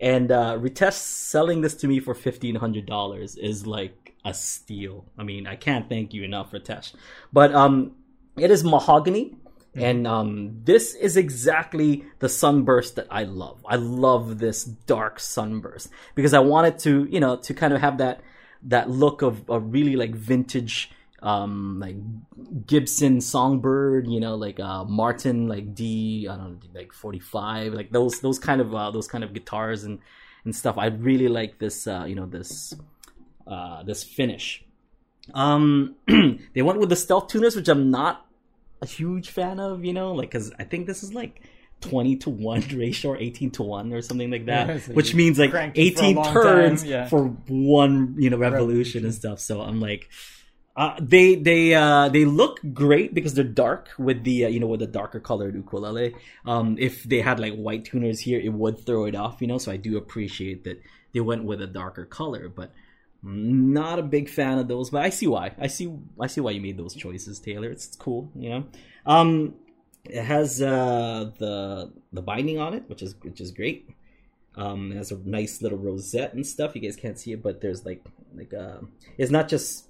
and 0.00 0.30
uh, 0.32 0.58
Ritesh 0.58 0.94
selling 0.94 1.60
this 1.60 1.74
to 1.76 1.88
me 1.88 2.00
for 2.00 2.14
fifteen 2.14 2.56
hundred 2.56 2.86
dollars 2.86 3.36
is 3.36 3.66
like 3.66 4.14
a 4.24 4.34
steal. 4.34 5.04
I 5.16 5.24
mean, 5.24 5.46
I 5.46 5.56
can't 5.56 5.88
thank 5.88 6.12
you 6.14 6.24
enough, 6.24 6.52
Ritesh. 6.52 6.94
But 7.32 7.54
um, 7.54 7.92
it 8.36 8.50
is 8.50 8.64
mahogany. 8.64 9.36
And 9.80 10.06
um, 10.06 10.60
this 10.64 10.94
is 10.94 11.16
exactly 11.16 12.04
the 12.18 12.28
sunburst 12.28 12.96
that 12.96 13.06
I 13.10 13.24
love. 13.24 13.64
I 13.68 13.76
love 13.76 14.38
this 14.38 14.64
dark 14.64 15.20
sunburst 15.20 15.90
because 16.14 16.34
I 16.34 16.40
wanted 16.40 16.78
to, 16.80 17.06
you 17.10 17.20
know, 17.20 17.36
to 17.36 17.54
kind 17.54 17.72
of 17.72 17.80
have 17.80 17.98
that 17.98 18.20
that 18.64 18.90
look 18.90 19.22
of 19.22 19.48
a 19.48 19.60
really 19.60 19.94
like 19.94 20.14
vintage, 20.14 20.90
um, 21.22 21.78
like 21.80 21.96
Gibson 22.66 23.20
Songbird, 23.20 24.08
you 24.08 24.20
know, 24.20 24.34
like 24.34 24.58
uh, 24.58 24.84
Martin, 24.84 25.48
like 25.48 25.74
D, 25.74 26.26
I 26.28 26.36
don't 26.36 26.50
know, 26.50 26.58
like 26.74 26.92
forty 26.92 27.20
five, 27.20 27.72
like 27.72 27.90
those 27.90 28.20
those 28.20 28.38
kind 28.38 28.60
of 28.60 28.74
uh, 28.74 28.90
those 28.90 29.06
kind 29.08 29.22
of 29.24 29.32
guitars 29.32 29.84
and 29.84 30.00
and 30.44 30.54
stuff. 30.54 30.78
I 30.78 30.86
really 30.86 31.28
like 31.28 31.58
this, 31.58 31.86
uh, 31.86 32.04
you 32.06 32.14
know, 32.14 32.26
this 32.26 32.74
uh, 33.46 33.82
this 33.82 34.02
finish. 34.02 34.64
Um, 35.34 35.96
they 36.06 36.62
went 36.62 36.80
with 36.80 36.88
the 36.88 36.96
stealth 36.96 37.28
tuners, 37.28 37.54
which 37.54 37.68
I'm 37.68 37.90
not 37.90 38.27
a 38.80 38.86
huge 38.86 39.30
fan 39.30 39.60
of, 39.60 39.84
you 39.84 39.92
know, 39.92 40.12
like 40.12 40.30
because 40.30 40.52
I 40.58 40.64
think 40.64 40.86
this 40.86 41.02
is 41.02 41.12
like. 41.12 41.42
20 41.80 42.16
to 42.16 42.30
1 42.30 42.60
ratio 42.74 43.12
or 43.12 43.16
18 43.16 43.52
to 43.52 43.62
1 43.62 43.92
or 43.92 44.02
something 44.02 44.32
like 44.32 44.46
that 44.46 44.66
Yeah, 44.66 44.78
so 44.80 44.92
which 44.94 45.14
means 45.14 45.38
like 45.38 45.52
cranked 45.52 45.78
it 45.78 45.96
for 45.96 46.04
18 46.06 46.24
turns 46.24 46.82
yeah. 46.82 47.06
for 47.06 47.26
one 47.46 48.16
you 48.18 48.30
know 48.30 48.36
revolution 48.36 49.04
and 49.04 49.14
stuff 49.14 49.38
so 49.38 49.60
i'm 49.60 49.80
like 49.80 50.08
uh, 50.78 50.94
they 51.00 51.34
they 51.34 51.74
uh, 51.74 52.08
they 52.08 52.24
look 52.24 52.60
great 52.72 53.12
because 53.12 53.34
they're 53.34 53.42
dark 53.42 53.90
with 53.98 54.22
the 54.22 54.44
uh, 54.44 54.48
you 54.48 54.60
know 54.60 54.68
with 54.68 54.78
the 54.78 54.86
darker 54.86 55.18
colored 55.18 55.56
ukulele. 55.56 56.14
Um, 56.46 56.76
if 56.78 57.02
they 57.02 57.20
had 57.20 57.40
like 57.40 57.54
white 57.54 57.86
tuners 57.86 58.20
here, 58.20 58.38
it 58.38 58.52
would 58.52 58.86
throw 58.86 59.04
it 59.06 59.16
off, 59.16 59.40
you 59.40 59.48
know. 59.48 59.58
So 59.58 59.72
I 59.72 59.76
do 59.76 59.96
appreciate 59.96 60.62
that 60.64 60.80
they 61.12 61.18
went 61.18 61.42
with 61.42 61.60
a 61.60 61.66
darker 61.66 62.04
color, 62.04 62.48
but 62.48 62.72
not 63.22 63.98
a 63.98 64.02
big 64.02 64.28
fan 64.28 64.58
of 64.58 64.68
those. 64.68 64.90
But 64.90 65.02
I 65.02 65.10
see 65.10 65.26
why. 65.26 65.52
I 65.58 65.66
see 65.66 65.92
I 66.20 66.26
see 66.26 66.40
why 66.40 66.52
you 66.52 66.60
made 66.60 66.76
those 66.76 66.94
choices, 66.94 67.38
Taylor. 67.38 67.70
It's, 67.70 67.86
it's 67.86 67.96
cool, 67.96 68.30
you 68.34 68.50
know. 68.50 68.64
Um, 69.06 69.54
it 70.04 70.22
has 70.22 70.62
uh, 70.62 71.30
the 71.38 71.92
the 72.12 72.22
binding 72.22 72.58
on 72.58 72.74
it, 72.74 72.84
which 72.88 73.02
is 73.02 73.14
which 73.22 73.40
is 73.40 73.50
great. 73.50 73.90
Um, 74.54 74.92
it 74.92 74.96
has 74.96 75.12
a 75.12 75.18
nice 75.18 75.62
little 75.62 75.78
rosette 75.78 76.34
and 76.34 76.46
stuff. 76.46 76.74
You 76.74 76.80
guys 76.80 76.96
can't 76.96 77.18
see 77.18 77.32
it, 77.32 77.42
but 77.42 77.60
there's 77.60 77.84
like 77.84 78.04
like 78.34 78.54
uh, 78.54 78.78
it's 79.16 79.30
not 79.30 79.48
just 79.48 79.86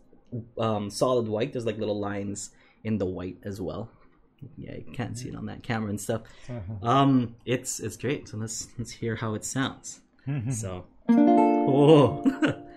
um, 0.59 0.91
solid 0.91 1.29
white. 1.29 1.53
There's 1.53 1.67
like 1.67 1.79
little 1.79 1.99
lines 1.99 2.51
in 2.85 2.99
the 2.99 3.07
white 3.07 3.39
as 3.45 3.61
well. 3.61 3.91
Yeah, 4.57 4.75
you 4.75 4.93
can't 4.93 5.19
see 5.19 5.29
it 5.29 5.35
on 5.35 5.47
that 5.47 5.63
camera 5.63 5.91
and 5.91 6.01
stuff. 6.01 6.23
Um, 6.83 7.35
it's 7.45 7.81
it's 7.81 7.97
great. 7.97 8.29
So 8.29 8.37
let's 8.37 8.69
let's 8.79 8.93
hear 8.93 9.17
how 9.17 9.35
it 9.35 9.45
sounds. 9.45 10.01
so, 10.51 10.87
oh. 11.09 12.63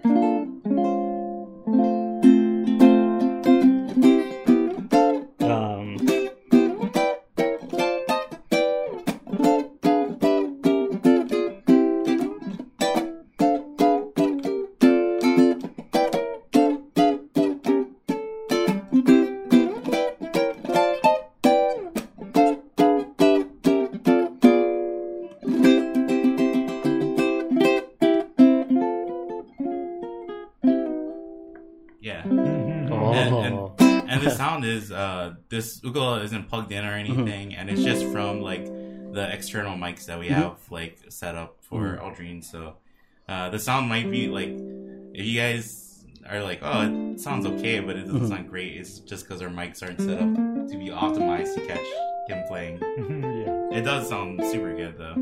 and 34.64 34.72
sound 34.72 34.84
is 34.84 34.92
uh 34.92 35.34
this 35.50 35.82
ukulele 35.84 36.24
isn't 36.26 36.48
plugged 36.50 36.72
in 36.72 36.86
or 36.86 36.94
anything, 36.94 37.56
and 37.56 37.70
it's 37.70 37.84
just 37.84 38.06
from 38.12 38.42
like 38.42 38.66
the 38.66 39.28
external 39.32 39.78
mics 39.78 40.06
that 40.06 40.20
we 40.20 40.28
have 40.30 40.58
like 40.70 40.98
set 41.10 41.36
up 41.36 41.58
for 41.62 41.98
Aldrine. 42.02 42.44
So 42.44 42.76
uh 43.28 43.50
the 43.50 43.60
sound 43.60 43.90
might 43.90 44.10
be 44.10 44.28
like 44.28 44.50
if 45.14 45.26
you 45.26 45.40
guys 45.40 46.06
are 46.30 46.42
like, 46.42 46.60
oh, 46.62 47.12
it 47.14 47.20
sounds 47.20 47.46
okay, 47.46 47.80
but 47.80 47.96
it 47.96 48.06
doesn't 48.06 48.28
sound 48.28 48.50
great. 48.50 48.78
It's 48.78 49.00
just 49.00 49.28
because 49.28 49.42
our 49.42 49.50
mics 49.50 49.82
aren't 49.84 50.00
set 50.00 50.20
up 50.20 50.34
to 50.70 50.78
be 50.78 50.88
optimized 50.90 51.56
to 51.56 51.62
catch 51.66 51.86
him 52.30 52.44
playing. 52.48 52.78
yeah. 53.72 53.78
It 53.80 53.82
does 53.84 54.08
sound 54.10 54.40
super 54.46 54.74
good 54.76 54.98
though. 54.98 55.16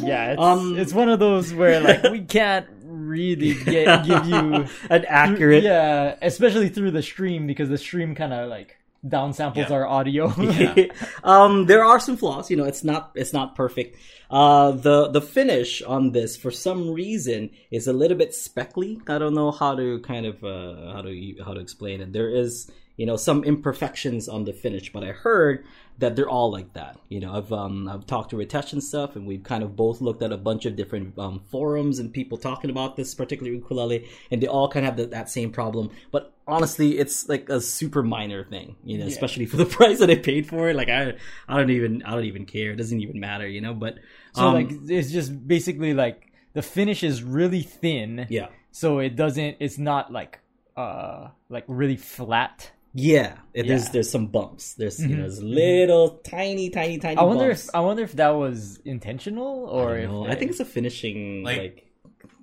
Yeah, 0.00 0.32
it's, 0.32 0.40
Um, 0.40 0.78
it's 0.78 0.92
one 0.94 1.08
of 1.08 1.18
those 1.18 1.52
where 1.52 1.80
like 1.80 2.02
we 2.04 2.22
can't 2.22 2.66
really 3.08 3.54
get 3.64 4.04
give 4.06 4.26
you 4.26 4.66
an 4.90 5.04
accurate. 5.08 5.62
yeah, 5.64 6.16
especially 6.22 6.68
through 6.68 6.90
the 6.92 7.02
stream 7.02 7.46
because 7.46 7.68
the 7.68 7.78
stream 7.78 8.14
kind 8.14 8.32
of 8.32 8.48
like 8.48 8.76
downsamples 9.06 9.68
Yeah. 9.68 9.72
our 9.76 9.86
audio. 9.86 10.32
Yeah. 10.38 10.86
um, 11.24 11.66
there 11.66 11.84
are 11.84 12.00
some 12.00 12.16
flaws. 12.16 12.50
You 12.50 12.56
know, 12.56 12.64
it's 12.64 12.84
not 12.84 13.12
it's 13.14 13.32
not 13.32 13.54
perfect. 13.54 13.96
Uh, 14.30 14.72
the 14.72 15.08
the 15.08 15.20
finish 15.22 15.80
on 15.82 16.12
this, 16.12 16.36
for 16.36 16.50
some 16.50 16.90
reason, 16.90 17.50
is 17.70 17.86
a 17.86 17.92
little 17.92 18.16
bit 18.18 18.34
speckly. 18.34 19.00
I 19.08 19.18
don't 19.18 19.34
know 19.34 19.50
how 19.50 19.74
to 19.76 20.00
kind 20.00 20.26
of 20.26 20.44
uh, 20.44 20.92
how 20.92 21.02
to 21.02 21.34
how 21.44 21.54
to 21.54 21.60
explain 21.60 22.00
it. 22.00 22.12
There 22.12 22.28
is 22.28 22.70
you 22.96 23.06
know 23.06 23.16
some 23.16 23.44
imperfections 23.44 24.28
on 24.28 24.44
the 24.44 24.52
finish, 24.52 24.92
but 24.92 25.02
I 25.04 25.12
heard 25.12 25.64
that 25.98 26.14
they're 26.14 26.28
all 26.28 26.50
like 26.52 26.72
that. 26.74 26.96
You 27.08 27.18
know, 27.20 27.34
I've 27.34 27.52
um 27.52 27.88
I've 27.88 28.06
talked 28.06 28.30
to 28.30 28.36
Ritesh 28.36 28.72
and 28.72 28.82
stuff, 28.82 29.16
and 29.16 29.26
we've 29.26 29.42
kind 29.42 29.62
of 29.64 29.74
both 29.74 30.00
looked 30.00 30.22
at 30.22 30.30
a 30.32 30.36
bunch 30.36 30.64
of 30.64 30.76
different 30.76 31.18
um, 31.18 31.40
forums 31.50 31.98
and 31.98 32.12
people 32.12 32.38
talking 32.38 32.70
about 32.70 32.96
this 32.96 33.14
particular 33.14 33.50
ukulele, 33.52 34.06
and 34.30 34.40
they 34.40 34.46
all 34.46 34.68
kind 34.68 34.86
of 34.86 34.90
have 34.90 34.96
the, 34.96 35.06
that 35.06 35.28
same 35.28 35.50
problem. 35.50 35.90
But 36.12 36.32
honestly, 36.46 36.98
it's 36.98 37.28
like 37.28 37.48
a 37.48 37.60
super 37.60 38.02
minor 38.02 38.44
thing, 38.44 38.76
you 38.84 38.96
know, 38.98 39.04
Yeah. 39.06 39.10
especially 39.10 39.46
for 39.46 39.56
the 39.56 39.64
price 39.78 39.98
that 39.98 40.08
I 40.10 40.14
paid 40.16 40.46
for 40.46 40.68
it. 40.68 40.76
Like 40.76 40.88
I, 40.88 41.14
I 41.48 41.56
don't 41.56 41.70
even, 41.70 42.02
I 42.04 42.12
don't 42.12 42.24
even 42.26 42.46
care. 42.46 42.70
It 42.70 42.76
doesn't 42.76 43.00
even 43.00 43.18
matter, 43.18 43.46
you 43.48 43.60
know. 43.60 43.74
But 43.74 43.98
so 44.34 44.42
um, 44.48 44.54
like 44.54 44.70
it's 44.88 45.10
just 45.10 45.46
basically 45.48 45.94
like 45.94 46.30
the 46.52 46.62
finish 46.62 47.02
is 47.02 47.22
really 47.24 47.62
thin. 47.62 48.26
yeah, 48.30 48.48
So 48.70 49.00
it 49.00 49.16
doesn't. 49.16 49.56
It's 49.58 49.78
not 49.78 50.12
like 50.12 50.38
uh 50.76 51.30
like 51.48 51.64
really 51.66 51.96
flat. 51.96 52.70
Yeah. 52.94 53.36
It, 53.54 53.66
There's 53.66 53.86
Yeah. 53.86 53.92
there's 53.92 54.10
some 54.10 54.26
bumps. 54.26 54.74
There's 54.74 55.00
you 55.00 55.08
mm-hmm. 55.08 55.16
know 55.16 55.22
there's 55.22 55.40
mm-hmm. 55.40 55.54
little 55.54 56.08
tiny, 56.18 56.70
tiny, 56.70 56.98
tiny. 56.98 57.16
I 57.16 57.22
wonder 57.22 57.48
bumps. 57.48 57.68
if 57.68 57.74
I 57.74 57.80
wonder 57.80 58.02
if 58.02 58.12
that 58.14 58.30
was 58.30 58.78
intentional 58.84 59.66
or 59.66 59.94
I, 59.94 59.98
if 59.98 60.10
don't. 60.10 60.30
I 60.30 60.34
think 60.34 60.50
it's 60.50 60.60
a 60.60 60.64
finishing 60.64 61.42
like, 61.44 61.58
Like- 61.58 61.86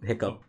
hiccup. 0.03 0.43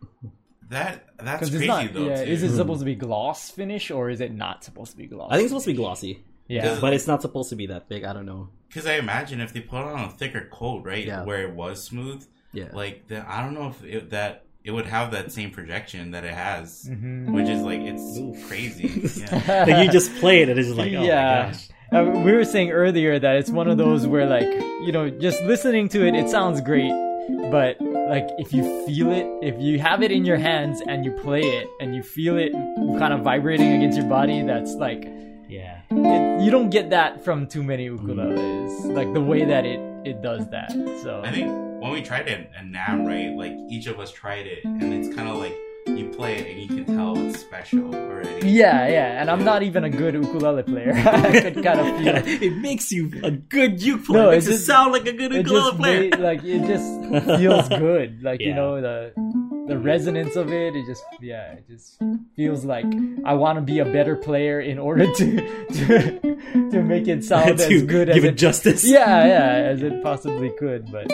That 0.69 1.05
that's 1.17 1.39
because 1.39 1.49
crazy 1.49 1.65
it's 1.65 1.67
not. 1.67 1.93
though. 1.93 2.07
yeah, 2.09 2.25
too. 2.25 2.31
is 2.31 2.43
it 2.43 2.49
hmm. 2.49 2.55
supposed 2.57 2.81
to 2.81 2.85
be 2.85 2.95
gloss 2.95 3.49
finish 3.49 3.89
or 3.89 4.09
is 4.09 4.19
it 4.19 4.33
not 4.33 4.63
supposed 4.63 4.91
to 4.91 4.97
be 4.97 5.07
gloss? 5.07 5.31
I 5.31 5.35
think 5.35 5.45
it's 5.45 5.51
supposed 5.51 5.65
to 5.65 5.71
be 5.71 5.77
glossy, 5.77 6.25
Yeah. 6.47 6.77
but 6.81 6.93
it's 6.93 7.07
not 7.07 7.21
supposed 7.21 7.49
to 7.51 7.55
be 7.55 7.67
that 7.67 7.87
big. 7.87 8.03
I 8.03 8.11
don't 8.11 8.25
know. 8.25 8.49
Because 8.67 8.85
I 8.85 8.95
imagine 8.95 9.39
if 9.39 9.53
they 9.53 9.61
put 9.61 9.79
on 9.79 10.03
a 10.03 10.09
thicker 10.09 10.49
coat, 10.51 10.83
right, 10.83 11.05
Yeah. 11.05 11.23
where 11.23 11.41
it 11.43 11.53
was 11.53 11.81
smooth, 11.81 12.25
Yeah. 12.51 12.69
like 12.73 13.07
the, 13.07 13.25
I 13.29 13.41
don't 13.43 13.53
know 13.53 13.69
if 13.69 13.83
it, 13.83 14.09
that 14.09 14.43
it 14.67 14.71
would 14.75 14.85
have 14.97 15.11
that 15.11 15.31
same 15.31 15.49
projection 15.51 16.11
that 16.11 16.23
it 16.25 16.33
has, 16.33 16.89
Mhm. 16.91 17.31
which 17.35 17.47
is 17.55 17.61
like 17.61 17.79
it's 17.91 18.07
Oof. 18.19 18.35
crazy. 18.49 18.87
Yeah. 19.21 19.63
like 19.67 19.85
you 19.85 19.89
just 19.91 20.13
play 20.21 20.41
it 20.43 20.49
and 20.49 20.59
it's 20.59 20.69
like, 20.81 20.91
oh 20.93 21.03
Yeah. 21.03 21.23
my 21.45 21.51
gosh. 21.51 21.69
Uh, 21.89 22.21
we 22.25 22.31
were 22.33 22.43
saying 22.43 22.69
earlier 22.71 23.17
that 23.17 23.33
it's 23.37 23.49
one 23.49 23.67
of 23.71 23.77
those 23.77 24.05
where 24.05 24.25
like 24.37 24.51
you 24.85 24.91
know 24.91 25.09
just 25.09 25.41
listening 25.43 25.87
to 25.95 26.05
it 26.07 26.13
it 26.21 26.27
sounds 26.29 26.59
great 26.59 26.91
but 27.55 27.79
like 28.13 28.27
if 28.43 28.49
you 28.55 28.63
feel 28.85 29.09
it 29.19 29.25
if 29.41 29.55
you 29.65 29.79
have 29.79 29.99
it 30.03 30.11
in 30.11 30.23
your 30.25 30.35
hands 30.49 30.81
and 30.89 31.05
you 31.05 31.11
play 31.27 31.43
it 31.59 31.67
and 31.79 31.95
you 31.95 32.03
feel 32.03 32.35
it 32.45 32.51
kind 33.01 33.13
of 33.15 33.21
vibrating 33.21 33.71
against 33.77 33.97
your 33.97 34.07
body 34.17 34.41
that's 34.51 34.73
like 34.75 35.01
Yeah. 35.47 35.79
it, 35.91 36.43
you 36.43 36.51
don't 36.51 36.69
get 36.77 36.89
that 36.89 37.23
from 37.23 37.47
too 37.47 37.63
many 37.63 37.85
ukuleles 37.89 38.73
like 38.99 39.09
the 39.13 39.21
way 39.31 39.45
that 39.45 39.63
it 39.65 39.79
it 40.11 40.21
does 40.21 40.43
that 40.55 40.71
so 41.03 41.21
I 41.23 41.31
think 41.31 41.47
when 41.79 41.91
we 41.91 42.01
tried 42.01 42.27
it 42.27 42.49
at 42.57 42.65
NAMM, 42.65 43.05
right, 43.07 43.35
like 43.35 43.57
each 43.69 43.87
of 43.87 43.99
us 43.99 44.11
tried 44.11 44.47
it, 44.47 44.63
and 44.65 44.93
it's 44.93 45.13
kind 45.15 45.29
of 45.29 45.37
like 45.37 45.55
you 45.87 46.09
play 46.09 46.35
it 46.35 46.47
and 46.51 46.59
you 46.59 46.67
can 46.67 46.85
tell 46.97 47.17
it's 47.17 47.39
special 47.39 47.95
already. 47.95 48.45
Yeah, 48.49 48.87
yeah, 48.89 49.21
and 49.21 49.31
I'm 49.31 49.45
not 49.45 49.63
even 49.63 49.85
a 49.85 49.89
good 49.89 50.15
ukulele 50.15 50.63
player. 50.63 50.91
I 51.05 51.39
could 51.41 51.63
kind 51.63 51.79
of 51.79 51.87
feel 51.99 52.15
it. 52.17 52.27
it 52.43 52.57
makes 52.57 52.91
you 52.91 53.09
a 53.23 53.31
good 53.31 53.81
ukulele 53.81 54.03
player. 54.05 54.23
No, 54.23 54.29
it 54.29 54.33
makes 54.35 54.45
it 54.47 54.49
you 54.49 54.55
just- 54.55 54.65
sound 54.67 54.91
like 54.91 55.05
a 55.07 55.13
good 55.13 55.31
It 55.33 55.37
ukulele 55.45 55.65
just 55.71 55.77
player. 55.77 55.99
made, 56.01 56.19
like 56.29 56.43
it 56.43 56.67
just 56.67 57.39
feels 57.39 57.69
good. 57.69 58.21
Like 58.21 58.41
you 58.41 58.53
know 58.53 58.81
the 58.81 59.13
the 59.67 59.77
resonance 59.77 60.35
of 60.35 60.51
it. 60.51 60.75
It 60.75 60.85
just 60.87 61.03
yeah, 61.21 61.53
it 61.53 61.67
just 61.69 62.01
feels 62.35 62.65
like 62.65 62.85
I 63.23 63.33
want 63.35 63.55
to 63.57 63.61
be 63.61 63.79
a 63.79 63.85
better 63.85 64.15
player 64.17 64.59
in 64.59 64.79
order 64.79 65.05
to 65.13 65.67
to 65.73 66.19
to 66.71 66.83
make 66.83 67.07
it 67.07 67.23
sound 67.23 67.59
to 67.59 67.63
as 67.63 67.83
good 67.83 68.07
give 68.09 68.17
as 68.17 68.23
it 68.25 68.33
it 68.33 68.37
justice. 68.37 68.83
yeah 68.83 69.25
yeah 69.25 69.69
as 69.71 69.81
it 69.83 70.03
possibly 70.03 70.51
could. 70.59 70.91
But 70.91 71.09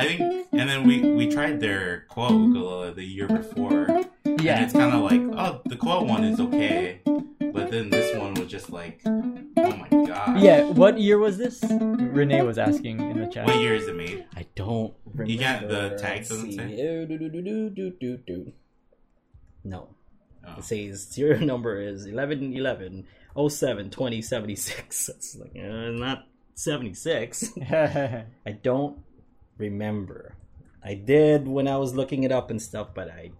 I 0.00 0.06
think, 0.06 0.46
and 0.52 0.68
then 0.68 0.86
we 0.86 1.00
we 1.12 1.28
tried 1.28 1.60
their 1.60 2.06
quote 2.08 2.32
ukulele 2.32 2.92
the 2.92 3.04
year 3.04 3.28
before, 3.28 3.84
and 4.24 4.40
yeah, 4.40 4.64
it's 4.64 4.72
kind 4.72 4.94
of 4.94 5.02
like, 5.02 5.20
oh, 5.20 5.60
the 5.66 5.76
quote 5.76 6.06
one 6.06 6.24
is 6.24 6.40
okay, 6.40 7.00
but 7.04 7.70
then 7.70 7.90
this 7.90 8.16
one 8.16 8.32
was 8.32 8.48
just 8.48 8.70
like, 8.70 9.02
oh 9.04 9.10
my 9.12 9.88
god, 10.06 10.40
yeah. 10.40 10.64
What 10.64 10.98
year 10.98 11.18
was 11.18 11.36
this? 11.36 11.62
Renee 11.70 12.40
was 12.40 12.56
asking 12.56 12.98
in 12.98 13.20
the 13.20 13.26
chat. 13.26 13.46
What 13.46 13.60
year 13.60 13.74
is 13.74 13.88
it 13.88 13.94
made? 13.96 14.24
I 14.34 14.46
don't 14.54 14.94
remember. 15.04 15.30
You 15.30 15.38
got 15.38 15.68
the 15.68 15.90
tag 15.98 16.16
Let's 16.18 16.30
doesn't 16.30 16.52
see. 16.52 16.56
say? 16.56 16.88
Oh, 16.88 17.04
do, 17.04 17.18
do, 17.18 17.28
do, 17.28 17.42
do, 17.42 17.70
do, 17.70 17.90
do, 18.00 18.16
do. 18.26 18.52
No. 19.64 19.88
Oh. 20.46 20.54
It 20.58 20.64
says 20.64 21.08
serial 21.10 21.44
number 21.44 21.78
is 21.78 22.06
11 22.06 22.54
11 22.54 23.06
07 23.48 23.90
20 23.90 24.22
76. 24.22 25.08
It's 25.10 25.36
like, 25.36 25.52
uh, 25.56 25.90
not 25.90 26.26
76. 26.54 27.52
I 27.70 28.24
don't 28.62 28.98
remember. 29.60 30.34
I 30.82 30.94
did 30.94 31.46
when 31.46 31.68
I 31.68 31.76
was 31.76 31.94
looking 31.94 32.22
it 32.24 32.32
up 32.32 32.50
and 32.50 32.60
stuff, 32.60 32.88
but 32.94 33.08
I 33.10 33.30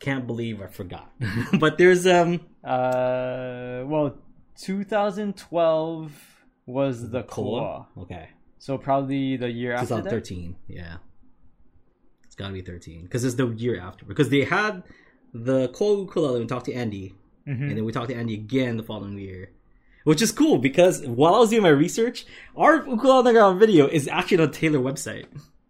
can't 0.00 0.26
believe 0.26 0.60
I 0.62 0.66
forgot. 0.66 1.12
but 1.60 1.78
there's 1.78 2.06
um 2.06 2.40
uh, 2.64 3.82
well, 3.86 4.16
2012 4.56 6.12
was 6.66 7.10
the 7.10 7.22
Koa, 7.22 7.86
Okay. 7.96 8.28
so 8.58 8.76
probably 8.78 9.36
the 9.36 9.50
year 9.50 9.72
after 9.72 9.86
that. 9.96 10.04
2013. 10.04 10.56
Yeah. 10.68 10.96
It's 12.24 12.34
got 12.34 12.48
to 12.48 12.52
be 12.54 12.60
13 12.62 13.02
because 13.04 13.24
it's 13.24 13.36
the 13.36 13.48
year 13.48 13.80
after. 13.80 14.04
Because 14.04 14.28
they 14.28 14.44
had 14.44 14.82
the 15.32 15.68
Koa 15.68 16.00
ukulele 16.00 16.40
and 16.40 16.48
talked 16.48 16.66
to 16.66 16.72
Andy, 16.74 17.14
Mhm. 17.46 17.68
and 17.68 17.76
then 17.76 17.84
we 17.84 17.92
talked 17.92 18.08
to 18.10 18.14
Andy 18.16 18.34
again 18.34 18.76
the 18.76 18.82
following 18.82 19.18
year. 19.18 19.50
Which 20.04 20.22
is 20.22 20.32
cool 20.32 20.58
because 20.58 21.04
while 21.06 21.34
I 21.34 21.38
was 21.40 21.50
doing 21.50 21.62
my 21.62 21.68
research, 21.68 22.24
our 22.56 22.76
ukulele 22.76 23.18
underground 23.18 23.60
video 23.60 23.86
is 23.86 24.08
actually 24.08 24.38
on 24.44 24.50
the 24.50 24.56
Taylor 24.56 24.78
website 24.78 25.26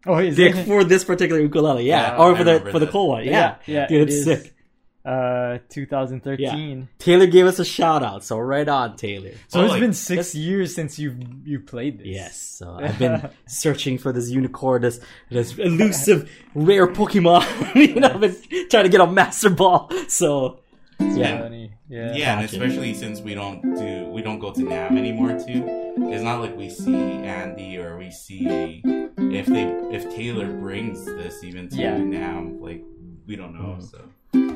Oh, 0.07 0.19
is 0.19 0.37
They- 0.37 0.51
it? 0.51 0.67
for 0.67 0.85
this 0.85 1.03
particular 1.05 1.41
ukulele. 1.41 1.85
Yeah, 1.87 2.13
Yeah, 2.13 2.19
or 2.19 2.35
I 2.35 2.39
for 2.39 2.45
the 2.45 2.53
remember 2.53 2.71
for 2.71 2.79
the 2.79 2.87
that. 2.87 2.93
cool 2.93 3.09
one. 3.09 3.25
Yeah, 3.25 3.31
Yeah, 3.33 3.57
yeah, 3.67 3.87
dude, 3.89 4.01
it 4.01 4.03
it's 4.09 4.15
is. 4.15 4.25
sick. 4.25 4.55
Uh, 5.05 5.59
2013. 5.71 6.89
Taylor 6.99 7.27
gave 7.27 7.47
us 7.47 7.59
a 7.59 7.65
shout 7.65 8.03
out, 8.03 8.23
so 8.25 8.39
right 8.39 8.69
on, 8.69 8.97
Taylor. 8.97 9.31
So 9.49 9.61
Oh, 9.61 9.65
it's 9.65 9.71
like, 9.73 9.81
been 9.81 9.93
six 9.95 10.35
years 10.35 10.75
since 10.75 10.99
you've 10.99 11.17
you 11.45 11.61
played 11.61 11.99
this. 11.99 12.07
Yes, 12.09 12.37
so 12.39 12.77
I've 12.81 12.99
been 12.99 13.29
searching 13.47 13.97
for 13.99 14.13
this 14.13 14.29
unicorn, 14.31 14.83
this 14.83 15.01
this 15.31 15.57
elusive 15.59 16.31
rare 16.55 16.87
Pokemon. 16.87 17.75
you 17.95 17.95
know, 18.01 18.09
I've 18.09 18.21
been 18.21 18.37
trying 18.71 18.85
to 18.85 18.91
get 18.91 19.01
a 19.01 19.07
Master 19.07 19.51
Ball. 19.51 19.91
So 20.09 20.61
yeah, 21.01 21.41
Funny. 21.43 21.73
Yeah. 21.89 22.13
Yeah, 22.15 22.37
and 22.37 22.45
especially 22.45 22.93
since 22.95 23.21
we 23.21 23.35
don't 23.35 23.63
do 23.63 24.07
we 24.11 24.21
don't 24.23 24.39
go 24.39 24.53
to 24.53 24.61
NAMM 24.61 24.99
anymore 24.99 25.33
too. 25.39 25.65
It's 26.13 26.23
not 26.23 26.41
like 26.41 26.57
we 26.57 26.69
see 26.69 26.95
Andy 26.95 27.79
or 27.79 27.97
we 27.99 28.11
see 28.11 28.83
if 29.39 29.47
they 29.47 29.65
if 29.97 30.03
Taylor 30.15 30.47
brings 30.53 31.05
this 31.05 31.43
even 31.45 31.69
to 31.71 31.77
Yeah. 31.77 31.97
NAMM, 31.97 32.61
like 32.61 32.83
we 33.27 33.37
don't 33.37 33.55
know. 33.55 33.77
Mhm. 33.79 33.91
So 33.91 34.01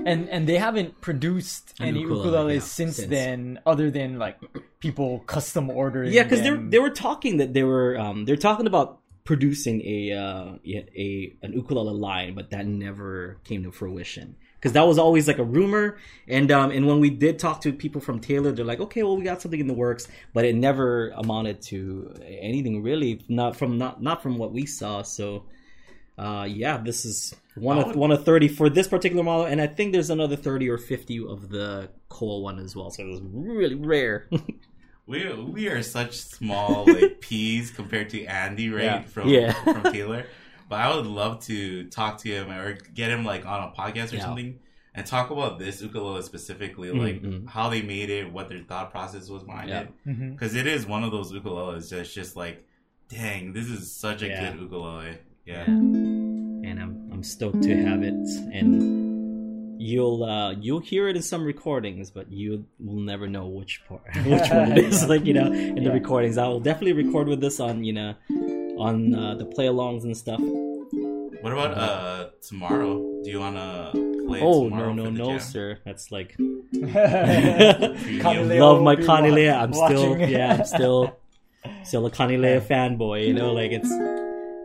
And 0.05 0.29
and 0.29 0.47
they 0.49 0.59
haven't 0.59 1.01
produced 1.01 1.75
An 1.81 1.89
any 1.89 2.01
ukulele, 2.01 2.27
ukuleles 2.27 2.55
yeah, 2.55 2.61
since, 2.61 2.97
since. 2.97 3.09
then, 3.09 3.61
other 3.65 3.91
than 3.91 4.19
like 4.19 4.39
people 4.81 5.21
custom 5.27 5.71
ordering. 5.71 6.13
yeah, 6.13 6.25
because 6.25 6.43
they 6.43 6.51
were, 6.51 6.63
they 6.73 6.79
were 6.81 6.91
talking 6.91 7.37
that 7.39 7.55
they 7.55 7.63
were 7.63 7.97
um 7.99 8.25
they're 8.27 8.37
talking 8.51 8.67
about 8.67 8.99
producing 9.25 9.81
a 9.87 10.13
uh 10.13 10.47
yeah, 10.65 10.83
a 10.97 11.33
an 11.43 11.53
ukulele 11.55 11.95
line, 11.95 12.35
but 12.35 12.51
that 12.51 12.67
never 12.67 13.39
came 13.45 13.63
to 13.63 13.71
fruition. 13.73 14.37
Because 14.63 14.75
that 14.75 14.87
was 14.87 14.97
always 14.97 15.27
like 15.27 15.39
a 15.39 15.45
rumor, 15.45 15.99
and 16.29 16.53
um, 16.53 16.71
and 16.71 16.87
when 16.87 17.01
we 17.01 17.11
did 17.11 17.41
talk 17.41 17.63
to 17.63 17.73
people 17.73 18.01
from 18.01 18.21
Taylor, 18.21 18.53
they're 18.53 18.65
like, 18.65 18.79
okay, 18.79 19.03
well, 19.03 19.17
we 19.17 19.25
got 19.25 19.43
something 19.43 19.59
in 19.59 19.67
the 19.67 19.75
works, 19.75 20.07
but 20.33 20.45
it 20.45 20.55
never 20.55 21.09
amounted 21.17 21.61
to 21.63 22.15
anything 22.25 22.81
really, 22.81 23.21
not 23.29 23.57
from 23.57 23.77
not 23.77 24.01
not 24.01 24.23
from 24.23 24.39
what 24.39 24.53
we 24.53 24.65
saw. 24.65 25.03
So, 25.03 25.47
uh, 26.17 26.47
yeah, 26.49 26.77
this 26.77 27.05
is 27.05 27.35
one 27.57 27.77
of 27.79 27.97
one 27.97 28.13
of 28.13 28.25
thirty 28.25 28.47
for 28.47 28.71
this 28.71 28.87
particular 28.87 29.25
model, 29.25 29.47
and 29.47 29.61
I 29.61 29.67
think 29.67 29.93
there's 29.93 30.11
another 30.11 30.37
thirty 30.37 30.69
or 30.71 30.79
fifty 30.79 31.19
of 31.19 31.49
the 31.49 31.91
coal 32.09 32.45
one 32.45 32.61
as 32.61 32.77
well. 32.77 32.89
So 32.91 33.03
it 33.03 33.09
was 33.09 33.21
really 33.25 33.75
rare. 33.75 34.29
we 35.09 35.29
we 35.35 35.67
are 35.67 35.83
such 35.83 36.21
small 36.21 36.85
like 36.87 37.21
peas 37.21 37.73
compared 37.73 38.11
to 38.11 38.25
Andy, 38.27 38.71
right? 38.71 38.85
Yeah. 38.85 39.03
From 39.03 39.29
Yeah. 39.29 39.53
from 39.65 39.93
Taylor. 39.93 40.25
But 40.73 40.81
I 40.81 40.97
would 40.97 41.07
love 41.07 41.41
to 41.51 41.85
talk 41.91 42.17
to 42.23 42.29
him 42.31 42.51
or 42.51 42.73
get 42.95 43.11
him 43.11 43.27
like 43.27 43.45
on 43.45 43.61
a 43.69 43.71
podcast 43.79 44.13
or 44.15 44.17
Yeah. 44.17 44.23
something 44.25 44.59
and 44.95 45.05
talk 45.07 45.29
about 45.31 45.59
this 45.59 45.83
ukulele 45.83 46.23
specifically, 46.23 46.89
Mm, 46.89 46.99
like 47.07 47.23
mm. 47.23 47.47
how 47.47 47.69
they 47.69 47.83
made 47.83 48.09
it, 48.09 48.33
what 48.33 48.49
their 48.49 48.61
thought 48.71 48.91
process 48.91 49.29
was 49.29 49.43
behind 49.43 49.69
Yeah. 49.69 49.81
it. 50.07 50.31
Because 50.33 50.55
it 50.55 50.67
is 50.67 50.87
one 50.87 51.05
of 51.05 51.11
those 51.13 51.31
ukuleles 51.31 51.91
that's 51.91 52.15
just 52.15 52.37
like, 52.37 52.65
dang, 53.11 53.53
this 53.53 53.67
is 53.69 53.93
such 53.93 54.23
a 54.23 54.29
Yeah. 54.29 54.53
good 54.53 54.61
ukulele. 54.63 55.19
Yeah. 55.45 55.65
and 55.67 56.81
I'm 56.81 57.11
I'm 57.13 57.23
stoked 57.23 57.63
to 57.65 57.77
have 57.87 58.03
it. 58.03 58.15
And 58.59 58.71
you'll 59.79 60.25
uh, 60.25 60.53
you'll 60.53 60.81
hear 60.93 61.07
it 61.09 61.17
in 61.17 61.23
some 61.23 61.45
recordings, 61.45 62.11
but 62.11 62.33
you 62.33 62.65
will 62.81 63.01
never 63.13 63.27
know 63.29 63.47
which 63.47 63.83
part, 63.89 64.05
which 64.25 64.49
one 64.51 64.73
it 64.73 64.79
is. 64.79 65.05
Like 65.13 65.27
you 65.27 65.35
know, 65.35 65.53
in 65.53 65.83
the 65.85 65.93
recordings, 65.93 66.39
I 66.39 66.47
will 66.49 66.61
definitely 66.61 66.95
record 67.05 67.27
with 67.29 67.41
this 67.43 67.61
on 67.61 67.85
you 67.85 67.93
know 67.93 68.15
on 68.79 69.15
uh, 69.15 69.35
the 69.35 69.45
play-alongs 69.47 70.05
and 70.05 70.17
stuff. 70.17 70.41
What 70.41 71.53
about 71.53 71.77
uh 71.77 72.31
tomorrow? 72.41 72.99
Do 73.25 73.31
you 73.31 73.41
wanna 73.41 73.91
play 73.93 74.41
Oh 74.41 74.65
tomorrow 74.65 74.93
no 74.93 75.05
no 75.05 75.11
no 75.11 75.25
jam? 75.25 75.41
sir, 75.41 75.79
that's 75.85 76.13
like 76.13 76.37
love 76.73 76.93
my 78.83 78.95
will 78.95 79.05
Kanilea. 79.05 79.55
I'm 79.61 79.73
still 79.73 80.19
yeah, 80.19 80.55
I'm 80.55 80.65
still 80.77 81.19
still 81.83 82.07
a 82.07 82.11
Kanilea 82.11 82.61
fanboy. 82.61 83.27
You 83.27 83.35
know, 83.35 83.53
like 83.53 83.73
it's. 83.73 83.93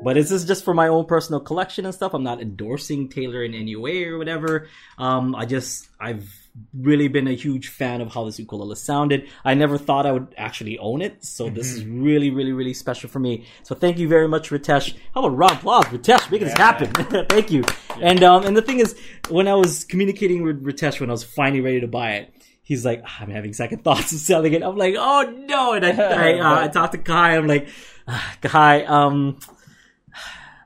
But 0.03 0.13
this 0.13 0.29
is 0.29 0.45
just 0.45 0.63
for 0.63 0.75
my 0.75 0.89
own 0.89 1.05
personal 1.05 1.39
collection 1.39 1.85
and 1.85 1.95
stuff. 1.95 2.13
I'm 2.13 2.21
not 2.23 2.39
endorsing 2.39 3.09
Taylor 3.09 3.43
in 3.43 3.55
any 3.55 3.75
way 3.75 4.03
or 4.05 4.19
whatever. 4.19 4.67
Um, 4.99 5.33
I 5.33 5.45
just 5.45 5.89
I've 5.99 6.31
really 6.73 7.07
been 7.07 7.27
a 7.27 7.33
huge 7.35 7.67
fan 7.69 8.01
of 8.01 8.13
how 8.13 8.25
this 8.25 8.39
ukulele 8.39 8.75
sounded. 8.75 9.27
I 9.45 9.53
never 9.53 9.77
thought 9.77 10.05
I 10.05 10.11
would 10.11 10.33
actually 10.37 10.77
own 10.79 11.01
it, 11.01 11.23
so 11.23 11.49
this 11.49 11.71
is 11.71 11.83
Mm-hmm. 11.83 12.03
really 12.03 12.29
really 12.31 12.51
really 12.53 12.73
special 12.73 13.09
for 13.09 13.19
me. 13.19 13.45
So 13.63 13.75
thank 13.75 13.97
you 13.97 14.07
very 14.07 14.27
much, 14.27 14.49
Ritesh. 14.49 14.95
How 15.13 15.21
about 15.21 15.33
a 15.33 15.35
round 15.35 15.51
of 15.53 15.57
applause, 15.59 15.85
Ritesh, 15.85 16.31
making 16.31 16.47
this 16.47 16.57
happen. 16.57 16.91
thank 17.29 17.51
you. 17.51 17.63
And 18.01 18.23
um, 18.23 18.45
and 18.45 18.55
the 18.57 18.61
thing 18.61 18.79
is, 18.79 18.97
when 19.29 19.47
I 19.47 19.53
was 19.55 19.83
communicating 19.85 20.43
with 20.43 20.63
Ritesh 20.63 20.99
when 20.99 21.09
I 21.09 21.13
was 21.13 21.23
finally 21.23 21.61
ready 21.61 21.81
to 21.81 21.87
buy 21.87 22.13
it, 22.13 22.33
he's 22.63 22.83
like, 22.85 23.01
"Ah, 23.05 23.17
I'm 23.21 23.29
having 23.29 23.53
second 23.53 23.83
thoughts 23.83 24.11
of 24.11 24.19
selling 24.19 24.53
it. 24.53 24.63
I'm 24.63 24.75
like, 24.77 24.95
oh 24.97 25.21
no. 25.47 25.73
And 25.73 25.85
I, 25.85 25.91
I, 25.91 26.39
uh, 26.39 26.65
I 26.65 26.67
talked 26.69 26.93
to 26.93 26.97
Kai. 26.99 27.37
I'm 27.37 27.47
like, 27.47 27.67
ah, 28.07 28.35
Kai, 28.41 28.83
um, 28.85 29.37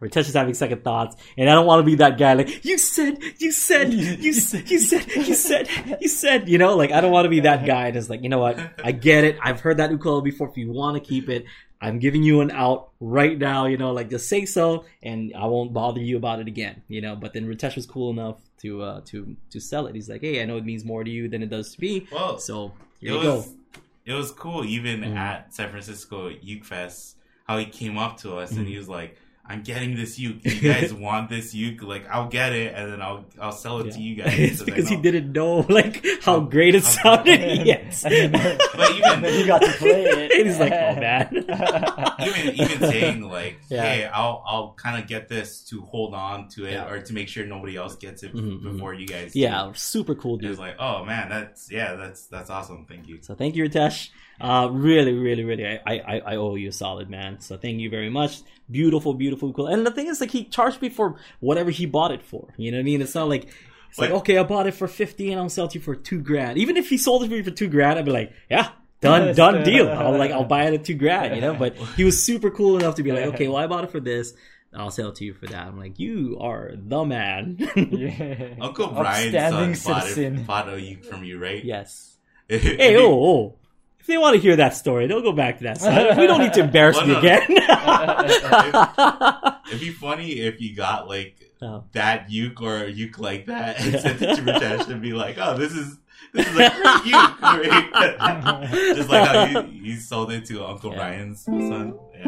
Ritesh 0.01 0.27
is 0.27 0.33
having 0.33 0.53
second 0.55 0.83
thoughts, 0.83 1.15
and 1.37 1.49
I 1.49 1.53
don't 1.53 1.65
want 1.67 1.79
to 1.81 1.85
be 1.85 1.95
that 1.95 2.17
guy. 2.17 2.33
Like 2.33 2.65
you 2.65 2.77
said, 2.77 3.19
you 3.37 3.51
said, 3.51 3.93
you 3.93 4.33
said, 4.33 4.69
you 4.69 4.79
said, 4.79 5.07
you 5.15 5.35
said, 5.35 5.67
you 6.01 6.07
said. 6.07 6.49
You 6.49 6.57
know, 6.57 6.75
like 6.75 6.91
I 6.91 7.01
don't 7.01 7.11
want 7.11 7.25
to 7.25 7.29
be 7.29 7.41
that 7.41 7.65
guy. 7.65 7.87
And 7.87 7.95
it's 7.97 8.09
like, 8.09 8.23
you 8.23 8.29
know 8.29 8.39
what? 8.39 8.57
I 8.83 8.91
get 8.91 9.23
it. 9.23 9.37
I've 9.41 9.59
heard 9.61 9.77
that 9.77 9.91
ukulele 9.91 10.23
before. 10.23 10.49
If 10.49 10.57
you 10.57 10.71
want 10.71 10.95
to 10.95 11.07
keep 11.07 11.29
it, 11.29 11.45
I'm 11.79 11.99
giving 11.99 12.23
you 12.23 12.41
an 12.41 12.51
out 12.51 12.89
right 12.99 13.37
now. 13.37 13.65
You 13.67 13.77
know, 13.77 13.91
like 13.91 14.09
just 14.09 14.27
say 14.27 14.45
so, 14.45 14.85
and 15.03 15.33
I 15.35 15.45
won't 15.45 15.71
bother 15.73 16.01
you 16.01 16.17
about 16.17 16.39
it 16.39 16.47
again. 16.47 16.81
You 16.87 17.01
know. 17.01 17.15
But 17.15 17.33
then 17.33 17.45
Ritesh 17.45 17.75
was 17.75 17.85
cool 17.85 18.09
enough 18.11 18.41
to 18.61 18.81
uh, 18.81 19.01
to 19.05 19.35
to 19.51 19.59
sell 19.59 19.85
it. 19.87 19.95
He's 19.95 20.09
like, 20.09 20.21
hey, 20.21 20.41
I 20.41 20.45
know 20.45 20.57
it 20.57 20.65
means 20.65 20.83
more 20.83 21.03
to 21.03 21.09
you 21.11 21.27
than 21.29 21.43
it 21.43 21.49
does 21.49 21.75
to 21.75 21.81
me. 21.81 22.07
Well, 22.11 22.39
So 22.39 22.73
it 23.01 23.07
here 23.07 23.15
you 23.17 23.21
go. 23.21 23.35
was 23.37 23.53
it 24.05 24.13
was 24.13 24.31
cool 24.31 24.65
even 24.65 25.01
Mhm. 25.01 25.15
at 25.15 25.53
San 25.53 25.69
Francisco 25.69 26.29
Uke 26.41 26.65
Fest 26.65 27.17
how 27.47 27.57
he 27.59 27.65
came 27.65 27.97
up 27.97 28.17
to 28.17 28.35
us 28.37 28.51
and 28.51 28.65
Mhm. 28.65 28.69
he 28.69 28.77
was 28.77 28.87
like, 28.89 29.17
I'm 29.45 29.63
getting 29.63 29.95
this 29.95 30.17
uke. 30.17 30.45
You 30.45 30.61
guys 30.73 30.93
want 30.93 31.29
this 31.29 31.53
uke? 31.53 31.81
Like 31.83 32.07
I'll 32.09 32.29
get 32.29 32.53
it 32.53 32.73
and 32.73 32.93
then 32.93 33.01
I'll 33.01 33.25
I'll 33.41 33.51
sell 33.51 33.79
it 33.79 33.91
to 33.93 33.99
you 34.01 34.15
guys. 34.15 34.33
it's 34.37 34.59
And 34.61 34.65
because 34.67 34.87
he 34.87 34.95
didn't 34.95 35.31
know 35.33 35.57
like 35.69 36.05
how 36.21 36.39
How- 36.39 36.39
great 36.41 36.75
it 36.75 36.83
how- 36.83 36.89
sounded. 37.25 37.65
yes. 37.67 38.05
And 38.05 38.33
then- 38.33 38.57
But 38.75 38.91
even- 38.91 39.09
and 39.11 39.23
then 39.23 39.39
you 39.39 39.45
got 39.47 39.61
to 39.61 39.71
play 39.73 40.03
it. 40.05 40.31
And 40.31 40.47
he's 40.47 40.59
like, 40.59 40.71
oh 40.71 40.95
man. 40.99 41.45
I'll- 41.49 42.27
even 42.29 42.55
even 42.55 42.79
saying 42.79 43.21
like, 43.23 43.59
Yeah. 43.69 43.81
hey, 43.83 44.05
I'll 44.05 44.43
I'll 44.47 44.73
kind 44.77 45.01
of 45.01 45.09
get 45.09 45.27
this 45.27 45.63
to 45.65 45.81
hold 45.81 46.13
on 46.13 46.47
to 46.49 46.65
it 46.65 46.73
Yeah. 46.73 46.89
or 46.89 47.01
to 47.01 47.13
make 47.13 47.27
sure 47.27 47.45
nobody 47.45 47.75
else 47.75 47.95
gets 47.95 48.23
it 48.23 48.33
Mhm, 48.33 48.63
before 48.63 48.93
you 48.93 49.05
guys. 49.07 49.33
do. 49.33 49.39
yeah, 49.39 49.71
super 49.75 50.15
cool 50.15 50.35
It 50.37 50.41
dude. 50.41 50.49
was 50.51 50.59
like, 50.59 50.75
oh 50.79 51.03
man, 51.03 51.29
that's 51.29 51.69
yeah, 51.71 51.95
that's 51.95 52.27
that's 52.27 52.49
awesome. 52.49 52.85
Thank 52.87 53.07
you. 53.07 53.19
So 53.21 53.35
thank 53.35 53.55
you, 53.55 53.65
Ritesh. 53.65 54.09
Uh, 54.41 54.67
really, 54.71 55.13
really, 55.13 55.43
really, 55.43 55.65
I, 55.67 55.79
I, 55.85 56.21
I 56.25 56.35
owe 56.37 56.55
you 56.55 56.69
a 56.69 56.71
solid, 56.71 57.09
man. 57.09 57.39
So 57.41 57.57
thank 57.57 57.79
you 57.79 57.89
very 57.89 58.09
much. 58.09 58.41
Beautiful, 58.69 59.13
beautiful, 59.13 59.53
cool. 59.53 59.67
And 59.67 59.85
the 59.85 59.91
thing 59.91 60.07
is, 60.07 60.19
like, 60.19 60.31
he 60.31 60.45
charged 60.45 60.81
me 60.81 60.89
for 60.89 61.17
whatever 61.39 61.69
he 61.69 61.85
bought 61.85 62.11
it 62.11 62.23
for. 62.23 62.53
You 62.57 62.71
know 62.71 62.77
what 62.77 62.81
I 62.81 62.83
mean? 62.85 63.01
It's 63.01 63.13
not 63.13 63.29
like 63.29 63.49
It's 63.89 63.99
like, 63.99 64.09
okay, 64.11 64.37
I 64.37 64.43
bought 64.43 64.65
it 64.67 64.73
for 64.73 64.87
fifty, 64.87 65.31
and 65.31 65.39
I'll 65.39 65.49
sell 65.49 65.65
it 65.65 65.71
to 65.71 65.79
you 65.79 65.83
for 65.83 65.95
two 65.95 66.21
grand. 66.21 66.57
Even 66.57 66.75
if 66.77 66.89
he 66.89 66.97
sold 66.97 67.23
it 67.23 67.27
to 67.27 67.35
me 67.35 67.43
for 67.43 67.51
two 67.51 67.67
grand, 67.67 67.99
I'd 67.99 68.05
be 68.05 68.11
like, 68.11 68.33
yeah, 68.49 68.69
done, 69.01 69.35
done 69.41 69.63
deal. 69.63 69.89
I'll 69.89 70.17
like, 70.17 70.31
I'll 70.31 70.45
buy 70.45 70.65
it 70.65 70.73
at 70.73 70.85
two 70.85 70.95
grand, 70.95 71.35
you 71.35 71.41
know. 71.41 71.53
But 71.53 71.75
he 71.95 72.03
was 72.03 72.23
super 72.23 72.49
cool 72.49 72.77
enough 72.77 72.95
to 72.95 73.03
be 73.03 73.11
like, 73.11 73.25
okay, 73.33 73.47
well, 73.47 73.57
I 73.57 73.67
bought 73.67 73.83
it 73.83 73.91
for 73.91 73.99
this. 73.99 74.33
I'll 74.73 74.89
sell 74.91 75.09
it 75.09 75.15
to 75.15 75.25
you 75.25 75.33
for 75.33 75.47
that. 75.47 75.67
I'm 75.67 75.77
like, 75.77 75.99
you 75.99 76.37
are 76.39 76.71
the 76.73 77.03
man. 77.03 77.57
Yeah. 77.75 78.53
Uncle 78.61 78.87
Brian's 78.87 79.35
Upstanding 79.35 79.75
son 79.75 79.93
bought, 79.93 80.03
citizen. 80.03 80.37
it, 80.37 80.47
bought 80.47 80.69
a 80.69 80.79
uke 80.81 81.03
from 81.03 81.23
you, 81.25 81.37
right? 81.37 81.63
yes. 81.63 82.17
Hey, 82.47 82.97
oh, 82.97 83.11
oh. 83.11 83.55
If 84.01 84.07
they 84.07 84.17
want 84.17 84.35
to 84.35 84.41
hear 84.41 84.55
that 84.57 84.75
story, 84.75 85.07
they'll 85.07 85.21
go 85.21 85.31
back 85.31 85.59
to 85.59 85.63
that 85.65 85.79
side. 85.79 86.17
We 86.17 86.25
don't 86.27 86.41
need 86.41 86.53
to 86.53 86.59
embarrass 86.61 86.97
Well, 86.97 87.07
me 87.07 87.13
no. 87.13 87.19
again. 87.19 87.43
It'd 89.67 89.79
be 89.79 89.91
funny 89.91 90.39
if 90.41 90.59
you 90.61 90.75
got 90.75 91.07
like 91.07 91.47
Oh. 91.63 91.83
that 91.91 92.31
uke 92.31 92.59
or 92.63 92.85
a 92.85 92.89
uke 92.89 93.19
like 93.19 93.45
that 93.45 93.79
and 93.79 93.99
sent 94.01 94.19
it 94.19 94.35
to 94.37 94.41
Ritesh 94.41 94.87
and 94.89 94.99
be 94.99 95.13
like, 95.13 95.37
"Oh, 95.39 95.55
this 95.55 95.71
is 95.73 95.95
this 96.33 96.47
is 96.47 96.53
a 96.55 96.57
great 96.71 96.71
uke." 97.05 97.39
Right? 97.41 98.67
Just 98.95 99.09
like 99.09 99.27
how 99.27 99.45
you, 99.61 99.67
you 99.69 99.95
sold 99.97 100.31
it 100.31 100.45
to 100.45 100.65
Uncle 100.65 100.89
Yeah. 100.91 100.97
Brian's 100.97 101.45
son. 101.45 101.93
Yeah, 102.17 102.25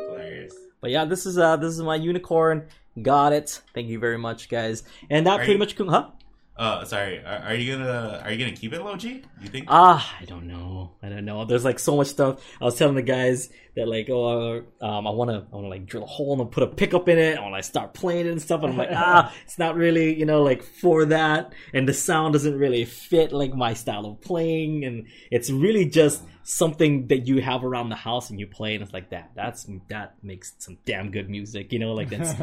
hilarious. 0.00 0.54
But 0.80 0.92
yeah, 0.92 1.04
this 1.06 1.26
is 1.26 1.38
uh 1.38 1.56
this 1.56 1.74
is 1.74 1.82
my 1.82 1.96
unicorn. 1.96 2.68
Got 3.02 3.32
it. 3.32 3.60
Thank 3.74 3.88
you 3.88 3.98
very 3.98 4.18
much, 4.18 4.48
guys. 4.48 4.84
And 5.10 5.26
that 5.26 5.32
Are 5.32 5.38
pretty 5.38 5.54
you- 5.54 5.58
much 5.58 5.74
huh? 5.76 6.10
Uh, 6.56 6.84
sorry. 6.84 7.18
Are, 7.24 7.38
are 7.46 7.54
you 7.54 7.76
gonna 7.76 8.20
are 8.22 8.30
you 8.30 8.38
gonna 8.38 8.56
keep 8.56 8.72
it 8.72 8.80
low 8.80 8.94
G? 8.96 9.22
You 9.40 9.48
think? 9.48 9.66
Ah, 9.68 10.16
I 10.20 10.24
don't 10.24 10.46
know. 10.46 10.92
I 11.02 11.08
don't 11.08 11.24
know. 11.24 11.44
There's 11.44 11.64
like 11.64 11.80
so 11.80 11.96
much 11.96 12.06
stuff. 12.06 12.40
I 12.60 12.64
was 12.64 12.76
telling 12.76 12.94
the 12.94 13.02
guys 13.02 13.48
that 13.74 13.88
like, 13.88 14.08
oh, 14.08 14.62
um, 14.80 15.06
I 15.06 15.10
want 15.10 15.30
to, 15.30 15.46
I 15.52 15.56
want 15.56 15.64
to 15.64 15.68
like 15.68 15.86
drill 15.86 16.04
a 16.04 16.06
hole 16.06 16.40
and 16.40 16.50
put 16.50 16.62
a 16.62 16.68
pickup 16.68 17.08
in 17.08 17.18
it. 17.18 17.36
I 17.36 17.40
want 17.40 17.52
to 17.52 17.56
like 17.56 17.64
start 17.64 17.92
playing 17.92 18.26
it 18.26 18.30
and 18.30 18.40
stuff. 18.40 18.62
And 18.62 18.72
I'm 18.72 18.78
like, 18.78 18.90
ah, 18.92 19.34
it's 19.44 19.58
not 19.58 19.74
really, 19.74 20.16
you 20.16 20.26
know, 20.26 20.44
like 20.44 20.62
for 20.62 21.06
that. 21.06 21.52
And 21.72 21.88
the 21.88 21.94
sound 21.94 22.34
doesn't 22.34 22.56
really 22.56 22.84
fit 22.84 23.32
like 23.32 23.52
my 23.52 23.74
style 23.74 24.06
of 24.06 24.20
playing. 24.20 24.84
And 24.84 25.08
it's 25.32 25.50
really 25.50 25.86
just 25.86 26.22
something 26.44 27.08
that 27.08 27.26
you 27.26 27.40
have 27.40 27.64
around 27.64 27.88
the 27.88 27.96
house 27.96 28.30
and 28.30 28.38
you 28.38 28.46
play, 28.46 28.74
and 28.74 28.82
it's 28.84 28.92
like 28.92 29.10
that. 29.10 29.32
That's 29.34 29.66
that 29.88 30.14
makes 30.22 30.52
some 30.58 30.78
damn 30.84 31.10
good 31.10 31.28
music. 31.28 31.72
You 31.72 31.80
know, 31.80 31.94
like 31.94 32.10
that's 32.10 32.30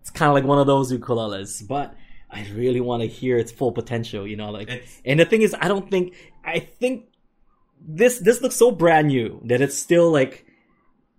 it's 0.00 0.10
kind 0.10 0.30
of 0.30 0.34
like 0.34 0.44
one 0.44 0.58
of 0.58 0.66
those 0.66 0.92
ukuleles, 0.92 1.66
but 1.68 1.94
I 2.32 2.46
really 2.54 2.80
want 2.80 3.02
to 3.02 3.08
hear 3.08 3.36
its 3.38 3.50
full 3.52 3.72
potential. 3.72 4.26
You 4.26 4.36
know, 4.36 4.50
like, 4.50 4.68
It's- 4.70 5.00
and 5.04 5.18
the 5.20 5.24
thing 5.24 5.42
is, 5.42 5.54
I 5.58 5.68
don't 5.68 5.90
think 5.90 6.14
I 6.44 6.58
think 6.60 7.06
this 7.80 8.18
this 8.18 8.40
looks 8.42 8.56
so 8.56 8.70
brand 8.70 9.08
new 9.08 9.40
that 9.46 9.60
it's 9.60 9.76
still 9.78 10.10
like 10.10 10.44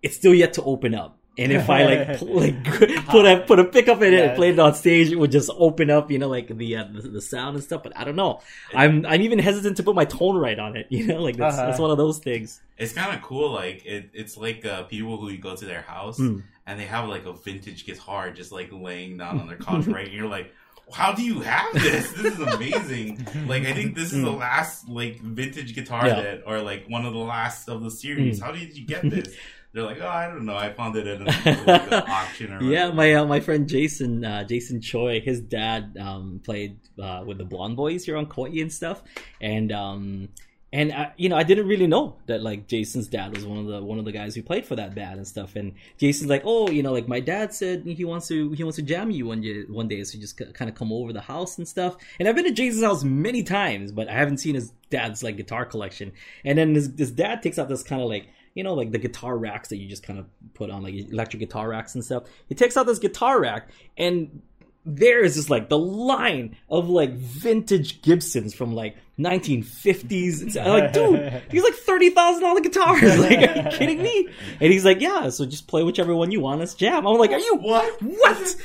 it's 0.02 0.16
still 0.16 0.34
yet 0.34 0.54
to 0.54 0.64
open 0.64 0.96
up. 0.96 1.18
And 1.38 1.52
if 1.54 1.70
I 1.70 1.86
like 1.86 2.18
pl- 2.20 2.36
like 2.36 2.64
put 3.08 3.26
a 3.26 3.44
put 3.48 3.58
a 3.60 3.64
pickup 3.66 4.02
in 4.02 4.14
it 4.14 4.20
and 4.20 4.30
Yeah. 4.32 4.36
play 4.36 4.50
it 4.50 4.60
on 4.60 4.74
stage, 4.76 5.10
it 5.12 5.16
would 5.16 5.32
just 5.32 5.50
open 5.56 5.90
up, 5.90 6.12
you 6.12 6.20
know, 6.20 6.28
like 6.28 6.56
the 6.56 6.76
uh, 6.76 6.84
the, 6.94 7.02
the 7.08 7.22
sound 7.22 7.56
and 7.56 7.64
stuff. 7.64 7.84
But 7.84 7.98
I 7.98 8.04
don't 8.04 8.16
know. 8.18 8.42
I'm 8.76 9.06
I'm 9.06 9.22
even 9.22 9.40
hesitant 9.40 9.78
to 9.78 9.84
put 9.84 9.96
my 9.96 10.06
tone 10.06 10.36
right 10.38 10.60
on 10.60 10.76
it. 10.76 10.88
You 10.92 11.08
know, 11.08 11.22
like 11.22 11.38
that's 11.38 11.56
Uh-huh. 11.58 11.68
that's 11.68 11.80
one 11.80 11.90
of 11.92 11.98
those 11.98 12.20
things. 12.20 12.62
It's 12.78 12.94
kind 12.94 13.16
of 13.16 13.22
cool. 13.24 13.52
Like 13.52 13.86
it, 13.86 14.10
it's 14.14 14.38
like 14.38 14.66
uh, 14.66 14.84
people 14.84 15.18
who 15.18 15.30
you 15.30 15.38
go 15.38 15.56
to 15.56 15.66
their 15.66 15.82
house 15.82 16.20
Mm. 16.20 16.44
and 16.68 16.80
they 16.80 16.86
have 16.86 17.08
like 17.08 17.26
a 17.26 17.34
vintage 17.34 17.86
guitar 17.86 18.32
just 18.32 18.52
like 18.52 18.70
laying 18.72 19.18
down 19.18 19.40
on 19.40 19.48
their 19.48 19.58
couch, 19.58 19.88
right? 19.88 20.06
And 20.08 20.14
you're 20.16 20.28
like, 20.28 20.52
how 20.94 21.14
do 21.14 21.22
you 21.24 21.40
have 21.42 21.74
this? 21.74 22.12
This 22.14 22.34
is 22.34 22.40
amazing. 22.40 23.28
like 23.48 23.64
I 23.66 23.74
think 23.74 23.96
this 23.96 24.14
is 24.14 24.22
the 24.24 24.32
Mm. 24.32 24.40
last 24.40 24.88
like 24.90 25.20
vintage 25.22 25.74
guitar 25.76 26.08
Yeah. 26.08 26.22
that, 26.22 26.44
or 26.46 26.62
like 26.62 26.86
one 26.88 27.06
of 27.06 27.14
the 27.14 27.20
last 27.20 27.68
of 27.70 27.82
the 27.84 27.92
series. 27.92 28.40
Mm. 28.40 28.44
How 28.44 28.52
did 28.52 28.78
you 28.78 28.86
get 28.86 29.10
this? 29.10 29.36
They're 29.74 29.84
like, 29.84 30.02
oh, 30.02 30.08
I 30.08 30.28
don't 30.28 30.44
know. 30.46 30.58
I 30.58 30.74
found 30.74 30.98
it 30.98 31.08
at 31.08 31.22
a, 31.22 31.24
like, 31.66 31.92
an 31.94 32.04
auction 32.06 32.52
or 32.52 32.62
Yeah, 32.62 32.92
my 32.92 33.14
uh, 33.14 33.26
my 33.26 33.40
friend 33.40 33.70
Jason 33.70 34.26
uh, 34.26 34.44
Jason 34.44 34.82
Choi, 34.82 35.22
his 35.22 35.40
dad 35.40 35.96
um, 35.98 36.42
played 36.44 36.78
uh, 37.02 37.24
with 37.26 37.38
the 37.38 37.46
Blonde 37.46 37.78
Boys 37.78 38.04
here 38.04 38.18
on 38.18 38.26
Kauai 38.26 38.60
and 38.60 38.72
stuff, 38.74 39.02
and 39.40 39.72
um, 39.72 40.28
and 40.74 40.92
uh, 40.92 41.10
you 41.18 41.30
know 41.30 41.36
I 41.36 41.44
didn't 41.44 41.68
really 41.68 41.88
know 41.88 42.16
that 42.28 42.42
like 42.42 42.68
Jason's 42.68 43.08
dad 43.08 43.36
was 43.36 43.46
one 43.46 43.60
of 43.60 43.68
the 43.68 43.84
one 43.84 44.00
of 44.00 44.06
the 44.06 44.12
guys 44.12 44.36
who 44.36 44.42
played 44.42 44.66
for 44.66 44.76
that 44.76 44.96
band 44.96 45.18
and 45.18 45.28
stuff, 45.28 45.56
and 45.56 45.74
Jason's 45.98 46.30
like, 46.30 46.44
oh, 46.46 46.70
you 46.70 46.82
know, 46.82 46.94
like 46.94 47.08
my 47.08 47.20
dad 47.20 47.54
said 47.54 47.84
he 47.86 48.06
wants 48.06 48.28
to 48.30 48.52
he 48.54 48.64
wants 48.64 48.78
to 48.78 48.82
jam 48.82 49.12
you 49.12 49.26
one 49.26 49.42
day 49.42 49.64
one 49.68 49.88
day, 49.88 50.04
so 50.04 50.18
just 50.18 50.38
kind 50.38 50.70
of 50.70 50.76
come 50.76 50.94
over 50.94 51.12
the 51.12 51.22
house 51.22 51.58
and 51.58 51.68
stuff. 51.68 51.98
And 52.20 52.28
I've 52.28 52.36
been 52.36 52.46
to 52.46 52.52
Jason's 52.52 52.84
house 52.84 53.04
many 53.04 53.44
times, 53.44 53.92
but 53.92 54.08
I 54.08 54.14
haven't 54.14 54.38
seen 54.38 54.56
his 54.56 54.72
dad's 54.90 55.24
like 55.24 55.38
guitar 55.38 55.66
collection. 55.66 56.14
And 56.46 56.58
then 56.58 56.76
his, 56.76 56.92
his 56.98 57.12
dad 57.12 57.42
takes 57.42 57.60
out 57.60 57.68
this 57.70 57.84
kind 57.84 58.02
of 58.02 58.08
like 58.08 58.28
you 58.54 58.64
know, 58.64 58.74
like 58.74 58.92
the 58.92 58.98
guitar 58.98 59.38
racks 59.38 59.70
that 59.70 59.78
you 59.78 59.88
just 59.88 60.04
kind 60.04 60.20
of 60.20 60.26
put 60.54 60.70
on, 60.70 60.84
like 60.84 60.94
electric 60.94 61.40
guitar 61.40 61.70
racks 61.70 61.96
and 61.96 62.04
stuff. 62.04 62.24
He 62.48 62.56
takes 62.56 62.76
out 62.76 62.86
this 62.86 63.00
guitar 63.00 63.40
rack, 63.40 63.70
and 63.98 64.42
there 64.86 65.24
is 65.24 65.36
just 65.36 65.50
like 65.50 65.70
the 65.70 65.78
line 65.78 66.58
of 66.70 66.90
like 66.90 67.12
vintage 67.12 68.02
Gibsons 68.02 68.54
from 68.54 68.74
like 68.74 68.98
1950s. 69.24 70.42
It's 70.42 70.58
I'm 70.58 70.68
like, 70.68 70.94
dude, 70.94 71.44
he's 71.52 71.64
like 71.64 71.74
thirty 71.74 72.10
thousand 72.10 72.44
dollar 72.44 72.62
guitars. 72.62 73.02
Like, 73.22 73.38
are 73.38 73.58
you 73.58 73.78
kidding 73.78 74.02
me? 74.02 74.28
And 74.60 74.72
he's 74.72 74.84
like, 74.84 75.00
yeah. 75.00 75.30
So 75.30 75.46
just 75.46 75.68
play 75.68 75.84
whichever 75.84 76.16
one 76.16 76.32
you 76.32 76.40
want. 76.40 76.60
Let's 76.60 76.74
jam. 76.74 77.06
I'm 77.06 77.18
like, 77.18 77.32
are 77.32 77.40
you 77.40 77.56
what? 77.58 78.02
what? 78.02 78.56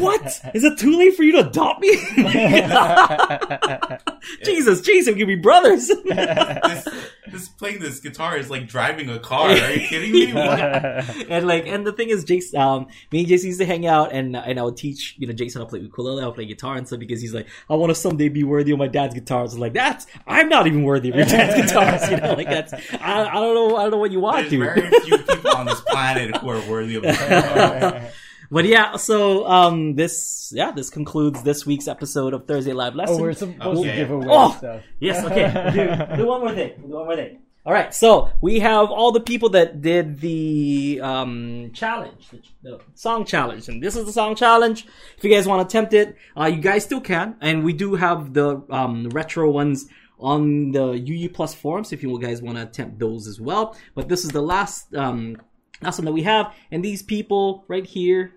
What? 0.00 0.40
Is 0.54 0.64
it 0.64 0.78
too 0.78 0.96
late 0.96 1.14
for 1.14 1.24
you 1.24 1.32
to 1.32 1.48
adopt 1.48 1.80
me? 1.80 1.90
Jesus, 4.44 4.80
Jason, 4.80 5.14
we 5.14 5.20
could 5.20 5.26
be 5.26 5.34
brothers. 5.34 5.88
this, 6.04 6.88
this 7.30 7.48
playing 7.48 7.80
this 7.80 8.00
guitar 8.00 8.36
is 8.36 8.50
like 8.50 8.66
driving 8.66 9.08
a 9.10 9.18
car. 9.18 9.50
Are 9.50 9.72
you 9.72 9.86
kidding 9.86 10.12
me? 10.12 10.32
What? 10.32 10.58
and 10.58 11.46
like, 11.46 11.66
and 11.66 11.86
the 11.86 11.92
thing 11.92 12.10
is, 12.10 12.24
Jason, 12.24 12.60
um, 12.60 12.86
me 13.12 13.20
and 13.20 13.28
Jason 13.28 13.48
used 13.48 13.60
to 13.60 13.66
hang 13.66 13.86
out, 13.86 14.12
and 14.12 14.36
and 14.36 14.58
I 14.58 14.62
would 14.62 14.76
teach, 14.76 15.14
you 15.18 15.26
know, 15.26 15.32
Jason 15.32 15.60
how 15.60 15.66
to 15.66 15.70
play 15.70 15.80
ukulele, 15.80 16.22
how 16.22 16.28
to 16.28 16.34
play 16.34 16.46
guitar 16.46 16.76
and 16.76 16.86
stuff, 16.86 16.98
because 16.98 17.20
he's 17.20 17.34
like, 17.34 17.46
I 17.68 17.74
want 17.74 17.90
to 17.90 17.94
someday 17.94 18.28
be 18.28 18.44
worthy 18.44 18.72
of 18.72 18.78
my 18.78 18.88
dad's 18.88 19.14
guitars. 19.14 19.54
I'm 19.54 19.60
like, 19.60 19.74
that's, 20.06 20.18
I'm 20.26 20.48
not 20.48 20.66
even 20.66 20.82
worthy 20.82 21.10
of 21.10 21.16
your 21.16 21.24
dad's 21.24 21.54
guitars, 21.54 22.10
you 22.10 22.16
know, 22.16 22.34
like 22.34 22.48
that's, 22.48 22.72
I, 22.72 23.24
I 23.28 23.32
don't 23.34 23.54
know, 23.54 23.76
I 23.76 23.82
don't 23.82 23.90
know 23.92 23.98
what 23.98 24.10
you 24.12 24.20
want, 24.20 24.48
There's 24.48 24.50
dude. 24.50 24.60
very 24.74 25.00
few 25.00 25.18
people 25.18 25.56
on 25.56 25.66
this 25.66 25.80
planet 25.82 26.36
who 26.36 26.48
are 26.50 26.60
worthy 26.70 26.96
of 26.96 27.02
this 27.02 27.18
guitar. 27.28 28.02
But 28.50 28.64
yeah, 28.64 28.96
so 28.96 29.46
um, 29.46 29.94
this, 29.94 30.52
yeah, 30.54 30.70
this 30.70 30.88
concludes 30.88 31.42
this 31.42 31.66
week's 31.66 31.86
episode 31.86 32.32
of 32.32 32.46
Thursday 32.46 32.72
Live 32.72 32.94
Lesson. 32.94 33.16
oh, 33.18 33.22
we're 33.22 33.34
supposed 33.34 33.80
Okay. 33.80 33.90
to 33.90 33.96
give 33.96 34.10
away 34.10 34.26
Oh! 34.30 34.54
stuff. 34.56 34.82
Yes, 35.00 35.22
okay. 35.26 36.08
do, 36.10 36.16
do 36.16 36.26
one 36.26 36.40
more 36.40 36.54
thing. 36.54 36.72
Do 36.80 36.88
one 36.94 37.04
more 37.06 37.16
thing. 37.16 37.40
All 37.68 37.74
right, 37.74 37.92
so 37.92 38.30
we 38.40 38.60
have 38.60 38.90
all 38.90 39.12
the 39.12 39.20
people 39.20 39.50
that 39.50 39.82
did 39.82 40.20
the 40.20 41.00
um, 41.02 41.70
challenge, 41.74 42.30
the, 42.30 42.40
the 42.62 42.80
song 42.94 43.26
challenge, 43.26 43.68
and 43.68 43.82
this 43.82 43.94
is 43.94 44.06
the 44.06 44.12
song 44.12 44.36
challenge. 44.36 44.86
If 45.18 45.22
you 45.22 45.28
guys 45.28 45.46
want 45.46 45.60
to 45.60 45.66
attempt 45.66 45.92
it, 45.92 46.16
uh, 46.34 46.46
you 46.46 46.62
guys 46.62 46.84
still 46.84 47.02
can, 47.02 47.36
and 47.42 47.62
we 47.62 47.74
do 47.74 47.96
have 47.96 48.32
the 48.32 48.62
um, 48.70 49.10
retro 49.10 49.50
ones 49.50 49.86
on 50.18 50.72
the 50.72 50.92
UU 50.92 51.28
Plus 51.28 51.54
forums 51.54 51.92
if 51.92 52.02
you 52.02 52.18
guys 52.18 52.40
want 52.40 52.56
to 52.56 52.62
attempt 52.62 53.00
those 53.00 53.26
as 53.26 53.38
well. 53.38 53.76
But 53.94 54.08
this 54.08 54.24
is 54.24 54.30
the 54.30 54.40
last 54.40 54.94
um, 54.94 55.36
last 55.82 55.98
one 55.98 56.06
that 56.06 56.12
we 56.12 56.22
have, 56.22 56.54
and 56.70 56.82
these 56.82 57.02
people 57.02 57.66
right 57.68 57.84
here 57.84 58.32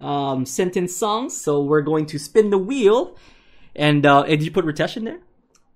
um, 0.00 0.44
sent 0.44 0.76
in 0.76 0.88
songs, 0.88 1.40
so 1.40 1.62
we're 1.62 1.82
going 1.82 2.06
to 2.06 2.18
spin 2.18 2.50
the 2.50 2.58
wheel. 2.58 3.16
And, 3.76 4.04
uh, 4.04 4.22
and 4.22 4.40
did 4.40 4.42
you 4.42 4.50
put 4.50 4.64
Ritesh 4.64 4.96
in 4.96 5.04
there? 5.04 5.20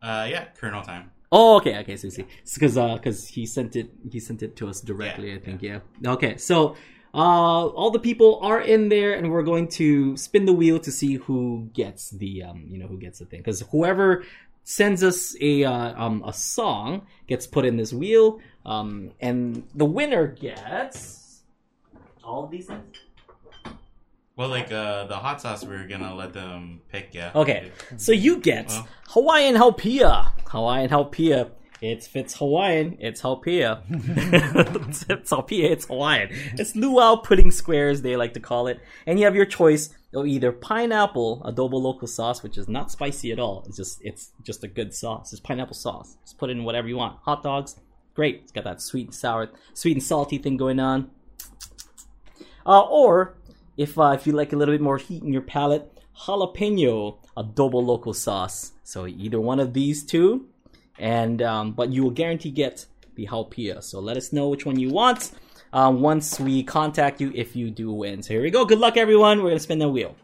Uh, 0.03 0.27
yeah, 0.29 0.47
Colonel 0.59 0.83
time. 0.83 1.13
Oh, 1.33 1.57
okay, 1.57 1.79
okay, 1.79 1.97
so 1.97 2.09
see, 2.09 2.25
because 2.55 2.79
uh, 2.79 2.95
because 2.95 3.27
he 3.27 3.47
sent 3.47 3.75
it, 3.75 3.91
he 4.11 4.21
sent 4.21 4.43
it 4.43 4.55
to 4.57 4.69
us 4.69 4.81
directly. 4.81 5.31
Yeah, 5.31 5.37
I 5.37 5.39
think, 5.41 5.63
yeah. 5.63 5.81
Okay, 6.07 6.37
so 6.37 6.77
uh, 7.15 7.67
all 7.67 7.91
the 7.91 7.99
people 7.99 8.39
are 8.43 8.61
in 8.61 8.89
there, 8.89 9.15
and 9.15 9.31
we're 9.31 9.43
going 9.43 9.69
to 9.69 10.17
spin 10.17 10.45
the 10.45 10.53
wheel 10.53 10.79
to 10.79 10.93
see 10.93 11.15
who 11.15 11.69
gets 11.73 12.11
the 12.11 12.45
um, 12.45 12.67
you 12.71 12.79
know, 12.79 12.87
who 12.87 12.99
gets 12.99 13.19
the 13.19 13.25
thing. 13.25 13.41
Because 13.41 13.63
whoever 13.73 14.25
sends 14.63 15.03
us 15.03 15.37
a 15.41 15.65
uh, 15.65 15.95
um 16.05 16.23
a 16.27 16.33
song 16.33 17.07
gets 17.27 17.47
put 17.47 17.65
in 17.65 17.77
this 17.77 17.93
wheel, 17.93 18.41
um, 18.65 19.11
and 19.21 19.65
the 19.75 19.85
winner 19.85 20.27
gets 20.27 21.43
all 22.23 22.45
of 22.45 22.51
these 22.51 22.67
things. 22.67 22.99
Well, 24.37 24.51
like 24.51 24.71
uh, 24.71 25.07
the 25.07 25.17
hot 25.17 25.41
sauce, 25.41 25.65
we 25.65 25.75
are 25.77 25.89
gonna 25.89 26.15
let 26.15 26.35
them 26.35 26.83
pick. 26.93 27.15
Yeah. 27.15 27.31
Okay, 27.35 27.73
so 27.97 28.13
you 28.13 28.39
get 28.39 28.69
Well. 28.69 28.89
Hawaiian 29.09 29.55
Haupia. 29.55 30.31
Hawaiian 30.49 30.91
Haupia. 30.91 31.51
It's 31.81 32.07
if 32.07 32.17
it's 32.17 32.37
Hawaiian, 32.37 32.99
it's 33.01 33.23
Haupia. 33.23 33.83
it's, 34.89 35.07
it's 35.09 35.33
it's 35.33 35.87
Hawaiian. 35.87 36.29
It's 36.59 36.77
luau 36.77 37.17
pudding 37.17 37.51
squares, 37.51 38.03
they 38.03 38.17
like 38.17 38.35
to 38.35 38.41
call 38.41 38.67
it. 38.67 38.79
And 39.07 39.19
you 39.19 39.25
have 39.25 39.35
your 39.35 39.47
choice 39.47 39.89
of 40.15 40.27
either 40.27 40.53
pineapple 40.53 41.43
adobo 41.47 41.81
local 41.81 42.07
sauce, 42.07 42.43
which 42.43 42.59
is 42.59 42.69
not 42.69 42.91
spicy 42.91 43.33
at 43.33 43.39
all. 43.39 43.65
It's 43.67 43.79
just 43.79 44.01
it's 44.03 44.33
just 44.43 44.63
a 44.63 44.69
good 44.69 44.95
sauce. 44.95 45.33
It's 45.33 45.41
pineapple 45.41 45.75
sauce. 45.75 46.19
Just 46.25 46.37
put 46.37 46.51
it 46.51 46.59
in 46.59 46.65
whatever 46.65 46.89
you 46.89 46.99
want. 46.99 47.19
Hot 47.23 47.43
dogs, 47.43 47.77
great. 48.15 48.41
It's 48.43 48.53
got 48.53 48.65
that 48.65 48.83
sweet 48.83 49.07
and 49.07 49.15
sour, 49.15 49.49
sweet 49.73 49.93
and 49.93 50.03
salty 50.03 50.37
thing 50.37 50.59
going 50.59 50.79
on. 50.79 51.11
Uh, 52.67 52.81
or 52.81 53.37
if 53.77 53.99
uh, 53.99 54.13
if 54.15 54.27
you 54.27 54.33
like 54.33 54.53
a 54.53 54.57
little 54.57 54.75
bit 54.75 54.81
more 54.81 54.99
heat 54.99 55.23
in 55.23 55.33
your 55.33 55.43
palate, 55.43 55.91
jalapeno 56.25 57.19
adobo 57.37 57.85
local 57.85 58.15
sauce. 58.15 58.73
So 58.85 59.07
either 59.07 59.41
one 59.41 59.61
of 59.61 59.73
these 59.73 60.05
two, 60.05 60.47
and 60.99 61.43
um, 61.43 61.73
but 61.73 61.91
you 61.91 62.03
will 62.05 62.11
guarantee 62.11 62.51
get 62.51 62.87
the 63.15 63.27
jalapeno. 63.27 63.83
So 63.83 64.01
let 64.01 64.17
us 64.17 64.33
know 64.33 64.49
which 64.49 64.67
one 64.67 64.79
you 64.79 64.91
want. 64.91 65.33
Um, 65.73 66.01
once 66.01 66.41
we 66.41 66.63
contact 66.63 67.21
you, 67.21 67.33
if 67.35 67.55
you 67.55 67.71
do 67.71 67.93
win. 67.93 68.23
So 68.23 68.35
here 68.35 68.43
we 68.43 68.51
go. 68.51 68.65
Good 68.65 68.79
luck, 68.79 68.97
everyone. 68.97 69.43
We're 69.43 69.51
gonna 69.51 69.61
spin 69.61 69.79
the 69.79 69.89
wheel. 69.89 70.17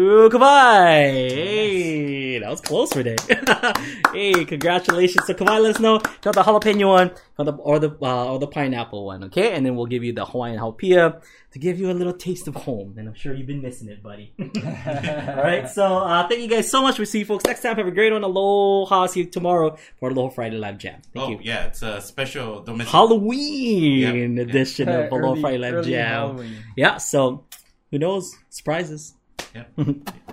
To 0.00 0.28
Kawhi. 0.30 1.30
Hey, 1.30 2.38
that 2.38 2.48
was 2.48 2.60
close 2.62 2.90
for 2.92 3.02
day. 3.02 3.16
hey, 4.14 4.44
congratulations. 4.46 5.26
So 5.26 5.34
Kawhi, 5.34 5.60
let 5.62 5.74
us 5.76 5.80
know 5.80 5.96
if 5.96 6.02
you 6.06 6.10
want 6.24 6.36
the 6.36 6.42
jalapeno 6.42 6.88
one 6.88 7.10
or 7.38 7.44
the 7.44 7.52
or 7.52 7.78
the 7.78 7.90
uh, 8.00 8.32
or 8.32 8.38
the 8.38 8.46
pineapple 8.46 9.04
one, 9.04 9.24
okay? 9.24 9.52
And 9.52 9.64
then 9.66 9.76
we'll 9.76 9.86
give 9.86 10.02
you 10.02 10.12
the 10.14 10.24
Hawaiian 10.24 10.58
jalapeno 10.58 11.20
to 11.52 11.58
give 11.58 11.78
you 11.78 11.90
a 11.90 11.92
little 11.92 12.14
taste 12.14 12.48
of 12.48 12.54
home. 12.54 12.94
And 12.96 13.08
I'm 13.08 13.14
sure 13.14 13.34
you've 13.34 13.46
been 13.46 13.60
missing 13.60 13.88
it, 13.88 14.02
buddy. 14.02 14.32
All 14.38 15.42
right. 15.44 15.68
So 15.68 15.84
uh, 15.98 16.26
thank 16.28 16.40
you 16.40 16.48
guys 16.48 16.70
so 16.70 16.80
much. 16.80 16.96
We'll 16.98 17.06
see 17.06 17.18
you 17.20 17.24
folks 17.26 17.44
next 17.44 17.60
time. 17.60 17.76
Have 17.76 17.86
a 17.86 17.90
great 17.90 18.12
one. 18.12 18.22
Aloha. 18.24 19.04
See 19.06 19.20
you 19.20 19.26
tomorrow 19.26 19.76
for 19.98 20.08
Aloha 20.10 20.30
Friday 20.34 20.56
Live 20.56 20.78
Jam. 20.78 21.02
Thank 21.12 21.26
oh 21.26 21.30
you. 21.32 21.38
yeah, 21.42 21.66
it's 21.66 21.82
a 21.82 22.00
special. 22.00 22.62
Don't 22.62 22.78
miss 22.78 22.86
it. 22.88 22.90
Halloween 22.90 24.36
Yeah. 24.36 24.42
edition 24.44 24.88
of 24.88 25.12
Aloha 25.12 25.32
Early- 25.32 25.40
Friday 25.42 25.58
Live 25.58 25.84
Jam. 25.84 26.08
Halloween. 26.08 26.56
Yeah. 26.74 26.96
So 26.96 27.44
who 27.90 27.98
knows? 27.98 28.34
Surprises. 28.48 29.14
Yep. 29.54 29.72